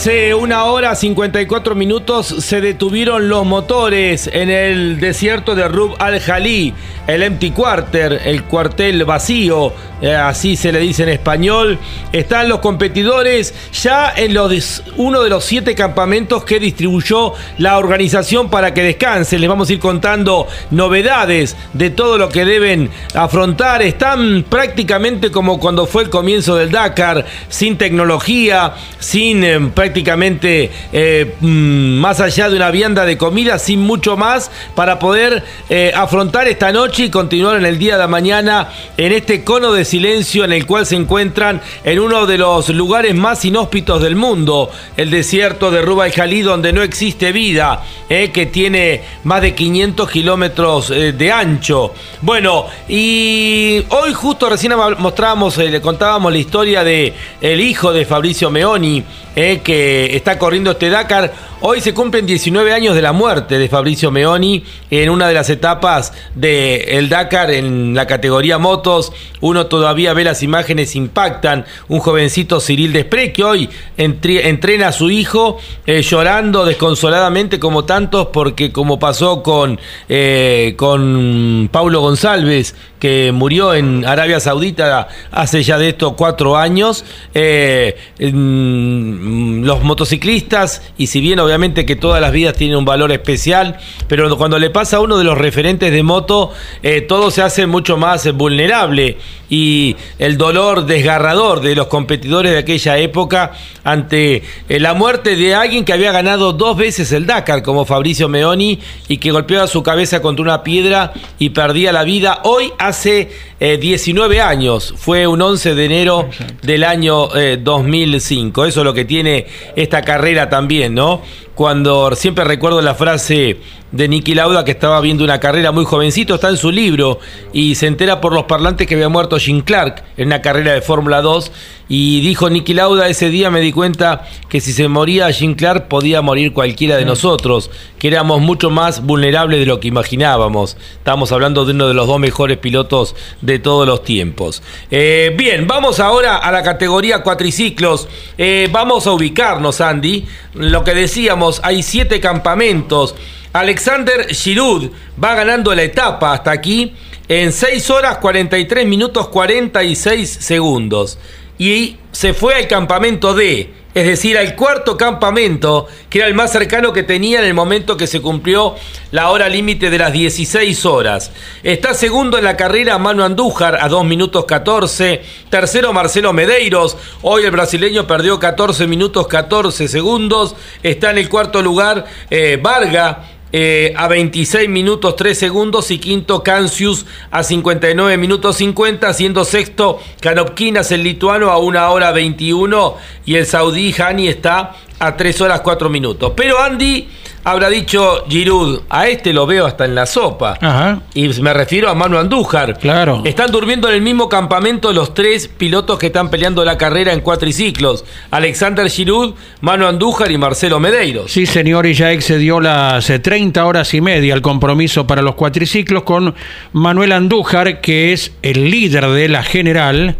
[0.00, 6.72] Hace una hora 54 minutos se detuvieron los motores en el desierto de Rub al-Jalí,
[7.06, 11.78] el empty quarter, el cuartel vacío, eh, así se le dice en español.
[12.12, 18.48] Están los competidores ya en los, uno de los siete campamentos que distribuyó la organización
[18.48, 19.42] para que descansen.
[19.42, 23.82] Les vamos a ir contando novedades de todo lo que deben afrontar.
[23.82, 31.34] Están prácticamente como cuando fue el comienzo del Dakar, sin tecnología, sin eh, prácticamente eh,
[31.40, 36.48] mm, más allá de una vianda de comida, sin mucho más, para poder eh, afrontar
[36.48, 40.52] esta noche y continuar en el día de mañana en este cono de silencio en
[40.52, 45.70] el cual se encuentran en uno de los lugares más inhóspitos del mundo, el desierto
[45.70, 50.88] de Ruba y Jalí, donde no existe vida, eh, que tiene más de 500 kilómetros
[50.88, 51.94] de ancho.
[52.22, 59.04] Bueno, y hoy justo recién mostrábamos, le contábamos la historia de hijo de Fabricio Meoni,
[59.34, 59.79] que
[60.16, 61.32] está corriendo este Dakar.
[61.62, 65.50] Hoy se cumplen 19 años de la muerte de Fabricio Meoni en una de las
[65.50, 69.12] etapas del Dakar en la categoría motos.
[69.42, 71.66] Uno todavía ve las imágenes, impactan.
[71.88, 78.28] Un jovencito Cyril Desprez que hoy entrena a su hijo eh, llorando desconsoladamente como tantos
[78.32, 85.78] porque como pasó con, eh, con Paulo González que murió en Arabia Saudita hace ya
[85.78, 87.04] de esto cuatro años.
[87.34, 93.76] Eh, los motociclistas, y si bien obviamente que todas las vidas tienen un valor especial,
[94.06, 97.66] pero cuando le pasa a uno de los referentes de moto, eh, todo se hace
[97.66, 99.16] mucho más eh, vulnerable
[99.50, 105.54] y el dolor desgarrador de los competidores de aquella época ante eh, la muerte de
[105.54, 109.82] alguien que había ganado dos veces el Dakar, como Fabricio Meoni, y que golpeaba su
[109.82, 112.40] cabeza contra una piedra y perdía la vida.
[112.44, 116.30] Hoy hace eh, 19 años, fue un 11 de enero
[116.62, 118.66] del año eh, 2005.
[118.66, 121.22] Eso es lo que tiene esta carrera también, ¿no?
[121.54, 123.58] Cuando siempre recuerdo la frase
[123.92, 127.18] de Nicky Lauda que estaba viendo una carrera muy jovencito, está en su libro
[127.52, 130.82] y se entera por los parlantes que había muerto Jim Clark en una carrera de
[130.82, 131.52] Fórmula 2
[131.92, 135.88] y dijo Nicky Lauda, ese día me di cuenta que si se moría Jim Clark
[135.88, 140.76] podía morir cualquiera de nosotros, que éramos mucho más vulnerables de lo que imaginábamos.
[140.92, 144.62] Estamos hablando de uno de los dos mejores pilotos de todos los tiempos.
[144.92, 148.06] Eh, bien, vamos ahora a la categoría cuatriciclos.
[148.38, 150.26] Eh, vamos a ubicarnos, Andy.
[150.54, 153.16] Lo que decíamos, hay siete campamentos.
[153.52, 154.90] Alexander Giroud
[155.22, 156.94] va ganando la etapa hasta aquí
[157.28, 161.18] en 6 horas 43 minutos 46 segundos.
[161.58, 166.52] Y se fue al campamento D, es decir, al cuarto campamento, que era el más
[166.52, 168.76] cercano que tenía en el momento que se cumplió
[169.10, 171.32] la hora límite de las 16 horas.
[171.62, 175.22] Está segundo en la carrera Manu Andújar a 2 minutos 14.
[175.50, 176.96] Tercero Marcelo Medeiros.
[177.22, 180.54] Hoy el brasileño perdió 14 minutos 14 segundos.
[180.84, 183.39] Está en el cuarto lugar eh, Varga.
[183.52, 190.00] Eh, a 26 minutos 3 segundos y quinto Cancius a 59 minutos 50, siendo sexto
[190.20, 192.96] Canopquinas el lituano a 1 hora 21
[193.26, 196.32] y el saudí Hani está a 3 horas 4 minutos.
[196.36, 197.08] Pero Andy
[197.42, 200.58] habrá dicho Giroud, a este lo veo hasta en la sopa.
[200.60, 201.00] Ajá.
[201.14, 202.78] Y me refiero a Manu Andújar.
[202.78, 203.22] Claro.
[203.24, 207.20] Están durmiendo en el mismo campamento los tres pilotos que están peleando la carrera en
[207.20, 208.04] cuatriciclos.
[208.30, 211.32] Alexander Giroud, Manu Andújar y Marcelo Medeiros.
[211.32, 215.34] Sí, señor, y ya excedió las eh, 30 horas y media el compromiso para los
[215.34, 216.34] cuatriciclos con
[216.72, 220.16] Manuel Andújar, que es el líder de la general.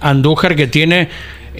[0.00, 1.08] Andújar que tiene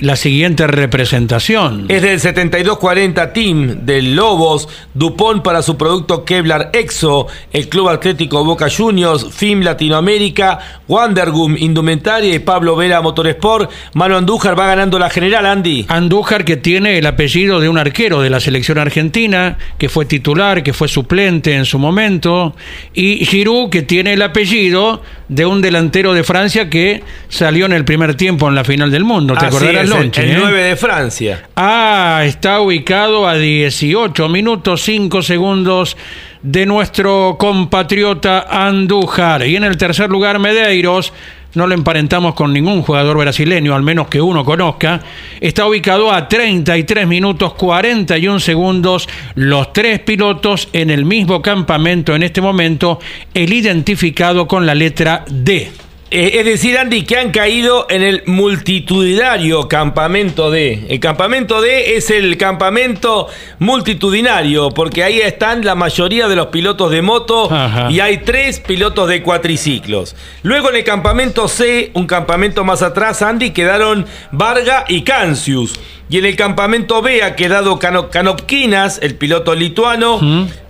[0.00, 1.86] la siguiente representación.
[1.88, 8.44] Es del 7240 Team del Lobos, Dupont para su producto Kevlar Exo, el Club Atlético
[8.44, 13.70] Boca Juniors, FIM Latinoamérica, Wandergum Indumentaria y Pablo Vera Motorsport.
[13.94, 15.86] Manu Andújar va ganando la general, Andy.
[15.88, 20.62] Andújar que tiene el apellido de un arquero de la selección argentina, que fue titular,
[20.62, 22.54] que fue suplente en su momento,
[22.94, 27.84] y Giroud que tiene el apellido de un delantero de Francia que salió en el
[27.84, 29.34] primer tiempo en la final del mundo.
[29.34, 30.36] ¿Te Así acordarás, es, el- Lonchi, el eh?
[30.39, 31.49] 9 de Francia.
[31.57, 35.97] Ah, está ubicado a 18 minutos 5 segundos
[36.42, 39.47] de nuestro compatriota Andújar.
[39.47, 41.12] Y en el tercer lugar, Medeiros.
[41.55, 45.00] No lo emparentamos con ningún jugador brasileño, al menos que uno conozca.
[45.41, 49.08] Está ubicado a 33 minutos 41 segundos.
[49.34, 53.00] Los tres pilotos en el mismo campamento en este momento.
[53.33, 55.70] El identificado con la letra D.
[56.10, 60.86] Eh, es decir, Andy, que han caído en el multitudinario campamento D.
[60.88, 63.28] El campamento D es el campamento
[63.58, 67.90] multitudinario, porque ahí están la mayoría de los pilotos de moto Ajá.
[67.90, 70.16] y hay tres pilotos de cuatriciclos.
[70.42, 75.78] Luego en el campamento C, un campamento más atrás, Andy, quedaron Varga y Cancius.
[76.10, 80.18] Y en el campamento B ha quedado Cano- Canopquinas, el piloto lituano.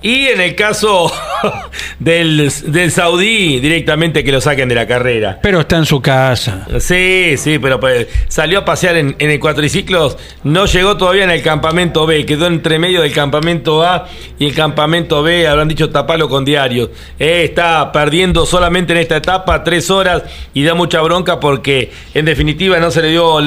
[0.02, 1.12] Y en el caso
[1.98, 5.38] del, del saudí, directamente que lo saquen de la carrera.
[5.42, 6.66] Pero está en su casa.
[6.80, 11.30] Sí, sí, pero pues, salió a pasear en, en el cuatriciclos, no llegó todavía en
[11.30, 14.06] el campamento B, quedó entre medio del campamento A
[14.38, 16.90] y el campamento B, habrán dicho tapalo con diarios.
[17.18, 20.22] Eh, está perdiendo solamente en esta etapa tres horas
[20.54, 23.38] y da mucha bronca porque en definitiva no se le dio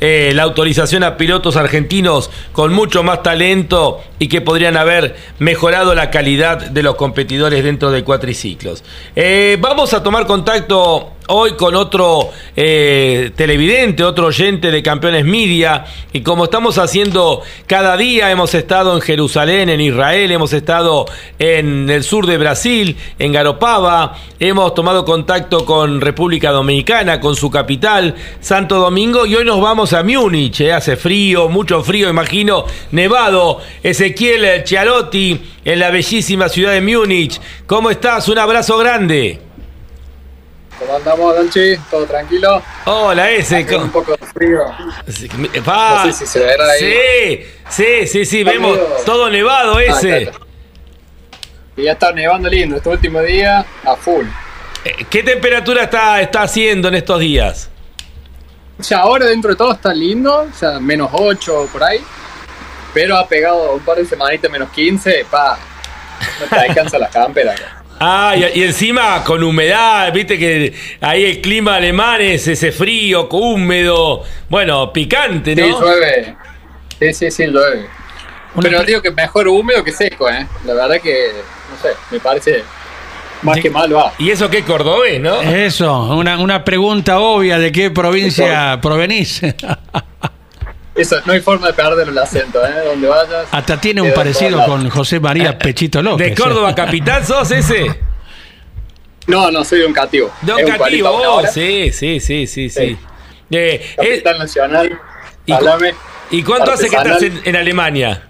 [0.00, 5.92] eh, la autorización a pilotos argentinos con mucho más talento y que podrían haber mejorado
[5.92, 8.84] la calidad de los competidores dentro de cuatriciclos.
[9.16, 15.84] Eh, vamos a tomar contacto hoy con otro eh, televidente, otro oyente de Campeones Media,
[16.12, 21.06] y como estamos haciendo cada día, hemos estado en Jerusalén, en Israel, hemos estado
[21.38, 27.50] en el sur de Brasil, en Garopaba, hemos tomado contacto con República Dominicana, con su
[27.50, 32.64] capital, Santo Domingo, y hoy nos vamos a Múnich, eh, hace frío, mucho frío, imagino,
[32.92, 37.40] nevado, Ezequiel Chiarotti, en la bellísima ciudad de Múnich.
[37.66, 38.28] ¿Cómo estás?
[38.28, 39.45] Un abrazo grande.
[40.78, 41.76] ¿Cómo andamos, Donchi?
[41.90, 42.62] ¿Todo tranquilo?
[42.84, 43.56] Hola, ese.
[43.58, 44.60] Hace un poco de frío.
[45.66, 46.04] Va.
[46.06, 46.80] No sé si se verá ahí.
[46.80, 50.30] Sí, sí, sí, sí, vemos medio- todo nevado Ah, ese.
[51.76, 52.76] Y ya está nevando lindo.
[52.76, 54.26] Este último día, a full.
[54.84, 57.70] Eh, ¿Qué temperatura está, está haciendo en estos días?
[58.78, 60.46] O sea, ahora dentro de todo está lindo.
[60.52, 62.00] O sea, menos 8 por ahí.
[62.92, 65.58] Pero ha pegado un par de semanitas menos 15, pa.
[66.40, 67.54] No te alcanza la campera.
[67.98, 73.28] Ah, y, y encima con humedad, viste que ahí el clima alemán es ese frío,
[73.30, 75.80] húmedo, bueno, picante, Sí, ¿no?
[75.80, 76.36] llueve.
[76.98, 77.86] Sí, sí, sí, llueve.
[78.60, 80.46] Pero digo que mejor húmedo que seco, ¿eh?
[80.64, 81.30] La verdad que,
[81.70, 82.64] no sé, me parece
[83.42, 84.12] más que mal va.
[84.18, 85.40] Y eso que es cordobés, ¿no?
[85.42, 89.42] Eso, una, una pregunta obvia de qué provincia provenís.
[90.96, 92.72] Eso, no hay forma de perder el acento, ¿eh?
[92.84, 93.46] Donde vayas.
[93.50, 96.30] Hasta tiene un parecido con José María Pechito López.
[96.30, 98.00] ¿De Córdoba capital sos ese?
[99.26, 100.30] No, no, soy de un cativo.
[100.40, 102.96] De un Cativo, 40 una oh, sí, sí, sí, sí, sí.
[103.50, 105.00] Eh, Capital Nacional.
[105.44, 105.94] ¿Y, Salame,
[106.30, 108.28] ¿Y cuánto hace que estás en, en Alemania?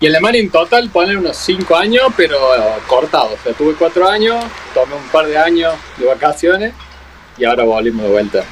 [0.00, 3.32] Y en Alemania en total ponen unos 5 años, pero eh, cortados.
[3.40, 4.44] O sea, tuve 4 años,
[4.74, 6.74] tomé un par de años de vacaciones
[7.38, 8.44] y ahora volvimos de vuelta.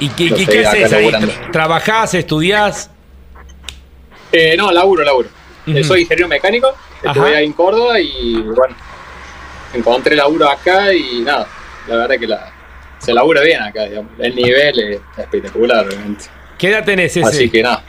[0.00, 1.10] ¿Y qué, No qué- haces ahí?
[1.52, 2.90] ¿Trabajás, estudiás?
[4.32, 5.28] Eh, no, laburo, laburo.
[5.66, 7.36] Eh, soy ingeniero mecánico, estuve Ajá.
[7.38, 8.74] ahí en Córdoba y bueno,
[9.74, 11.46] encontré laburo acá y nada,
[11.86, 12.52] la verdad que la,
[12.98, 14.12] se labura bien acá, digamos.
[14.18, 16.24] El nivel es espectacular, realmente.
[16.56, 17.26] ¿Qué edad tenés ese?
[17.26, 17.84] Así que nada.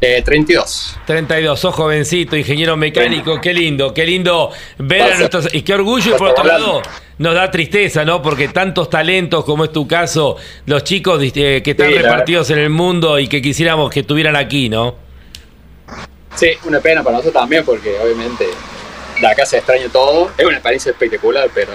[0.00, 0.96] Eh, 32.
[1.06, 5.52] 32, sos jovencito, ingeniero mecánico, qué lindo, qué lindo ver a nuestros...
[5.52, 6.82] Y qué orgullo, y por otro lado,
[7.18, 8.22] nos da tristeza, ¿no?
[8.22, 12.58] Porque tantos talentos como es tu caso, los chicos eh, que están Sí, repartidos en
[12.58, 14.94] el mundo y que quisiéramos que estuvieran aquí, ¿no?
[16.34, 18.46] Sí, una pena para nosotros también porque obviamente
[19.20, 20.30] de acá se extraña todo.
[20.38, 21.72] Es una experiencia espectacular, pero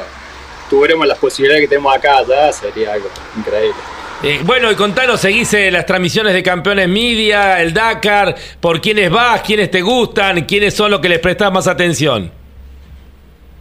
[0.70, 3.76] tuviéramos las posibilidades que tenemos acá allá, sería algo increíble.
[4.24, 9.12] Eh, bueno, y contanos, seguís eh, las transmisiones de Campeones Media, el Dakar, por quiénes
[9.12, 12.32] vas, quiénes te gustan, quiénes son los que les prestás más atención.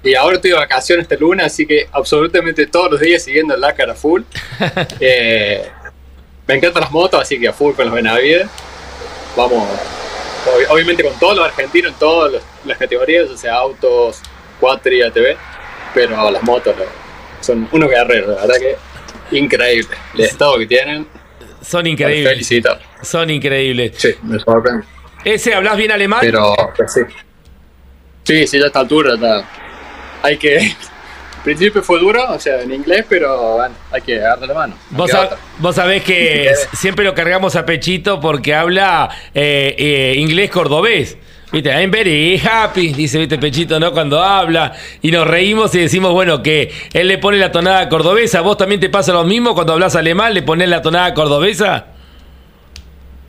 [0.04, 3.60] Y ahora estoy de vacaciones este lunes, así que absolutamente todos los días siguiendo el
[3.60, 4.22] Dakar a full.
[5.00, 5.68] Eh,
[6.46, 8.48] me encantan las motos, así que a full con los Benavides.
[9.36, 9.68] Vamos,
[10.46, 14.20] ob- obviamente con todos los argentinos en todas los- las categorías, o sea, autos,
[14.60, 15.36] cuatri, ATV,
[15.94, 16.84] pero las motos eh,
[17.40, 19.96] son unos guerreros, la verdad que increíble.
[20.14, 21.06] El estado que tienen,
[21.62, 22.32] Son increíbles.
[22.32, 22.80] felicitar.
[23.02, 23.92] Son increíbles.
[23.96, 24.84] Sí, me sorprende.
[25.24, 26.18] ¿Ese hablas bien alemán?
[26.20, 27.00] Pero, pues sí.
[28.24, 29.48] Sí, sí, ya a esta altura ya
[30.22, 30.74] hay que...
[31.36, 34.74] Al principio fue duro, o sea, en inglés, pero bueno, hay que agarrar la mano.
[34.92, 40.14] no Vos, sab- vos sabés que siempre lo cargamos a Pechito porque habla eh, eh,
[40.18, 41.16] inglés cordobés.
[41.50, 43.90] Viste, I'm very happy, dice viste Pechito, ¿no?
[43.92, 48.40] Cuando habla y nos reímos y decimos, bueno, que él le pone la tonada cordobesa.
[48.40, 50.32] ¿Vos también te pasa lo mismo cuando hablas alemán?
[50.34, 51.86] ¿Le pones la tonada cordobesa?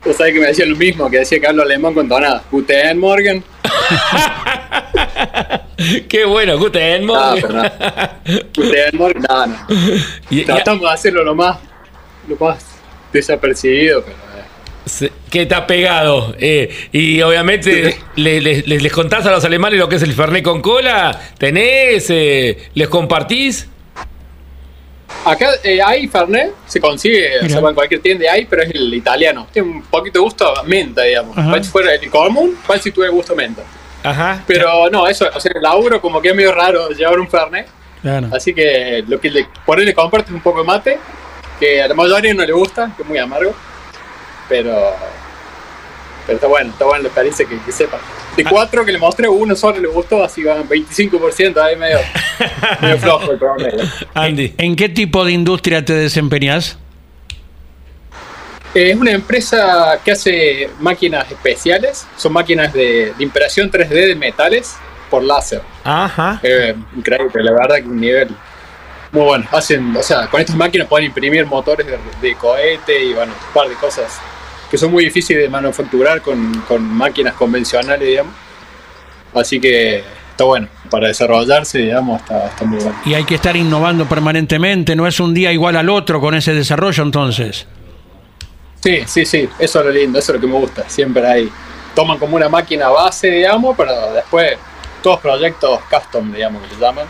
[0.06, 2.44] Vos sabés que me decía lo mismo, que decía que hablo alemán con tonada.
[2.52, 3.42] Guten Morgen.
[6.10, 7.56] Qué bueno, Guten Morgen.
[7.56, 7.64] no.
[8.56, 9.56] Guten Morgen, no, no.
[10.30, 11.58] Y- Tratamos de hacerlo lo más,
[12.28, 12.66] lo más
[13.12, 14.16] desapercibido, pero...
[14.18, 14.22] eh,
[14.86, 16.36] Se- Que ha pegado.
[16.40, 20.14] eh, y obviamente le- le- les, les contás a los alemanes lo que es el
[20.14, 21.20] Fernet con cola.
[21.38, 22.10] ¿Tenés?
[22.10, 23.68] eh, ¿Les compartís?
[25.26, 28.94] Acá eh, hay Fernet, se consigue, o sea, en cualquier tienda hay, pero es el
[28.94, 29.48] italiano.
[29.52, 31.38] Tiene un poquito de gusto a menta, digamos.
[31.38, 31.50] Ajá.
[31.50, 33.64] Cual si fuera el común, cual si tuviera gusto a menta.
[34.04, 34.44] Ajá.
[34.46, 37.68] Pero no, eso, o sea, el laburo como que es medio raro llevar un Fernet.
[38.02, 38.28] Claro.
[38.34, 41.00] Así que lo que le, por ahí le comparto es un poco de mate,
[41.58, 43.56] que a la mayoría no le gusta, que es muy amargo.
[44.50, 44.94] Pero,
[46.26, 47.98] pero está bueno, está bueno la experiencia que, que sepa.
[48.34, 48.36] Ah.
[48.38, 52.00] De cuatro que le mostré, uno solo le gustó, así van 25%, ahí medio,
[52.82, 53.84] medio flojo el promedio.
[54.14, 54.54] Andy.
[54.58, 56.78] ¿En qué tipo de industria te desempeñas?
[58.74, 64.16] Eh, Es una empresa que hace máquinas especiales, son máquinas de, de impresión 3D de
[64.16, 64.76] metales
[65.12, 65.62] por láser.
[65.84, 66.40] Ajá.
[66.42, 68.30] Eh, increíble, la verdad que un nivel
[69.12, 69.46] muy bueno.
[69.52, 73.54] Hacen, o sea, con estas máquinas pueden imprimir motores de, de cohete y bueno, un
[73.54, 74.20] par de cosas
[74.74, 78.34] que son muy difíciles de manufacturar con, con máquinas convencionales, digamos.
[79.36, 83.00] Así que está bueno, para desarrollarse, digamos, está, está muy bueno.
[83.06, 86.56] Y hay que estar innovando permanentemente, no es un día igual al otro con ese
[86.56, 87.68] desarrollo entonces.
[88.82, 90.90] Sí, sí, sí, eso es lo lindo, eso es lo que me gusta.
[90.90, 91.52] Siempre hay,
[91.94, 94.58] toman como una máquina base, digamos, pero después
[95.04, 97.06] todos proyectos custom, digamos, que se llaman,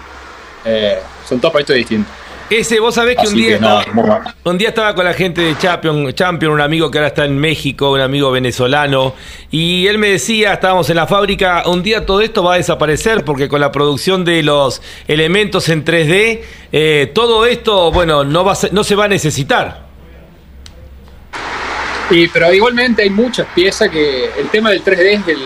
[0.65, 2.13] eh, son todos proyectos distintos.
[2.59, 5.41] Ese, vos sabés que un día, que no, estaba, un día estaba con la gente
[5.41, 9.15] de Champion, Champion, un amigo que ahora está en México, un amigo venezolano,
[9.49, 13.23] y él me decía, estábamos en la fábrica, un día todo esto va a desaparecer
[13.25, 16.41] porque con la producción de los elementos en 3D,
[16.71, 19.83] eh, todo esto, bueno, no, va a ser- no se va a necesitar.
[22.11, 25.41] Y, pero igualmente hay muchas piezas que el tema del 3D es el,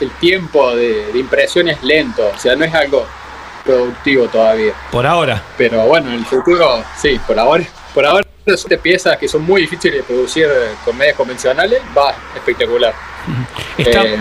[0.00, 3.06] el tiempo de, de impresión es lento, o sea, no es algo
[3.74, 4.72] productivo todavía.
[4.90, 5.42] Por ahora.
[5.56, 8.26] Pero bueno, en el futuro, sí, por ahora, por ahora
[8.68, 12.92] de piezas que son muy difíciles de producir eh, con medios convencionales, va espectacular.
[13.78, 14.18] Está- Eh,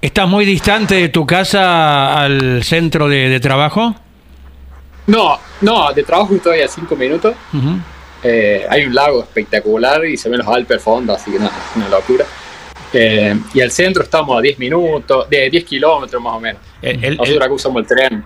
[0.00, 3.94] ¿Estás muy distante de tu casa al centro de, de trabajo?
[5.06, 7.34] no, no, de trabajo estoy a 5 minutos.
[7.52, 7.78] Ujú.
[8.22, 11.52] Eh, hay un lago espectacular y se ven los Alpes al fondo, así que nada,
[11.76, 12.24] una locura.
[12.92, 16.62] Eh, y al centro estamos a 10 minutos, de 10 kilómetros más o menos.
[16.80, 18.24] El, el- Nosotros acá usamos el tren.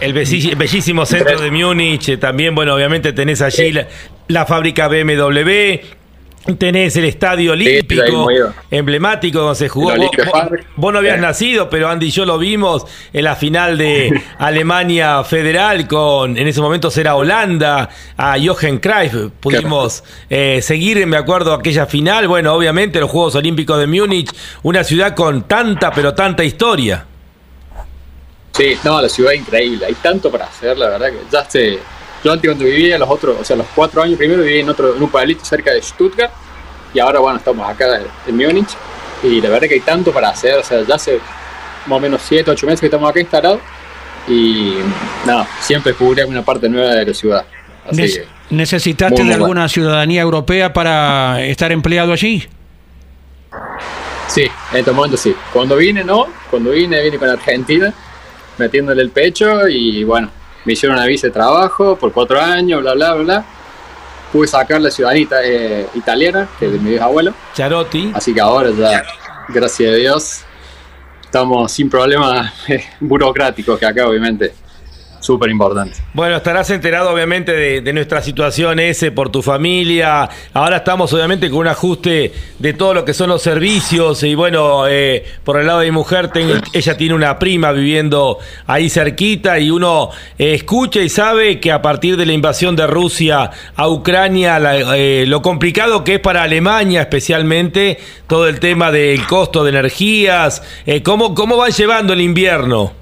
[0.00, 3.86] El bellísimo centro de Múnich, eh, también, bueno, obviamente tenés allí la,
[4.28, 5.50] la fábrica BMW,
[6.58, 8.28] tenés el estadio olímpico,
[8.70, 9.92] emblemático donde se jugó.
[10.76, 11.20] Vos, no habías Sí.
[11.20, 16.48] nacido, pero Andy y yo lo vimos en la final de Alemania Federal con, en
[16.48, 19.30] ese momento será Holanda, a Jochen Cruyff.
[19.38, 22.26] Pudimos eh, seguir, me acuerdo, aquella final.
[22.26, 24.30] Bueno, obviamente los Juegos Olímpicos de Múnich,
[24.62, 27.04] una ciudad con tanta, pero tanta historia.
[28.52, 31.78] Sí, no, la ciudad es increíble, hay tanto para hacer, la verdad que ya se...
[32.22, 34.94] Yo antes cuando vivía los otros, o sea, los cuatro años primero viví en otro,
[34.94, 36.30] en un pueblito cerca de Stuttgart
[36.92, 38.68] y ahora bueno, estamos acá en, Múnich
[39.22, 41.18] y la verdad que hay tanto para hacer, o sea, ya hace
[41.86, 43.60] más o menos siete, ocho meses que estamos acá instalados
[44.28, 44.74] y
[45.24, 47.44] nada, siempre descubrí una parte nueva de la ciudad.
[47.88, 52.46] Así Nec- que, ¿Necesitaste Muy, muy de alguna ciudadanía europea para estar empleado allí?
[54.26, 55.34] Sí, en este momento sí.
[55.52, 56.26] Cuando vine, no.
[56.50, 57.92] Cuando vine, vine con Argentina,
[58.60, 60.30] metiéndole el pecho y bueno,
[60.64, 63.44] me hicieron una visa de trabajo por cuatro años, bla, bla, bla.
[64.32, 67.34] Pude sacar la ciudadanía eh, italiana, que es de mi abuelo.
[67.54, 68.12] Charotti.
[68.14, 69.02] Así que ahora ya,
[69.48, 70.40] gracias a Dios,
[71.24, 72.52] estamos sin problemas
[73.00, 74.52] burocráticos, que acá obviamente
[75.20, 75.96] súper importante.
[76.14, 80.28] Bueno, estarás enterado obviamente de, nuestra situación ese por tu familia.
[80.54, 84.86] Ahora estamos obviamente con un ajuste de todo lo que son los servicios y bueno,
[84.88, 86.30] eh, por el lado de mi mujer,
[86.72, 91.82] ella tiene una prima viviendo ahí cerquita y uno eh, escucha y sabe que a
[91.82, 96.42] partir de la invasión de Rusia a Ucrania, la- eh, lo complicado que es para
[96.42, 102.20] Alemania especialmente, todo el tema del costo de energías, eh, ¿cómo, ¿cómo van llevando el
[102.20, 102.99] invierno?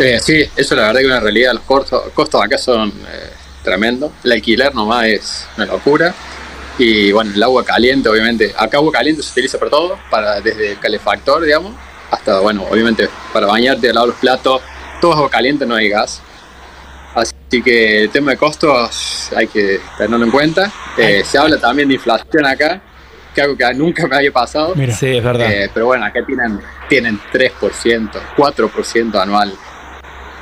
[0.00, 1.52] Eh, sí, eso la verdad que es una realidad.
[1.52, 3.30] Los costos, costos acá son eh,
[3.62, 4.12] tremendos.
[4.24, 6.14] El alquiler nomás es una locura.
[6.78, 8.54] Y bueno, el agua caliente, obviamente.
[8.56, 11.74] Acá agua caliente se utiliza para todo, para, desde el calefactor, digamos,
[12.10, 14.62] hasta, bueno, obviamente para bañarte, lavar los platos.
[15.02, 16.22] Todo es agua caliente, no hay gas.
[17.14, 20.72] Así que el tema de costos hay que tenerlo en cuenta.
[20.96, 22.80] Eh, se habla también de inflación acá,
[23.34, 24.74] que algo que nunca me había pasado.
[24.74, 25.52] Sí, es verdad.
[25.52, 29.52] Eh, pero bueno, acá tienen, tienen 3%, 4% anual.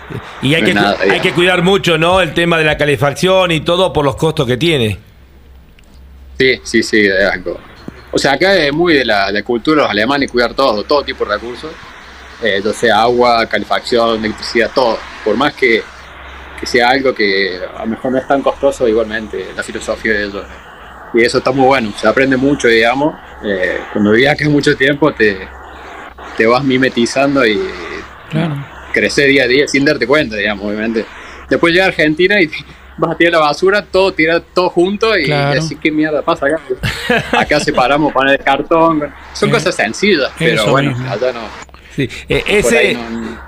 [0.41, 1.23] Y hay, No que, nada, hay digamos.
[1.23, 2.21] que cuidar mucho, ¿no?
[2.21, 5.05] El tema de la calefacción y todo por los costos que tiene.
[6.39, 7.59] Sí, sí, sí, es algo.
[8.11, 11.03] O sea, acá es muy de la, de cultura de los alemanes cuidar todo, todo
[11.05, 11.73] tipo de recursos,
[12.43, 14.99] eh, ya sea agua, calefacción, electricidad, todo.
[15.25, 15.83] Por más que,
[16.59, 20.25] que sea algo que a lo mejor no es tan costoso, igualmente la filosofía de
[20.27, 20.47] ellos.
[21.15, 23.15] Y eso está muy bueno, se aprende mucho, digamos.
[23.45, 25.49] Eh, cuando vivías acá mucho tiempo, te,
[26.37, 27.61] te vas mimetizando y
[28.93, 31.05] creces día a día sin darte cuenta, digamos, obviamente.
[31.49, 32.51] Después llega a Argentina y
[32.99, 35.61] vas a tirar la basura, todo tira todo junto y, Claro.
[35.61, 36.61] así qué mierda pasa acá.
[37.39, 41.11] Acá separamos paneles de cartón, son cosas sencillas, pero bueno, mismo.
[41.11, 41.41] allá no.
[41.95, 42.09] Sí.
[42.29, 43.39] Eh, ese, no-.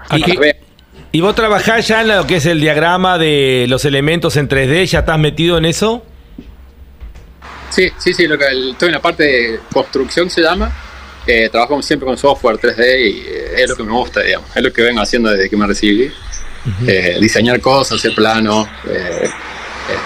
[1.12, 4.86] ¿Y vos trabajás ya en lo que es el diagrama de los elementos en 3D?
[4.86, 6.04] ¿Ya estás metido en eso?
[7.70, 10.72] Sí, sí, sí, lo que, estoy en la parte de construcción se llama.
[11.32, 14.50] Eh, trabajo siempre con software 3D y eh, es lo que me gusta, digamos.
[14.52, 16.10] Es lo que vengo haciendo desde que me recibí.
[16.86, 19.30] Eh, diseñar cosas, hacer planos, eh, eh,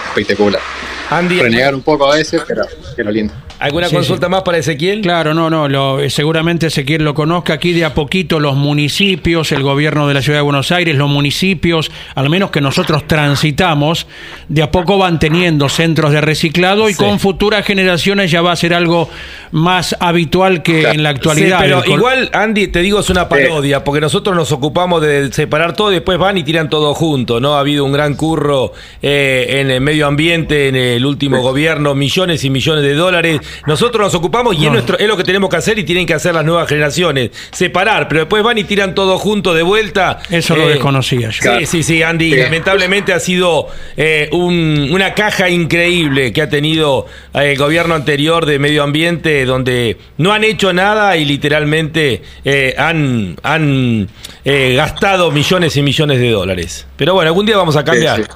[0.09, 0.61] espectacular.
[1.09, 2.63] Andy, Renegar un poco a veces, pero
[2.97, 3.33] lo lindo.
[3.59, 5.01] ¿Alguna Sí, consulta más para Ezequiel?
[5.01, 7.53] Claro, no, no, lo- eh, seguramente Ezequiel lo conozca.
[7.53, 11.09] Aquí de a poquito los municipios, el gobierno de la ciudad de Buenos Aires, los
[11.09, 14.07] municipios, al menos que nosotros transitamos,
[14.49, 16.99] de a poco van teniendo centros de reciclado y Sí.
[16.99, 19.09] con futuras generaciones ya va a ser algo
[19.51, 21.57] más habitual que en la actualidad.
[21.59, 25.31] Sí, pero El igual, Andy, te digo, es una parodia, porque nosotros nos ocupamos de
[25.31, 27.55] separar todo y después van y tiran todo junto, ¿no?
[27.55, 32.43] Ha habido un gran curro eh, en el medio ambiente, en el último gobierno, millones
[32.43, 33.39] y millones de dólares.
[33.67, 36.13] Nosotros nos ocupamos y es, nuestro, es lo que tenemos que hacer y tienen que
[36.13, 37.31] hacer las nuevas generaciones.
[37.51, 40.19] Separar, pero después van y tiran todo junto de vuelta.
[40.29, 41.57] Eso lo desconocía yo.
[41.59, 42.31] Sí, sí, sí, Andy.
[42.33, 42.37] Sí.
[42.39, 43.67] Lamentablemente ha sido
[43.97, 49.45] eh, un- una caja increíble que ha tenido eh, el gobierno anterior de medio ambiente,
[49.45, 54.07] donde no han hecho nada y literalmente eh, han, han
[54.43, 56.87] eh, gastado millones y millones de dólares.
[56.97, 58.17] Pero bueno, algún día vamos a cambiar.
[58.17, 58.29] Sí, sí.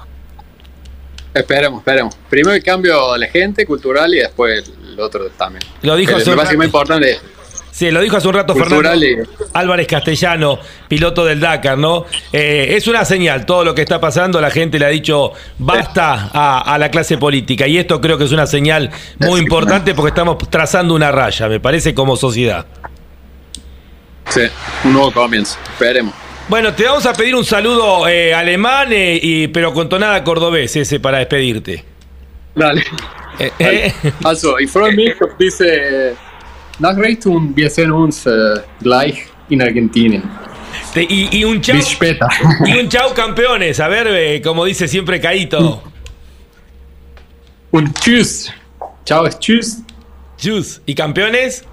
[1.33, 2.15] Esperemos, esperemos.
[2.29, 5.63] Primero el cambio de la gente cultural y después el otro también.
[5.81, 6.57] Lo dijo Pero hace un rato.
[6.57, 7.19] más importante
[7.71, 12.05] Sí, lo dijo hace un rato Cultural Fernando Álvarez Castellano, piloto del Dakar, ¿no?
[12.33, 14.41] Eh, es una señal todo lo que está pasando.
[14.41, 17.67] La gente le ha dicho basta a, a la clase política.
[17.67, 21.59] Y esto creo que es una señal muy importante porque estamos trazando una raya, me
[21.59, 22.65] parece, como sociedad.
[24.27, 24.41] Sí,
[24.83, 25.57] un nuevo comienzo.
[25.71, 26.13] Esperemos.
[26.49, 30.75] Bueno, te vamos a pedir un saludo eh, alemán, eh, y, pero con tonada cordobés
[30.75, 31.85] ese para despedirte.
[32.55, 32.83] Dale.
[33.39, 33.91] Eh, eh.
[34.23, 36.15] Also, ich freue mich auf diese
[36.79, 40.23] Nachricht und wir sehen uns äh, gleich in Argentinien.
[40.95, 41.75] Y, y un chau.
[42.65, 43.79] Y un chau campeones.
[43.79, 45.83] A ver, eh, como dice siempre Caito.
[47.71, 48.51] Und tschüss.
[49.05, 49.83] Chao, tschüss.
[50.37, 50.81] Tschüss.
[50.85, 51.63] ¿Y campeones?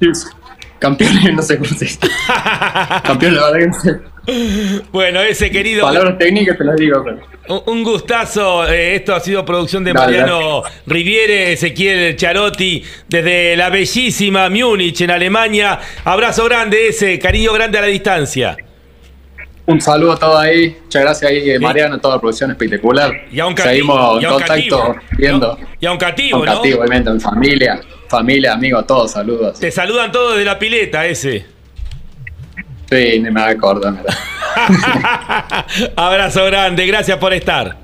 [0.00, 0.26] Tschüss.
[0.78, 1.98] Campeones, no sé cómo se dice.
[3.04, 4.13] Campeones, la verdad que no sé.
[4.92, 5.82] Bueno, ese querido.
[5.86, 7.04] Palabras técnicas te las digo.
[7.04, 8.66] pero- Un, gustazo.
[8.66, 15.00] eh, esto ha sido producción de Dale, Mariano Riviere, Ezequiel Charotti, desde la bellísima Múnich,
[15.02, 15.78] en Alemania.
[16.04, 18.56] Abrazo grande ese, cariño grande a la distancia.
[19.66, 20.76] Un saludo a todos ahí.
[20.84, 23.12] Muchas gracias ahí, eh, Mariano, toda la producción espectacular.
[23.32, 24.96] Y a un cati- Seguimos en contacto, cativo.
[25.16, 25.58] viendo.
[25.80, 26.54] Y a un cativo, un ¿no?
[26.56, 29.58] cativo, obviamente, en familia, familia, amigos, todos saludos.
[29.58, 31.46] Te saludan todos desde la pileta ese.
[32.90, 33.96] Sí, ni me acuerdo.
[35.96, 37.83] Abrazo grande, gracias por estar.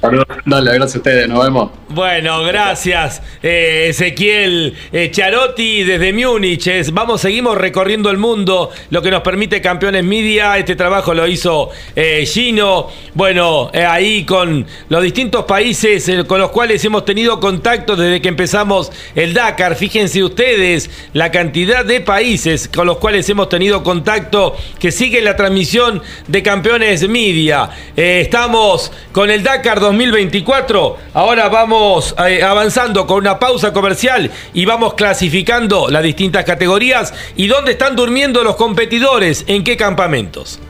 [0.00, 1.70] Dale, gracias a ustedes, nos vemos.
[1.88, 6.68] Bueno, gracias eh, Ezequiel eh, Charotti desde Múnich.
[6.92, 10.56] Vamos, seguimos recorriendo el mundo, lo que nos permite Campeones Media.
[10.58, 12.88] Este trabajo lo hizo eh, Gino.
[13.14, 18.20] Bueno, eh, ahí con los distintos países eh, con los cuales hemos tenido contacto desde
[18.20, 19.74] que empezamos el Dakar.
[19.74, 25.36] Fíjense ustedes la cantidad de países con los cuales hemos tenido contacto que siguen la
[25.36, 27.70] transmisión de Campeones Media.
[27.96, 30.96] Estamos con el Dakar 2024.
[31.14, 37.46] Ahora vamos eh, avanzando con una pausa comercial y vamos clasificando las distintas categorías y
[37.46, 40.60] dónde están durmiendo los competidores, en qué campamentos.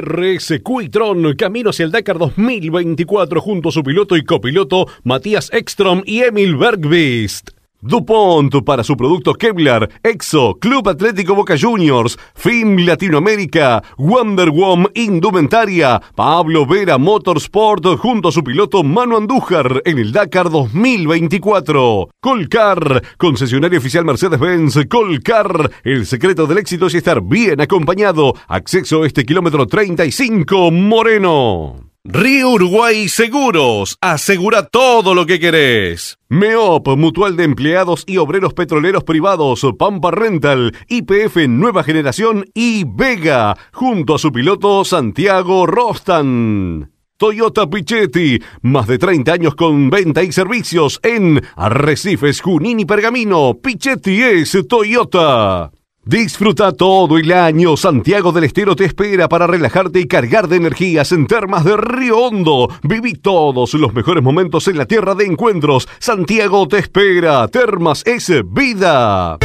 [0.00, 6.02] RS Quitron camino hacia el Dakar 2024 junto a su piloto y copiloto Matías Ekstrom
[6.04, 7.59] y Emil Bergvist.
[7.82, 16.00] DuPont para su producto Kevlar, Exo, Club Atlético Boca Juniors, FIM Latinoamérica, Wonder Woman Indumentaria,
[16.14, 22.10] Pablo Vera Motorsport junto a su piloto Manu Andújar en el Dakar 2024.
[22.20, 28.34] Colcar, concesionario oficial Mercedes-Benz, Colcar, el secreto del éxito es estar bien acompañado.
[28.48, 31.89] Acceso a este kilómetro 35 Moreno.
[32.04, 36.16] Río Uruguay Seguros, asegura todo lo que querés.
[36.30, 43.54] MEOP, Mutual de Empleados y Obreros Petroleros Privados, Pampa Rental, IPF Nueva Generación y Vega,
[43.74, 46.90] junto a su piloto Santiago Rostan.
[47.18, 53.58] Toyota Pichetti, más de 30 años con venta y servicios en Arrecifes, Junín y Pergamino.
[53.62, 55.70] Pichetti es Toyota.
[56.10, 57.76] Disfruta todo el año.
[57.76, 62.18] Santiago del Estero te espera para relajarte y cargar de energías en Termas de Río
[62.18, 62.68] Hondo.
[62.82, 65.88] Viví todos los mejores momentos en la tierra de encuentros.
[66.00, 67.46] Santiago te espera.
[67.46, 69.38] Termas es vida.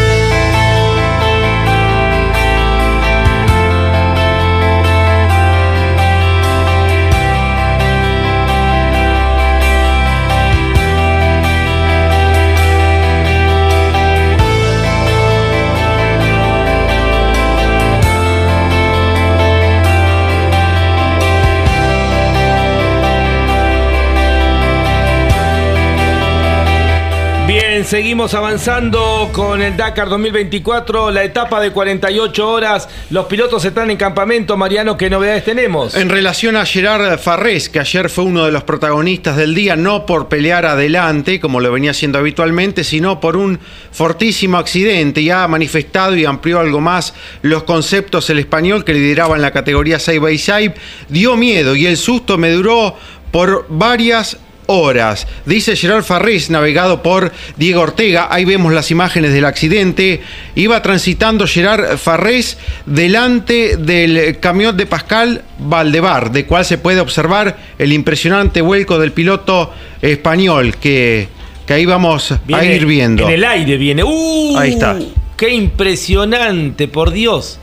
[27.85, 32.89] Seguimos avanzando con el Dakar 2024, la etapa de 48 horas.
[33.11, 34.57] Los pilotos están en campamento.
[34.57, 35.93] Mariano, ¿qué novedades tenemos?
[35.93, 40.07] En relación a Gerard Farrés, que ayer fue uno de los protagonistas del día, no
[40.07, 43.59] por pelear adelante, como lo venía haciendo habitualmente, sino por un
[43.91, 45.21] fortísimo accidente.
[45.21, 49.51] Y ha manifestado y amplió algo más los conceptos el español que lideraba en la
[49.51, 50.71] categoría 6 by 6.
[51.09, 52.97] Dio miedo y el susto me duró
[53.31, 55.27] por varias horas.
[55.45, 58.27] Dice Gerard Farrés, navegado por Diego Ortega.
[58.31, 60.21] Ahí vemos las imágenes del accidente.
[60.55, 67.57] Iba transitando Gerard Farrés delante del camión de Pascal Valdebar, de cual se puede observar
[67.77, 71.27] el impresionante vuelco del piloto español que,
[71.65, 73.27] que ahí vamos a ir viendo.
[73.27, 74.03] En el aire viene.
[74.03, 74.57] ¡Uh!
[74.57, 74.97] Ahí está.
[75.37, 77.59] ¡Qué impresionante, por Dios!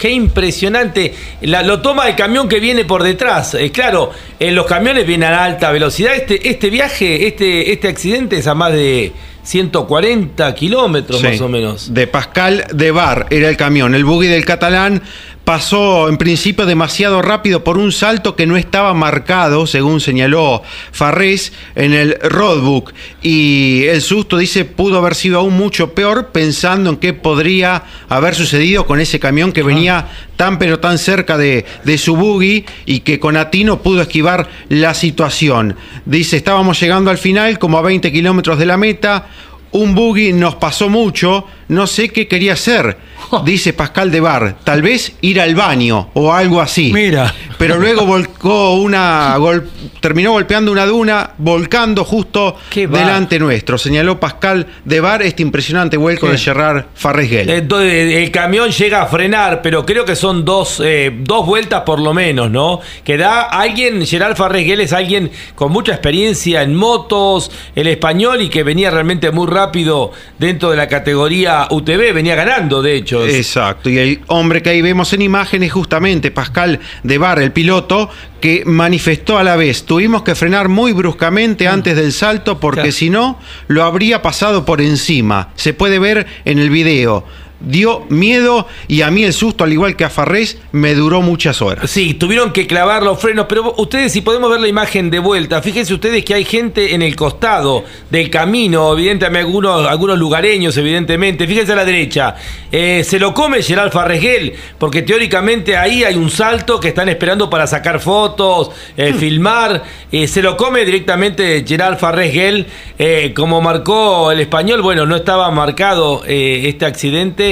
[0.00, 1.14] Qué impresionante.
[1.42, 3.54] La- lo toma el camión que viene por detrás.
[3.54, 6.14] Eh, claro, en los camiones vienen a alta velocidad.
[6.14, 9.12] Este, este viaje, este, este accidente es a más de,
[9.42, 11.26] 140 kilómetros Sí.
[11.26, 11.92] más o menos.
[11.94, 13.94] De Pascal de Bar era el camión.
[13.94, 15.02] El buggy del catalán
[15.44, 20.62] pasó en principio demasiado rápido por un salto que no estaba marcado, según señaló
[20.92, 22.92] Farrés en el roadbook.
[23.22, 28.34] Y el susto, dice, pudo haber sido aún mucho peor pensando en qué podría haber
[28.34, 33.00] sucedido con ese camión que venía tan pero tan cerca de, de su buggy y
[33.00, 35.76] que con Atino pudo esquivar la situación.
[36.06, 39.26] Dice, estábamos llegando al final como a 20 kilómetros de la meta.
[39.72, 42.96] Un buggy nos pasó mucho, no sé qué quería hacer,
[43.44, 44.56] dice Pascal de Bar.
[44.64, 46.90] Tal vez ir al baño o algo así.
[46.92, 47.32] Mira.
[47.58, 49.36] Pero luego volcó una.
[49.38, 49.68] gol-
[50.00, 52.56] terminó golpeando una duna, volcando justo
[53.00, 53.76] delante nuestro.
[53.78, 57.50] Señaló Pascal de Bar este impresionante vuelco de Gerard Farresguel.
[57.50, 62.00] Entonces, el camión llega a frenar, pero creo que son dos, eh, dos vueltas por
[62.00, 62.80] lo menos, ¿no?
[63.04, 68.48] Que da alguien, Gerard Farreguel es alguien con mucha experiencia en motos, el español y
[68.48, 73.09] que venía realmente muy rápido dentro de la categoría UTV, venía ganando, de hecho.
[73.12, 77.52] Exacto, y el hombre que ahí vemos en imagen es justamente Pascal de Bar, el
[77.52, 82.80] piloto, que manifestó a la vez, tuvimos que frenar muy bruscamente antes del salto porque
[82.80, 82.92] Claro.
[82.92, 85.50] si no, lo habría pasado por encima.
[85.56, 87.26] Se puede ver en el video.
[87.60, 91.60] Dio miedo y a mí el susto, al igual que a Farrés, me duró muchas
[91.62, 91.90] horas.
[91.90, 95.60] Sí, tuvieron que clavar los frenos, pero ustedes si podemos ver la imagen de vuelta,
[95.62, 101.46] fíjense ustedes que hay gente en el costado del camino, evidentemente algunos, algunos lugareños, evidentemente,
[101.46, 102.34] fíjense a la derecha,
[102.72, 107.50] Eh, se lo come Gerald Farregel, porque teóricamente ahí hay un salto que están esperando
[107.50, 109.82] para sacar fotos, eh, filmar,
[110.12, 112.66] Eh, se lo come directamente Gerald Farregel,
[112.98, 117.49] Eh, como marcó el español, bueno, no estaba marcado este accidente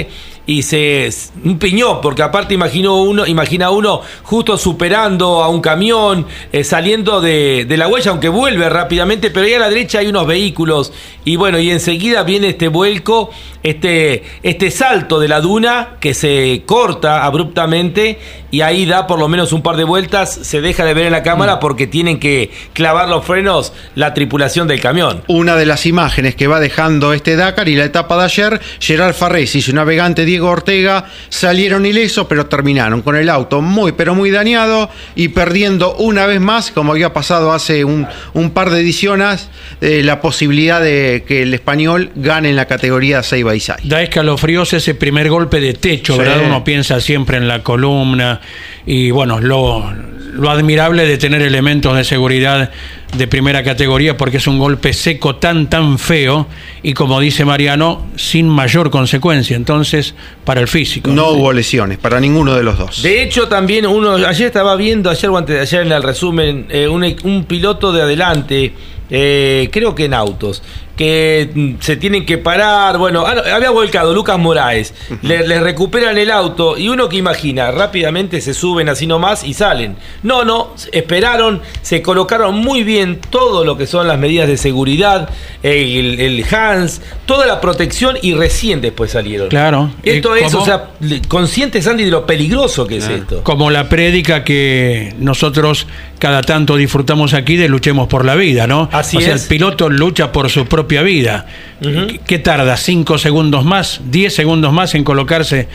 [0.48, 1.10] y se
[1.58, 7.66] piñó porque aparte imaginó uno imagina uno justo superando a un camión eh, saliendo de,
[7.66, 10.92] de la huella aunque vuelve rápidamente pero ahí a la derecha hay unos vehículos.
[11.24, 13.30] Y bueno y enseguida viene este vuelco
[13.62, 18.18] este este salto de la duna que se corta abruptamente
[18.50, 21.12] y ahí da por lo menos un par de vueltas se deja de ver en
[21.12, 25.84] la cámara porque tienen que clavar los frenos la tripulación del camión Una de las
[25.86, 29.74] imágenes que va dejando este Dakar y la etapa de ayer, Gerard Farrés y su
[29.74, 35.28] navegante Diego Ortega salieron ilesos, pero terminaron con el auto muy, pero muy dañado y
[35.28, 39.48] perdiendo una vez más, como había pasado hace un, un par de ediciones,
[39.80, 43.78] eh, la posibilidad de que el español gane en la categoría 6 by 6.
[43.84, 46.18] Da escalofríos ese primer golpe de techo, Sí.
[46.20, 46.40] ¿verdad?
[46.46, 48.37] Uno piensa siempre en la columna
[48.86, 49.92] y bueno, lo,
[50.32, 52.70] lo admirable de tener elementos de seguridad
[53.16, 56.46] de primera categoría porque es un golpe seco tan, tan feo
[56.82, 61.10] y como dice Mariano, sin mayor consecuencia, entonces, para el físico.
[61.10, 63.02] No hubo lesiones para ninguno de los dos.
[63.02, 66.66] De hecho, también uno, ayer estaba viendo, ayer o antes de ayer en el resumen,
[66.68, 68.72] eh, un, un piloto de adelante,
[69.10, 70.62] eh, creo que en autos,
[70.98, 76.18] que mm, se tienen que parar, bueno, ah, había volcado Lucas Moraes, le, le recuperan
[76.18, 79.96] el auto y uno que imagina, rápidamente se suben así nomás y salen.
[80.24, 85.30] No, no, esperaron, se colocaron muy bien todo lo que son las medidas de seguridad,
[85.62, 89.48] el, el Hans, toda la protección y recién después salieron.
[89.48, 89.90] Claro.
[90.02, 90.62] Esto Eh, es, ¿cómo?
[90.64, 93.44] o sea, le- conscientes, Andy, de lo peligroso que es esto.
[93.44, 95.86] Como la prédica que nosotros
[96.18, 98.88] cada tanto disfrutamos aquí de luchemos por la vida, ¿no?
[98.90, 99.42] Así o sea, es.
[99.42, 101.44] el piloto lucha por su propia vida.
[101.82, 102.74] ¿Qué- ¿Qué tarda?
[102.78, 104.00] ¿Cinco segundos más?
[104.10, 105.68] ¿Diez segundos más en colocarse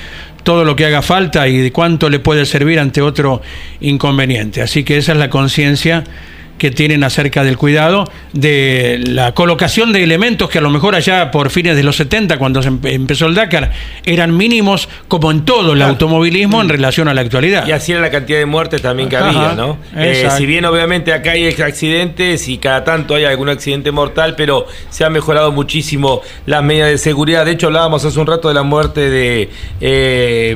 [0.43, 3.39] todo lo que haga falta y de cuánto le puede servir ante otro
[3.79, 4.63] inconveniente?
[4.63, 6.03] Así que esa es la conciencia
[6.57, 11.29] que tienen acerca del cuidado, de la colocación de elementos que a lo mejor allá
[11.29, 13.71] por fines de los 70, cuando se empe- empezó el Dakar,
[14.05, 17.67] eran mínimos como en todo el automovilismo en relación a la actualidad.
[17.67, 19.77] Y así era la cantidad de muertes también que había, ¿no?
[19.97, 24.65] Eh, si bien obviamente acá hay accidentes y cada tanto hay algún accidente mortal, pero
[24.89, 27.45] se han mejorado muchísimo las medidas de seguridad.
[27.45, 29.49] De hecho, hablábamos hace un rato de la muerte de
[29.81, 30.55] eh,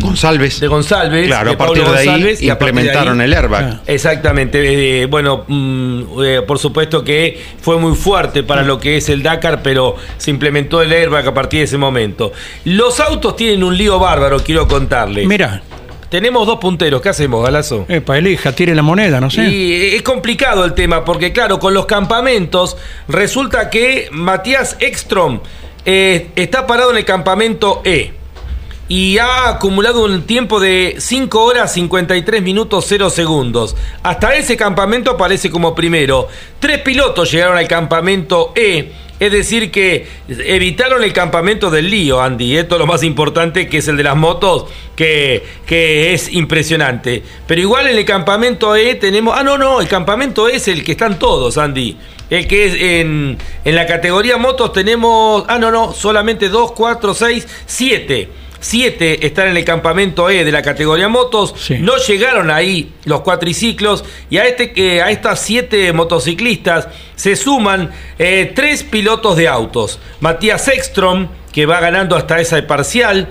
[0.00, 0.60] González.
[0.60, 1.26] De González.
[1.26, 3.80] Claro, de a partir Pablo de ahí González, de implementaron ahí- el airbag.
[3.86, 5.02] Exactamente.
[5.02, 9.22] eh, bueno, mm, eh, por supuesto que fue muy fuerte para lo que es el
[9.22, 12.32] Dakar, pero se implementó el airbag a partir de ese momento.
[12.64, 15.26] Los autos tienen un lío bárbaro, quiero contarles.
[15.26, 15.62] Mira.
[16.08, 17.84] Tenemos dos punteros, ¿qué hacemos, Galazo?
[17.86, 19.42] Epa, elija, tire la moneda, no sé.
[19.42, 22.78] Y es complicado el tema, porque claro, con los campamentos,
[23.08, 25.40] resulta que Matías Ekstrom
[25.84, 28.12] eh, está parado en el campamento E.
[28.88, 33.76] Y ha acumulado un tiempo de 5 horas 53 minutos 0 segundos.
[34.02, 36.28] Hasta ese campamento aparece como primero.
[36.58, 42.56] Tres pilotos llegaron al campamento E Es decir, que evitaron el campamento del lío, Andy.
[42.56, 44.64] Esto es lo más importante, que es el de las motos,
[44.96, 47.22] que, que es impresionante.
[47.46, 49.34] Pero igual en el campamento E tenemos...
[49.36, 51.94] Ah, no, no, el campamento E es el que están todos, Andy.
[52.30, 53.36] El que es en,
[53.66, 55.44] en la categoría motos tenemos...
[55.46, 58.47] Ah, no, no, solamente 2, 4, 6, 7.
[58.60, 61.54] Siete están en el campamento E de la categoría motos.
[61.80, 64.04] No llegaron ahí los cuatriciclos.
[64.30, 70.00] Y a, este, eh, a estas siete motociclistas se suman eh, tres pilotos de autos.
[70.20, 73.28] Matías Ekstrom, que va ganando hasta esa parcial.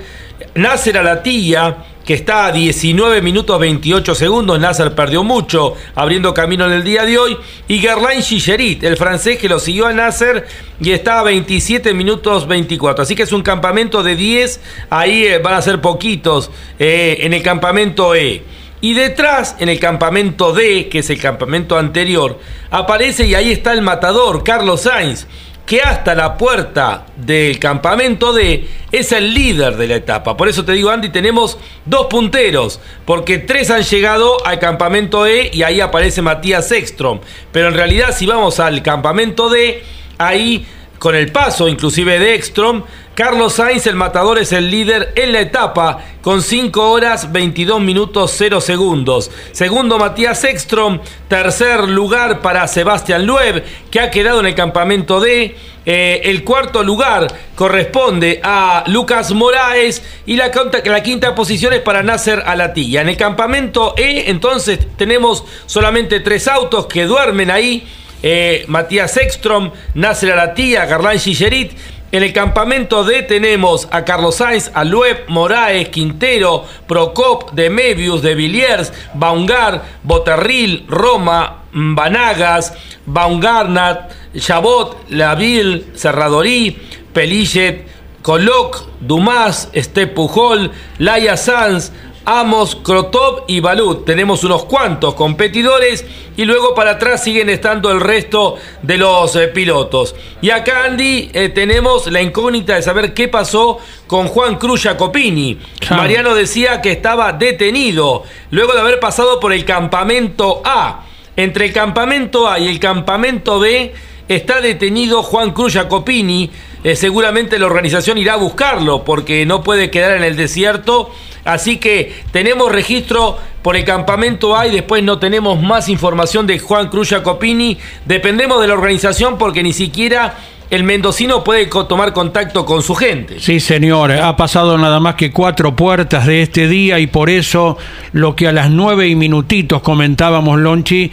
[0.56, 4.58] Nasser Alatilla, que está a 19 minutos 28 segundos.
[4.58, 7.38] Nasser perdió mucho abriendo camino en el día de hoy.
[7.68, 10.48] Y Gerlain Gigerit, el francés que lo siguió a Nasser
[10.80, 13.04] y está a 27 minutos 24.
[13.04, 14.62] Así que es un campamento de 10.
[14.90, 18.42] Ahí eh, van a ser poquitos eh, en el campamento E.
[18.80, 23.74] Y detrás, en el campamento D, que es el campamento anterior, aparece y ahí está
[23.74, 25.28] el matador, Carlos Sainz
[25.68, 30.38] que hasta la puerta del campamento D es el líder de la etapa.
[30.38, 35.52] Por eso te digo, Andy, tenemos dos punteros, porque tres han llegado al campamento E
[35.54, 37.20] y ahí aparece Matías Ekstrom.
[37.52, 39.84] Pero en realidad, si vamos al campamento D,
[40.18, 40.66] ahí
[41.00, 42.84] con el paso inclusive de Ekstrom,
[43.18, 48.32] Carlos Sainz, el matador, es el líder en la etapa con 5 horas 22 minutos
[48.38, 49.32] 0 segundos.
[49.54, 51.00] Segundo, Matías Ekstrom.
[51.28, 55.56] Tercer lugar para Sebastián Loeb, que ha quedado en el campamento D.
[55.84, 60.52] Eh, el cuarto lugar corresponde a Lucas Moraes y la,
[60.86, 63.02] la quinta posición es para Nasser Alatilla.
[63.02, 67.88] En el campamento E, entonces, tenemos solamente tres autos que duermen ahí.
[68.24, 71.72] Eh, Matías Ekstrom, Nasser Alatilla, Garlán Gigerit
[72.10, 74.86] en el campamento D tenemos a Carlos Sainz, a
[75.28, 82.74] Moraes, Quintero, Procop, de Mebius, de Villiers, Baungar, Boterril, Roma, Banagas,
[83.06, 86.78] Baungarnat, Chabot, Laville, Serradorí,
[87.12, 87.86] Pelillet,
[88.22, 91.92] Coloc, Dumas, Estepujol, Laia Sanz,
[92.30, 94.04] Amos, Krotov y Balut.
[94.04, 99.48] Tenemos unos cuantos competidores y luego para atrás siguen estando el resto de los eh,
[99.48, 100.14] pilotos.
[100.42, 105.58] Y acá, Andy, eh, tenemos la incógnita de saber qué pasó con Juan Cruz Jacopini.
[105.90, 111.06] Mariano decía que estaba detenido luego de haber pasado por el campamento A.
[111.38, 113.94] Entre el campamento A y el campamento B
[114.28, 116.52] está detenido Juan Cruz Jacopini.
[116.84, 121.14] Eh, seguramente la organización irá a buscarlo porque no puede quedar en el desierto
[121.48, 126.60] Así que tenemos registro por el campamento A y después no tenemos más información de
[126.60, 127.78] Juan Cruz Jacopini.
[128.06, 130.36] Dependemos de la organización porque ni siquiera
[130.70, 133.40] el mendocino puede tomar contacto con su gente.
[133.40, 137.78] Sí, señor, ha pasado nada más que cuatro puertas de este día y por eso
[138.12, 141.10] lo que a las nueve y minutitos comentábamos, Lonchi,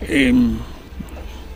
[0.00, 0.32] eh,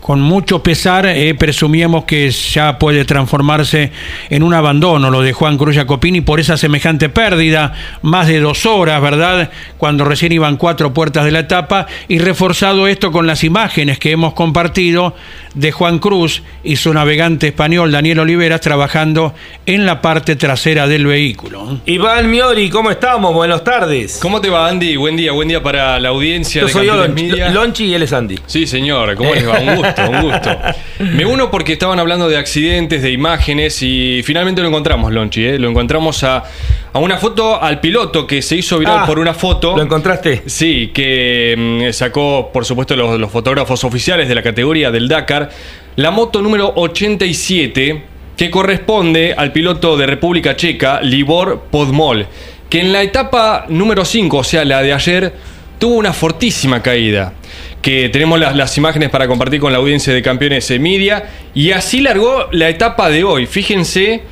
[0.08, 3.92] con mucho pesar eh, presumíamos que ya puede transformarse
[4.30, 8.64] en un abandono lo de Juan Cruz Jacopini por esa semejante pérdida, más de dos
[8.64, 9.50] horas, ¿verdad?
[9.76, 14.10] Cuando recién iban cuatro puertas de la etapa y reforzado esto con las imágenes que
[14.10, 15.14] hemos compartido
[15.58, 19.34] de Juan Cruz y su navegante español Daniel Oliveras trabajando
[19.66, 21.80] en la parte trasera del vehículo.
[21.84, 23.34] Iván Miori, ¿cómo estamos?
[23.34, 24.20] Buenas tardes.
[24.22, 24.96] ¿Cómo te va, Andy?
[24.96, 26.60] Buen día, buen día para la audiencia.
[26.60, 27.50] Yo de soy yo, Media.
[27.50, 28.38] Lonchi y él es Andy.
[28.46, 29.58] Sí, señor, ¿cómo les va?
[29.58, 30.58] Un gusto, un gusto.
[31.00, 35.44] Me uno porque estaban hablando de accidentes, de imágenes y finalmente lo encontramos, Lonchi.
[35.44, 35.58] ¿eh?
[35.58, 36.44] Lo encontramos a,
[36.92, 39.76] a una foto al piloto que se hizo viral Ah, por una foto.
[39.76, 40.42] ¿Lo encontraste?
[40.46, 45.50] Sí, que mm, sacó, por supuesto, los, los fotógrafos oficiales de la categoría del Dakar.
[45.96, 48.02] La moto número 87,
[48.36, 52.26] que corresponde al piloto de República Checa, Libor Podmol,
[52.70, 55.34] que en la etapa número 5, o sea, la de ayer,
[55.78, 57.34] tuvo una fortísima caída.
[57.82, 61.24] Que tenemos las, las imágenes para compartir con la audiencia de Campeones Media.
[61.54, 63.46] Y así largó la etapa de hoy.
[63.46, 64.22] Fíjense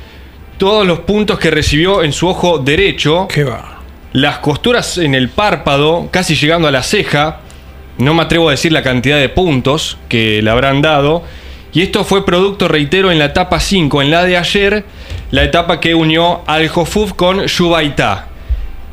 [0.57, 3.27] todos los puntos que recibió en su ojo derecho.
[3.27, 3.81] ¿Qué va?
[4.13, 7.41] Las costuras en el párpado, casi llegando a la ceja.
[7.97, 11.23] No me atrevo a decir la cantidad de puntos que le habrán dado.
[11.73, 14.85] Y esto fue producto, reitero, en la etapa 5, en la de ayer,
[15.31, 18.27] la etapa que unió al Jofuf con Yubaitá.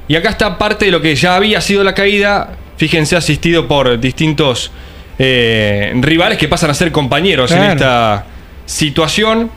[0.09, 2.57] Y acá está parte de lo que ya había sido la caída.
[2.77, 4.71] Fíjense, asistido por distintos
[5.19, 8.27] eh, rivales que pasan a ser compañeros en esta
[8.67, 9.51] situación.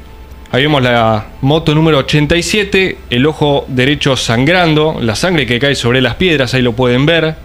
[0.50, 6.00] Ahí vemos la moto número 87, el ojo derecho sangrando, la sangre que cae sobre
[6.02, 7.36] las piedras, ahí lo pueden ver.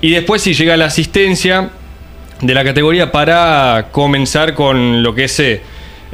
[0.00, 1.70] Y después si llega la asistencia
[2.40, 5.60] de la categoría para comenzar con lo que es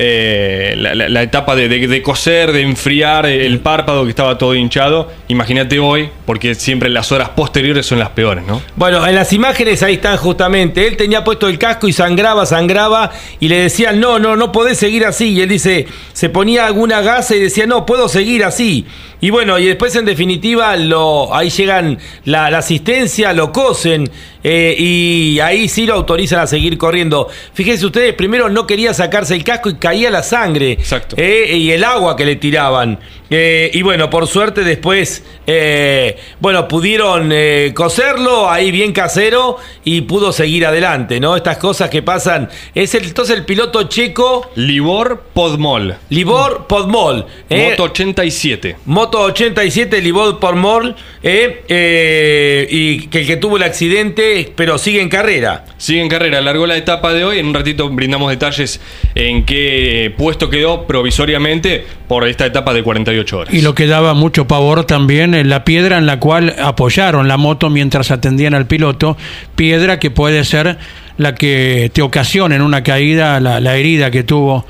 [0.02, 5.12] eh, la, etapa de, coser, de enfriar el párpado que estaba todo hinchado.
[5.28, 8.62] Imagínate hoy, porque siempre las horas posteriores son las peores, ¿no?
[8.76, 10.86] Bueno, en las imágenes ahí están justamente.
[10.86, 13.10] Él tenía puesto el casco y sangraba, sangraba.
[13.40, 15.34] Y le decían, no, no, no podés seguir así.
[15.34, 18.86] Y él dice, se ponía alguna gasa y decía, no, puedo seguir así.
[19.20, 24.10] Y bueno, y después en definitiva, lo, ahí llegan la asistencia, lo cosen.
[24.42, 27.28] Eh, y ahí sí lo autorizan a seguir corriendo.
[27.54, 30.72] Fíjense ustedes, primero no quería sacarse el casco y caía la sangre.
[30.72, 31.16] Exacto.
[31.18, 32.98] y el agua que le tiraban.
[33.32, 40.00] Eh, y bueno, por suerte después, eh, bueno, pudieron eh, coserlo ahí bien casero y
[40.00, 41.36] pudo seguir adelante, ¿no?
[41.36, 42.48] Estas cosas que pasan.
[42.74, 44.50] Es el, entonces el piloto checo.
[44.56, 45.94] Libor Podmol.
[46.08, 47.24] Libor Podmol.
[47.48, 48.76] eh, Moto 87.
[48.86, 50.96] Moto 87, Libor Podmol.
[51.22, 55.64] eh, eh, y que el que tuvo el accidente, pero sigue en carrera.
[55.76, 57.38] Sigue en carrera, largó la etapa de hoy.
[57.38, 58.80] En un ratito brindamos detalles
[59.14, 63.54] en qué puesto quedó provisoriamente por esta etapa de 48 horas.
[63.54, 67.36] Y lo que daba mucho pavor también en la piedra en la cual apoyaron la
[67.36, 69.16] moto mientras atendían al piloto,
[69.56, 70.78] piedra que puede ser
[71.16, 74.66] la que te ocasiona en una caída la, la herida que tuvo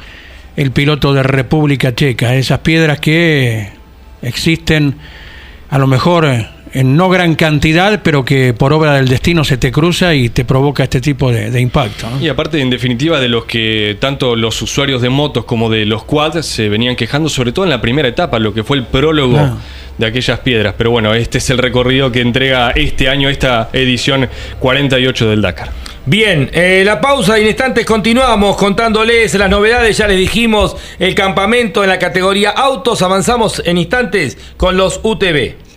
[0.56, 2.34] el piloto de República Checa.
[2.34, 3.70] Esas piedras que
[4.22, 4.96] existen
[5.70, 6.26] a lo mejor
[6.72, 10.44] en no gran cantidad, pero que por obra del destino se te cruza y te
[10.44, 12.08] provoca este tipo de, de impacto.
[12.10, 12.20] ¿no?
[12.20, 16.04] Y aparte, en definitiva, de los que tanto los usuarios de motos como de los
[16.04, 19.38] quads se venían quejando, sobre todo en la primera etapa, lo que fue el prólogo
[19.38, 19.56] Ah.
[19.98, 20.74] de aquellas piedras.
[20.78, 25.70] Pero bueno, este es el recorrido que entrega este año esta edición 48 del Dakar.
[26.06, 29.96] Bien, eh, la pausa en instantes continuamos contándoles las novedades.
[29.98, 33.02] Ya les dijimos el campamento en la categoría autos.
[33.02, 35.69] Avanzamos en instantes con los UTV.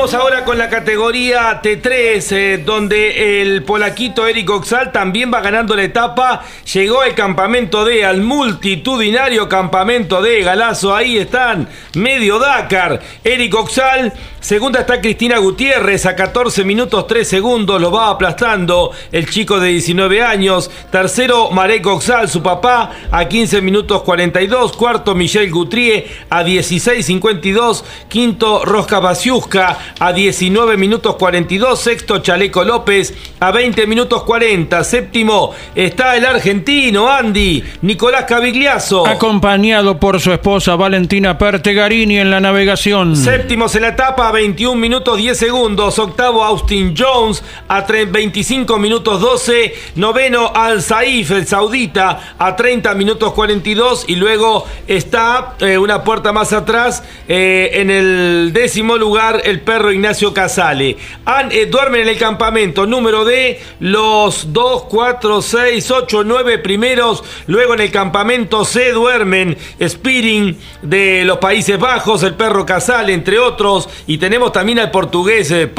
[0.00, 5.74] Vamos ahora con la categoría T3, eh, donde el polaquito Eric Oxal también va ganando
[5.74, 6.42] la etapa.
[6.72, 13.00] Llegó al campamento D, al multitudinario campamento D, Galazo, ahí están, medio Dakar.
[13.24, 19.28] Eric Oxal, segunda está Cristina Gutiérrez a 14 minutos 3 segundos, lo va aplastando el
[19.28, 20.70] chico de 19 años.
[20.90, 24.76] Tercero, Marek Oxal, su papá, a 15 minutos 42.
[24.76, 27.84] Cuarto, Michelle Gutrier a 16.52.
[28.08, 31.78] Quinto, Rosca Basiuska a 19 minutos 42.
[31.78, 34.82] Sexto, Chaleco López a 20 minutos 40.
[34.84, 39.06] Séptimo, está el argentino Andy Nicolás Cavigliazo.
[39.06, 43.16] Acompañado por su esposa Valentina Pertegarini en la navegación.
[43.16, 45.98] Séptimos en la etapa, a 21 minutos 10 segundos.
[45.98, 49.74] Octavo, Austin Jones a tre- 25 minutos 12.
[49.96, 54.06] Noveno, Al Saif, el saudita, a 30 minutos 42.
[54.08, 59.92] Y luego está eh, una puerta más atrás, eh, en el décimo lugar, el perro
[59.92, 60.96] Ignacio Casale.
[61.24, 67.24] Han- eh, duermen en el campamento número D los 2, 4, 6, 8, 9 primeros.
[67.46, 73.38] Luego en el campamento C duermen Spearing de los Países Bajos, el perro Casale, entre
[73.38, 73.88] otros.
[74.06, 75.70] Y tenemos también al portugués eh.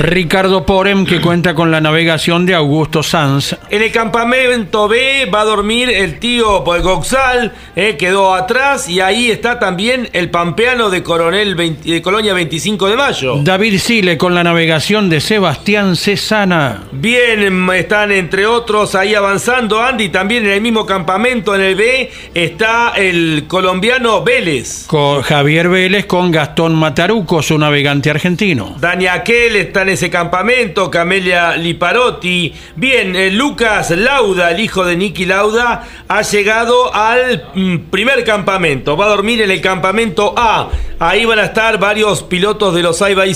[0.00, 3.56] Ricardo Porem, que cuenta con la navegación de Augusto Sanz.
[3.70, 9.30] En el campamento B va a dormir el tío Goxal, eh, quedó atrás y ahí
[9.30, 13.36] está también el pampeano de Coronel 20 de Colonia 25 de Mayo.
[13.52, 16.84] David Sile con la navegación de Sebastián Cesana.
[16.90, 19.82] Bien, están entre otros ahí avanzando.
[19.82, 24.86] Andy, también en el mismo campamento en el B está el colombiano Vélez.
[24.86, 28.74] Con Javier Vélez con Gastón Mataruco, su navegante argentino.
[28.80, 32.54] Dani Aquel está en ese campamento, Camelia Liparotti.
[32.76, 38.96] Bien, eh, Lucas Lauda, el hijo de Nicky Lauda, ha llegado al mm, primer campamento.
[38.96, 40.70] Va a dormir en el campamento A.
[40.98, 43.34] Ahí van a estar varios pilotos de los by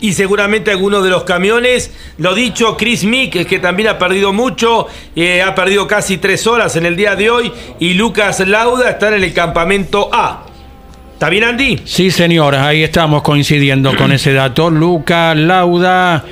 [0.00, 1.92] y seguramente algunos de los camiones.
[2.18, 6.76] Lo dicho, Chris Mick, que también ha perdido mucho, eh, ha perdido casi tres horas
[6.76, 7.52] en el día de hoy.
[7.80, 10.46] Y Lucas Lauda están en el campamento A.
[11.14, 11.80] ¿Está bien, Andy?
[11.84, 14.70] Sí, señor, ahí estamos coincidiendo con ese dato.
[14.70, 16.24] Lucas Lauda,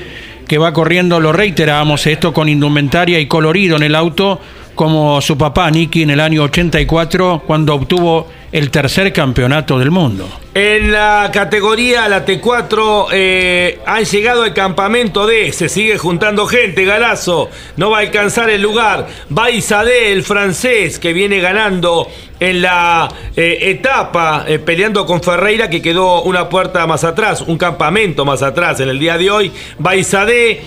[0.46, 4.40] que va corriendo, lo reiteramos, esto con indumentaria y colorido en el auto,
[4.74, 10.28] como su papá Nicky en el año 84, cuando obtuvo el tercer campeonato del mundo.
[10.54, 15.50] En la categoría, la T4, eh, han llegado al campamento D.
[15.50, 17.48] Se sigue juntando gente, Galazo.
[17.78, 19.08] No va a alcanzar el lugar.
[19.34, 22.06] Va el francés, que viene ganando
[22.38, 27.56] en la eh, etapa, eh, peleando con Ferreira, que quedó una puerta más atrás, un
[27.56, 29.52] campamento más atrás en el día de hoy.
[29.84, 30.60] Va Isadé,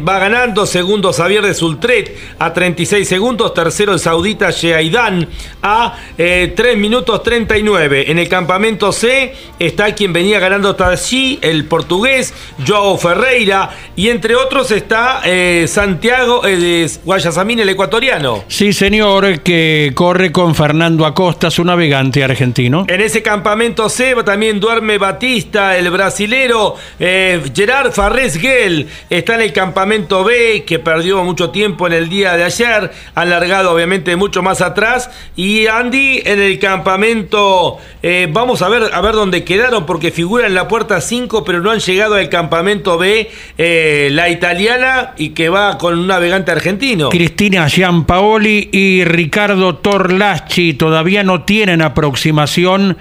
[0.00, 0.66] va ganando.
[0.66, 3.54] Segundo, Xavier de Sultret a 36 segundos.
[3.54, 5.28] Tercero, el saudita Sheaidan
[5.62, 8.10] a 3 minutos 39.
[8.10, 12.34] En el campamento C está quien venía ganando hasta allí, el portugués
[12.66, 18.44] Joao Ferreira, y entre otros está eh, Santiago eh, de Guayasamín, el ecuatoriano.
[18.48, 22.84] Sí, señor, que corre con Fernando Acosta, su navegante argentino.
[22.88, 29.42] En ese campamento C también duerme Batista, el brasilero eh, Gerard Farrés Guel, está en
[29.42, 34.16] el campamento B, que perdió mucho tiempo en el día de ayer, han largado obviamente
[34.16, 36.85] mucho más atrás, y Andy en el campamento,
[38.32, 41.70] vamos a ver a ver dónde quedaron, porque figura en la puerta 5, pero no
[41.70, 47.08] han llegado al campamento B, eh, la italiana, y que va con un navegante argentino.
[47.08, 52.96] Cristina Giampaoli y Ricardo Torlacci todavía no tienen aproximación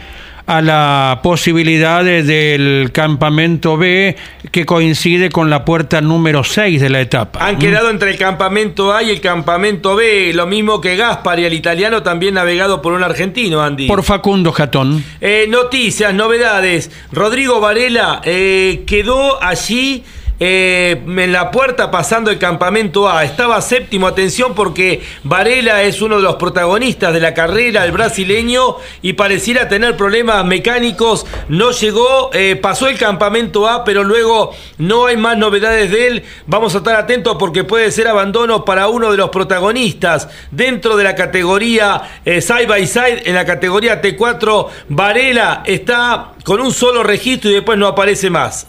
[0.48, 4.16] a la posibilidad del campamento B
[4.52, 7.46] que coincide con la puerta número 6 de la etapa.
[7.46, 11.46] Han quedado entre el campamento A y el campamento B, lo mismo que Gaspar y
[11.46, 13.88] el italiano también navegado por un argentino, Andy.
[13.88, 15.04] Por Facundo Jatón.
[15.20, 16.92] Eh, noticias, novedades.
[17.12, 20.04] Rodrigo Varela eh, quedó allí
[20.40, 23.24] eh, en la puerta pasando el campamento A.
[23.24, 28.78] Estaba séptimo, atención, porque Varela es uno de los protagonistas de la carrera, el brasileño,
[29.02, 31.26] y pareciera tener problemas mecánicos.
[31.48, 36.24] No llegó, eh, pasó el campamento A, pero luego no hay más novedades de él.
[36.48, 41.04] Vamos a estar atentos porque puede ser abandono para uno de los protagonistas dentro de
[41.04, 43.24] la categoría eh, side by side.
[43.26, 48.68] En la categoría T4, Varela está con un solo registro y después no aparece más.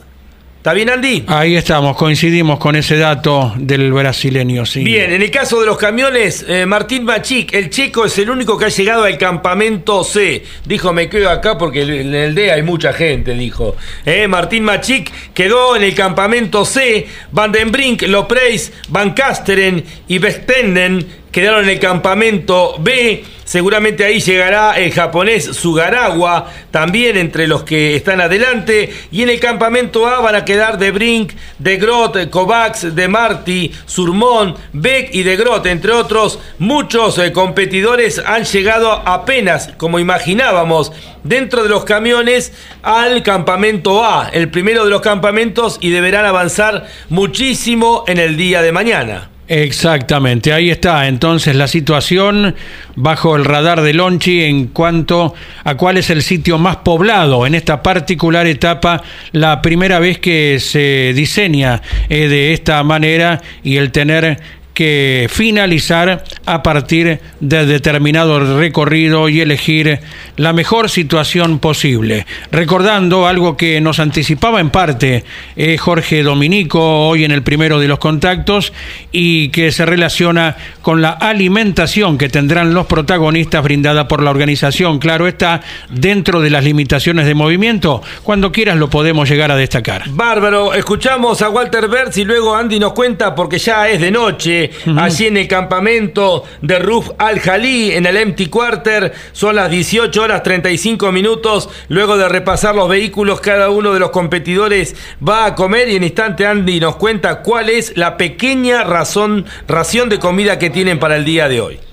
[0.66, 1.22] ¿Está bien, Andy?
[1.28, 4.82] Ahí estamos, coincidimos con ese dato del brasileño, sí.
[4.82, 8.58] Bien, en el caso de los camiones, eh, Martín Machic, el checo es el único
[8.58, 10.42] que ha llegado al campamento C.
[10.64, 13.76] Dijo, me quedo acá porque en el D hay mucha gente, dijo.
[14.04, 17.06] Eh, Martín Machic quedó en el campamento C.
[17.30, 23.22] Van den Brink, Lopreis, Van Kasteren y Vestenden quedaron en el campamento B.
[23.46, 28.92] Seguramente ahí llegará el japonés Sugarawa, también entre los que están adelante.
[29.12, 33.72] Y en el campamento A van a quedar De Brink, De Grot, Kovacs, De Marti,
[33.86, 36.40] Surmón, Beck y De Grot, entre otros.
[36.58, 40.90] Muchos eh, competidores han llegado apenas, como imaginábamos,
[41.22, 42.52] dentro de los camiones
[42.82, 48.60] al campamento A, el primero de los campamentos, y deberán avanzar muchísimo en el día
[48.62, 49.30] de mañana.
[49.48, 52.56] Exactamente, ahí está entonces la situación
[52.96, 57.54] bajo el radar de Lonchi en cuanto a cuál es el sitio más poblado en
[57.54, 63.92] esta particular etapa, la primera vez que se diseña eh, de esta manera y el
[63.92, 64.40] tener
[64.76, 70.00] que finalizar a partir de determinado recorrido y elegir
[70.36, 72.26] la mejor situación posible.
[72.52, 75.24] Recordando algo que nos anticipaba en parte
[75.56, 78.74] eh, Jorge Dominico hoy en el primero de los contactos
[79.12, 84.98] y que se relaciona con la alimentación que tendrán los protagonistas brindada por la organización.
[84.98, 90.02] Claro está, dentro de las limitaciones de movimiento, cuando quieras lo podemos llegar a destacar.
[90.10, 94.65] Bárbaro, escuchamos a Walter Bertz y luego Andy nos cuenta porque ya es de noche
[94.98, 99.12] allí en el campamento de Ruf Al Jalí, en el Empty Quarter.
[99.32, 101.68] Son las 18 horas 35 minutos.
[101.88, 104.96] Luego de repasar los vehículos, cada uno de los competidores
[105.26, 110.08] va a comer y en instante Andy nos cuenta cuál es la pequeña razón, ración
[110.08, 111.85] de comida que tienen para el día de hoy.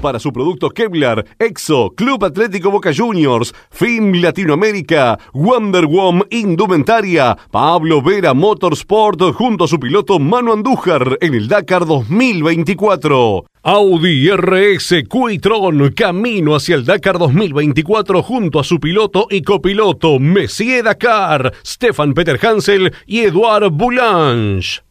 [0.00, 8.02] Para su producto Kevlar, Exo, Club Atlético Boca Juniors, FIM Latinoamérica, Wonder Woman Indumentaria, Pablo
[8.02, 13.44] Vera Motorsport junto a su piloto Manu Andújar en el Dakar 2024.
[13.62, 20.84] Audi RS Quitron camino hacia el Dakar 2024 junto a su piloto y copiloto Messier
[20.84, 24.82] Dakar, Stefan Peter Hansel y Eduard Boulange.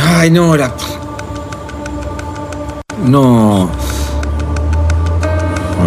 [0.00, 0.72] Ay, no, la...
[3.04, 3.68] No.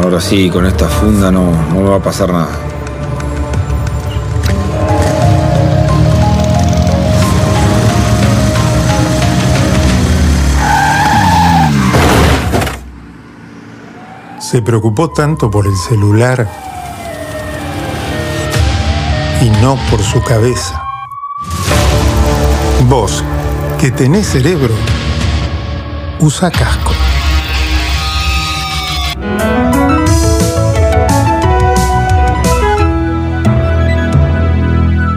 [0.04, 2.70] Ahora sí, con esta funda no, no me va a pasar nada.
[14.40, 16.50] Se preocupó tanto por el celular
[19.42, 20.84] y no por su cabeza.
[22.88, 23.24] Vos,
[23.80, 24.74] que tenés cerebro,
[26.20, 26.89] usa casco.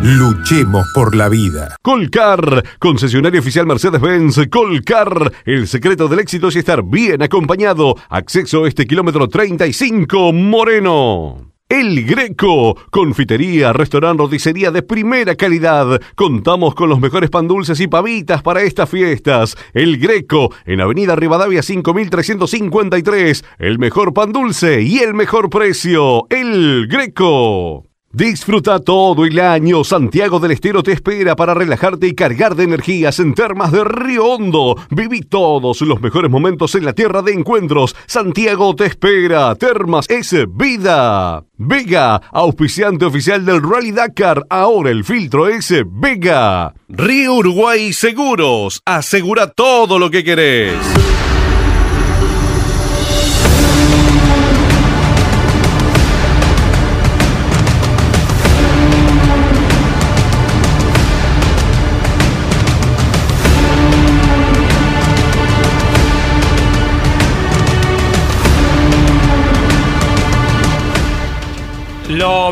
[0.02, 1.76] Luchemos por la vida.
[1.80, 4.48] Colcar, concesionario oficial Mercedes-Benz.
[4.50, 7.94] Colcar, el secreto del éxito es estar bien acompañado.
[8.08, 11.51] Acceso a este kilómetro 35, Moreno.
[11.72, 16.02] El Greco, confitería, restaurante, roticería de primera calidad.
[16.14, 19.56] Contamos con los mejores pan dulces y pavitas para estas fiestas.
[19.72, 23.44] El Greco, en Avenida Rivadavia 5353.
[23.58, 26.26] El mejor pan dulce y el mejor precio.
[26.28, 27.91] El Greco.
[28.12, 29.84] Disfruta todo el año.
[29.84, 34.26] Santiago del Estero te espera para relajarte y cargar de energías en Termas de Río
[34.26, 34.76] Hondo.
[34.90, 37.96] Viví todos los mejores momentos en la tierra de encuentros.
[38.06, 39.54] Santiago te espera.
[39.54, 41.42] Termas es vida.
[41.56, 44.44] Vega, auspiciante oficial del Rally Dakar.
[44.50, 46.74] Ahora el filtro es Vega.
[46.88, 48.82] Río Uruguay Seguros.
[48.84, 51.01] Asegura todo lo que querés.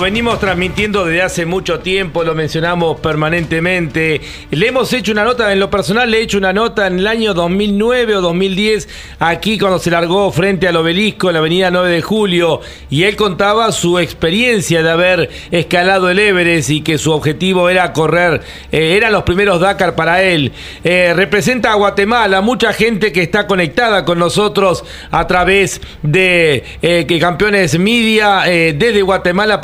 [0.00, 4.20] Venimos transmitiendo desde hace mucho tiempo, lo mencionamos permanentemente.
[4.50, 7.06] Le hemos hecho una nota, en lo personal le he hecho una nota en el
[7.06, 8.88] año 2009 o 2010,
[9.18, 13.16] aquí cuando se largó frente al obelisco en la avenida 9 de Julio, y él
[13.16, 18.40] contaba su experiencia de haber escalado el Everest y que su objetivo era correr,
[18.72, 20.52] eh, eran los primeros Dakar para él.
[20.82, 27.04] Eh, representa a Guatemala, mucha gente que está conectada con nosotros a través de eh,
[27.06, 29.60] que Campeones Media desde Guatemala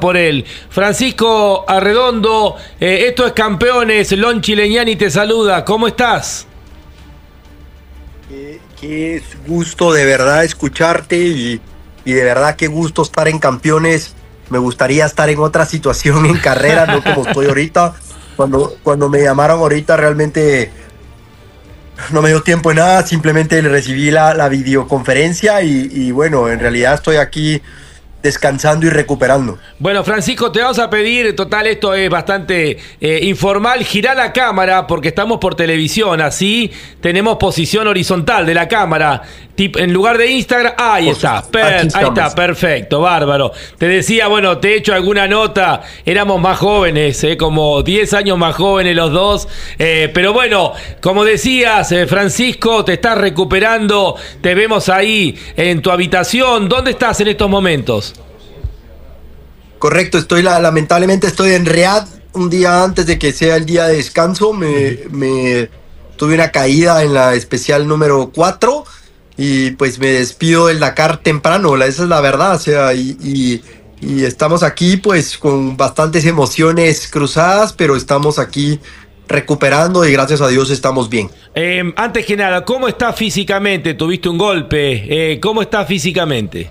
[0.00, 0.44] por él.
[0.68, 6.46] Francisco Arredondo, eh, esto es Campeones, Lon Chileñani te saluda, ¿cómo estás?
[8.28, 11.60] Qué, qué gusto de verdad escucharte y,
[12.04, 14.14] y de verdad qué gusto estar en Campeones.
[14.50, 17.94] Me gustaría estar en otra situación en carrera, no como estoy ahorita.
[18.36, 20.70] Cuando, cuando me llamaron ahorita realmente
[22.10, 26.94] no me dio tiempo de nada, simplemente recibí la, la videoconferencia y, bueno, en realidad
[26.94, 27.62] estoy aquí
[28.22, 29.58] descansando y recuperando.
[29.78, 34.86] Bueno, Francisco, te vamos a pedir, total, esto es bastante eh, informal, gira la cámara
[34.86, 36.70] porque estamos por televisión, así
[37.00, 39.22] tenemos posición horizontal de la cámara.
[39.54, 43.52] Tip, en lugar de Instagram, ahí está, per, ahí está, perfecto, bárbaro.
[43.76, 48.38] Te decía, bueno, te he hecho alguna nota, éramos más jóvenes, eh, como 10 años
[48.38, 54.88] más jóvenes los dos, eh, pero bueno, como decías, Francisco, te estás recuperando, te vemos
[54.88, 58.11] ahí en tu habitación, ¿dónde estás en estos momentos?
[59.82, 63.86] Correcto, estoy la, lamentablemente estoy en Read un día antes de que sea el día
[63.86, 64.52] de descanso.
[64.52, 65.70] Me, me
[66.14, 68.84] tuve una caída en la especial número 4
[69.36, 72.54] y pues me despido del Dakar temprano, esa es la verdad.
[72.54, 73.60] O sea, y, y,
[74.00, 78.78] y estamos aquí pues con bastantes emociones cruzadas, pero estamos aquí
[79.26, 81.28] recuperando y gracias a Dios estamos bien.
[81.56, 83.94] Eh, antes que nada, ¿cómo estás físicamente?
[83.94, 85.32] ¿Tuviste un golpe?
[85.32, 86.70] Eh, ¿Cómo estás físicamente?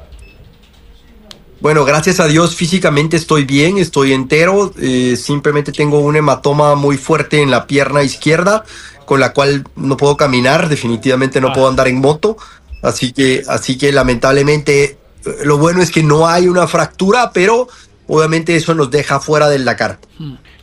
[1.61, 4.73] Bueno, gracias a Dios físicamente estoy bien, estoy entero.
[4.80, 8.65] Eh, simplemente tengo un hematoma muy fuerte en la pierna izquierda
[9.11, 12.38] con la cual no puedo caminar, definitivamente no puedo andar en moto,
[12.81, 14.98] así que, así que lamentablemente eh,
[15.43, 17.67] lo bueno es que no hay una fractura, pero
[18.07, 19.99] obviamente eso nos deja fuera del Dakar.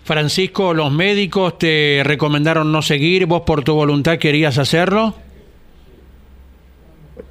[0.02, 5.15] Francisco, los médicos te recomendaron no seguir, vos por tu voluntad querías hacerlo.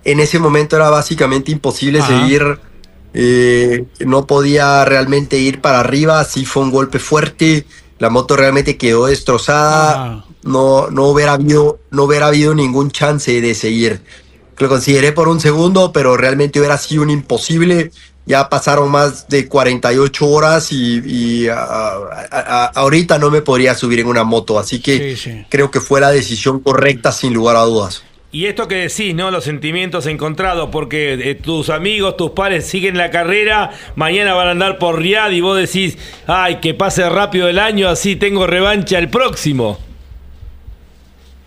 [0.04, 2.08] En ese momento era básicamente imposible Ajá.
[2.08, 2.60] seguir,
[3.14, 7.66] eh, no podía realmente ir para arriba, sí fue un golpe fuerte,
[8.00, 13.56] la moto realmente quedó destrozada, no, no, hubiera habido, no hubiera habido ningún chance de
[13.56, 14.02] seguir.
[14.58, 17.92] Lo consideré por un segundo, pero realmente hubiera sido un imposible.
[18.26, 23.74] Ya pasaron más de 48 horas y, y, ah, ah, ah, ahorita no me podría
[23.74, 27.62] subir en una moto, así que creo que fue la decisión correcta sin lugar a
[27.62, 28.04] dudas.
[28.30, 29.32] Y esto que decís, ¿no?
[29.32, 34.52] Los sentimientos encontrados, porque eh, tus amigos, tus pares siguen la carrera, mañana van a
[34.52, 35.98] andar por Riad y vos decís,
[36.28, 39.80] ay, que pase rápido el año, así tengo revancha el próximo.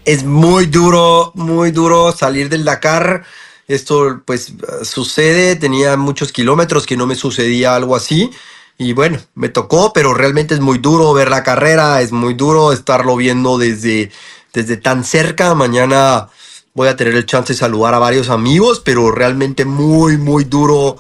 [0.06, 3.24] Es muy duro, muy duro salir del Dakar.
[3.68, 8.30] Esto pues sucede, tenía muchos kilómetros que no me sucedía algo así.
[8.78, 12.72] Y bueno, me tocó, pero realmente es muy duro ver la carrera, es muy duro
[12.72, 14.10] estarlo viendo desde,
[14.54, 15.54] desde tan cerca.
[15.54, 16.28] Mañana
[16.74, 20.96] voy a tener el chance de saludar a varios amigos, pero realmente muy, muy duro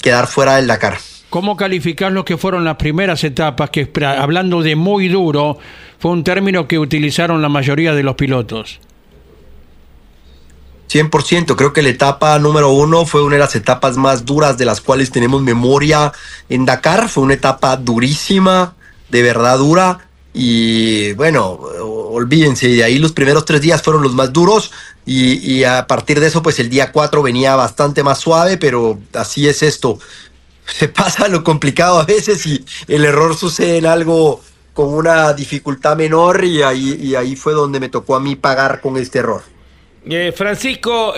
[0.00, 0.98] quedar fuera del Dakar.
[1.30, 3.70] ¿Cómo calificar lo que fueron las primeras etapas?
[3.70, 5.58] Que hablando de muy duro,
[5.98, 8.80] fue un término que utilizaron la mayoría de los pilotos.
[10.90, 14.64] 100%, creo que la etapa número uno fue una de las etapas más duras de
[14.64, 16.12] las cuales tenemos memoria
[16.48, 17.08] en Dakar.
[17.08, 18.74] Fue una etapa durísima,
[19.08, 20.09] de verdad dura.
[20.32, 24.70] Y bueno, olvídense, de ahí los primeros tres días fueron los más duros.
[25.06, 29.48] Y, a partir de eso, pues el día cuatro venía bastante más suave, pero así
[29.48, 29.98] es esto.
[30.66, 34.40] Se pasa lo complicado a veces y el error sucede en algo
[34.72, 38.80] con una dificultad menor y ahí, y ahí fue donde me tocó a mí pagar
[38.80, 39.42] con este error.
[40.08, 41.12] Eh, Francisco,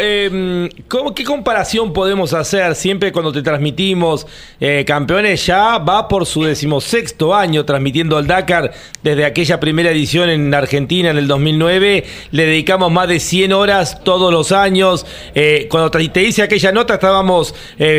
[0.88, 4.26] ¿cómo, ¿qué comparación podemos hacer siempre cuando te transmitimos?
[4.58, 8.72] Eh, campeones ya va por su decimosexto año transmitiendo el Dakar
[9.04, 12.04] desde aquella primera edición en Argentina en el 2009.
[12.32, 15.06] Le dedicamos más de 100 horas todos los años.
[15.36, 17.54] Eh, cuando te, hice aquella nota estábamos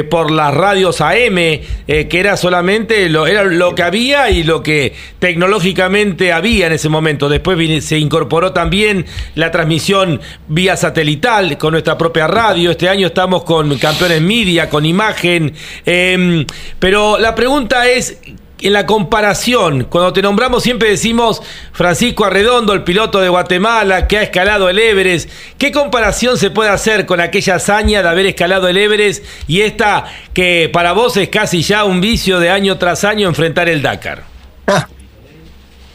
[0.09, 4.93] por las radios AM, que era solamente lo, era lo que había y lo que
[5.19, 7.29] tecnológicamente había en ese momento.
[7.29, 9.05] Después se incorporó también
[9.35, 12.71] la transmisión vía satelital con nuestra propia radio.
[12.71, 15.53] Este año estamos con Campeones Media, con imagen.
[15.85, 16.45] Eh,
[16.79, 18.17] pero la pregunta es,
[18.63, 21.41] en la comparación, cuando te nombramos siempre decimos
[21.73, 25.29] Francisco Arredondo, el piloto de Guatemala que ha escalado el Everest.
[25.57, 30.05] ¿Qué comparación se puede hacer con aquella hazaña de haber escalado el Everest y esta
[30.33, 34.23] que para vos es casi ya un vicio de año tras año enfrentar el Dakar?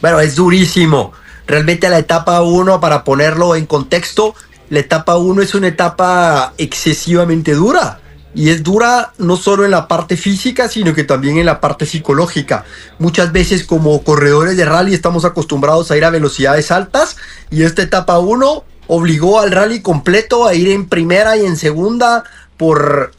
[0.01, 1.11] Bueno, es durísimo.
[1.47, 4.35] Realmente la etapa 1, para ponerlo en contexto,
[4.69, 8.01] la etapa 1 es una etapa excesivamente dura.
[8.35, 11.87] Y es dura no solo en la parte física, sino que también en la parte
[11.87, 12.63] psicológica.
[12.99, 17.17] Muchas veces como corredores de rally estamos acostumbrados a ir a velocidades altas
[17.49, 22.23] y esta etapa 1 obligó al rally completo a ir en primera y en segunda
[22.57, 23.13] por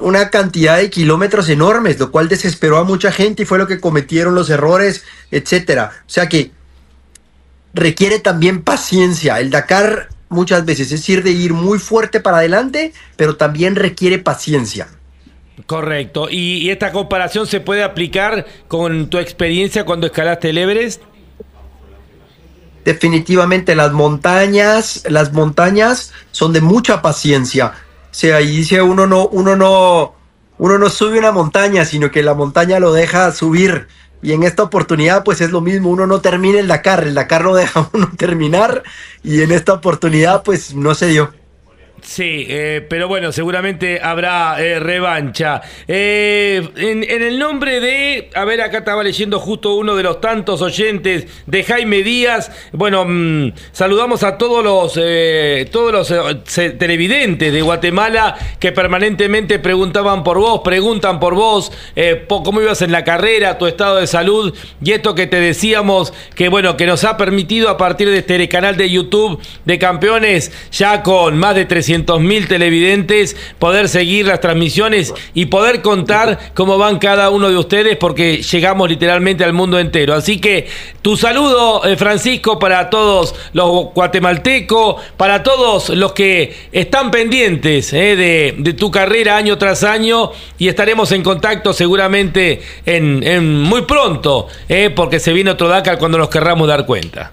[0.00, 3.80] una cantidad de kilómetros enormes, lo cual desesperó a mucha gente y fue lo que
[3.80, 5.92] cometieron los errores, etcétera.
[6.00, 6.50] O sea que
[7.72, 9.40] requiere también paciencia.
[9.40, 14.18] El Dakar muchas veces es ir de ir muy fuerte para adelante, pero también requiere
[14.18, 14.88] paciencia.
[15.66, 16.28] Correcto.
[16.30, 21.02] ¿Y, y esta comparación se puede aplicar con tu experiencia cuando escalaste el Everest?
[22.84, 27.72] Definitivamente las montañas, las montañas son de mucha paciencia.
[28.10, 30.14] O sea, y dice uno no, uno no,
[30.58, 33.88] uno no sube una montaña, sino que la montaña lo deja subir.
[34.22, 37.44] Y en esta oportunidad, pues es lo mismo, uno no termina el Dakar, el Dakar
[37.44, 38.82] no deja uno terminar,
[39.22, 41.32] y en esta oportunidad, pues no se dio.
[42.02, 45.60] Sí, eh, pero bueno, seguramente habrá eh, revancha.
[45.88, 50.62] Eh, en, el nombre de, a ver, acá estaba leyendo justo uno de los tantos
[50.62, 52.52] oyentes de Jaime Díaz.
[52.72, 54.92] Bueno, mm, saludamos a todos los,
[55.72, 56.44] todos los
[56.78, 62.82] televidentes de Guatemala que permanentemente preguntaban por vos, preguntan por vos, eh, po- cómo ibas
[62.82, 66.86] en la carrera, tu estado de salud y esto que te decíamos que bueno, que
[66.86, 71.54] nos ha permitido a partir de este canal de YouTube de campeones ya con más
[71.56, 71.85] de 300
[72.20, 77.96] mil televidentes poder seguir las transmisiones y poder contar cómo van cada uno de ustedes
[77.96, 80.14] porque llegamos literalmente al mundo entero.
[80.14, 80.66] Así que
[81.02, 88.16] tu saludo eh, Francisco para todos los guatemaltecos, para todos los que están pendientes eh,
[88.58, 94.48] de, tu carrera año tras año y estaremos en contacto seguramente en, en muy pronto,
[94.68, 97.32] eh, porque se viene otro Dakar cuando nos querramos dar cuenta.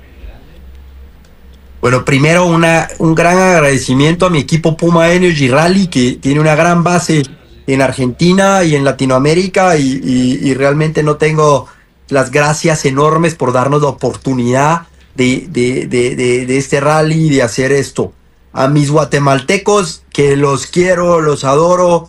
[1.83, 6.55] Bueno, primero una, un gran agradecimiento a mi equipo Puma Energy Rally, que tiene una
[6.55, 7.23] gran base
[7.67, 11.67] en Argentina y en Latinoamérica, y, y- y realmente no tengo
[12.07, 14.83] las gracias enormes por darnos la oportunidad
[15.15, 18.13] de, de- de- de- este rally de hacer esto.
[18.53, 22.07] A mis guatemaltecos, que los quiero, los adoro,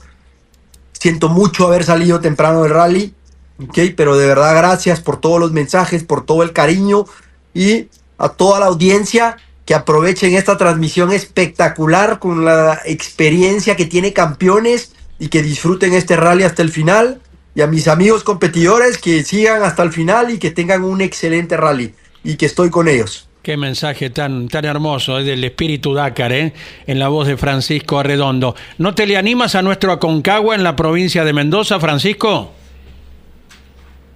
[0.93, 3.13] siento mucho haber salido temprano del rally,
[3.61, 3.77] ¿ok?
[3.97, 7.07] Pero de verdad gracias por todos los mensajes, por todo el cariño
[7.53, 7.89] y
[8.19, 14.93] a toda la audiencia que aprovechen esta transmisión espectacular con la experiencia que tiene campeones
[15.19, 17.21] y que disfruten este rally hasta el final.
[17.55, 21.57] Y a mis amigos competidores que sigan hasta el final y que tengan un excelente
[21.57, 21.95] rally
[22.25, 23.29] y que estoy con ellos.
[23.43, 26.55] Qué mensaje tan, tan hermoso es del espíritu Dakar, ¿eh?
[26.87, 28.57] en la voz de Francisco Arredondo.
[28.79, 32.53] ¿No te le animas a nuestro Aconcagua en la provincia de Mendoza, Francisco?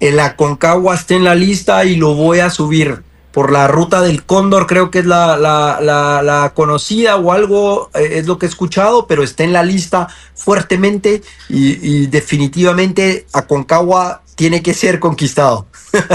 [0.01, 3.02] El Aconcagua está en la lista y lo voy a subir
[3.39, 7.89] por la ruta del Cóndor, creo que es la, la, la, la conocida o algo,
[7.94, 13.26] eh, es lo que he escuchado, pero está en la lista fuertemente y, y definitivamente
[13.33, 15.68] Aconcagua tiene que ser conquistado.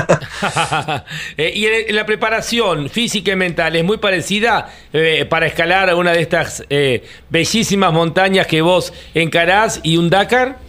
[1.37, 6.11] Eh, y en- la preparación física y mental es muy parecida eh, para escalar una
[6.11, 10.59] de estas eh, bellísimas montañas que vos encarás y un Dakar.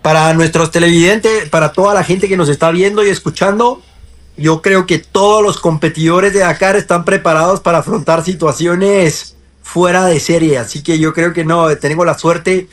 [0.00, 3.82] Para nuestros televidentes, para toda la gente que nos está viendo y escuchando,
[4.38, 10.20] yo creo que todos los competidores de Dakar están preparados para afrontar situaciones fuera de
[10.20, 10.58] serie.
[10.58, 12.68] Así que yo creo que no, tengo la suerte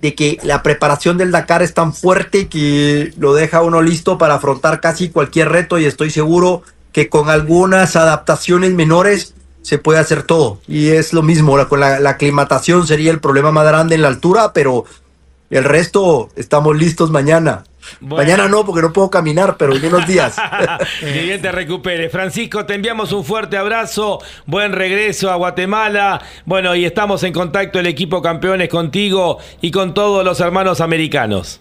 [0.00, 4.34] de que la preparación del Dakar es tan fuerte que lo deja uno listo para
[4.34, 6.62] afrontar casi cualquier reto y estoy seguro
[6.92, 10.60] que con algunas adaptaciones menores se puede hacer todo.
[10.68, 14.02] Y es lo mismo, la, con la, la aclimatación sería el problema más grande en
[14.02, 14.84] la altura, pero
[15.50, 17.64] el resto estamos listos mañana.
[18.00, 20.36] Mañana no, porque no puedo caminar, pero en unos días.
[21.00, 22.08] Que bien te recupere.
[22.08, 26.20] Francisco, te enviamos un fuerte abrazo, buen regreso a Guatemala.
[26.44, 31.60] Bueno, y estamos en contacto el equipo campeones contigo y con todos los hermanos americanos.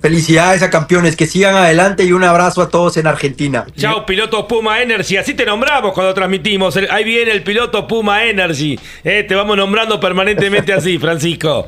[0.00, 3.66] Felicidades a campeones, que sigan adelante y un abrazo a todos en Argentina.
[3.76, 5.18] Chao, piloto Puma Energy.
[5.18, 6.78] Así te nombramos cuando transmitimos.
[6.90, 8.78] Ahí viene el piloto Puma Energy.
[9.02, 11.66] Eh, te vamos nombrando permanentemente así, Francisco.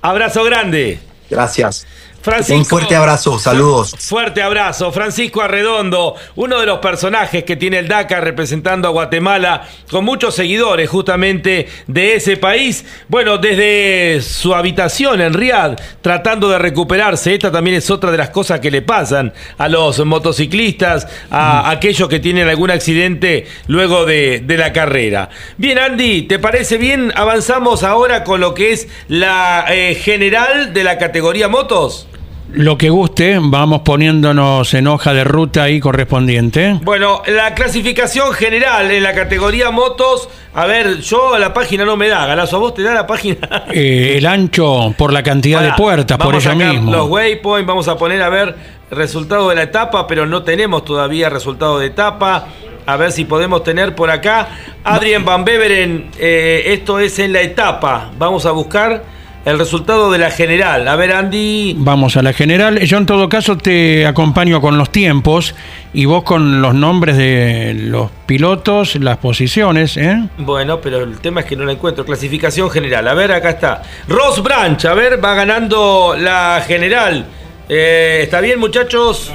[0.00, 0.98] Abrazo grande.
[1.28, 1.86] Gracias.
[2.22, 2.58] Francisco.
[2.58, 3.94] Un fuerte abrazo, saludos.
[3.98, 9.68] Fuerte abrazo, Francisco Arredondo, uno de los personajes que tiene el Dakar representando a Guatemala,
[9.90, 12.84] con muchos seguidores justamente de ese país.
[13.08, 17.34] Bueno, desde su habitación en Riad, tratando de recuperarse.
[17.34, 22.08] Esta también es otra de las cosas que le pasan a los motociclistas, a aquellos
[22.08, 25.28] que tienen algún accidente luego de, de la carrera.
[25.56, 27.12] Bien, Andy, ¿te parece bien?
[27.16, 32.06] Avanzamos ahora con lo que es la eh, general de la categoría motos.
[32.54, 36.78] Lo que guste, vamos poniéndonos en hoja de ruta ahí correspondiente.
[36.82, 40.28] Bueno, la clasificación general en la categoría motos.
[40.52, 43.38] A ver, yo la página no me da, Galazo, ¿a vos te da la página?
[43.72, 46.92] Eh, el ancho por la cantidad de puertas, por sacar mismo.
[46.92, 48.54] Los waypoints, vamos a poner a ver
[48.90, 52.48] resultado de la etapa, pero no tenemos todavía resultado de etapa.
[52.84, 54.48] A ver si podemos tener por acá.
[54.84, 58.10] Adrien Van Beveren, eh, esto es en la etapa.
[58.18, 59.04] Vamos a buscar
[59.44, 60.86] el resultado de la general.
[60.86, 61.74] A ver, Andy.
[61.78, 62.78] Vamos a la general.
[62.80, 65.54] Yo en todo caso te acompaño con los tiempos
[65.92, 70.28] y vos con los nombres de los pilotos, las posiciones, ¿eh?
[70.38, 72.04] Bueno, pero el tema es que no la encuentro.
[72.04, 73.08] Clasificación general.
[73.08, 73.82] A ver, acá está.
[74.08, 77.26] Ross Branch, a ver, va ganando la general.
[77.68, 79.32] Eh, ¿Está bien, muchachos?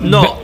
[0.00, 0.38] No.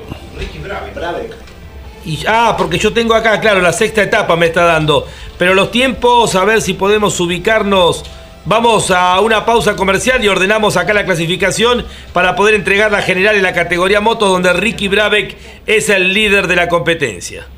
[2.04, 5.06] Y, ah, porque yo tengo acá, claro, la sexta etapa me está dando.
[5.38, 8.04] Pero los tiempos, a ver si podemos ubicarnos.
[8.48, 13.34] Vamos a una pausa comercial y ordenamos acá la clasificación para poder entregar la general
[13.34, 17.48] en la categoría moto, donde Ricky Brabeck es el líder de la competencia.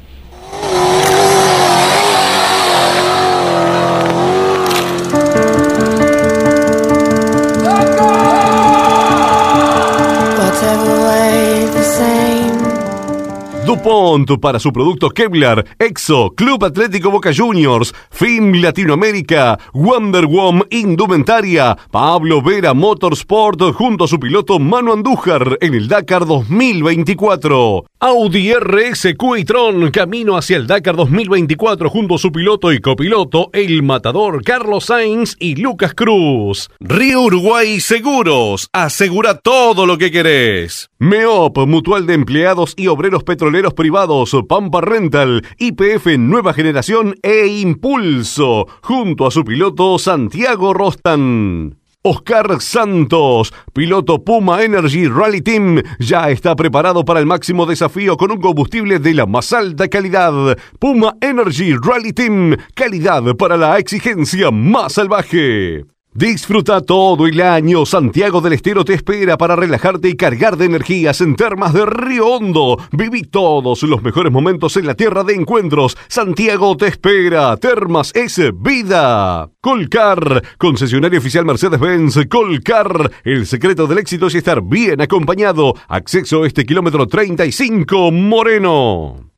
[13.68, 21.76] DuPont para su producto Kevlar, Exo, Club Atlético Boca Juniors, Film Latinoamérica, Wonder Woman Indumentaria,
[21.90, 27.84] Pablo Vera Motorsport junto a su piloto Manu Andújar en el Dakar 2024.
[28.00, 33.50] Audi RSQ y Tron camino hacia el Dakar 2024 junto a su piloto y copiloto
[33.52, 36.70] El Matador Carlos Sainz y Lucas Cruz.
[36.78, 40.90] Río Uruguay Seguros, asegura todo lo que querés.
[41.00, 48.68] MEOP, Mutual de Empleados y Obreros Petroleros Privados, Pampa Rental, IPF Nueva Generación e Impulso,
[48.80, 51.78] junto a su piloto Santiago Rostan.
[52.04, 58.30] Oscar Santos, piloto Puma Energy Rally Team, ya está preparado para el máximo desafío con
[58.30, 60.56] un combustible de la más alta calidad.
[60.78, 65.84] Puma Energy Rally Team, calidad para la exigencia más salvaje.
[66.14, 67.84] Disfruta todo el año.
[67.86, 72.26] Santiago del Estero te espera para relajarte y cargar de energías en Termas de Río
[72.26, 72.78] Hondo.
[72.92, 75.96] Viví todos los mejores momentos en la tierra de encuentros.
[76.08, 77.56] Santiago te espera.
[77.58, 79.50] Termas es vida.
[79.60, 82.26] Colcar, concesionario oficial Mercedes-Benz.
[82.28, 85.74] Colcar, el secreto del éxito es estar bien acompañado.
[85.88, 89.28] Acceso este kilómetro 35 Moreno.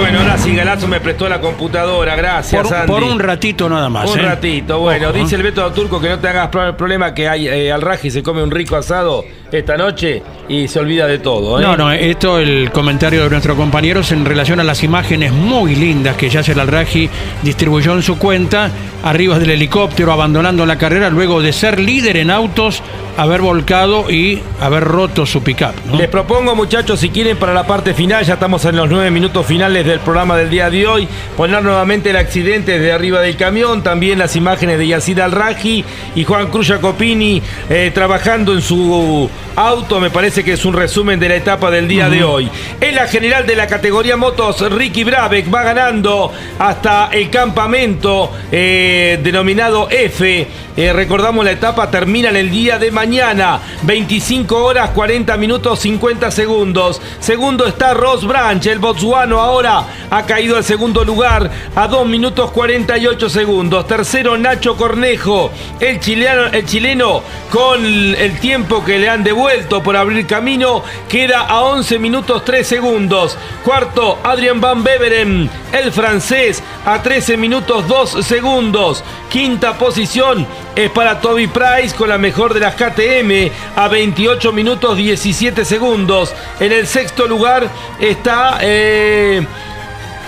[0.00, 2.86] Bueno, ahora sí, Galazo me prestó la computadora, gracias, Por, Andy.
[2.86, 4.10] por un ratito nada más.
[4.10, 4.22] Un ¿eh?
[4.22, 5.38] ratito, bueno, Ojo, dice ¿eh?
[5.38, 8.22] el Beto Turco que no te hagas pro- problema que hay, eh, al Raji se
[8.22, 11.58] come un rico asado esta noche y se olvida de todo.
[11.60, 11.62] ¿eh?
[11.62, 15.74] No, no, esto el comentario de nuestro compañero es en relación a las imágenes muy
[15.74, 17.08] lindas que Yasser Al-Raji
[17.42, 18.70] distribuyó en su cuenta,
[19.04, 22.82] arriba del helicóptero, abandonando la carrera, luego de ser líder en autos,
[23.16, 25.72] haber volcado y haber roto su pickup.
[25.90, 25.96] ¿no?
[25.98, 29.44] Les propongo, muchachos, si quieren, para la parte final, ya estamos en los nueve minutos
[29.46, 33.82] finales del programa del día de hoy, poner nuevamente el accidente de arriba del camión,
[33.82, 40.00] también las imágenes de Yacid Al-Raji y Juan Cruz Jacopini eh, trabajando en su auto,
[40.00, 42.48] me parece que es un resumen de la etapa del día de hoy.
[42.80, 49.18] En la general de la categoría motos, Ricky Brabeck va ganando hasta el campamento eh,
[49.22, 50.46] denominado F.
[50.76, 56.30] Eh, recordamos la etapa termina en el día de mañana, 25 horas 40 minutos 50
[56.30, 57.02] segundos.
[57.18, 59.79] Segundo está Ross Branch, el botsuano ahora
[60.10, 63.86] ha caído al segundo lugar a 2 minutos 48 segundos.
[63.86, 65.50] Tercero Nacho Cornejo,
[65.80, 71.40] el chileno, el chileno con el tiempo que le han devuelto por abrir camino, queda
[71.40, 73.36] a 11 minutos 3 segundos.
[73.64, 79.04] Cuarto Adrian Van Beveren, el francés, a 13 minutos 2 segundos.
[79.30, 84.96] Quinta posición es para Toby Price con la mejor de las KTM a 28 minutos
[84.96, 86.34] 17 segundos.
[86.58, 87.68] En el sexto lugar
[87.98, 89.46] está eh,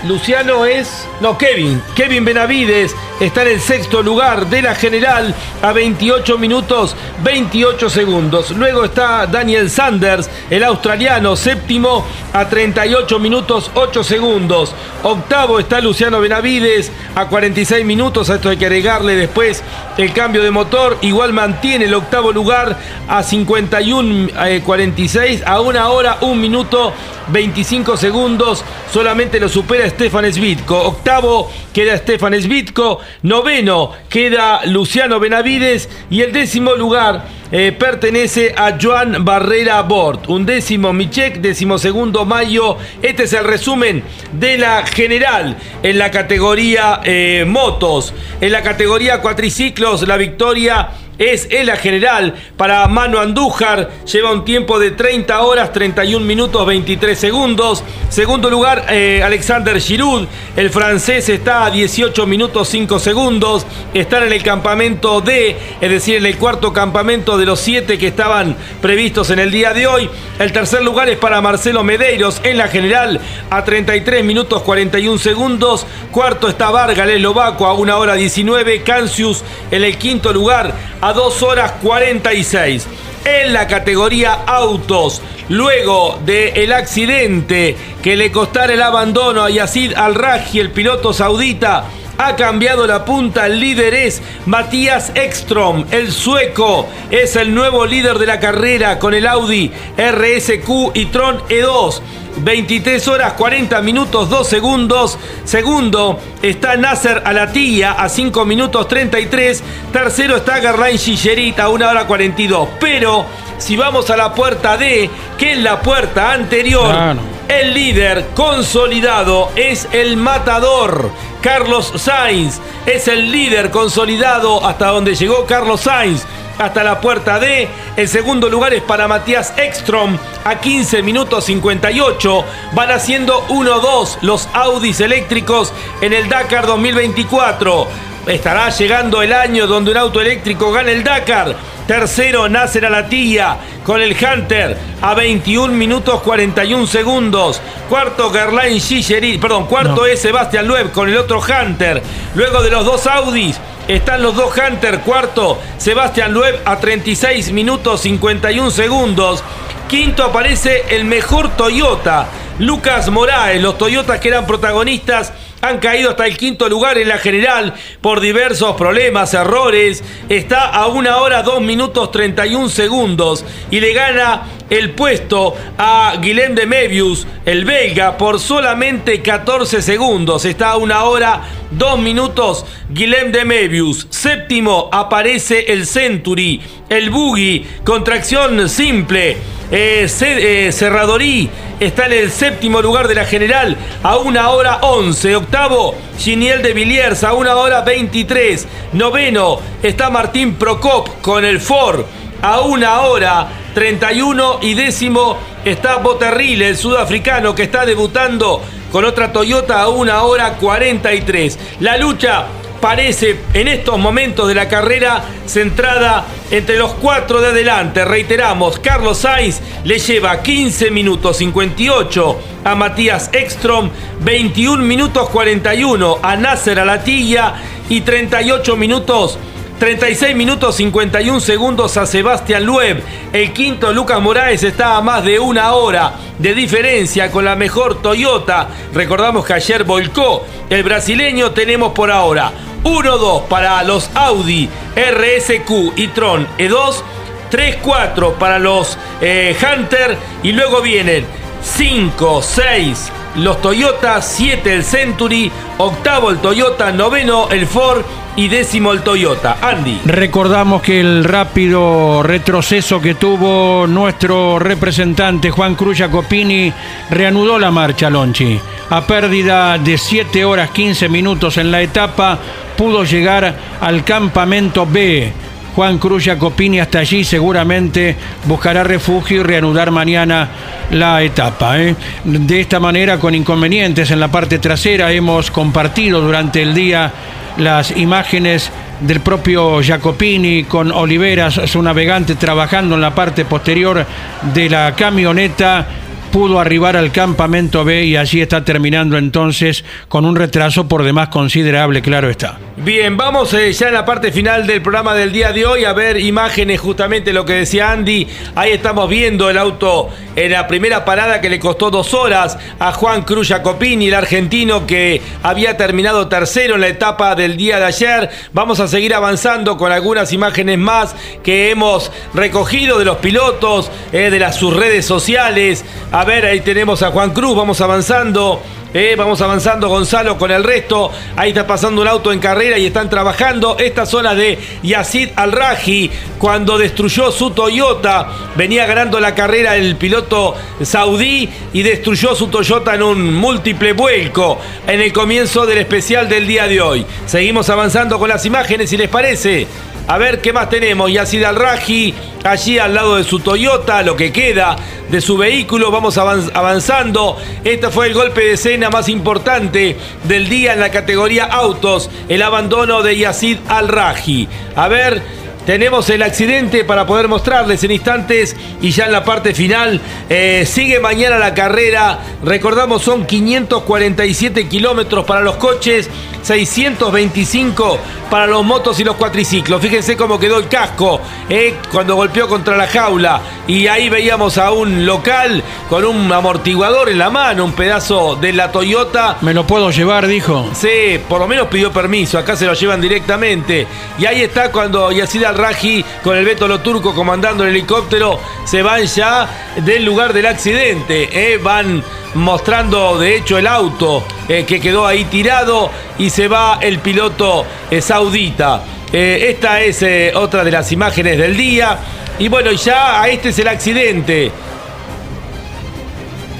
[0.07, 1.07] Luciano es.
[1.21, 1.81] No, Kevin.
[1.95, 8.51] Kevin Benavides está en el sexto lugar de la general a 28 minutos 28 segundos.
[8.51, 14.75] Luego está Daniel Sanders, el australiano, séptimo a 38 minutos 8 segundos.
[15.03, 18.29] Octavo está Luciano Benavides a 46 minutos.
[18.29, 19.63] A esto hay que agregarle después
[19.97, 20.97] el cambio de motor.
[21.01, 26.93] Igual mantiene el octavo lugar a 51 eh, 46 a una hora, un minuto
[27.29, 28.63] 25 segundos.
[28.91, 30.75] Solamente lo supera Stefan Svitko.
[30.75, 32.99] Octavo queda Stefan Svitko.
[33.23, 35.89] Noveno queda Luciano Benavides.
[36.09, 40.27] Y el décimo lugar eh, pertenece a Joan Barrera Bort.
[40.27, 42.77] Un décimo Michek, décimo segundo Mayo.
[43.01, 48.13] Este es el resumen de la general en la categoría eh, motos.
[48.41, 50.89] En la categoría cuatriciclos, la victoria
[51.25, 53.89] es en la general para Manu Andújar.
[54.11, 57.83] Lleva un tiempo de 30 horas, 31 minutos, 23 segundos.
[58.09, 60.27] Segundo lugar, eh, Alexander Giroud.
[60.55, 63.65] El francés está a 18 minutos, 5 segundos.
[63.93, 68.07] Están en el campamento D, es decir, en el cuarto campamento de los siete que
[68.07, 70.09] estaban previstos en el día de hoy.
[70.39, 73.19] El tercer lugar es para Marcelo Medeiros en la general
[73.49, 75.85] a 33 minutos 41 segundos.
[76.11, 78.83] Cuarto está Vargas, el eslovaco, a 1 hora 19.
[78.83, 80.73] Cancius en el quinto lugar
[81.13, 82.87] 2 horas 46.
[83.25, 90.59] En la categoría autos, luego del accidente que le costara el abandono a Yacid Al-Raji,
[90.59, 91.85] el piloto saudita,
[92.17, 93.45] ha cambiado la punta.
[93.47, 96.87] El líder es Matías Ekstrom, el sueco.
[97.11, 102.01] Es el nuevo líder de la carrera con el Audi RSQ y Tron E2.
[102.35, 105.19] 23 horas 40 minutos 2 segundos.
[105.43, 109.63] Segundo está Nasser Alatilla a 5 minutos 33.
[109.91, 112.69] Tercero está Garlain Gillerit a 1 hora 42.
[112.79, 113.25] Pero
[113.59, 117.19] si vamos a la puerta D, que es la puerta anterior, Claro.
[117.47, 121.11] el líder consolidado es el matador.
[121.43, 126.23] Carlos Sainz es el líder consolidado hasta donde llegó Carlos Sainz.
[126.57, 127.67] Hasta la puerta D.
[127.97, 132.45] El segundo lugar es para Matías Ekstrom a 15 minutos 58.
[132.71, 137.87] Van haciendo 1-2 los Audis eléctricos en el Dakar 2024.
[138.27, 141.55] Estará llegando el año donde un auto eléctrico gane el Dakar.
[141.85, 147.61] Tercero, Nasser Alatilla con el Hunter a 21 minutos 41 segundos.
[147.89, 149.41] Cuarto, Gerlain Gillerit.
[149.41, 152.01] Perdón, cuarto es Sebastián Loeb con el otro Hunter.
[152.35, 153.59] Luego de los dos Audis.
[153.89, 159.43] Están los dos Hunter, cuarto Sebastián Loeb a 36 minutos 51 segundos.
[159.89, 162.27] Quinto aparece el mejor Toyota
[162.59, 163.61] Lucas Moraes.
[163.61, 168.19] Los Toyotas que eran protagonistas han caído hasta el quinto lugar en la general por
[168.19, 170.03] diversos problemas, errores.
[170.27, 176.55] Está a una hora, dos minutos 31 segundos y le gana el puesto a Guilhem
[176.55, 180.45] de Mebius, el belga, por solamente 14 segundos.
[180.45, 184.07] Está a una hora, dos minutos Guilhem de Mebius.
[184.09, 189.37] Séptimo aparece el Century, el Boogie, contracción simple.
[189.71, 194.77] Eh, Ce- eh, Cerradorí está en el séptimo lugar de la general a una hora
[194.81, 195.35] 11.
[195.35, 198.67] Octavo, Giniel de Villiers a una hora 23.
[198.93, 202.05] Noveno está Martín Procop con el Ford
[202.43, 204.59] a una hora 31.
[204.61, 210.53] Y décimo está Boterril, el sudafricano que está debutando con otra Toyota a una hora
[210.53, 211.57] 43.
[211.79, 212.45] La lucha
[212.79, 218.03] parece en estos momentos de la carrera centrada entre los cuatro de adelante.
[218.03, 223.89] Reiteramos, Carlos Sainz le lleva 15 minutos 58 a Matías Ekstrom,
[224.19, 227.55] 21 minutos 41 a Nasser Alatilla
[227.89, 229.39] y 38 minutos
[229.79, 233.03] 36 minutos 51 segundos a Sebastián Lueb.
[233.33, 238.01] El quinto, Lucas Moraes, está a más de una hora de diferencia con la mejor
[238.01, 238.69] Toyota.
[238.93, 241.51] Recordamos que ayer volcó el brasileño.
[241.51, 242.51] Tenemos por ahora
[242.83, 247.03] 1-2 para los Audi RSQ y Tron E2.
[247.51, 250.17] 3-4 para los eh, Hunter.
[250.41, 251.25] Y luego vienen
[251.63, 258.03] 5, 6 los Toyota, 7 el Century, octavo el Toyota, noveno el Ford
[258.35, 259.57] y décimo el Toyota.
[259.61, 260.01] Andy.
[260.05, 266.71] Recordamos que el rápido retroceso que tuvo nuestro representante Juan Cruz Jacopini
[267.09, 268.59] reanudó la marcha Lonchi.
[268.89, 272.37] A pérdida de 7 horas 15 minutos en la etapa,
[272.77, 275.33] pudo llegar al campamento B.
[275.75, 280.49] Juan Cruz Jacopini hasta allí seguramente buscará refugio y reanudar mañana
[280.91, 281.79] la etapa.
[281.81, 281.95] ¿eh?
[282.23, 287.11] De esta manera, con inconvenientes en la parte trasera, hemos compartido durante el día
[287.57, 294.05] las imágenes del propio Jacopini con Oliveras, su navegante, trabajando en la parte posterior
[294.53, 295.87] de la camioneta
[296.33, 301.29] pudo arribar al campamento B y allí está terminando entonces con un retraso por demás
[301.29, 302.57] considerable, claro está.
[302.75, 305.93] Bien, vamos eh, ya en la parte final del programa del día de hoy a
[305.93, 308.27] ver imágenes, justamente lo que decía Andy.
[308.55, 312.91] Ahí estamos viendo el auto en la primera parada que le costó dos horas a
[312.91, 317.85] Juan Cruz Jacopini, el argentino que había terminado tercero en la etapa del día de
[317.85, 318.29] ayer.
[318.53, 324.31] Vamos a seguir avanzando con algunas imágenes más que hemos recogido de los pilotos, eh,
[324.31, 325.85] de las sus redes sociales.
[326.23, 328.61] Ver, ahí tenemos a Juan Cruz, vamos avanzando.
[328.93, 331.11] Eh, vamos avanzando Gonzalo con el resto.
[331.35, 333.75] Ahí está pasando un auto en carrera y están trabajando.
[333.79, 340.55] Esta zona de Yazid Al-Raji, cuando destruyó su Toyota, venía ganando la carrera el piloto
[340.83, 346.45] saudí y destruyó su Toyota en un múltiple vuelco en el comienzo del especial del
[346.45, 347.03] día de hoy.
[347.25, 349.65] Seguimos avanzando con las imágenes, si les parece.
[350.05, 351.11] A ver qué más tenemos.
[351.11, 352.12] Yazid Al-Raji,
[352.43, 354.75] allí al lado de su Toyota, lo que queda
[355.09, 355.91] de su vehículo.
[355.91, 357.37] Vamos avanz- avanzando.
[357.63, 362.09] Este fue el golpe de escena más importante del día en la categoría autos.
[362.29, 364.47] El abandono de Yazid Al-Raji.
[364.75, 365.42] A ver.
[365.65, 370.65] Tenemos el accidente para poder mostrarles en instantes y ya en la parte final eh,
[370.67, 372.19] sigue mañana la carrera.
[372.43, 376.09] Recordamos son 547 kilómetros para los coches,
[376.41, 377.97] 625
[378.29, 379.81] para los motos y los cuatriciclos.
[379.81, 384.71] Fíjense cómo quedó el casco eh, cuando golpeó contra la jaula y ahí veíamos a
[384.71, 389.37] un local con un amortiguador en la mano, un pedazo de la Toyota.
[389.41, 390.69] Me lo puedo llevar, dijo.
[390.73, 393.85] Sí, por lo menos pidió permiso, acá se lo llevan directamente.
[394.17, 398.81] Y ahí está cuando Yacid Al-Raji con el Beto Lo Turco comandando el helicóptero se
[398.81, 399.47] van ya
[399.77, 401.29] del lugar del accidente.
[401.31, 402.03] eh, Van
[402.35, 407.65] mostrando de hecho el auto eh, que quedó ahí tirado y se va el piloto
[407.91, 408.83] eh, saudita.
[409.11, 410.03] Esta es
[410.33, 411.99] otra de las imágenes del día.
[412.39, 414.51] Y bueno, ya este es el accidente.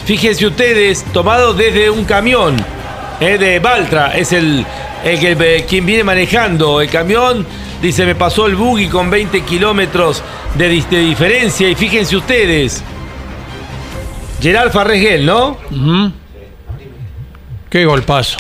[0.06, 2.58] Fíjense ustedes, tomado desde un camión
[3.20, 4.66] eh, de Baltra, es el,
[5.04, 7.46] el que, eh, quien viene manejando el camión.
[7.82, 10.24] Dice, me pasó el buggy con 20 kilómetros
[10.56, 11.70] de, diferencia.
[11.70, 12.84] Y fíjense ustedes,
[14.42, 15.58] Gerard Farregel, ¿no?
[17.70, 18.38] Qué golpazo.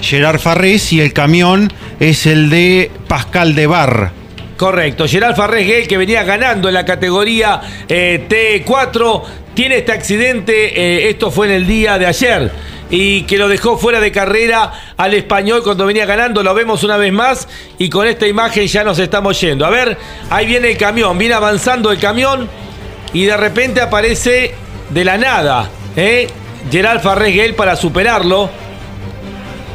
[0.00, 4.12] Gerard Farrés y el camión es el de Pascal de Bar.
[4.56, 9.22] Correcto, Gerard Farregel que venía ganando en la categoría eh, T4,
[9.54, 12.50] tiene este accidente, eh, esto fue en el día de ayer,
[12.90, 16.96] y que lo dejó fuera de carrera al español cuando venía ganando, lo vemos una
[16.96, 17.48] vez más,
[17.78, 19.64] y con esta imagen ya nos estamos yendo.
[19.64, 19.96] A ver,
[20.28, 22.48] ahí viene el camión, viene avanzando el camión,
[23.12, 24.54] y de repente aparece
[24.88, 26.28] de la nada, ¿eh?
[26.70, 28.50] Gerald Farrés para superarlo.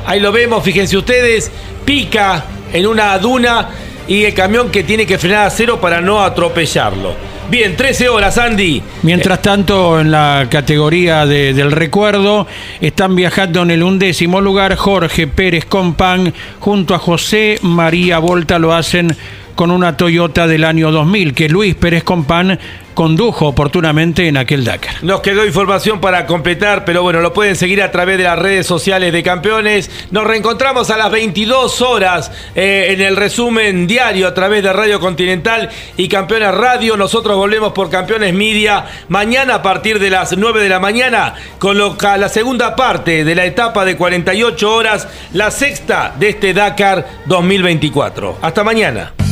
[0.06, 1.52] Ahí lo vemos, fíjense ustedes,
[1.84, 3.70] pica en una duna
[4.08, 7.34] y el camión que tiene que frenar a cero para no atropellarlo.
[7.49, 8.82] Bien, 13 horas, Andy.
[9.03, 12.48] Mientras tanto, en la categoría de- del recuerdo,
[12.82, 18.74] están viajando en el undécimo lugar Jorge Pérez Compán junto a José María Volta, lo
[18.74, 19.15] hacen
[19.53, 22.59] con una Toyota del año 2000, que Luis Pérez Compán
[22.95, 24.95] condujo oportunamente en aquel Dakar.
[25.03, 28.65] Nos quedó información para completar, pero bueno, lo pueden seguir a través de las redes
[28.65, 29.91] sociales de Campeones.
[30.09, 34.99] Nos reencontramos a las 22 horas eh, en el resumen diario a través de Radio
[34.99, 36.98] Continental y Campeones Radio.
[36.98, 41.77] Nosotros volvemos por Campeones Media mañana a partir de las 9 de la mañana con
[41.77, 47.06] lo- la segunda parte de la etapa de 48 horas, la sexta de este Dakar
[47.25, 48.38] 2024.
[48.41, 49.25] Hasta mañana.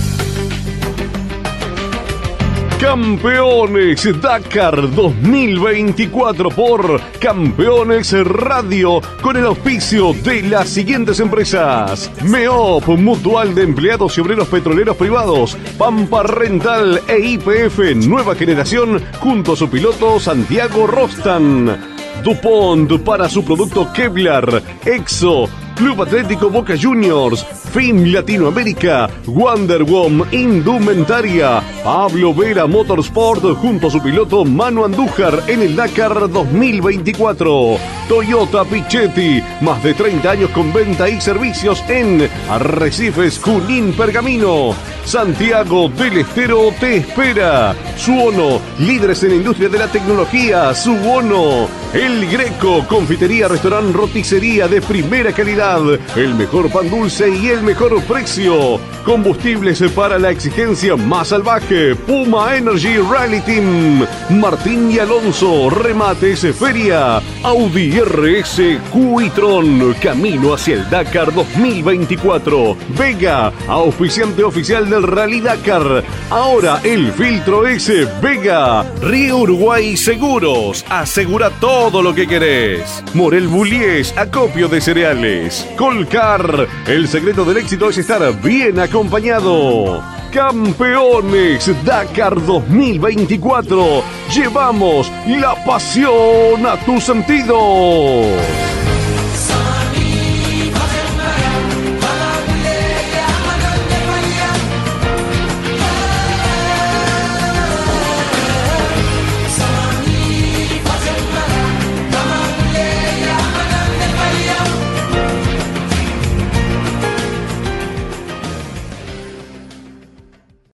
[2.84, 13.56] Campeones Dakar 2024 por Campeones Radio con el auspicio de las siguientes empresas: MEOP, Mutual
[13.56, 19.70] de Empleados y Obreros Petroleros Privados, Pampa Rental e IPF Nueva Generación junto a su
[19.70, 21.94] piloto Santiago Rostan.
[22.22, 32.34] DuPont para su producto Kevlar, EXO, Club Atlético Boca Juniors, FIM Latinoamérica, Wonderwom Indumentaria, Pablo
[32.34, 37.78] Vera Motorsport junto a su piloto Manu Andújar en el Dakar 2024,
[38.08, 45.90] Toyota Pichetti, más de 30 años con venta y servicios en Arrecifes, Junín, Pergamino, Santiago
[45.90, 52.86] del Estero te espera, Suono, líderes en la industria de la tecnología, Suono, El Greco,
[52.88, 58.82] confitería, restaurante, roticería de primera calidad, el mejor pan dulce y el mejor precio.
[59.06, 61.96] Combustibles para la exigencia más salvaje.
[61.96, 64.06] Puma Energy Rally Team.
[64.30, 65.70] Martín y Alonso.
[65.70, 67.22] Remates Feria.
[67.44, 69.94] Audi RS Cuitron.
[70.02, 72.76] Camino hacia el Dakar 2024.
[72.98, 73.54] Vega.
[73.68, 76.04] Auspiciante oficial del Rally Dakar.
[76.30, 78.06] Ahora el filtro S.
[78.22, 78.84] Vega.
[79.02, 80.86] Río Uruguay Seguros.
[80.90, 83.04] Asegura todo lo que querés.
[83.14, 84.14] Morel Bullies.
[84.18, 85.53] Acopio de cereales.
[85.78, 86.68] Colcar.
[86.88, 90.04] El secreto del éxito es estar bien acompañado.
[90.32, 94.04] Campeones Dakar 2024.
[94.34, 98.83] Llevamos la pasión a tus sentidos.